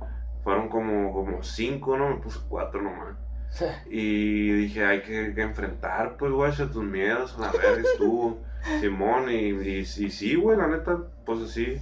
fueron 0.43 0.70
como, 0.70 1.14
como 1.14 1.43
cinco, 1.43 1.97
¿no? 1.97 2.10
Me 2.10 2.16
puse 2.18 2.39
cuatro 2.47 2.82
nomás. 2.82 3.16
Y 3.89 4.51
dije, 4.51 4.86
hay 4.86 5.01
que, 5.01 5.34
que 5.34 5.41
enfrentar, 5.41 6.18
pues, 6.18 6.32
güey, 6.32 6.51
tus 6.51 6.84
miedos, 6.84 7.38
a 7.38 7.41
la 7.41 7.51
verga 7.51 7.82
estuvo, 7.82 8.41
Simón, 8.80 9.30
y, 9.32 9.86
sí, 9.86 10.36
güey, 10.36 10.57
la 10.57 10.68
neta, 10.68 10.97
pues 11.26 11.41
así. 11.41 11.78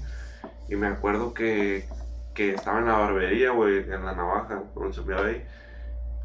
Y 0.69 0.75
me 0.75 0.87
acuerdo 0.87 1.33
que, 1.33 1.87
que 2.33 2.53
estaba 2.53 2.79
en 2.79 2.85
la 2.85 2.97
barbería, 2.97 3.51
güey, 3.51 3.79
en 3.79 4.05
la 4.05 4.13
navaja, 4.13 4.63
cuando 4.73 4.93
se 4.93 5.13
ahí. 5.13 5.45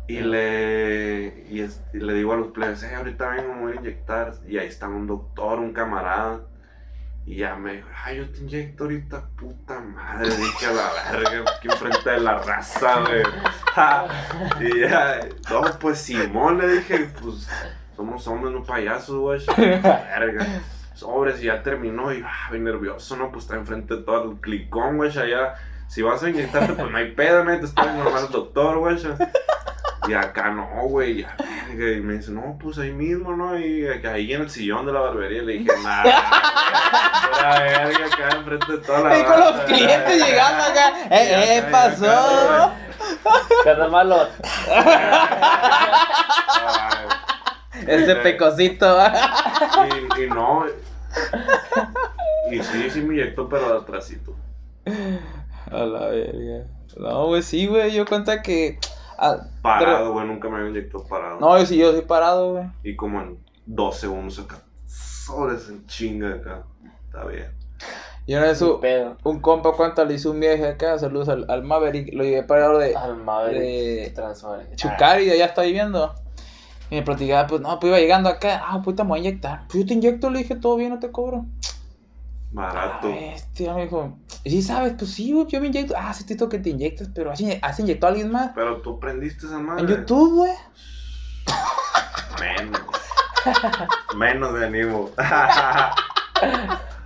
Y 0.08 0.20
le, 0.20 1.46
y, 1.48 1.66
le 1.92 2.14
digo 2.14 2.32
a 2.32 2.36
los 2.36 2.48
plebes, 2.48 2.82
eh, 2.82 2.94
ahorita 2.94 3.28
vengo, 3.28 3.54
voy 3.60 3.72
a 3.72 3.76
inyectar. 3.76 4.34
Y 4.48 4.58
ahí 4.58 4.66
está 4.66 4.88
un 4.88 5.06
doctor, 5.06 5.60
un 5.60 5.72
camarada. 5.72 6.40
Y 7.26 7.36
ya 7.36 7.54
me 7.54 7.74
dijo, 7.74 7.88
ay, 8.04 8.16
yo 8.16 8.30
te 8.30 8.38
inyecto 8.38 8.84
ahorita, 8.84 9.28
puta 9.36 9.78
madre. 9.78 10.34
Dije 10.34 10.66
a 10.66 10.72
la 10.72 11.12
verga, 11.12 11.52
aquí 11.56 11.68
enfrente 11.68 12.10
de 12.10 12.20
la 12.20 12.38
raza, 12.38 13.00
güey. 13.00 13.22
y 14.74 14.80
ya, 14.80 15.20
no, 15.48 15.78
pues 15.78 15.98
Simón, 15.98 16.58
le 16.58 16.68
dije, 16.78 17.08
pues 17.20 17.48
somos 18.00 18.26
hombres, 18.28 18.54
no 18.54 18.62
payasos, 18.62 19.16
güey. 19.16 19.40
Verga. 19.56 20.46
Sobres, 20.94 21.42
y 21.42 21.46
ya 21.46 21.62
terminó. 21.62 22.12
Y, 22.12 22.24
ah, 22.26 22.48
bien 22.50 22.64
nervioso, 22.64 23.14
¿no? 23.16 23.30
Pues 23.30 23.44
está 23.44 23.56
enfrente 23.56 23.96
de 23.96 24.02
todo 24.02 24.32
el 24.32 24.38
clicón, 24.38 24.96
güey. 24.96 25.10
Allá, 25.18 25.54
si 25.86 26.00
vas 26.00 26.22
a 26.22 26.30
inyectarte, 26.30 26.72
pues 26.72 26.90
no 26.90 26.96
hay 26.96 27.12
pedo, 27.12 27.44
¿no? 27.44 27.58
Te 27.58 27.66
está 27.66 27.92
normal 27.92 28.24
el 28.24 28.32
doctor, 28.32 28.78
güey. 28.78 28.96
Y 30.08 30.14
acá 30.14 30.50
no, 30.50 30.66
güey, 30.84 31.22
ya, 31.22 31.36
verga. 31.38 31.98
Y 31.98 32.00
me 32.00 32.14
dice, 32.14 32.30
no, 32.30 32.56
pues 32.58 32.78
ahí 32.78 32.90
mismo, 32.90 33.36
¿no? 33.36 33.58
Y 33.58 33.86
ahí 33.86 34.32
en 34.32 34.40
el 34.40 34.50
sillón 34.50 34.86
de 34.86 34.94
la 34.94 35.00
barbería 35.00 35.42
le 35.42 35.58
dije, 35.58 35.70
nada, 35.84 36.04
la 37.42 37.60
verga, 37.60 38.06
acá 38.06 38.30
enfrente 38.34 38.72
de 38.72 38.78
toda 38.78 39.00
la 39.00 39.18
Y 39.18 39.24
con 39.24 39.40
los 39.40 39.60
clientes 39.64 40.26
llegando 40.26 40.64
acá, 40.64 40.88
eh, 41.10 41.10
eh, 41.10 41.58
acá, 41.58 41.68
y 41.68 41.70
pasó. 41.70 42.72
anda 43.70 43.88
malo. 43.88 44.26
Ese 47.90 48.16
pecosito. 48.16 48.96
Y, 50.18 50.22
y 50.22 50.26
no. 50.28 50.64
Y 52.50 52.62
sí, 52.62 52.90
sí 52.90 53.00
me 53.02 53.14
inyectó, 53.14 53.48
pero 53.48 53.78
atrásito. 53.78 54.34
A 55.70 55.78
la 55.78 56.06
verga. 56.06 56.66
No, 56.96 57.26
güey, 57.26 57.42
sí, 57.42 57.66
güey. 57.66 57.92
Yo 57.92 58.04
cuenta 58.06 58.42
que. 58.42 58.78
ah, 59.18 59.38
Parado, 59.62 60.12
güey, 60.12 60.26
nunca 60.26 60.48
me 60.48 60.58
había 60.58 60.70
inyectado 60.70 61.04
parado. 61.06 61.38
no, 61.40 61.58
yo 61.58 61.66
sí, 61.66 61.76
yo 61.76 61.92
sí 61.94 62.02
parado, 62.02 62.52
güey. 62.54 62.64
Y 62.82 62.96
como 62.96 63.20
en 63.20 63.38
dos 63.66 63.96
segundos 63.98 64.38
acá. 64.38 64.58
Sobres 64.86 65.68
en 65.68 65.86
chinga 65.86 66.34
acá. 66.34 66.62
Está 67.06 67.24
bien. 67.26 67.50
Y 68.26 68.34
una 68.34 68.46
vez 68.46 68.62
un, 68.62 69.40
compa, 69.40 69.72
cuenta, 69.72 70.04
le 70.04 70.14
hizo 70.14 70.30
un 70.30 70.40
viaje 70.40 70.66
acá. 70.66 70.98
Saludos 70.98 71.28
al, 71.28 71.46
al 71.48 71.62
Maverick. 71.64 72.12
Lo 72.14 72.22
llevé 72.22 72.42
para 72.44 72.68
de 72.78 72.94
Al 72.94 73.16
Maverick. 73.16 74.14
de. 74.14 74.76
Chucari, 74.76 75.26
de 75.26 75.32
allá 75.32 75.46
está 75.46 75.62
viviendo. 75.62 76.14
Y 76.90 76.96
me 76.96 77.02
platicaba, 77.02 77.46
pues 77.46 77.60
no, 77.60 77.78
pues 77.78 77.90
iba 77.90 77.98
llegando 77.98 78.28
acá. 78.28 78.62
Ah, 78.66 78.80
pues 78.82 78.96
te 78.96 79.02
voy 79.02 79.18
a 79.18 79.20
inyectar. 79.20 79.66
Pues 79.68 79.82
yo 79.82 79.86
te 79.86 79.94
inyecto, 79.94 80.28
le 80.30 80.40
dije, 80.40 80.56
todo 80.56 80.76
bien, 80.76 80.90
no 80.90 80.98
te 80.98 81.10
cobro. 81.10 81.46
Barato. 82.52 83.08
Ah, 83.08 83.34
este, 83.34 83.72
me 83.72 83.82
dijo, 83.84 84.18
¿y 84.42 84.50
sí 84.50 84.62
sabes? 84.62 84.94
Pues 84.98 85.12
sí, 85.12 85.32
güey, 85.32 85.46
yo 85.46 85.60
me 85.60 85.68
inyecto. 85.68 85.94
Ah, 85.96 86.12
sí, 86.12 86.24
te 86.24 86.34
digo 86.34 86.48
que 86.48 86.58
te 86.58 86.70
inyectas, 86.70 87.08
pero 87.14 87.30
¿has, 87.30 87.40
has 87.62 87.78
inyectado 87.78 88.08
a 88.08 88.14
alguien 88.14 88.32
más? 88.32 88.50
Pero 88.54 88.82
tú 88.82 88.96
aprendiste 88.96 89.46
esa 89.46 89.60
madre. 89.60 89.82
En 89.82 89.88
YouTube, 89.88 90.34
güey. 90.34 90.52
Menos. 92.40 92.80
Menos 94.16 94.52
me 94.52 94.64
animo. 94.64 95.10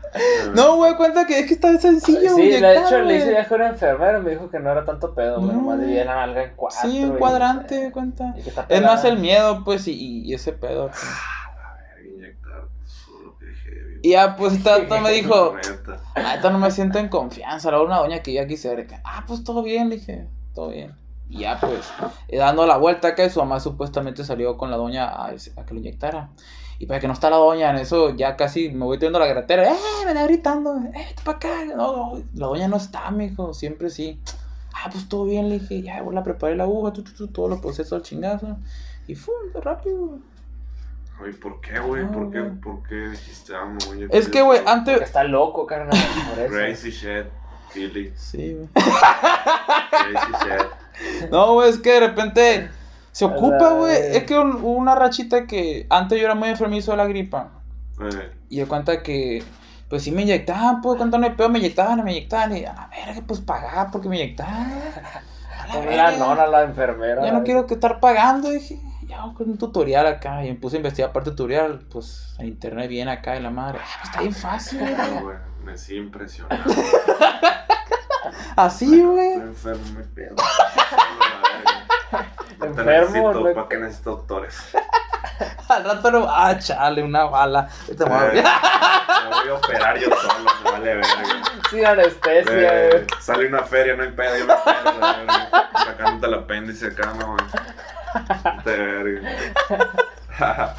No, 0.55 0.77
güey, 0.77 0.95
cuenta 0.97 1.27
que 1.27 1.41
es 1.41 1.47
que 1.47 1.55
está 1.55 1.77
sencillo, 1.79 2.35
Sí, 2.37 2.51
de 2.51 2.77
hecho 2.77 3.01
le 3.01 3.17
hice 3.17 3.31
viaje 3.31 3.53
a 3.53 3.57
una 3.57 3.69
enfermera 3.69 4.19
y 4.19 4.23
me 4.23 4.31
dijo 4.31 4.49
que 4.49 4.61
no 4.61 4.71
era 4.71 4.85
tanto 4.85 5.15
pedo, 5.15 5.41
güey. 5.41 5.49
No. 5.49 5.63
Nomás 5.63 5.81
dividía 5.81 6.05
la 6.05 6.15
nalga 6.17 6.45
en 6.45 6.53
cuatro. 6.55 6.79
Sí, 6.89 7.03
un 7.03 7.17
cuadrante, 7.17 7.91
cuenta. 7.93 8.35
y 8.37 8.43
que 8.43 8.51
está 8.51 8.67
Es 8.69 8.83
más 8.83 9.05
el 9.05 9.19
miedo, 9.19 9.63
pues, 9.65 9.89
y, 9.89 10.23
y 10.23 10.35
ese 10.35 10.53
pedo. 10.53 10.91
Inyectar. 12.07 12.69
Solo 12.85 13.37
que 13.39 13.47
dije. 13.47 13.71
Y 14.03 14.11
ya, 14.11 14.37
pues, 14.37 14.63
tanto 14.63 15.01
me 15.01 15.11
dijo, 15.11 15.57
Neta. 15.57 16.01
ah, 16.15 16.51
no 16.51 16.59
me 16.59 16.71
siento 16.71 16.99
en 16.99 17.09
confianza. 17.09 17.71
La 17.71 17.83
una 17.83 17.99
doña 17.99 18.21
que 18.23 18.33
yo 18.33 18.43
aquí 18.43 18.57
cerca. 18.57 19.01
Ah, 19.05 19.25
pues, 19.27 19.43
todo 19.43 19.63
bien, 19.63 19.89
le 19.89 19.97
dije, 19.97 20.29
todo 20.55 20.69
bien. 20.69 20.95
Y 21.29 21.41
ya, 21.41 21.59
pues, 21.59 21.91
eh, 22.29 22.37
dando 22.39 22.67
la 22.67 22.77
vuelta 22.77 23.09
acá, 23.09 23.29
su 23.31 23.41
mamá 23.41 23.59
supuestamente 23.59 24.23
salió 24.25 24.57
con 24.57 24.71
la 24.71 24.77
doña 24.77 25.09
a, 25.09 25.29
a 25.31 25.67
que 25.67 25.75
lo 25.75 25.81
inyectara. 25.81 26.31
Y 26.79 26.87
para 26.87 27.01
que 27.01 27.07
no 27.07 27.13
está 27.13 27.31
la 27.31 27.37
doña, 27.37 27.71
en 27.71 27.77
eso 27.77 28.15
ya 28.17 28.37
casi 28.37 28.71
me 28.71 28.85
voy 28.85 28.99
teniendo 28.99 29.19
la 29.19 29.27
gratera. 29.27 29.71
¡Eh! 29.71 29.77
Me 30.05 30.11
está 30.11 30.25
gritando. 30.25 30.77
¡Eh, 30.77 30.91
vete 30.93 31.23
para 31.25 31.37
acá! 31.37 31.49
No, 31.77 32.15
no, 32.17 32.23
la 32.35 32.47
doña 32.47 32.69
no 32.69 32.77
está, 32.77 33.11
mijo. 33.11 33.55
Siempre 33.55 33.91
sí. 33.91 34.19
Ah, 34.75 34.89
pues 34.91 35.09
todo 35.09 35.25
bien, 35.25 35.49
le 35.49 35.61
dije. 35.61 35.83
Ya, 35.83 36.03
voy 36.03 36.17
a 36.17 36.23
preparar 36.23 36.57
la 36.57 36.65
aguja, 36.65 36.93
tu, 36.93 37.03
tu, 37.05 37.13
tu, 37.13 37.29
todo 37.29 37.49
lo 37.49 37.61
procesos 37.61 37.93
al 37.93 38.03
chingazo. 38.03 38.57
Y 39.07 39.15
fue 39.15 39.35
rápido. 39.63 40.19
Ay, 41.25 41.33
¿por 41.33 41.61
qué, 41.61 41.79
güey? 41.79 42.05
No, 42.05 42.11
¿Por 42.11 42.31
qué, 42.33 42.41
güey. 42.41 42.55
¿Por 42.61 42.83
qué 42.89 42.95
dijiste, 43.11 43.55
ah, 43.55 43.65
me 43.67 43.79
voy 43.85 43.93
a 43.93 43.95
inyectar 43.97 44.21
Es 44.21 44.29
que, 44.29 44.43
güey, 44.43 44.59
esto"? 44.59 44.71
antes. 44.71 44.95
Porque 44.95 45.07
está 45.07 45.25
loco, 45.25 45.67
carnal. 45.67 45.97
Por 46.31 46.39
eso. 46.45 46.53
Crazy 46.53 46.91
shit. 46.91 47.27
Philly. 47.73 48.13
Sí, 48.17 48.55
güey. 48.55 48.69
Crazy 48.75 50.33
shit. 50.45 50.67
No, 51.31 51.55
güey, 51.55 51.71
es 51.71 51.79
que 51.79 51.91
de 51.93 52.01
repente 52.01 52.71
se 53.15 53.25
ocupa, 53.25 53.71
güey. 53.71 53.97
Es 54.17 54.25
que 54.25 54.39
un- 54.39 54.57
hubo 54.57 54.73
una 54.73 54.95
rachita 54.95 55.47
que 55.47 55.87
antes 55.89 56.19
yo 56.19 56.25
era 56.27 56.35
muy 56.35 56.49
enfermizo 56.49 56.91
de 56.91 56.97
la 56.99 57.07
gripa. 57.07 57.51
Eh, 58.01 58.33
Y 58.49 58.59
de 58.59 58.67
cuenta 58.67 59.03
que, 59.03 59.43
pues 59.89 60.03
sí 60.03 60.11
me 60.11 60.23
inyectaban, 60.23 60.81
pues 60.81 60.97
cuando 60.99 61.17
no 61.19 61.25
hay 61.27 61.33
pedo 61.33 61.49
me 61.49 61.59
inyectaban, 61.61 62.03
me 62.05 62.11
inyectaban. 62.13 62.57
Y 62.57 62.65
a 62.65 62.73
la 62.75 62.89
verga, 62.89 63.23
pues 63.27 63.41
pagar 63.41 63.91
porque 63.93 64.09
me 64.09 64.17
inyectaban. 64.17 64.73
A 65.65 65.79
la 65.79 66.11
la 66.11 66.17
nona, 66.19 66.47
la 66.47 66.63
enfermera. 66.65 67.25
Ya 67.25 67.33
no 67.33 67.43
quiero 67.43 67.67
que 67.67 67.75
estar 67.75 67.99
pagando, 68.01 68.51
dije. 68.51 68.79
Ya 69.07 69.23
con 69.37 69.49
un 69.49 69.57
tutorial 69.59 70.07
acá. 70.07 70.45
Y 70.45 70.49
me 70.49 70.55
puse 70.57 70.77
a 70.77 70.79
investigar 70.79 71.13
para 71.13 71.25
el 71.25 71.31
tutorial. 71.31 71.81
Pues 71.91 72.35
en 72.39 72.49
internet 72.49 72.89
bien 72.91 73.09
acá 73.09 73.37
y 73.37 73.41
la 73.43 73.51
madre. 73.51 73.79
Ah, 73.81 73.87
pues 74.01 74.09
está 74.11 74.21
bien 74.21 74.35
fácil, 74.35 74.81
güey. 74.81 74.95
pero, 74.95 75.23
güey, 75.23 75.37
me 75.65 75.79
sigue 75.79 76.01
impresionando. 76.01 76.65
Así, 78.57 79.03
güey. 79.03 79.35
Enfermo, 82.65 83.33
no- 83.33 83.55
¿Para 83.55 83.69
qué 83.69 83.77
necesito 83.79 84.11
doctores? 84.11 84.57
Al 85.69 85.85
rato 85.85 86.11
no. 86.11 86.27
Ah, 86.29 86.57
chale, 86.59 87.03
una 87.03 87.25
bala. 87.25 87.69
Ahorita 87.87 88.07
me 88.07 88.15
voy 88.15 88.39
a- 88.39 88.41
Eh, 88.41 88.45
me 89.31 89.41
voy 89.41 89.49
a 89.49 89.55
operar 89.55 89.99
yo 89.99 90.09
solo, 90.11 90.51
me 90.65 90.71
vale 90.71 90.95
verga. 90.97 91.09
Sin 91.71 91.87
anestesia, 91.87 92.87
Eh, 92.87 92.91
güey. 92.91 93.07
sale 93.21 93.49
una 93.49 93.63
feria, 93.63 93.97
no 93.97 94.03
hay 94.05 94.11
pedo, 94.13 94.37
yo 94.37 94.47
me. 94.47 94.53
Sacándote 95.85 96.27
el 96.27 96.35
apéndice 96.35 96.87
acá, 96.89 97.13
no, 97.19 97.37
güey. 97.37 98.65
De 98.65 98.77
verga. 98.77 99.31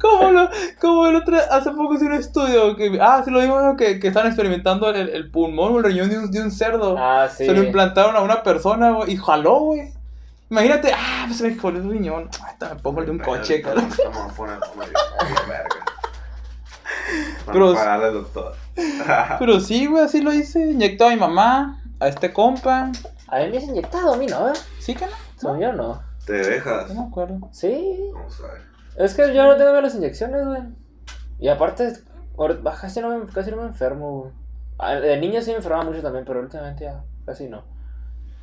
Como, 0.00 0.30
lo, 0.30 0.48
como 0.80 1.06
el 1.06 1.16
otro, 1.16 1.36
hace 1.50 1.70
poco 1.70 1.94
hice 1.94 2.06
un 2.06 2.14
estudio 2.14 2.74
que, 2.76 2.98
ah, 3.00 3.22
sí 3.24 3.30
lo 3.30 3.40
vimos, 3.40 3.76
que, 3.76 4.00
que 4.00 4.08
están 4.08 4.26
experimentando 4.26 4.88
el, 4.90 5.08
el 5.10 5.30
pulmón 5.30 5.74
o 5.74 5.78
el 5.78 5.84
riñón 5.84 6.08
de 6.10 6.18
un, 6.18 6.30
de 6.30 6.40
un 6.42 6.50
cerdo. 6.50 6.96
Ah, 6.98 7.28
sí. 7.28 7.46
Se 7.46 7.52
lo 7.52 7.62
implantaron 7.62 8.16
a 8.16 8.20
una 8.20 8.42
persona, 8.42 8.90
güey, 8.90 9.12
y 9.12 9.16
jaló, 9.16 9.60
güey. 9.60 9.92
Imagínate, 10.50 10.92
ah, 10.94 11.24
pues 11.26 11.38
se 11.38 11.48
me 11.50 11.56
jodió 11.56 11.80
el 11.80 11.90
riñón. 11.90 12.30
Me 12.60 12.76
pongo 12.76 13.00
el 13.00 13.06
de 13.06 13.12
un 13.12 13.18
coche, 13.18 13.60
cabrón. 13.60 13.88
Vamos 14.04 14.32
a 14.32 14.36
poner 14.36 14.58
como 14.60 14.82
de 14.82 14.90
verga. 15.48 15.68
Para 17.44 17.52
Pero- 17.52 17.74
pagarle 17.74 18.10
doctor. 18.12 18.54
Pero 19.38 19.60
sí, 19.60 19.86
güey, 19.86 20.04
así 20.04 20.20
lo 20.20 20.32
hice. 20.32 20.70
Inyectó 20.72 21.06
a 21.06 21.10
mi 21.10 21.16
mamá, 21.16 21.82
a 22.00 22.08
este 22.08 22.32
compa. 22.32 22.90
A 23.28 23.38
mí 23.40 23.50
me 23.50 23.58
has 23.58 23.64
inyectado, 23.64 24.14
a 24.14 24.16
mí 24.16 24.26
no, 24.26 24.48
¿eh? 24.48 24.54
¿Sí 24.78 24.94
que 24.94 25.06
no? 25.06 25.12
Según 25.36 25.60
yo 25.60 25.72
no. 25.72 26.02
¿Te 26.24 26.32
dejas? 26.34 26.88
No 26.94 27.02
me 27.02 27.08
acuerdo. 27.08 27.48
Sí. 27.52 28.10
Vamos 28.14 28.40
a 28.40 28.52
ver. 28.52 28.62
Es 28.96 29.14
que 29.14 29.34
yo 29.34 29.44
no 29.44 29.56
tengo 29.56 29.80
las 29.80 29.94
inyecciones, 29.94 30.46
güey. 30.46 30.62
Y 31.38 31.48
aparte, 31.48 31.92
casi 32.80 33.00
no 33.00 33.18
me, 33.18 33.26
casi 33.32 33.50
no 33.50 33.58
me 33.58 33.66
enfermo, 33.68 34.20
güey. 34.20 34.32
Ah, 34.78 34.94
De 34.94 35.16
niño 35.18 35.40
sí 35.42 35.50
me 35.50 35.56
enfermaba 35.58 35.84
mucho 35.84 36.02
también, 36.02 36.24
pero 36.24 36.40
últimamente 36.40 36.84
ya 36.84 37.02
casi 37.26 37.48
no. 37.48 37.64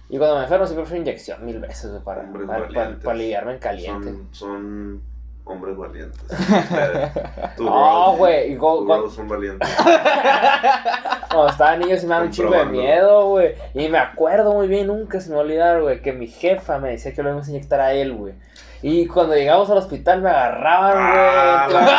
Y 0.09 0.17
cuando 0.17 0.37
me 0.37 0.43
enfermo 0.43 0.65
siempre 0.65 0.85
fue 0.85 0.97
inyección 0.99 1.43
mil 1.45 1.59
veces, 1.59 1.91
para, 2.03 2.23
para, 2.31 2.45
para, 2.67 2.67
para 2.99 3.11
aliviarme 3.11 3.53
en 3.53 3.59
caliente. 3.59 4.09
Son, 4.09 4.27
son 4.31 5.01
hombres 5.45 5.75
valientes. 5.77 6.19
Tu 7.57 7.63
No, 7.63 8.13
bro- 8.13 8.17
güey, 8.17 8.55
bros 8.55 9.13
son 9.15 9.27
valientes. 9.27 9.67
Cuando 11.29 11.49
estaba 11.49 11.75
niño 11.77 11.97
sí 11.97 12.05
me 12.05 12.13
daba 12.13 12.25
un 12.25 12.31
chingo 12.31 12.51
de 12.51 12.65
miedo, 12.65 13.29
güey. 13.29 13.55
Y 13.73 13.89
me 13.89 13.97
acuerdo 13.97 14.53
muy 14.53 14.67
bien, 14.67 14.87
nunca 14.87 15.19
se 15.19 15.29
me 15.29 15.35
va 15.35 15.41
a 15.41 15.45
olvidar, 15.45 15.81
güey, 15.81 16.01
que 16.01 16.13
mi 16.13 16.27
jefa 16.27 16.77
me 16.79 16.89
decía 16.91 17.13
que 17.13 17.21
lo 17.23 17.29
íbamos 17.29 17.47
a 17.47 17.51
inyectar 17.51 17.79
a 17.79 17.93
él, 17.93 18.13
güey. 18.13 18.33
Y 18.81 19.07
cuando 19.07 19.33
llegamos 19.35 19.69
al 19.69 19.77
hospital 19.77 20.21
me 20.21 20.29
agarraban, 20.29 20.93
Ah, 20.97 21.67
güey. 21.69 21.77
como 21.77 21.89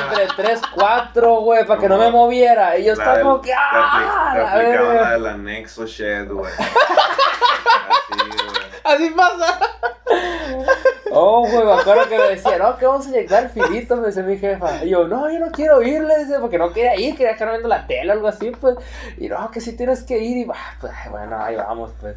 entre- 0.00 0.22
entre 0.24 0.44
3, 0.44 0.60
4, 0.74 1.34
güey, 1.40 1.64
para 1.66 1.80
que 1.80 1.88
no 1.88 1.98
me 1.98 2.10
moviera. 2.10 2.76
Y 2.78 2.84
yo 2.84 2.92
estaba 2.94 3.20
como 3.20 3.40
que, 3.40 3.50
te 3.50 3.54
¡ah! 3.56 3.92
apli- 3.92 4.32
Te 4.32 4.38
la 4.38 4.52
aplicaban 4.52 4.88
verga! 4.88 5.02
la 5.02 5.10
del 5.12 5.26
anexo 5.26 5.86
shed, 5.86 6.30
güey. 6.32 6.52
Así, 7.88 8.18
güey. 8.18 8.66
Así 8.84 9.10
pasa. 9.10 9.58
Oh, 11.12 11.40
güey, 11.48 11.64
me 11.64 11.72
acuerdo 11.72 12.08
que 12.08 12.18
me 12.18 12.28
decía, 12.30 12.58
no, 12.58 12.76
que 12.76 12.86
vamos 12.86 13.06
a 13.06 13.08
inyectar 13.10 13.42
el 13.44 13.50
filito, 13.50 13.96
me 13.96 14.06
decía 14.08 14.22
mi 14.22 14.38
jefa. 14.38 14.84
Y 14.84 14.90
yo, 14.90 15.06
no, 15.08 15.30
yo 15.30 15.38
no 15.38 15.50
quiero 15.50 15.82
ir, 15.82 16.02
le 16.02 16.18
decía, 16.18 16.40
porque 16.40 16.58
no 16.58 16.72
quería 16.72 16.96
ir, 16.96 17.16
quería 17.16 17.32
estar 17.32 17.48
viendo 17.50 17.68
la 17.68 17.86
tele 17.86 18.10
o 18.10 18.12
algo 18.12 18.28
así, 18.28 18.50
pues. 18.50 18.76
Y 19.18 19.28
no, 19.28 19.50
que 19.50 19.60
sí 19.60 19.76
tienes 19.76 20.02
que 20.02 20.18
ir, 20.18 20.36
y 20.38 20.44
bah, 20.44 20.56
pues, 20.80 20.92
bueno, 21.10 21.42
ahí 21.42 21.56
vamos, 21.56 21.92
pues. 22.00 22.16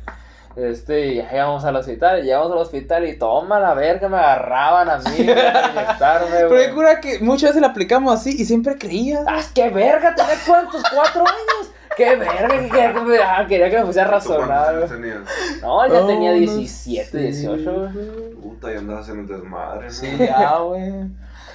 Este, 0.55 1.07
y 1.07 1.15
ya 1.17 1.29
llegamos 1.31 1.63
al 1.63 1.75
hospital, 1.75 2.21
llegamos 2.23 2.51
al 2.51 2.57
hospital 2.57 3.07
y 3.07 3.17
toma 3.17 3.59
la 3.59 3.73
verga, 3.75 4.09
me 4.09 4.17
agarraban 4.17 4.89
a 4.89 4.97
mí 4.97 5.03
para 5.25 5.69
inyectarme, 5.71 6.27
Pero 6.31 6.49
güey. 6.49 6.65
hay 6.65 6.71
cura 6.73 6.99
que 6.99 7.19
muchas 7.19 7.51
veces 7.51 7.61
la 7.61 7.67
aplicamos 7.69 8.13
así 8.13 8.31
y 8.31 8.45
siempre 8.45 8.77
creías. 8.77 9.23
¡Ah, 9.27 9.41
qué 9.53 9.69
verga! 9.69 10.13
¿Tenés 10.15 10.43
cuántos? 10.45 10.81
¿Cuatro 10.93 11.21
años? 11.21 11.71
¡Qué 11.95 12.15
verga! 12.15 12.47
Que 12.49 12.67
quería 12.69 12.93
que 12.93 12.99
me, 13.01 13.17
ah, 13.19 13.45
quería 13.47 13.69
que 13.69 13.77
me 13.79 13.85
pusiera 13.85 14.07
a 14.15 14.19
¿Tú 14.19 14.27
cuántos 14.27 14.47
razonar, 14.47 14.69
años 14.75 14.89
güey. 14.89 15.01
tenías? 15.01 15.61
No, 15.61 15.87
ya 15.87 15.99
No, 16.01 16.07
tenía 16.07 16.31
no 16.31 16.37
17, 16.37 17.05
sé, 17.11 17.17
18, 17.19 17.73
güey. 17.73 18.31
Puta, 18.41 18.73
y 18.73 18.77
andabas 18.77 19.09
en 19.09 19.19
el 19.19 19.27
desmadre, 19.27 19.85
¿no? 19.85 19.91
Sí, 19.93 20.17
ya, 20.17 20.57
güey. 20.59 20.93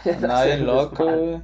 Nadie 0.21 0.57
loco, 0.59 1.05
güey. 1.05 1.43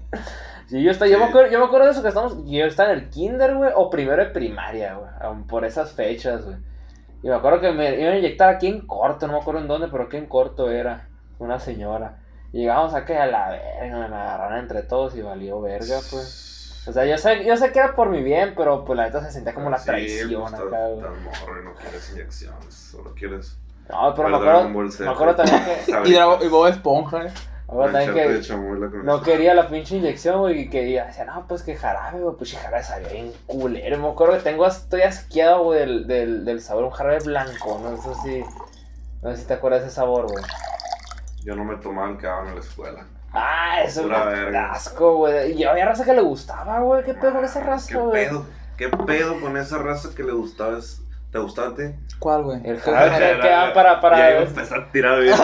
Sí, 0.68 0.80
yo, 0.82 0.90
estaba, 0.92 1.10
yo, 1.10 1.18
me 1.18 1.24
Sí. 1.24 1.30
acuerdo, 1.30 1.50
yo 1.50 1.58
me 1.58 1.64
acuerdo 1.64 1.86
de 1.86 1.92
eso 1.92 2.02
que 2.02 2.08
estamos. 2.08 2.36
Yo 2.46 2.64
estaba 2.64 2.92
en 2.92 2.98
el 3.00 3.08
kinder, 3.10 3.54
güey, 3.56 3.70
o 3.74 3.90
primero 3.90 4.22
de 4.24 4.30
primaria, 4.30 4.94
güey. 4.94 5.10
aún 5.20 5.46
Por 5.46 5.64
esas 5.64 5.92
fechas, 5.92 6.44
güey. 6.44 6.56
Y 7.22 7.28
me 7.28 7.34
acuerdo 7.34 7.60
que 7.60 7.72
me 7.72 8.00
iban 8.00 8.14
a 8.14 8.18
inyectar 8.18 8.48
aquí 8.48 8.66
en 8.66 8.86
corto, 8.86 9.26
no 9.26 9.34
me 9.34 9.40
acuerdo 9.40 9.60
en 9.60 9.68
dónde, 9.68 9.88
pero 9.88 10.04
aquí 10.04 10.16
en 10.16 10.26
corto 10.26 10.70
era. 10.70 11.08
Una 11.38 11.58
señora. 11.58 12.18
Y 12.52 12.58
llegamos 12.60 12.94
acá 12.94 13.14
y 13.14 13.16
a 13.16 13.26
la 13.26 13.50
verga, 13.50 14.08
me 14.08 14.16
agarraron 14.16 14.58
entre 14.58 14.82
todos 14.82 15.14
y 15.16 15.22
valió 15.22 15.60
verga, 15.60 15.98
pues. 16.10 16.84
O 16.86 16.92
sea, 16.92 17.04
yo 17.04 17.16
sé, 17.18 17.44
yo 17.44 17.56
sé 17.56 17.72
que 17.72 17.78
era 17.78 17.94
por 17.94 18.08
mi 18.08 18.22
bien, 18.22 18.54
pero 18.56 18.84
pues 18.84 18.96
la 18.96 19.04
neta 19.04 19.22
se 19.22 19.30
sentía 19.30 19.54
como 19.54 19.70
la 19.70 19.78
Sí, 19.78 19.86
traición 19.86 20.42
pues, 20.42 20.54
acá, 20.54 20.90
y 20.90 21.64
no 21.64 21.74
quieres 21.74 22.10
inyecciones, 22.12 22.74
solo 22.74 23.14
quieres 23.14 23.58
No, 23.88 24.14
pero 24.14 24.28
me 24.28 24.36
acuerdo, 24.36 24.68
me 24.68 25.34
también 25.34 25.62
que. 25.64 26.10
Y, 26.10 26.16
y 26.16 26.48
Bob 26.48 26.66
Esponja, 26.66 27.26
eh. 27.26 27.32
Ahora 27.70 27.92
también 27.92 28.14
que 28.14 28.50
no 29.04 29.14
eso. 29.16 29.22
quería 29.22 29.54
la 29.54 29.68
pinche 29.68 29.96
inyección, 29.96 30.40
güey, 30.40 30.62
y 30.62 30.70
que 30.70 30.82
decía, 30.84 31.24
no, 31.24 31.46
pues 31.46 31.62
que 31.62 31.76
jarabe, 31.76 32.20
güey, 32.20 32.34
pues 32.36 32.52
jarabe 32.56 32.82
sabía 32.82 33.08
bien 33.08 33.32
culero. 33.46 33.98
Me 33.98 34.08
acuerdo 34.08 34.34
que 34.34 34.40
tengo, 34.42 34.66
estoy 34.66 35.02
asqueado, 35.02 35.62
güey, 35.64 35.78
del, 35.80 36.06
del, 36.08 36.44
del 36.44 36.60
sabor, 36.60 36.84
un 36.84 36.90
jarabe 36.90 37.20
blanco, 37.20 37.80
no 37.82 37.96
sé 38.02 38.20
si, 38.22 38.44
no 39.22 39.30
sé 39.30 39.36
si 39.42 39.46
te 39.46 39.54
acuerdas 39.54 39.82
de 39.82 39.86
ese 39.86 39.94
sabor, 39.96 40.26
güey. 40.30 40.44
Yo 41.44 41.54
no 41.54 41.64
me 41.64 41.76
tomaba 41.76 42.10
el 42.10 42.18
que 42.18 42.26
daban 42.26 42.48
en 42.48 42.54
la 42.56 42.60
escuela. 42.60 43.06
Ah, 43.32 43.82
eso 43.84 44.00
es 44.00 44.06
un 44.06 44.56
asco, 44.56 45.16
güey. 45.18 45.52
Y 45.52 45.62
había 45.64 45.84
raza 45.86 46.04
que 46.04 46.12
le 46.12 46.20
gustaba, 46.22 46.80
güey, 46.80 47.04
qué 47.04 47.14
pedo 47.14 47.32
con 47.34 47.44
esa 47.44 47.60
¿Qué 47.60 47.66
raza, 47.66 47.98
güey. 47.98 48.26
pedo? 48.26 48.46
¿Qué 48.76 48.88
pedo 48.88 49.40
con 49.40 49.56
esa 49.56 49.78
raza 49.78 50.08
que 50.16 50.24
le 50.24 50.32
gustaba? 50.32 50.76
Es- 50.78 51.02
¿Te 51.30 51.38
gustaba 51.38 51.68
a 51.68 51.74
ti? 51.76 51.82
¿Cuál, 52.18 52.42
güey? 52.42 52.58
El 52.64 52.82
¿Qué 52.82 52.90
jarabe 52.90 53.40
que 53.40 53.48
dan 53.48 53.72
para, 53.72 54.00
para, 54.00 54.18
Ya 54.18 54.30
iba 54.32 54.40
a 54.40 54.42
empezar 54.42 54.80
a 54.80 54.92
tirar 54.92 55.20
bien. 55.20 55.34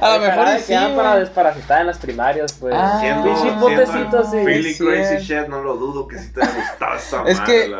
A 0.00 0.14
lo 0.16 0.20
mejor 0.20 0.48
y 0.48 0.52
que 0.56 0.62
sí, 0.62 0.72
dan 0.72 0.96
para 0.96 1.16
desparasitar 1.16 1.80
en 1.82 1.86
las 1.88 1.98
primarias, 1.98 2.52
pues. 2.54 2.74
Ah, 2.76 2.96
Siendo, 3.00 3.36
siendo 3.36 3.68
botecito 3.68 4.16
el 4.20 4.26
así. 4.26 4.36
Philly 4.44 4.74
Sí, 4.74 4.84
Crazy 4.84 5.14
es. 5.16 5.22
Shit, 5.22 5.48
no 5.48 5.62
lo 5.62 5.76
dudo 5.76 6.08
que 6.08 6.18
sí 6.18 6.32
te 6.32 6.40
gustaba 6.40 6.96
esa 6.96 7.22
Es 7.26 7.40
que, 7.40 7.70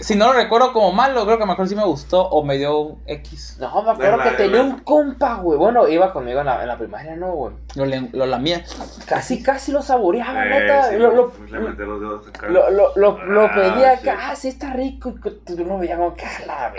si 0.00 0.16
no 0.16 0.26
lo 0.26 0.32
recuerdo 0.34 0.72
como 0.72 0.92
malo, 0.92 1.24
creo 1.24 1.36
que 1.38 1.44
a 1.44 1.46
lo 1.46 1.52
mejor 1.52 1.68
sí 1.68 1.76
me 1.76 1.84
gustó 1.84 2.22
o 2.28 2.44
me 2.44 2.58
dio 2.58 2.78
un 2.78 3.02
X. 3.06 3.56
No, 3.60 3.82
me 3.82 3.90
acuerdo 3.92 4.18
que 4.18 4.30
la- 4.32 4.36
tenía 4.36 4.60
un 4.62 4.80
compa, 4.80 5.34
güey. 5.36 5.58
Bueno, 5.58 5.88
iba 5.88 6.12
conmigo 6.12 6.40
en 6.40 6.46
la, 6.46 6.62
en 6.62 6.68
la 6.68 6.76
primaria, 6.76 7.16
¿no, 7.16 7.32
güey? 7.32 7.54
Lo, 7.76 7.84
lo 7.86 8.26
lamía. 8.26 8.62
Casi, 9.06 9.42
casi 9.42 9.72
lo 9.72 9.80
saboreaba, 9.82 10.44
Eh, 10.44 10.48
neta. 10.50 10.90
sí, 10.90 10.96
lo, 10.96 11.12
lo, 11.12 11.32
le 11.48 11.58
metí 11.60 11.82
los 11.82 12.00
dedos 12.00 12.28
acá. 12.28 12.48
lo, 12.48 12.68
lo, 12.70 12.92
lo, 12.96 13.24
lo 13.24 13.44
Ah, 13.44 13.52
pedía 13.54 13.96
sí. 13.98 14.08
acá, 14.08 14.18
ah, 14.30 14.36
sí 14.36 14.48
está 14.48 14.72
rico. 14.72 15.14
Lo 15.58 15.78
veías 15.78 15.98
como 15.98 16.14
que, 16.14 16.24
a 16.24 16.46
la 16.46 16.74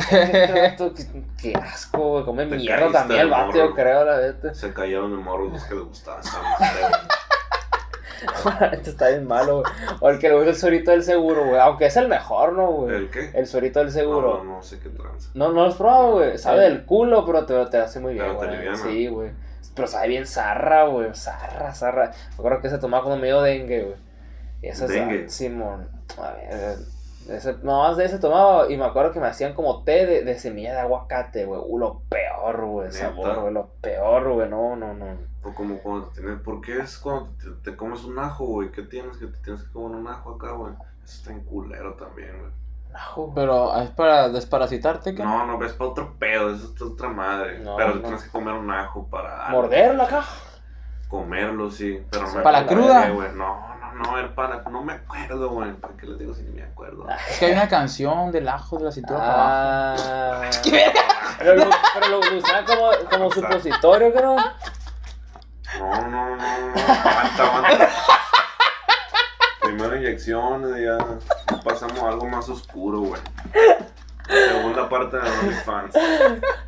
vato, 0.70 0.94
qué, 0.94 1.24
qué 1.42 1.54
asco, 1.56 1.98
güey. 2.00 2.26
Come 2.26 2.46
mierda 2.46 2.92
también 2.92 3.22
el 3.22 3.30
vato, 3.30 3.54
yo 3.54 3.64
morro. 3.66 3.76
creo, 3.76 4.06
la 4.06 4.22
neta. 4.22 4.54
Se 4.54 4.74
cayeron 4.74 5.12
de 5.12 5.18
morros 5.24 5.52
los 5.54 5.64
que 5.66 5.76
le 5.76 5.82
gustaba 5.82 6.20
esa 6.22 6.42
madre. 6.60 6.82
La 8.60 8.70
neta 8.70 8.90
está 8.90 9.10
bien 9.10 9.28
malo, 9.28 9.62
güey. 9.62 9.74
O 10.00 10.10
el 10.10 10.20
que 10.20 10.30
le 10.30 10.36
gusta 10.36 10.50
el 10.52 10.56
suerito 10.56 10.92
del 10.92 11.04
seguro, 11.04 11.46
güey. 11.46 11.60
Aunque 11.60 11.88
es 11.88 11.98
el 11.98 12.08
mejor, 12.08 12.54
¿no, 12.54 12.68
güey? 12.72 12.96
¿El 12.96 13.10
qué? 13.10 13.32
El 13.34 13.48
suerito 13.48 13.80
del 13.80 13.92
seguro. 13.92 14.44
No, 14.44 14.56
no 14.56 14.62
sé 14.64 14.80
qué 14.80 14.90
tranza. 14.90 15.30
No, 15.34 15.48
no 15.50 15.54
lo 15.64 15.66
has 15.66 15.76
probado, 15.76 16.12
güey. 16.14 16.38
Sabe 16.38 16.62
del 16.62 16.86
culo, 16.86 17.26
pero 17.26 17.46
te, 17.46 17.66
te 17.68 17.78
hace 17.78 18.00
muy 18.00 18.14
bien, 18.14 18.34
güey. 18.36 18.50
Sí, 18.78 19.08
güey. 19.08 19.32
Pero 19.76 19.88
sabe 19.88 20.08
bien 20.10 20.28
zarra, 20.28 20.86
güey. 20.86 21.14
Zarra, 21.16 21.74
zarra. 21.74 22.12
Me 22.30 22.36
acuerdo 22.36 22.62
que 22.62 22.70
se 22.70 22.78
tomaba 22.78 23.04
cuando 23.04 23.22
me 23.22 23.28
dio 23.28 23.42
dengue, 23.42 23.84
güey. 23.84 23.96
Y 24.62 24.68
eso 24.68 24.86
es. 24.86 24.92
¿Dengue? 24.92 25.30
Simón. 25.30 25.88
A 26.20 26.32
ver. 26.34 26.78
Ese, 27.36 27.56
no, 27.64 27.84
más 27.84 27.98
de 27.98 28.06
ese 28.06 28.20
tomaba 28.20 28.70
y 28.70 28.78
me 28.78 28.86
acuerdo 28.86 29.12
que 29.12 29.20
me 29.20 29.28
hacían 29.28 29.54
como 29.54 29.84
té 29.84 30.06
de, 30.06 30.24
de 30.24 30.40
semilla 30.40 30.74
de 30.74 30.80
aguacate, 30.80 31.46
güey. 31.46 31.62
Uh, 31.64 31.78
lo 31.80 32.02
peor, 32.10 32.66
güey. 32.66 32.92
Sabor, 32.92 33.40
güey. 33.40 33.54
Lo 33.54 33.70
peor, 33.82 34.34
güey. 34.34 34.50
No, 34.50 34.76
no, 34.76 34.94
no. 34.94 35.06
O 35.44 35.54
como 35.54 35.78
cuando 35.80 36.08
te 36.08 36.22
tienes. 36.22 36.40
¿Por 36.42 36.62
qué 36.62 36.80
es 36.80 36.98
cuando 36.98 37.30
te, 37.40 37.72
te 37.72 37.76
comes 37.78 38.04
un 38.04 38.20
ajo, 38.20 38.46
güey? 38.46 38.72
¿Qué 38.72 38.84
tienes 38.84 39.18
que 39.18 39.28
te 39.28 39.38
tienes 39.40 39.64
que 39.64 39.72
comer 39.72 39.98
un 39.98 40.08
ajo 40.08 40.36
acá, 40.36 40.52
güey? 40.52 40.74
Eso 41.04 41.18
está 41.18 41.32
en 41.32 41.42
culero 41.46 41.94
también, 41.96 42.38
güey. 42.40 42.52
Ajo. 42.94 43.32
Pero 43.34 43.76
es 43.80 43.90
para 43.92 44.30
desparasitarte, 44.30 45.16
¿qué? 45.16 45.24
No, 45.24 45.46
no, 45.46 45.58
ves 45.58 45.74
para 45.74 45.92
otro 45.92 46.16
pedo, 46.20 46.54
eso 46.54 46.74
es 46.76 46.82
otra 46.82 47.08
madre. 47.10 47.60
No, 47.60 47.78
pero 47.78 47.96
no. 47.96 48.02
tienes 48.02 48.24
que 48.24 48.30
comer 48.30 48.54
un 48.54 48.70
ajo 48.70 49.08
para. 49.08 49.50
Morderlo 49.50 50.04
acá. 50.04 50.24
Comerlo, 51.08 51.72
sí. 51.72 52.04
Pero 52.10 52.32
no 52.32 52.44
¿Para 52.44 52.60
es 52.60 52.66
la 52.66 52.72
cruda? 52.72 53.10
güey. 53.10 53.34
No, 53.34 53.60
no, 53.94 54.36
para. 54.36 54.62
No 54.70 54.84
me 54.84 54.94
acuerdo, 54.94 55.50
güey. 55.50 55.74
¿Para 55.74 55.94
qué 55.96 56.08
les 56.08 56.20
digo 56.20 56.34
si 56.34 56.44
ni 56.44 56.52
me 56.52 56.64
acuerdo? 56.64 57.08
Es 57.30 57.40
que 57.40 57.46
hay 57.46 57.52
una 57.54 57.68
canción 57.68 58.32
del 58.32 58.48
ajo 58.48 58.78
de 58.78 58.84
la 58.86 58.92
cintura 58.92 59.20
para 59.20 59.94
abajo. 59.94 60.04
Ah. 60.08 60.50
¿Qué 60.64 60.72
verga? 60.72 61.02
Pero 61.38 61.56
lo, 61.56 61.70
pero 61.94 62.08
lo, 62.08 62.22
lo 62.22 62.38
usaban 62.38 62.66
como, 62.66 62.90
como 63.10 63.32
supositorio, 63.32 64.14
¿que 64.14 64.22
no? 64.22 64.36
No, 64.36 66.02
no, 66.10 66.36
no, 66.36 66.36
no. 66.36 66.74
Aguanta, 66.76 67.44
aguanta. 67.44 67.90
Primero 69.62 69.96
inyecciones 69.96 70.78
y 70.80 70.84
ya 70.84 70.98
pasamos 71.64 72.00
a 72.00 72.10
algo 72.10 72.28
más 72.28 72.50
oscuro, 72.50 73.00
güey. 73.00 73.22
Segunda 74.28 74.90
parte 74.90 75.18
de 75.18 75.30
OnlyFans. 75.30 75.96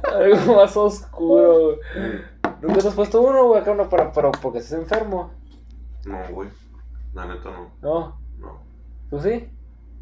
Algo 0.03 0.55
más 0.55 0.77
oscuro, 0.77 1.53
güey. 1.53 1.77
Mm, 1.95 2.61
¿Nunca 2.61 2.81
te 2.81 2.87
has 2.87 2.93
puesto 2.93 3.21
uno, 3.21 3.45
güey? 3.47 3.61
Acá 3.61 3.71
uno 3.71 3.89
para, 3.89 4.11
para, 4.11 4.31
porque 4.31 4.59
estás 4.59 4.79
enfermo. 4.79 5.31
No, 6.05 6.17
güey. 6.29 6.49
La 7.13 7.25
neta 7.25 7.49
no. 7.51 7.71
No, 7.81 8.19
No. 8.39 8.59
¿tú 9.09 9.19
sí? 9.21 9.49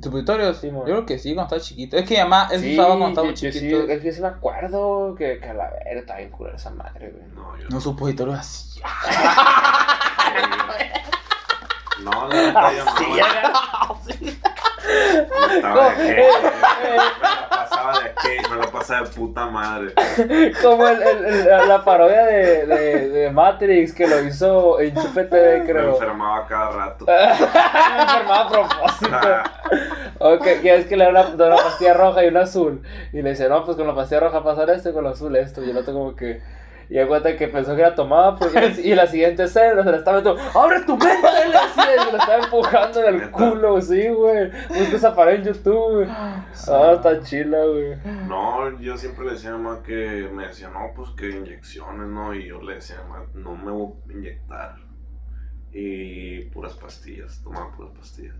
¿Supositorios? 0.01 0.57
Sí, 0.57 0.71
Yo 0.71 0.83
creo 0.83 1.05
que 1.05 1.19
sí, 1.19 1.35
cuando 1.35 1.43
estaba 1.55 1.61
chiquito. 1.61 1.95
Es 1.97 2.07
que 2.07 2.15
ya 2.15 2.25
más, 2.25 2.51
eso 2.51 2.61
sí, 2.63 2.73
usaba 2.73 2.89
cuando 2.97 3.09
estaba 3.09 3.27
yo- 3.27 3.33
yo 3.33 3.37
sí, 3.51 3.59
chiquito. 3.59 3.83
es 3.83 4.01
que 4.01 4.11
sí 4.11 4.21
me 4.21 4.27
acuerdo 4.29 5.13
que, 5.15 5.39
que 5.39 5.49
a 5.49 5.53
la 5.53 5.69
verga 5.69 5.99
está 5.99 6.17
bien 6.17 6.31
culera 6.31 6.55
esa 6.55 6.71
madre, 6.71 7.11
güey. 7.11 7.23
No, 7.35 7.55
yo 7.57 7.67
No, 7.69 7.79
supositorios 7.81 8.39
así. 8.39 8.81
No, 12.03 12.27
la 12.29 12.35
neta 12.35 12.73
yo 12.73 12.85
no. 12.85 12.91
Sí, 14.07 14.37
Me 17.93 18.29
de. 18.41 18.49
Me 18.49 18.55
la 18.57 18.71
pasaba 18.71 19.01
de. 19.01 19.09
Me 19.09 19.15
puta 19.15 19.45
madre. 19.47 19.93
Como 20.61 20.87
el, 20.87 21.01
el- 21.01 21.25
el- 21.25 21.67
la 21.67 21.83
parodia 21.83 22.25
de, 22.25 22.65
de, 22.65 23.09
de 23.09 23.29
Matrix 23.31 23.93
que 23.93 24.07
lo 24.07 24.19
hizo 24.23 24.79
en 24.79 24.93
TV, 24.93 25.59
Me 25.59 25.65
creo. 25.65 25.93
enfermaba 25.93 26.45
cada 26.47 26.71
rato. 26.71 27.05
me 27.07 28.01
enfermaba 28.03 28.39
a 28.41 28.49
propósito. 28.49 29.17
Ok, 30.23 30.45
es 30.63 30.85
que 30.85 30.95
le 30.97 31.05
da 31.05 31.09
una, 31.09 31.45
una 31.47 31.55
pastilla 31.55 31.95
roja 31.95 32.23
y 32.23 32.27
una 32.27 32.41
azul. 32.41 32.83
Y 33.11 33.23
le 33.23 33.31
dice, 33.31 33.49
no, 33.49 33.65
pues 33.65 33.75
con 33.75 33.87
la 33.87 33.95
pastilla 33.95 34.19
roja 34.21 34.43
pasar 34.43 34.69
esto 34.69 34.89
y 34.89 34.93
con 34.93 35.03
la 35.03 35.11
azul 35.11 35.35
esto. 35.35 35.63
Y 35.63 35.71
el 35.71 35.77
otro 35.77 35.93
como 35.93 36.15
que... 36.15 36.41
Y 36.91 36.97
da 36.97 37.07
cuenta 37.07 37.37
que 37.37 37.47
pensó 37.47 37.73
que 37.73 37.83
era 37.83 37.95
tomada 37.95 38.35
porque... 38.35 38.73
Y 38.83 38.93
la 38.95 39.07
siguiente 39.07 39.43
escena 39.43 39.81
se 39.81 39.91
la 39.91 39.95
estaba 39.95 40.17
metiendo... 40.17 40.41
¡Abre 40.53 40.81
tu 40.81 40.97
mente! 40.97 41.25
Y 41.47 42.03
se 42.03 42.11
la 42.11 42.17
estaba 42.17 42.43
empujando 42.43 43.05
en 43.05 43.15
el 43.15 43.31
culo, 43.31 43.81
sí, 43.81 44.09
güey. 44.09 44.51
Busca 44.67 44.97
esa 44.97 45.15
pared 45.15 45.35
en 45.35 45.43
YouTube, 45.45 45.95
güey. 45.95 46.07
Ah, 46.09 46.43
está 46.93 47.21
chila, 47.21 47.63
güey. 47.63 47.95
No, 48.27 48.77
yo 48.81 48.97
siempre 48.97 49.23
le 49.23 49.31
decía 49.31 49.51
a 49.51 49.57
mamá 49.57 49.81
que 49.81 50.29
me 50.33 50.47
decía, 50.47 50.67
no, 50.67 50.91
pues 50.93 51.11
que 51.11 51.29
inyecciones, 51.29 52.07
¿no? 52.09 52.35
Y 52.35 52.49
yo 52.49 52.61
le 52.61 52.75
decía, 52.75 52.97
mamá, 53.07 53.25
no 53.35 53.55
me 53.55 53.71
voy 53.71 53.93
a 54.09 54.11
inyectar. 54.11 54.75
Y 55.71 56.41
puras 56.49 56.73
pastillas, 56.73 57.41
tomaba 57.41 57.71
puras 57.71 57.93
pastillas. 57.97 58.35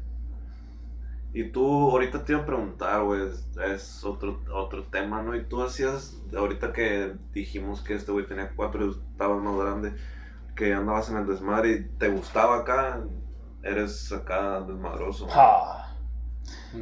Y 1.33 1.45
tú, 1.45 1.91
ahorita 1.91 2.25
te 2.25 2.33
iba 2.33 2.41
a 2.41 2.45
preguntar, 2.45 3.03
güey, 3.03 3.27
es, 3.27 3.47
es 3.57 4.03
otro, 4.03 4.41
otro 4.53 4.83
tema, 4.83 5.21
¿no? 5.21 5.35
Y 5.35 5.45
tú 5.45 5.61
hacías, 5.61 6.21
ahorita 6.35 6.73
que 6.73 7.13
dijimos 7.33 7.81
que 7.81 7.93
este 7.93 8.11
güey 8.11 8.27
tenía 8.27 8.51
cuatro 8.53 8.85
y 8.85 8.89
estabas 8.89 9.41
más 9.41 9.55
grande, 9.55 9.93
que 10.55 10.73
andabas 10.73 11.09
en 11.09 11.17
el 11.17 11.27
desmadre 11.27 11.71
y 11.71 11.83
te 11.97 12.09
gustaba 12.09 12.59
acá, 12.59 13.01
eres 13.63 14.11
acá 14.11 14.59
desmadroso. 14.61 15.27
Ah. 15.31 15.81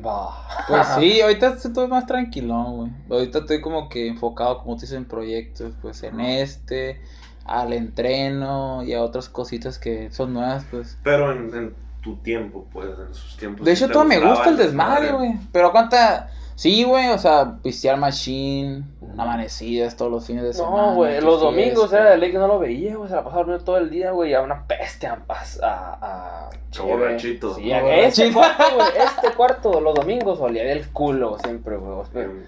Va. 0.04 0.48
Pues 0.68 0.88
sí, 1.00 1.22
ahorita 1.22 1.50
estoy 1.50 1.88
más 1.88 2.08
tranquilón, 2.08 2.76
güey. 2.76 2.92
Ahorita 3.10 3.40
estoy 3.40 3.62
como 3.62 3.88
que 3.88 4.08
enfocado, 4.08 4.60
como 4.60 4.76
tú 4.76 4.82
dices, 4.82 4.98
en 4.98 5.06
proyectos, 5.06 5.74
pues 5.82 6.02
en 6.04 6.20
este, 6.20 7.02
al 7.46 7.74
entreno 7.74 8.84
y 8.84 8.94
a 8.94 9.02
otras 9.04 9.30
cositas 9.30 9.78
que 9.78 10.12
son 10.12 10.34
nuevas, 10.34 10.66
pues. 10.72 10.98
Pero 11.04 11.32
en, 11.32 11.54
en 11.54 11.76
tu 12.02 12.18
tiempo, 12.18 12.68
pues, 12.72 12.90
en 13.00 13.14
sus 13.14 13.38
tiempos. 13.38 13.66
De 13.66 13.74
hecho, 13.74 13.90
todo 13.90 14.06
me 14.06 14.20
gusta 14.20 14.50
el 14.50 14.58
desmadre, 14.58 15.12
güey. 15.12 15.34
Pero 15.52 15.72
cuánta. 15.72 16.30
Sí, 16.56 16.84
güey, 16.84 17.08
o 17.08 17.18
sea, 17.18 17.56
pistear 17.64 17.98
machine, 17.98 18.84
amanecidas 19.18 19.96
todos 19.96 20.12
los 20.12 20.28
fines 20.28 20.44
de 20.44 20.52
semana. 20.52 20.88
No, 20.88 20.96
güey, 20.96 21.22
los 21.22 21.40
domingos 21.40 21.94
era 21.94 22.10
de 22.10 22.18
ley 22.18 22.34
que 22.34 22.38
no 22.38 22.48
lo 22.48 22.60
veía, 22.60 22.98
güey, 22.98 23.08
se 23.08 23.16
la 23.16 23.24
pasaba 23.24 23.44
dormido 23.44 23.64
todo 23.64 23.78
el 23.78 23.90
día, 23.90 24.12
güey, 24.12 24.32
y 24.32 24.34
a 24.34 24.42
una 24.42 24.68
peste 24.68 25.08
a... 25.08 25.24
a, 25.30 26.50
a, 26.50 26.50
borrachito. 26.82 27.56
Sí, 27.56 27.70
borrachito. 27.70 28.04
este 28.04 28.34
cuarto, 28.34 28.64
güey, 28.76 28.88
este 28.98 29.32
cuarto, 29.38 29.80
los 29.80 29.96
domingos 29.96 30.42
olía 30.42 30.66
del 30.66 30.90
culo 30.90 31.38
siempre, 31.42 31.78
güey. 31.78 32.04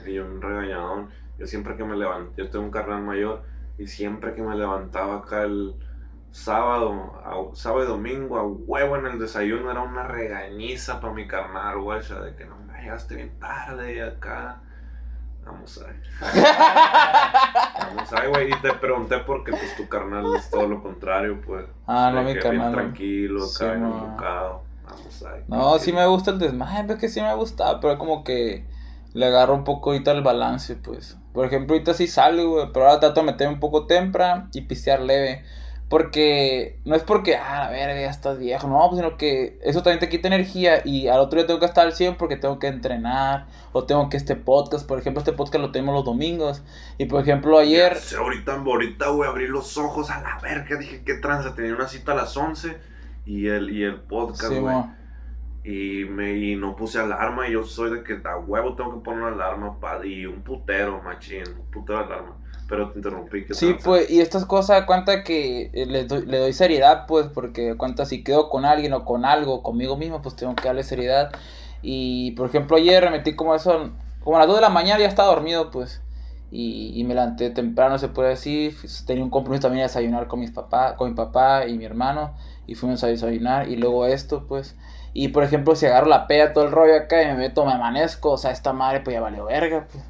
Y, 0.05 0.13
yo 0.15 0.25
un 0.25 0.41
regañadón. 0.41 1.09
Yo 1.39 1.47
siempre 1.47 1.77
que 1.77 1.85
me 1.85 1.95
levanté, 1.95 2.43
yo 2.43 2.49
tengo 2.49 2.65
un 2.65 2.71
carnal 2.71 3.03
mayor, 3.03 3.43
y 3.77 3.87
siempre 3.87 4.33
que 4.33 4.41
me 4.41 4.57
levantaba 4.57 5.19
acá 5.19 5.43
el 5.43 5.73
sábado, 6.31 7.13
a- 7.25 7.55
sábado 7.55 7.83
y 7.83 7.87
domingo, 7.87 8.37
a 8.37 8.43
huevo 8.47 8.95
en 8.97 9.05
el 9.05 9.19
desayuno, 9.19 9.69
era 9.71 9.81
una 9.81 10.03
regañiza 10.03 10.99
para 10.99 11.13
mi 11.13 11.27
carnal, 11.27 11.79
güey, 11.81 11.99
de 12.01 12.35
que 12.35 12.45
no 12.45 12.55
me 12.57 12.81
llegaste 12.81 13.15
bien 13.15 13.37
tarde 13.39 13.95
y 13.95 13.99
acá. 13.99 14.61
Vamos 15.45 15.81
a 15.81 15.87
ver. 15.87 15.95
Vamos 17.79 18.13
a 18.13 18.25
güey. 18.27 18.49
Y 18.51 18.55
te 18.61 18.73
pregunté 18.73 19.17
porque 19.19 19.51
pues 19.51 19.75
tu 19.75 19.87
carnal 19.89 20.35
es 20.35 20.49
todo 20.49 20.67
lo 20.67 20.81
contrario, 20.83 21.41
pues. 21.45 21.65
Ah, 21.87 22.11
no, 22.13 22.23
mi 22.23 22.35
carnal. 22.35 22.59
Bien 22.59 22.71
tranquilo, 22.73 23.45
Sí, 23.47 23.63
acá 23.63 23.73
bien 23.73 23.89
no. 23.89 23.97
enfocado. 24.05 24.61
Vamos 24.85 25.23
a. 25.23 25.29
No, 25.47 25.79
sí 25.79 25.93
me 25.93 26.05
gusta 26.05 26.31
el 26.31 26.39
desmadre, 26.39 26.93
es 26.93 26.99
que 26.99 27.09
sí 27.09 27.21
me 27.21 27.33
gusta, 27.35 27.79
pero 27.79 27.97
como 27.97 28.23
que 28.23 28.65
le 29.13 29.25
agarro 29.25 29.55
un 29.55 29.63
poco 29.63 29.91
ahorita 29.91 30.11
el 30.11 30.21
balance, 30.21 30.75
pues. 30.75 31.17
Por 31.33 31.45
ejemplo, 31.45 31.73
ahorita 31.75 31.93
sí 31.93 32.07
salgo, 32.07 32.51
güey, 32.51 32.67
pero 32.71 32.85
ahora 32.87 32.99
trato 32.99 33.21
de 33.21 33.25
meterme 33.25 33.55
un 33.55 33.59
poco 33.59 33.87
temprano 33.87 34.47
y 34.53 34.61
pistear 34.61 35.01
leve. 35.01 35.43
Porque 35.91 36.79
no 36.85 36.95
es 36.95 37.03
porque, 37.03 37.35
ah, 37.35 37.65
a 37.65 37.69
ver, 37.69 37.89
ya 37.89 38.09
estás 38.09 38.39
viejo, 38.39 38.65
no, 38.69 38.79
pues 38.89 39.01
sino 39.01 39.17
que 39.17 39.59
eso 39.61 39.83
también 39.83 39.99
te 39.99 40.07
quita 40.07 40.29
energía 40.29 40.81
y 40.85 41.09
al 41.09 41.19
otro 41.19 41.37
día 41.37 41.45
tengo 41.45 41.59
que 41.59 41.65
estar 41.65 41.85
al 41.85 41.91
100 41.91 42.15
porque 42.15 42.37
tengo 42.37 42.59
que 42.59 42.67
entrenar 42.67 43.47
o 43.73 43.83
tengo 43.83 44.07
que 44.09 44.15
este 44.15 44.37
podcast, 44.37 44.87
por 44.87 44.99
ejemplo, 44.99 45.19
este 45.19 45.33
podcast 45.33 45.61
lo 45.61 45.71
tenemos 45.73 45.93
los 45.93 46.05
domingos 46.05 46.63
y 46.97 47.07
por 47.07 47.21
ejemplo 47.21 47.59
ayer... 47.59 47.97
Sé, 47.97 48.15
ahorita, 48.15 48.53
ahorita, 48.55 49.09
güey, 49.09 49.29
abrí 49.29 49.47
los 49.47 49.77
ojos 49.77 50.09
a 50.09 50.21
la 50.21 50.39
verga, 50.41 50.77
dije, 50.77 51.03
qué 51.05 51.15
tranza, 51.15 51.55
tenía 51.55 51.75
una 51.75 51.89
cita 51.89 52.13
a 52.13 52.15
las 52.15 52.37
11 52.37 52.77
y 53.25 53.47
el, 53.47 53.69
y 53.69 53.83
el 53.83 53.99
podcast, 53.99 54.53
Sí, 54.53 54.59
güey. 54.59 54.77
y, 55.65 56.05
me, 56.05 56.37
y 56.37 56.55
no 56.55 56.73
puse 56.75 56.99
alarma 56.99 57.49
y 57.49 57.51
yo 57.51 57.65
soy 57.65 57.91
de 57.91 58.03
que 58.03 58.17
a 58.23 58.37
huevo 58.37 58.75
tengo 58.75 58.93
que 58.93 59.03
poner 59.03 59.23
una 59.23 59.33
alarma 59.33 59.77
pa, 59.79 60.05
y 60.05 60.25
un 60.25 60.41
putero, 60.41 61.01
machín, 61.03 61.43
un 61.47 61.69
putero 61.69 61.99
de 61.99 62.05
alarma. 62.05 62.37
Pero 62.71 62.89
te 62.89 62.99
interrumpí, 62.99 63.43
¿qué 63.45 63.53
Sí, 63.53 63.67
tranza? 63.71 63.83
pues, 63.83 64.09
y 64.09 64.21
estas 64.21 64.45
cosas, 64.45 64.85
cuenta 64.85 65.25
que 65.25 65.71
eh, 65.73 65.85
le 65.85 66.05
doy, 66.05 66.25
le 66.25 66.37
doy 66.37 66.53
seriedad, 66.53 67.05
pues, 67.05 67.27
porque 67.27 67.75
cuenta 67.75 68.05
si 68.05 68.23
quedo 68.23 68.47
con 68.47 68.63
alguien 68.63 68.93
o 68.93 69.03
con 69.03 69.25
algo, 69.25 69.61
conmigo 69.61 69.97
mismo, 69.97 70.21
pues 70.21 70.37
tengo 70.37 70.55
que 70.55 70.69
darle 70.69 70.83
seriedad. 70.83 71.33
Y, 71.81 72.31
por 72.31 72.47
ejemplo, 72.47 72.77
ayer 72.77 73.03
me 73.03 73.11
metí 73.11 73.35
como 73.35 73.53
eso, 73.53 73.91
como 74.23 74.37
a 74.37 74.39
las 74.39 74.47
2 74.47 74.55
de 74.55 74.61
la 74.61 74.69
mañana 74.69 75.01
ya 75.01 75.07
estaba 75.09 75.33
dormido, 75.33 75.69
pues, 75.69 76.01
y, 76.49 76.93
y 76.95 77.03
me 77.03 77.13
levanté 77.13 77.49
temprano, 77.49 77.97
se 77.99 78.07
puede 78.07 78.29
decir. 78.29 78.73
Tenía 79.05 79.21
un 79.23 79.29
compromiso 79.29 79.63
también 79.63 79.81
de 79.81 79.87
desayunar 79.89 80.27
con, 80.29 80.39
mis 80.39 80.51
papá, 80.51 80.95
con 80.95 81.09
mi 81.09 81.15
papá 81.15 81.67
y 81.67 81.77
mi 81.77 81.83
hermano, 81.83 82.33
y 82.67 82.75
fuimos 82.75 83.03
a 83.03 83.07
desayunar, 83.07 83.67
y 83.67 83.75
luego 83.75 84.05
esto, 84.05 84.47
pues. 84.47 84.77
Y, 85.13 85.27
por 85.29 85.43
ejemplo, 85.43 85.75
si 85.75 85.87
agarro 85.87 86.07
la 86.07 86.25
pea, 86.27 86.53
todo 86.53 86.63
el 86.63 86.71
rollo 86.71 86.95
acá, 86.95 87.21
y 87.21 87.25
me 87.27 87.35
meto, 87.35 87.65
me 87.65 87.73
amanezco, 87.73 88.31
o 88.31 88.37
sea, 88.37 88.51
esta 88.51 88.71
madre, 88.71 89.01
pues 89.01 89.13
ya 89.13 89.19
valió 89.21 89.43
verga, 89.45 89.87
pues. 89.91 90.05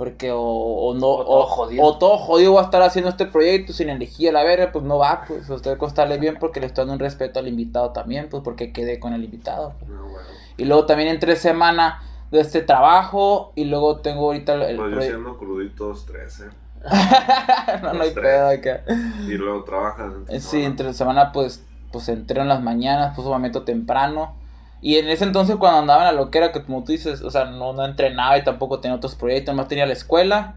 Porque 0.00 0.32
o, 0.32 0.40
o 0.40 0.94
no, 0.94 1.08
O 1.08 1.24
todo 1.24 1.42
jodido. 1.44 1.84
o 1.84 1.98
todo 1.98 2.16
jodido 2.16 2.54
va 2.54 2.62
a 2.62 2.64
estar 2.64 2.80
haciendo 2.80 3.10
este 3.10 3.26
proyecto 3.26 3.74
sin 3.74 3.90
energía, 3.90 4.32
la 4.32 4.42
verga, 4.42 4.72
pues 4.72 4.82
no 4.82 4.96
va, 4.96 5.24
pues. 5.28 5.50
Usted 5.50 5.76
costarle 5.76 6.16
bien 6.16 6.38
porque 6.40 6.58
le 6.58 6.64
estoy 6.64 6.82
dando 6.82 6.94
un 6.94 7.00
respeto 7.00 7.38
al 7.38 7.48
invitado 7.48 7.90
también, 7.90 8.30
pues 8.30 8.42
porque 8.42 8.72
quedé 8.72 8.98
con 8.98 9.12
el 9.12 9.24
invitado. 9.24 9.74
pues. 9.78 9.90
No, 9.90 10.04
güey. 10.08 10.24
Y 10.56 10.64
luego 10.64 10.86
también 10.86 11.10
entre 11.10 11.36
semana 11.36 12.00
de 12.30 12.40
este 12.40 12.62
trabajo 12.62 13.52
y 13.56 13.64
luego 13.64 13.98
tengo 14.00 14.24
ahorita 14.24 14.54
el, 14.54 14.78
Pues 14.78 14.94
yo 14.94 15.02
siendo 15.02 15.36
cruditos 15.36 16.06
13. 16.06 16.44
no, 17.82 17.92
no 17.92 18.02
hay 18.02 18.12
tres. 18.12 18.14
pedo 18.14 18.48
acá. 18.48 18.84
Y 19.26 19.32
luego 19.32 19.64
trabajas. 19.64 20.12
en 20.14 20.24
tu 20.24 20.32
Eh, 20.32 20.40
Sí, 20.40 20.48
semana. 20.48 20.66
entre 20.66 20.94
semana 20.94 21.32
pues, 21.32 21.62
pues 21.92 22.08
entreno 22.08 22.40
en 22.42 22.48
las 22.48 22.62
mañanas, 22.62 23.12
pues 23.14 23.28
me 23.28 23.38
meto 23.38 23.64
temprano. 23.64 24.34
Y 24.82 24.96
en 24.96 25.08
ese 25.08 25.24
entonces 25.24 25.56
cuando 25.56 25.80
andaba 25.80 26.08
en 26.08 26.16
la 26.16 26.22
loquera, 26.22 26.52
que 26.52 26.62
como 26.64 26.84
tú 26.84 26.92
dices, 26.92 27.22
o 27.22 27.30
sea, 27.30 27.44
no, 27.46 27.72
no 27.72 27.84
entrenaba 27.84 28.38
y 28.38 28.44
tampoco 28.44 28.80
tenía 28.80 28.96
otros 28.96 29.14
proyectos, 29.14 29.54
más 29.54 29.68
tenía 29.68 29.86
la 29.86 29.92
escuela 29.92 30.56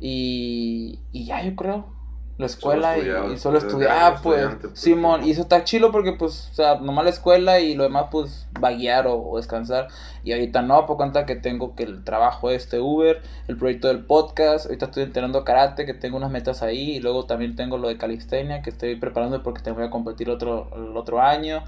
y, 0.00 0.98
y 1.12 1.24
ya 1.26 1.42
yo 1.42 1.54
creo. 1.56 1.98
La 2.38 2.46
escuela 2.46 2.96
y- 2.98 3.36
solo 3.36 3.58
estudiaba, 3.58 4.06
eras 4.08 4.20
pues, 4.22 4.56
pues, 4.62 4.78
Simón, 4.78 5.24
y 5.24 5.30
eso 5.32 5.42
está 5.42 5.62
chilo 5.62 5.92
porque 5.92 6.12
pues, 6.14 6.48
o 6.52 6.54
sea, 6.54 6.76
nomás 6.76 7.04
la 7.04 7.10
escuela 7.10 7.60
y 7.60 7.74
lo 7.74 7.82
demás 7.82 8.06
pues 8.10 8.48
vaguear 8.58 9.06
o, 9.08 9.18
o 9.22 9.36
descansar. 9.36 9.88
Y 10.24 10.32
ahorita 10.32 10.62
no, 10.62 10.86
por 10.86 10.96
cuenta 10.96 11.26
que 11.26 11.36
tengo 11.36 11.74
que 11.74 11.82
el 11.82 12.02
trabajo 12.02 12.48
este 12.50 12.80
Uber, 12.80 13.20
el 13.46 13.58
proyecto 13.58 13.88
del 13.88 14.06
podcast, 14.06 14.64
ahorita 14.66 14.86
estoy 14.86 15.02
entrenando 15.02 15.44
karate, 15.44 15.84
que 15.84 15.92
tengo 15.92 16.16
unas 16.16 16.30
metas 16.30 16.62
ahí, 16.62 16.92
y 16.92 17.00
luego 17.00 17.26
también 17.26 17.56
tengo 17.56 17.76
lo 17.76 17.88
de 17.88 17.98
calistenia, 17.98 18.62
que 18.62 18.70
estoy 18.70 18.96
preparando 18.96 19.42
porque 19.42 19.60
te 19.60 19.70
voy 19.72 19.84
a 19.84 19.90
competir 19.90 20.30
otro, 20.30 20.70
el 20.74 20.96
otro 20.96 21.20
año. 21.20 21.62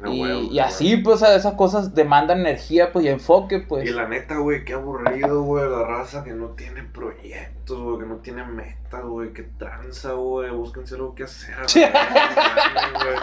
No, 0.00 0.12
y, 0.12 0.58
así, 0.58 0.96
pues, 0.98 1.16
o 1.16 1.18
sea, 1.26 1.34
esas 1.36 1.54
cosas 1.54 1.94
demandan 1.94 2.40
energía, 2.40 2.92
pues, 2.92 3.04
y 3.04 3.08
enfoque, 3.08 3.60
pues. 3.60 3.84
Y 3.88 3.92
la 3.92 4.06
neta, 4.08 4.36
güey, 4.36 4.64
qué 4.64 4.74
aburrido, 4.74 5.42
güey, 5.42 5.68
la 5.68 5.84
raza 5.84 6.24
que 6.24 6.32
no 6.32 6.48
tiene 6.48 6.82
proyectos, 6.82 7.80
güey, 7.80 8.00
que 8.00 8.06
no 8.06 8.16
tiene 8.16 8.44
metas, 8.44 9.02
güey, 9.04 9.32
qué 9.32 9.44
tranza, 9.58 10.12
güey, 10.12 10.50
búsquense 10.50 10.96
algo 10.96 11.14
que 11.14 11.24
hacer. 11.24 11.54
Güey. 11.74 13.16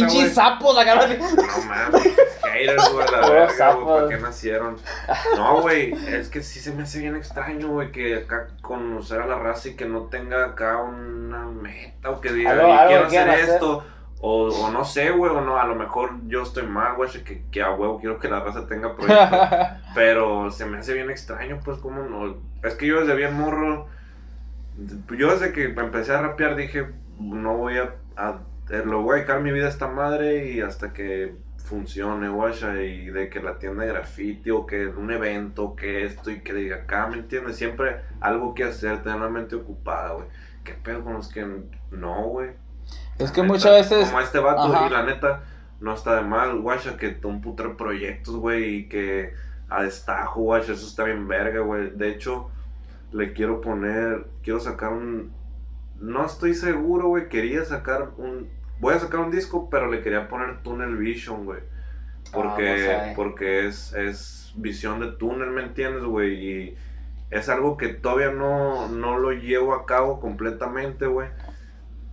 Güey. 0.00 0.30
sapos, 0.34 0.74
la 0.76 0.84
cara. 0.84 1.06
No 1.06 1.64
mames, 1.66 2.16
haters, 2.42 2.92
güey, 2.92 3.06
la 3.10 3.20
verga, 3.30 3.72
güey. 3.74 3.86
¿para 3.86 4.08
qué 4.08 4.18
nacieron? 4.22 4.76
No, 5.36 5.60
güey, 5.62 5.92
es 6.06 6.28
que 6.28 6.42
sí 6.42 6.60
se 6.60 6.72
me 6.72 6.84
hace 6.84 7.00
bien 7.00 7.16
extraño, 7.16 7.68
güey, 7.68 7.92
que 7.92 8.16
acá 8.16 8.48
conocer 8.62 9.20
a 9.20 9.26
la 9.26 9.38
raza 9.38 9.68
y 9.68 9.74
que 9.74 9.84
no 9.86 10.02
tenga 10.04 10.44
acá 10.46 10.80
una 10.82 11.46
meta 11.46 12.10
o 12.10 12.20
que 12.20 12.32
diga, 12.32 12.52
Algo- 12.52 12.68
"Y 12.68 12.72
algo 12.72 12.88
quiero 12.88 13.08
que 13.08 13.18
hacer". 13.18 13.48
esto. 13.50 13.84
O, 14.20 14.48
o 14.48 14.70
no 14.70 14.84
sé, 14.84 15.10
güey, 15.10 15.30
o 15.32 15.40
no, 15.42 15.58
a 15.58 15.66
lo 15.66 15.74
mejor 15.74 16.12
yo 16.28 16.42
estoy 16.42 16.66
mal, 16.66 16.96
güey, 16.96 17.10
que, 17.24 17.44
que 17.50 17.62
a 17.62 17.72
huevo 17.72 17.98
quiero 18.00 18.18
que 18.18 18.28
la 18.28 18.40
raza 18.40 18.66
tenga 18.66 18.96
proyectos. 18.96 19.38
Pero 19.94 20.50
se 20.50 20.64
me 20.66 20.78
hace 20.78 20.94
bien 20.94 21.10
extraño, 21.10 21.60
pues, 21.64 21.78
como 21.78 22.02
no. 22.02 22.36
Es 22.62 22.74
que 22.74 22.86
yo 22.86 23.00
desde 23.00 23.14
bien 23.16 23.34
morro. 23.34 23.86
Yo 25.16 25.30
desde 25.30 25.52
que 25.52 25.64
empecé 25.66 26.12
a 26.12 26.22
rapear 26.22 26.56
dije, 26.56 26.88
no 27.20 27.56
voy 27.56 27.78
a. 27.78 27.94
a- 28.16 28.40
eh, 28.70 28.82
lo 28.84 29.02
voy 29.02 29.12
a 29.12 29.16
dedicar 29.16 29.42
mi 29.42 29.52
vida 29.52 29.66
a 29.66 29.68
esta 29.68 29.88
madre 29.88 30.50
y 30.50 30.62
hasta 30.62 30.94
que 30.94 31.34
funcione, 31.58 32.28
guacha. 32.30 32.82
Y 32.82 33.06
de 33.10 33.28
que 33.28 33.40
la 33.42 33.58
tienda 33.58 33.84
de 33.84 33.92
graffiti 33.92 34.50
o 34.50 34.64
que 34.64 34.86
un 34.86 35.10
evento, 35.12 35.76
que 35.76 36.04
esto 36.06 36.30
y 36.30 36.40
que 36.40 36.54
diga 36.54 36.76
acá, 36.76 37.06
¿me 37.08 37.18
entiendes? 37.18 37.56
Siempre 37.56 37.96
algo 38.20 38.54
que 38.54 38.64
hacer, 38.64 39.02
tener 39.02 39.20
la 39.20 39.28
mente 39.28 39.54
ocupada, 39.54 40.12
güey. 40.14 40.26
¿Qué 40.64 40.72
pedo 40.72 41.04
con 41.04 41.12
los 41.12 41.28
que 41.28 41.46
no, 41.90 42.22
güey? 42.28 42.52
Es 43.18 43.30
que 43.30 43.42
muchas 43.42 43.72
veces. 43.72 44.08
Como 44.08 44.20
este 44.20 44.38
vato, 44.38 44.62
Ajá. 44.74 44.86
y 44.86 44.90
la 44.90 45.04
neta, 45.04 45.42
no 45.80 45.94
está 45.94 46.16
de 46.16 46.22
mal, 46.22 46.58
guacha, 46.60 46.96
que 46.96 47.18
un 47.24 47.40
putero 47.40 47.70
de 47.70 47.74
proyectos, 47.76 48.36
güey, 48.36 48.76
y 48.76 48.88
que 48.88 49.32
a 49.68 49.82
destajo, 49.82 50.40
guacha, 50.42 50.72
eso 50.72 50.86
está 50.86 51.04
bien 51.04 51.28
verga, 51.28 51.60
güey. 51.60 51.90
De 51.90 52.10
hecho, 52.10 52.50
le 53.12 53.32
quiero 53.32 53.60
poner, 53.60 54.26
quiero 54.42 54.60
sacar 54.60 54.92
un. 54.92 55.32
No 56.00 56.26
estoy 56.26 56.54
seguro, 56.54 57.08
güey, 57.08 57.28
quería 57.28 57.64
sacar 57.64 58.10
un. 58.16 58.48
Voy 58.80 58.94
a 58.94 58.98
sacar 58.98 59.20
un 59.20 59.30
disco, 59.30 59.70
pero 59.70 59.90
le 59.90 60.02
quería 60.02 60.28
poner 60.28 60.62
Tunnel 60.62 60.96
Vision, 60.96 61.44
güey. 61.44 61.60
Porque, 62.32 62.92
Ah, 62.92 63.06
no 63.08 63.14
porque 63.14 63.66
es, 63.66 63.92
es 63.94 64.52
visión 64.56 64.98
de 65.00 65.12
túnel, 65.12 65.50
¿me 65.50 65.62
entiendes, 65.62 66.02
güey? 66.02 66.34
Y 66.34 66.76
es 67.30 67.48
algo 67.48 67.76
que 67.76 67.88
todavía 67.88 68.30
no, 68.30 68.88
no 68.88 69.18
lo 69.18 69.32
llevo 69.32 69.74
a 69.74 69.86
cabo 69.86 70.20
completamente, 70.20 71.06
güey. 71.06 71.28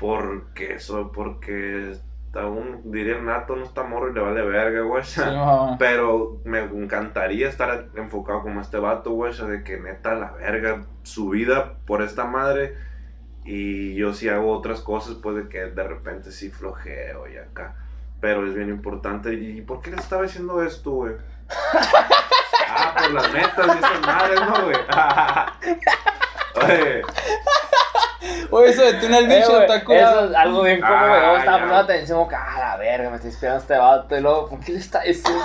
Porque 0.02 0.74
eso, 0.74 1.12
porque 1.12 1.96
aún 2.34 2.82
diría 2.86 3.18
el 3.18 3.26
nato, 3.26 3.56
no 3.56 3.64
está 3.64 3.84
morro 3.84 4.10
y 4.10 4.14
le 4.16 4.22
vale 4.22 4.42
verga, 4.42 4.82
güey. 4.82 5.04
Sí. 5.04 5.22
Pero 5.80 6.42
me 6.44 6.62
encantaría 6.62 7.48
estar 7.48 7.90
enfocado 7.96 8.42
como 8.42 8.62
este 8.62 8.80
vato, 8.80 9.12
güey, 9.12 9.32
de 9.32 9.64
que 9.64 9.80
neta 9.80 10.16
la 10.16 10.32
verga, 10.32 10.88
su 11.04 11.30
vida 11.30 11.76
por 11.86 12.02
esta 12.02 12.26
madre. 12.26 12.76
Y 13.46 13.94
yo 13.94 14.14
sí 14.14 14.28
hago 14.28 14.52
otras 14.52 14.82
cosas, 14.82 15.18
pues 15.22 15.36
de 15.36 15.50
que 15.50 15.66
de 15.66 15.84
repente 15.84 16.32
sí 16.32 16.50
flojeo 16.50 17.28
y 17.28 17.38
acá. 17.38 17.76
Pero 18.20 18.48
es 18.48 18.56
bien 18.56 18.70
importante. 18.70 19.36
¿Y 19.36 19.62
por 19.62 19.82
qué 19.82 19.92
le 19.92 19.98
estaba 19.98 20.24
diciendo 20.24 20.64
esto, 20.64 20.90
güey? 20.90 21.14
ah, 22.70 22.96
por 22.98 23.12
las 23.14 23.32
metas 23.32 23.68
y 23.68 23.78
esas 23.78 24.02
madres, 24.02 24.42
¿no, 24.42 24.64
güey? 24.64 24.78
Oye, 26.66 27.02
Oye, 28.50 28.70
eso 28.70 28.84
de 28.84 28.94
túnel 28.94 29.32
Eh, 29.32 29.36
bicho 29.36 29.50
güey, 29.50 29.62
está 29.62 29.76
eso 29.78 30.26
es 30.30 30.36
algo 30.36 30.64
bien 30.64 30.82
como, 30.82 30.94
Ah, 30.94 31.08
güey. 31.08 31.22
Yo 31.22 31.38
estaba 31.38 31.58
poniendo 31.58 31.78
atención, 31.84 32.18
como 32.18 32.30
que, 32.30 32.36
ah, 32.36 32.56
la 32.60 32.78
verga, 32.78 33.10
me 33.10 33.16
estoy 33.16 33.32
esperando 33.32 33.62
este 33.62 33.78
vato. 33.78 34.18
Y 34.18 34.22
luego, 34.22 34.50
¿por 34.50 34.60
qué 34.60 34.72
le 34.74 34.80
está 34.80 35.02
diciendo? 35.02 35.44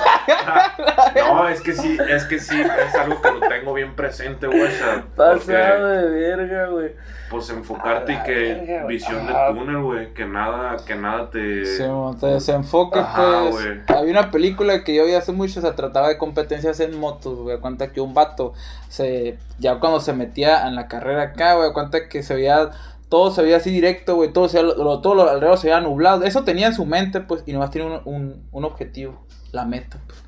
no, 1.16 1.48
es 1.48 1.60
que 1.60 1.72
sí, 1.72 1.98
es 2.08 2.24
que 2.24 2.38
sí, 2.38 2.60
es 2.60 2.94
algo 2.94 3.20
que 3.20 3.30
lo 3.30 3.40
tengo 3.40 3.74
bien 3.74 3.94
presente, 3.94 4.46
güey. 4.46 4.70
Pasado 5.16 5.38
porque, 5.38 5.52
de 5.52 6.08
verga, 6.08 6.66
güey. 6.66 6.92
Pues 7.30 7.50
enfocarte 7.50 8.12
A 8.12 8.20
y 8.20 8.22
que 8.24 8.32
verga, 8.32 8.86
visión 8.86 9.26
de 9.26 9.32
Ajá. 9.32 9.48
túnel, 9.52 9.82
güey, 9.82 10.14
que 10.14 10.26
nada, 10.26 10.76
que 10.84 10.94
nada 10.94 11.30
te... 11.30 11.64
Sí, 11.64 11.82
mo, 11.82 12.16
te 12.18 12.26
desenfoque, 12.26 12.98
Ajá, 12.98 13.44
pues. 13.50 13.66
Había 13.88 14.12
una 14.12 14.30
película 14.30 14.84
que 14.84 14.94
yo 14.94 15.04
vi 15.04 15.14
hace 15.14 15.32
mucho, 15.32 15.60
se 15.60 15.72
trataba 15.72 16.08
de 16.08 16.18
competencias 16.18 16.80
en 16.80 16.98
motos, 16.98 17.38
güey. 17.38 17.58
Cuenta 17.58 17.92
que 17.92 18.00
un 18.00 18.14
vato, 18.14 18.52
se, 18.88 19.38
ya 19.58 19.80
cuando 19.80 20.00
se 20.00 20.12
metía 20.12 20.66
en 20.66 20.74
la 20.74 20.88
carrera 20.88 21.22
acá, 21.22 21.54
güey, 21.54 21.72
cuenta 21.72 22.08
que 22.08 22.22
se 22.22 22.34
veía, 22.34 22.70
todo 23.08 23.30
se 23.30 23.42
veía 23.42 23.56
así 23.56 23.70
directo, 23.70 24.16
güey. 24.16 24.32
Todo, 24.32 24.48
se, 24.48 24.62
lo, 24.62 25.00
todo 25.00 25.14
lo 25.14 25.28
alrededor 25.28 25.58
se 25.58 25.68
veía 25.68 25.80
nublado. 25.80 26.24
Eso 26.24 26.44
tenía 26.44 26.68
en 26.68 26.74
su 26.74 26.86
mente, 26.86 27.20
pues, 27.20 27.42
y 27.46 27.52
nomás 27.52 27.70
tiene 27.70 27.88
un, 27.88 28.00
un, 28.04 28.48
un 28.52 28.64
objetivo, 28.64 29.20
la 29.52 29.64
meta, 29.64 29.98
pues. 30.06 30.22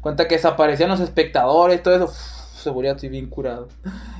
Cuenta 0.00 0.28
que 0.28 0.36
desaparecían 0.36 0.88
los 0.90 1.00
espectadores, 1.00 1.82
todo 1.82 1.96
eso. 1.96 2.35
Seguridad, 2.70 2.96
estoy 2.96 3.08
bien 3.08 3.28
curado. 3.28 3.68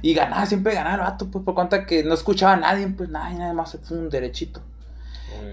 Y 0.02 0.14
ganaba, 0.14 0.46
siempre 0.46 0.74
ganaba 0.74 0.94
el 0.94 1.00
vato, 1.00 1.30
pues, 1.30 1.44
por 1.44 1.54
cuenta 1.54 1.86
que 1.86 2.02
no 2.02 2.14
escuchaba 2.14 2.54
a 2.54 2.56
nadie, 2.56 2.88
pues, 2.88 3.08
nadie, 3.08 3.38
nada 3.38 3.52
más, 3.52 3.78
fue 3.82 3.98
un 3.98 4.08
derechito. 4.08 4.60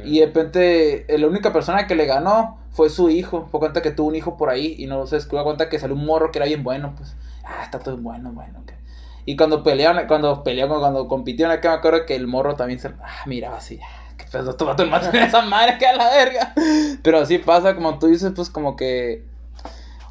Y 0.05 0.19
de 0.19 0.25
repente, 0.27 1.13
eh, 1.13 1.17
la 1.17 1.27
única 1.27 1.51
persona 1.51 1.87
que 1.87 1.95
le 1.95 2.05
ganó 2.05 2.57
fue 2.71 2.89
su 2.89 3.09
hijo. 3.09 3.47
Por 3.51 3.59
cuenta 3.59 3.81
que 3.81 3.91
tuvo 3.91 4.07
un 4.07 4.15
hijo 4.15 4.37
por 4.37 4.49
ahí 4.49 4.75
y 4.77 4.85
no 4.87 5.05
se 5.07 5.19
dio 5.19 5.43
cuenta 5.43 5.69
que 5.69 5.79
salió 5.79 5.95
un 5.95 6.05
morro 6.05 6.31
que 6.31 6.39
era 6.39 6.45
bien 6.45 6.63
bueno. 6.63 6.93
Pues, 6.95 7.15
ah, 7.43 7.63
está 7.63 7.79
todo 7.79 7.97
bueno, 7.97 8.31
bueno. 8.31 8.59
ok. 8.59 8.71
Y 9.25 9.35
cuando 9.37 9.63
pelearon, 9.63 10.05
cuando 10.07 10.43
pelearon, 10.43 10.79
cuando 10.79 11.07
compitieron 11.07 11.53
acá, 11.53 11.69
me 11.71 11.75
acuerdo 11.77 12.05
que 12.05 12.15
el 12.15 12.27
morro 12.27 12.55
también 12.55 12.79
se. 12.79 12.89
Ah, 12.89 13.23
miraba 13.25 13.57
así. 13.57 13.79
ah, 13.81 14.13
Que 14.17 14.25
pedo, 14.25 14.55
tu 14.55 14.65
vato 14.65 14.83
el 14.83 14.93
esa 15.15 15.41
madre 15.41 15.77
que 15.77 15.87
a 15.87 15.95
la 15.95 16.09
verga. 16.09 16.53
Pero 17.01 17.19
así 17.19 17.37
pasa, 17.37 17.75
como 17.75 17.99
tú 17.99 18.07
dices, 18.07 18.31
pues 18.35 18.49
como 18.49 18.75
que. 18.75 19.25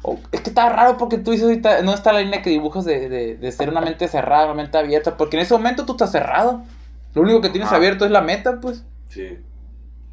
O- 0.03 0.19
es 0.31 0.41
que 0.41 0.49
está 0.49 0.69
raro 0.69 0.97
porque 0.97 1.17
tú 1.17 1.31
dices 1.31 1.45
ahorita, 1.47 1.81
no 1.81 1.93
está 1.93 2.13
la 2.13 2.19
línea 2.21 2.41
que 2.41 2.49
dibujas 2.51 2.85
de, 2.85 3.09
de, 3.09 3.35
de 3.37 3.51
ser 3.51 3.69
una 3.69 3.81
mente 3.81 4.07
cerrada, 4.07 4.45
una 4.45 4.53
mente 4.53 4.77
abierta. 4.77 5.17
Porque 5.17 5.37
en 5.37 5.43
ese 5.43 5.53
momento 5.55 5.85
tú 5.85 5.93
estás 5.93 6.11
cerrado. 6.11 6.61
Lo 7.15 7.21
único 7.21 7.41
que 7.41 7.49
tienes 7.49 7.67
Ajá. 7.67 7.77
abierto 7.77 8.05
es 8.05 8.11
la 8.11 8.21
meta, 8.21 8.59
pues. 8.61 8.85
Sí. 9.09 9.39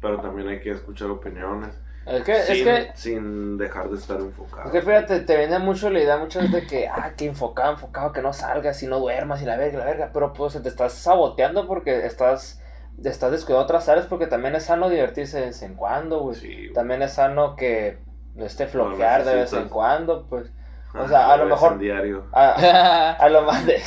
pero 0.01 0.19
también 0.21 0.47
hay 0.47 0.59
que 0.59 0.71
escuchar 0.71 1.09
opiniones. 1.09 1.69
Es 2.05 2.23
que, 2.23 2.35
sin, 2.41 2.55
es 2.55 2.63
que, 2.63 2.91
sin 2.95 3.57
dejar 3.59 3.89
de 3.89 3.97
estar 3.97 4.19
enfocado. 4.19 4.65
es 4.65 4.71
que 4.71 4.81
fíjate, 4.81 5.19
te 5.19 5.37
viene 5.37 5.59
mucho 5.59 5.89
la 5.91 5.99
idea 5.99 6.17
muchas 6.17 6.43
veces 6.43 6.61
de 6.61 6.67
que, 6.67 6.87
ah, 6.87 7.13
que 7.15 7.25
enfocado, 7.27 7.73
enfocado, 7.73 8.11
que 8.11 8.23
no 8.23 8.33
salgas 8.33 8.81
y 8.81 8.87
no 8.87 8.99
duermas 8.99 9.41
y 9.43 9.45
la 9.45 9.55
verga, 9.55 9.77
la 9.79 9.85
verga, 9.85 10.09
pero 10.11 10.33
pues 10.33 10.59
te 10.61 10.67
estás 10.67 10.93
saboteando 10.93 11.67
porque 11.67 12.05
estás, 12.07 12.59
estás 13.03 13.31
descuidando 13.31 13.65
otras 13.65 13.87
áreas 13.87 14.07
porque 14.07 14.25
también 14.25 14.55
es 14.55 14.63
sano 14.63 14.89
divertirse 14.89 15.39
de 15.39 15.45
vez 15.47 15.61
en 15.61 15.75
cuando, 15.75 16.21
güey. 16.21 16.35
Sí, 16.37 16.47
güey. 16.55 16.73
También 16.73 17.03
es 17.03 17.13
sano 17.13 17.55
que 17.55 17.99
este 18.37 18.67
flojear 18.67 19.23
de 19.25 19.35
vez 19.35 19.53
en 19.53 19.69
cuando, 19.69 20.25
pues. 20.27 20.51
Ah, 20.93 21.03
o 21.03 21.07
sea, 21.07 21.31
a 21.31 21.37
lo 21.37 21.45
mejor- 21.45 21.79
diario. 21.79 22.25
A, 22.33 23.11
a 23.17 23.29
lo 23.29 23.43
más 23.43 23.65
de 23.65 23.77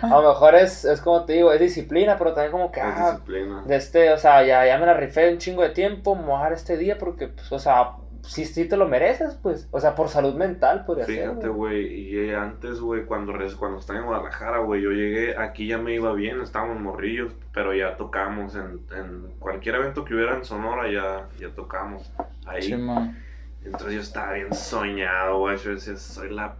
a 0.00 0.08
lo 0.08 0.28
mejor 0.28 0.54
es, 0.54 0.84
es 0.86 1.00
como 1.02 1.26
te 1.26 1.34
digo, 1.34 1.52
es 1.52 1.60
disciplina, 1.60 2.16
pero 2.16 2.32
también 2.32 2.52
como 2.52 2.72
que, 2.72 2.80
Es 2.80 2.86
ah, 2.86 3.10
disciplina. 3.12 3.62
de 3.66 3.76
este, 3.76 4.10
o 4.12 4.16
sea, 4.16 4.42
ya, 4.42 4.64
ya 4.66 4.78
me 4.78 4.86
la 4.86 4.94
rifé 4.94 5.30
un 5.30 5.36
chingo 5.38 5.62
de 5.62 5.70
tiempo, 5.70 6.16
dar 6.26 6.54
este 6.54 6.78
día 6.78 6.96
porque, 6.96 7.28
pues, 7.28 7.52
o 7.52 7.58
sea, 7.58 7.96
sí, 8.22 8.46
sí 8.46 8.66
te 8.66 8.78
lo 8.78 8.88
mereces, 8.88 9.38
pues, 9.42 9.68
o 9.70 9.78
sea, 9.80 9.94
por 9.94 10.08
salud 10.08 10.34
mental 10.36 10.86
podría 10.86 11.04
ser. 11.04 11.28
Fíjate, 11.28 11.48
güey. 11.48 11.86
y 11.86 12.18
eh, 12.30 12.36
antes, 12.36 12.80
güey, 12.80 13.04
cuando, 13.04 13.34
cuando 13.58 13.78
estaba 13.78 13.98
en 13.98 14.06
Guadalajara, 14.06 14.58
güey, 14.60 14.80
yo 14.82 14.90
llegué, 14.90 15.36
aquí 15.36 15.66
ya 15.66 15.76
me 15.76 15.92
iba 15.94 16.14
bien, 16.14 16.40
estábamos 16.40 16.80
morrillos, 16.80 17.32
pero 17.52 17.74
ya 17.74 17.96
tocamos 17.98 18.54
en, 18.54 18.80
en 18.96 19.34
cualquier 19.38 19.74
evento 19.74 20.02
que 20.04 20.14
hubiera 20.14 20.34
en 20.34 20.46
Sonora, 20.46 20.90
ya, 20.90 21.26
ya 21.38 21.54
tocamos 21.54 22.10
ahí. 22.46 22.72
Entonces 23.64 23.94
yo 23.94 24.00
estaba 24.00 24.32
bien 24.32 24.54
soñado, 24.54 25.38
güey, 25.38 25.58
yo 25.58 25.70
decía, 25.70 25.96
soy 25.96 26.30
la 26.30 26.56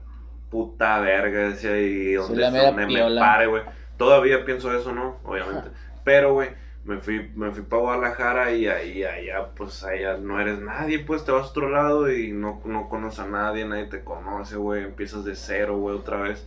puta 0.51 1.01
verga, 1.01 1.51
decía, 1.51 1.79
y 1.79 2.15
donde, 2.15 2.43
donde 2.43 2.87
me 2.87 3.21
pare, 3.21 3.47
güey. 3.47 3.63
Todavía 3.97 4.45
pienso 4.45 4.77
eso, 4.77 4.93
¿no? 4.93 5.19
Obviamente. 5.25 5.71
Pero, 6.05 6.35
güey, 6.35 6.51
me 6.85 6.99
fui, 6.99 7.31
me 7.35 7.51
fui 7.51 7.63
para 7.63 7.83
Guadalajara 7.83 8.53
y 8.53 8.67
ahí, 8.67 9.05
allá, 9.05 9.49
pues, 9.55 9.85
allá 9.85 10.17
no 10.17 10.41
eres 10.41 10.59
nadie, 10.61 11.01
pues, 11.01 11.25
te 11.25 11.33
vas 11.33 11.47
a 11.47 11.51
otro 11.51 11.69
lado 11.69 12.11
y 12.11 12.33
no, 12.33 12.61
no 12.65 12.89
conoces 12.89 13.21
a 13.21 13.27
nadie, 13.27 13.65
nadie 13.65 13.87
te 13.87 14.05
conoce, 14.05 14.57
güey, 14.57 14.85
empiezas 14.85 15.25
de 15.25 15.37
cero, 15.37 15.79
güey, 15.79 15.97
otra 15.97 16.19
vez. 16.19 16.47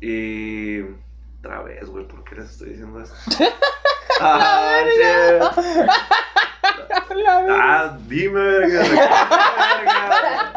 Y... 0.00 0.80
Otra 1.40 1.62
vez, 1.62 1.88
güey, 1.88 2.06
¿por 2.08 2.24
qué 2.24 2.34
les 2.34 2.50
estoy 2.50 2.70
diciendo 2.70 3.00
esto? 3.00 3.14
ah, 4.20 4.80
shit. 4.86 5.86
Ah, 7.50 7.98
dime, 8.06 8.40
verga. 8.40 8.82
verga. 8.82 10.52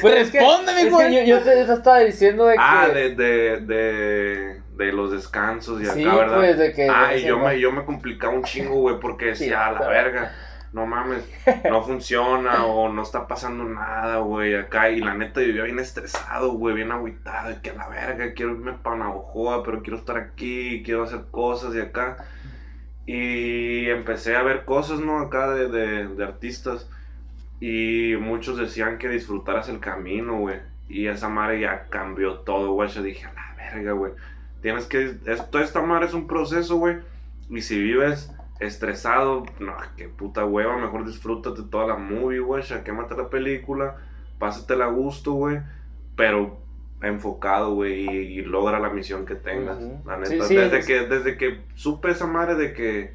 Pues 0.00 0.32
Respóndeme, 0.32 0.82
es 0.82 0.90
güey. 0.92 1.10
que 1.10 1.26
yo, 1.26 1.38
yo 1.38 1.42
te, 1.44 1.58
yo 1.58 1.66
te 1.66 1.72
estaba 1.72 1.98
diciendo 2.00 2.46
de 2.46 2.54
que. 2.54 2.60
Ah, 2.62 2.88
de, 2.88 3.14
de, 3.14 3.60
de, 3.60 4.62
de 4.76 4.92
los 4.92 5.12
descansos 5.12 5.80
y 5.80 5.86
sí, 5.86 6.04
acá, 6.04 6.16
¿verdad? 6.16 6.36
pues, 6.36 6.58
de 6.58 6.72
que. 6.72 6.88
Ah, 6.88 7.14
y 7.16 7.24
yo 7.24 7.38
me, 7.38 7.58
yo 7.58 7.72
me 7.72 7.84
complicaba 7.84 8.32
un 8.34 8.42
chingo, 8.44 8.74
güey, 8.76 8.98
porque 9.00 9.26
decía, 9.26 9.46
Sí, 9.46 9.52
a 9.52 9.72
la 9.72 9.88
verga, 9.88 10.32
no 10.72 10.86
mames, 10.86 11.24
no 11.68 11.82
funciona 11.82 12.64
o 12.66 12.88
no 12.88 13.02
está 13.02 13.26
pasando 13.26 13.64
nada, 13.64 14.18
güey, 14.18 14.54
acá. 14.54 14.90
Y 14.90 15.00
la 15.00 15.14
neta, 15.14 15.40
yo 15.40 15.46
vivía 15.46 15.64
bien 15.64 15.78
estresado, 15.78 16.52
güey, 16.52 16.74
bien 16.74 16.92
agüitado, 16.92 17.52
y 17.52 17.56
que 17.56 17.70
a 17.70 17.74
la 17.74 17.88
verga, 17.88 18.34
quiero 18.34 18.52
irme 18.52 18.72
para 18.74 18.96
Navajoa, 18.96 19.62
pero 19.62 19.82
quiero 19.82 19.98
estar 19.98 20.16
aquí, 20.16 20.82
quiero 20.84 21.04
hacer 21.04 21.20
cosas 21.30 21.74
y 21.74 21.80
acá. 21.80 22.16
Y 23.06 23.88
empecé 23.90 24.36
a 24.36 24.42
ver 24.42 24.64
cosas, 24.64 25.00
¿no? 25.00 25.18
Acá 25.18 25.50
de, 25.50 25.68
de, 25.68 26.08
de 26.08 26.24
artistas. 26.24 26.88
Y 27.60 28.14
muchos 28.20 28.58
decían 28.58 28.98
que 28.98 29.08
disfrutaras 29.08 29.68
el 29.68 29.80
camino, 29.80 30.38
güey. 30.38 30.60
Y 30.88 31.06
esa 31.06 31.28
madre 31.28 31.60
ya 31.60 31.86
cambió 31.88 32.40
todo, 32.40 32.72
güey. 32.72 32.88
Yo 32.88 33.02
dije, 33.02 33.26
la 33.34 33.54
verga, 33.56 33.92
güey. 33.92 34.12
Tienes 34.60 34.86
que. 34.86 35.16
Esto, 35.26 35.58
esta 35.58 35.82
madre 35.82 36.06
es 36.06 36.14
un 36.14 36.26
proceso, 36.26 36.76
güey. 36.76 36.98
Y 37.50 37.60
si 37.62 37.80
vives 37.80 38.32
estresado, 38.60 39.44
no, 39.58 39.74
qué 39.96 40.08
puta 40.08 40.44
hueva. 40.44 40.76
Mejor 40.76 41.04
disfrútate 41.04 41.62
toda 41.64 41.86
la 41.86 41.96
movie, 41.96 42.40
güey. 42.40 42.62
Quémate 42.84 43.16
la 43.16 43.28
película. 43.28 43.96
Pásatela 44.38 44.86
a 44.86 44.90
gusto, 44.90 45.32
güey. 45.32 45.60
Pero 46.16 46.61
enfocado, 47.02 47.74
güey. 47.74 48.04
Y, 48.06 48.08
y 48.38 48.42
logra 48.42 48.78
la 48.78 48.90
misión 48.90 49.26
que 49.26 49.34
tengas. 49.34 49.78
La 50.06 50.16
neta. 50.18 50.44
sí, 50.44 50.54
desde, 50.56 50.78
es- 50.78 50.86
que, 50.86 51.00
desde 51.06 51.36
que 51.36 51.60
supe 51.74 52.10
esa 52.10 52.26
madre 52.26 52.54
de 52.54 52.72
que. 52.72 53.14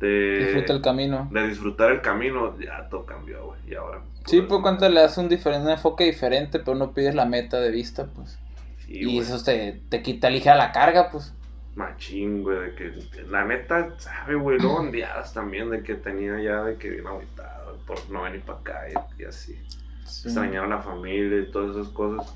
De, 0.00 0.38
Disfruta 0.46 0.72
el 0.72 0.80
camino. 0.82 1.28
de 1.30 1.46
disfrutar 1.48 1.92
el 1.92 2.00
camino, 2.00 2.58
ya 2.58 2.88
todo 2.88 3.06
cambió, 3.06 3.46
güey. 3.46 3.60
Y 3.68 3.74
ahora. 3.74 4.02
Sí, 4.26 4.36
puro 4.42 4.48
pues 4.48 4.62
cuánto 4.62 4.84
desmadre. 4.84 4.94
le 4.94 5.00
das 5.00 5.18
un, 5.18 5.28
diferente, 5.28 5.64
un 5.66 5.72
enfoque 5.72 6.04
diferente, 6.04 6.58
pero 6.58 6.76
no 6.76 6.92
pides 6.92 7.14
la 7.14 7.24
meta 7.24 7.60
de 7.60 7.70
vista, 7.70 8.06
pues. 8.06 8.38
Sí, 8.78 8.94
y 9.00 9.18
eso 9.18 9.42
te, 9.44 9.80
te 9.88 10.02
quita 10.02 10.28
ligera 10.28 10.56
la 10.56 10.72
carga, 10.72 11.08
pues. 11.10 11.32
Machín, 11.76 12.42
güey, 12.42 12.58
de 12.58 12.74
que 12.74 13.22
la 13.30 13.44
neta, 13.44 13.94
sabe, 13.98 14.34
güey, 14.34 14.58
luego 14.58 14.76
ondeadas 14.80 15.32
también 15.32 15.70
de 15.70 15.82
que 15.82 15.94
tenía 15.94 16.38
ya 16.42 16.62
de 16.64 16.76
que 16.76 16.90
bien 16.90 17.06
agüitado 17.06 17.78
por 17.86 17.98
no 18.10 18.22
venir 18.24 18.42
para 18.42 18.58
acá 18.58 18.80
y, 19.18 19.22
y 19.22 19.24
así. 19.24 19.56
Sí. 20.04 20.28
Extrañar 20.28 20.64
a 20.64 20.68
la 20.68 20.78
familia 20.82 21.40
y 21.40 21.50
todas 21.50 21.76
esas 21.76 21.88
cosas. 21.92 22.34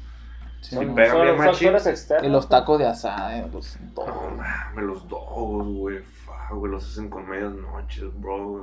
Sí, 0.68 0.74
Son, 0.74 0.88
mo. 0.88 0.94
pega 0.96 1.14
bien 1.14 1.26
son 1.28 1.36
machín. 1.38 1.52
factores 1.68 1.86
externos. 1.86 2.26
y 2.26 2.30
los 2.30 2.48
tacos 2.48 2.78
de 2.80 2.86
asada, 2.88 3.38
eh, 3.38 3.46
pues, 3.52 3.78
No, 3.94 4.04
mames, 4.36 4.84
los 4.84 5.08
dogos, 5.08 5.66
güey, 5.68 5.98
fa, 5.98 6.48
güey, 6.54 6.72
los 6.72 6.84
hacen 6.84 7.08
con 7.08 7.28
medias 7.28 7.52
noches, 7.52 8.04
bro, 8.20 8.48
güey. 8.48 8.62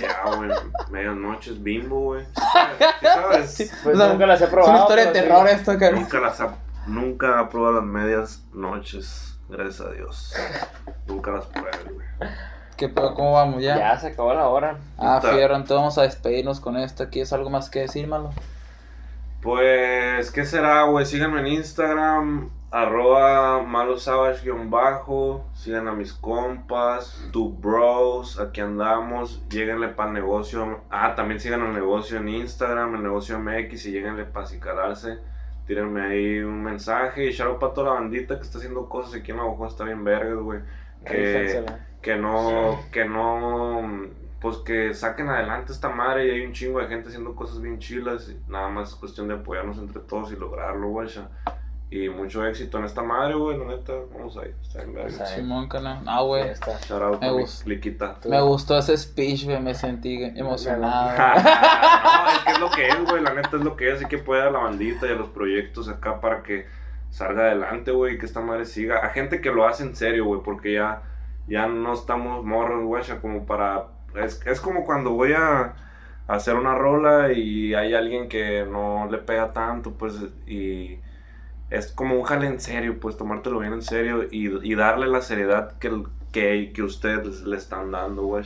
Ya, 0.00 0.34
güey, 0.36 0.50
medias 0.90 1.14
noches 1.16 1.62
bimbo, 1.62 2.00
güey. 2.00 2.24
¿Sí 2.24 3.06
sabes? 3.06 3.50
Sí, 3.50 3.70
Pues 3.82 3.96
o 3.96 3.98
sea, 3.98 4.08
nunca 4.12 4.26
las 4.26 4.40
he 4.40 4.44
es 4.44 4.50
probado. 4.50 4.72
una 4.72 4.80
historia 4.80 5.04
de 5.06 5.12
sí. 5.14 5.20
terror 5.20 5.48
esto, 5.48 5.78
cara. 5.78 5.96
Nunca 6.00 6.20
las 6.20 6.40
ha, 6.40 6.54
nunca 6.86 7.38
ha 7.40 7.48
probado 7.50 7.74
las 7.74 7.84
medias 7.84 8.42
noches, 8.54 9.38
gracias 9.50 9.86
a 9.86 9.90
Dios. 9.92 10.34
Nunca 11.06 11.32
las 11.32 11.44
pruebe, 11.46 11.70
güey. 11.92 12.06
¿Qué 12.78 12.88
pedo? 12.88 13.14
¿Cómo 13.14 13.32
vamos 13.34 13.62
ya? 13.62 13.76
Ya 13.76 13.98
se 13.98 14.06
acabó 14.08 14.32
la 14.32 14.48
hora. 14.48 14.78
Ah, 14.96 15.20
fierro, 15.20 15.54
entonces 15.56 15.76
vamos 15.76 15.98
a 15.98 16.02
despedirnos 16.02 16.60
con 16.60 16.76
esto. 16.78 17.08
¿Quieres 17.10 17.32
algo 17.34 17.50
más 17.50 17.68
que 17.68 17.80
decir, 17.80 18.08
malo? 18.08 18.32
Pues, 19.44 20.30
¿qué 20.30 20.46
será, 20.46 20.84
güey? 20.84 21.04
Síganme 21.04 21.40
en 21.40 21.48
Instagram, 21.48 22.48
arroba 22.70 23.62
malosavage-bajo. 23.62 25.44
Sigan 25.52 25.86
a 25.86 25.92
mis 25.92 26.14
compas, 26.14 27.28
tu 27.30 27.52
bros, 27.52 28.40
aquí 28.40 28.62
andamos. 28.62 29.46
Lléguenle 29.50 29.88
para 29.88 30.08
el 30.08 30.14
negocio. 30.14 30.80
Ah, 30.88 31.14
también 31.14 31.40
sigan 31.40 31.60
al 31.60 31.74
negocio 31.74 32.16
en 32.20 32.30
Instagram, 32.30 32.94
el 32.94 33.02
negocio 33.02 33.38
MX, 33.38 33.84
y 33.84 33.92
lléguenle 33.92 34.24
para 34.24 34.46
acicalarse. 34.46 35.18
Tírenme 35.66 36.00
ahí 36.00 36.38
un 36.38 36.62
mensaje 36.62 37.26
y 37.26 37.32
shout 37.32 37.58
para 37.58 37.74
toda 37.74 37.92
la 37.92 38.00
bandita 38.00 38.36
que 38.38 38.44
está 38.44 38.56
haciendo 38.56 38.88
cosas 38.88 39.20
aquí 39.20 39.32
en 39.32 39.36
Navajo. 39.36 39.66
Está 39.66 39.84
bien 39.84 40.04
vergas, 40.04 40.38
güey. 40.38 40.60
Que, 41.04 41.66
que 42.00 42.16
no, 42.16 42.80
que 42.90 43.04
no, 43.04 44.08
pues 44.44 44.58
que 44.58 44.92
saquen 44.92 45.30
adelante 45.30 45.72
esta 45.72 45.88
madre 45.88 46.26
y 46.26 46.30
hay 46.32 46.44
un 46.44 46.52
chingo 46.52 46.78
de 46.78 46.86
gente 46.86 47.08
haciendo 47.08 47.34
cosas 47.34 47.62
bien 47.62 47.78
chilas. 47.78 48.28
y 48.28 48.38
nada 48.46 48.68
más 48.68 48.90
es 48.90 48.94
cuestión 48.94 49.26
de 49.26 49.36
apoyarnos 49.36 49.78
entre 49.78 50.02
todos 50.02 50.30
y 50.32 50.36
lograrlo, 50.36 50.90
güey. 50.90 51.08
ya. 51.08 51.30
Y 51.88 52.10
mucho 52.10 52.44
éxito 52.46 52.76
en 52.76 52.84
esta 52.84 53.02
madre, 53.02 53.36
güey, 53.36 53.56
la 53.56 53.64
neta. 53.64 53.94
Vamos 54.12 54.36
ahí, 54.36 54.54
está 54.60 54.80
bien 54.80 54.92
verga. 54.92 55.16
Pues 55.16 55.20
ahí. 55.22 55.40
Simón, 55.40 55.66
canal. 55.66 56.02
Ah, 56.04 56.20
güey. 56.20 56.46
está. 56.46 56.78
Shout 56.78 57.02
out 57.02 57.22
Me 57.22 57.46
cliquita. 57.64 58.18
Me 58.28 58.38
gustó 58.42 58.76
ese 58.76 58.98
speech, 58.98 59.46
güey. 59.46 59.62
Me 59.62 59.74
sentí 59.74 60.22
emocionado. 60.36 61.16
no, 61.16 62.30
es 62.30 62.38
que 62.44 62.52
es 62.52 62.60
lo 62.60 62.70
que 62.70 62.88
es, 62.88 63.04
güey. 63.08 63.22
La 63.22 63.32
neta 63.32 63.56
es 63.56 63.64
lo 63.64 63.76
que 63.76 63.92
es. 63.92 64.02
Hay 64.02 64.08
que 64.08 64.16
apoyar 64.16 64.48
a 64.48 64.50
la 64.50 64.58
bandita 64.58 65.06
y 65.06 65.12
a 65.12 65.14
los 65.14 65.30
proyectos 65.30 65.88
acá 65.88 66.20
para 66.20 66.42
que 66.42 66.66
salga 67.08 67.44
adelante, 67.44 67.92
güey. 67.92 68.16
y 68.16 68.18
Que 68.18 68.26
esta 68.26 68.42
madre 68.42 68.66
siga. 68.66 68.98
A 68.98 69.08
gente 69.08 69.40
que 69.40 69.50
lo 69.50 69.66
hace 69.66 69.84
en 69.84 69.96
serio, 69.96 70.26
güey. 70.26 70.42
Porque 70.42 70.74
ya, 70.74 71.00
ya 71.46 71.66
no 71.66 71.94
estamos 71.94 72.44
morros, 72.44 72.84
güey. 72.84 73.02
ya 73.04 73.22
Como 73.22 73.46
para. 73.46 73.94
Es, 74.16 74.40
es 74.46 74.60
como 74.60 74.84
cuando 74.84 75.10
voy 75.10 75.32
a 75.32 75.74
hacer 76.26 76.54
una 76.54 76.74
rola 76.74 77.32
y 77.32 77.74
hay 77.74 77.94
alguien 77.94 78.28
que 78.28 78.64
no 78.64 79.08
le 79.10 79.18
pega 79.18 79.52
tanto, 79.52 79.92
pues. 79.92 80.14
Y. 80.46 80.98
Es 81.70 81.90
como 81.90 82.14
un 82.14 82.22
jale 82.22 82.46
en 82.46 82.60
serio, 82.60 83.00
pues 83.00 83.16
tomártelo 83.16 83.58
bien 83.58 83.72
en 83.72 83.82
serio 83.82 84.24
y, 84.30 84.48
y 84.70 84.74
darle 84.76 85.08
la 85.08 85.22
seriedad 85.22 85.76
que, 85.78 86.04
que, 86.30 86.72
que 86.72 86.82
ustedes 86.82 87.40
le 87.42 87.56
están 87.56 87.90
dando, 87.90 88.22
güey. 88.24 88.44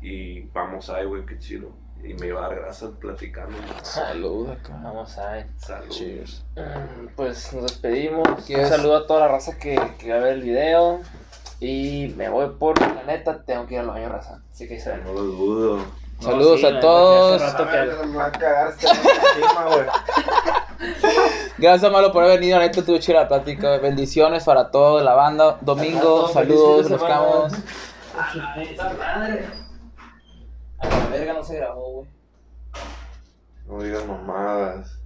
Y 0.00 0.42
vamos 0.54 0.88
ahí, 0.88 1.04
güey, 1.04 1.26
qué 1.26 1.38
chido. 1.38 1.70
Y 2.02 2.14
me 2.14 2.28
iba 2.28 2.44
a 2.44 2.48
dar 2.48 2.60
gracias 2.60 2.90
platicando. 2.98 3.56
Salud 3.82 4.48
acá. 4.48 4.78
Vamos 4.82 5.18
a 5.18 5.32
ver. 5.32 5.46
Salud. 5.56 5.88
Cheers. 5.90 6.44
Mm, 6.56 7.08
Pues 7.14 7.52
nos 7.52 7.62
despedimos. 7.64 8.26
Un 8.28 8.66
saludo 8.66 8.96
a 8.96 9.06
toda 9.06 9.20
la 9.20 9.28
raza 9.28 9.58
que, 9.58 9.78
que 9.98 10.10
va 10.10 10.16
a 10.16 10.20
ver 10.20 10.32
el 10.34 10.42
video. 10.42 11.00
Y 11.64 12.12
me 12.16 12.28
voy 12.28 12.48
por 12.58 12.80
la 12.80 13.04
neta, 13.04 13.44
tengo 13.44 13.66
que 13.68 13.74
ir 13.74 13.80
al 13.80 13.86
baño 13.86 14.08
raza. 14.08 14.40
Así 14.50 14.66
que 14.66 14.74
ahí 14.74 14.80
se 14.80 14.90
ven. 14.90 15.04
No 15.04 15.12
lo 15.12 15.22
dudo. 15.22 15.76
No, 15.76 15.84
Saludos 16.20 16.58
sí, 16.60 16.66
a 16.66 16.70
la- 16.72 16.80
todos. 16.80 17.40
que- 17.40 17.62
va 17.62 18.24
a 18.24 18.68
este 18.68 18.86
encima, 18.88 19.64
güey. 19.66 19.86
Gracias, 21.58 21.92
Malo, 21.92 22.12
por 22.12 22.24
haber 22.24 22.40
venido. 22.40 22.58
La 22.58 22.66
neta 22.66 22.82
tuvo 22.84 22.98
chida 22.98 23.20
la 23.20 23.28
plática. 23.28 23.78
Bendiciones 23.78 24.42
para 24.44 24.72
toda 24.72 25.04
la 25.04 25.14
banda. 25.14 25.58
Domingo, 25.60 26.26
saludos, 26.28 26.82
fin 26.88 26.96
de 26.96 26.96
buscamos. 26.98 27.52
semana. 27.52 27.64
A 30.80 30.88
la 30.88 31.06
verga 31.10 31.32
no 31.34 31.44
se 31.44 31.56
grabó, 31.58 31.90
güey. 31.92 32.08
No 33.68 33.82
digas 33.82 34.04
mamadas. 34.06 34.98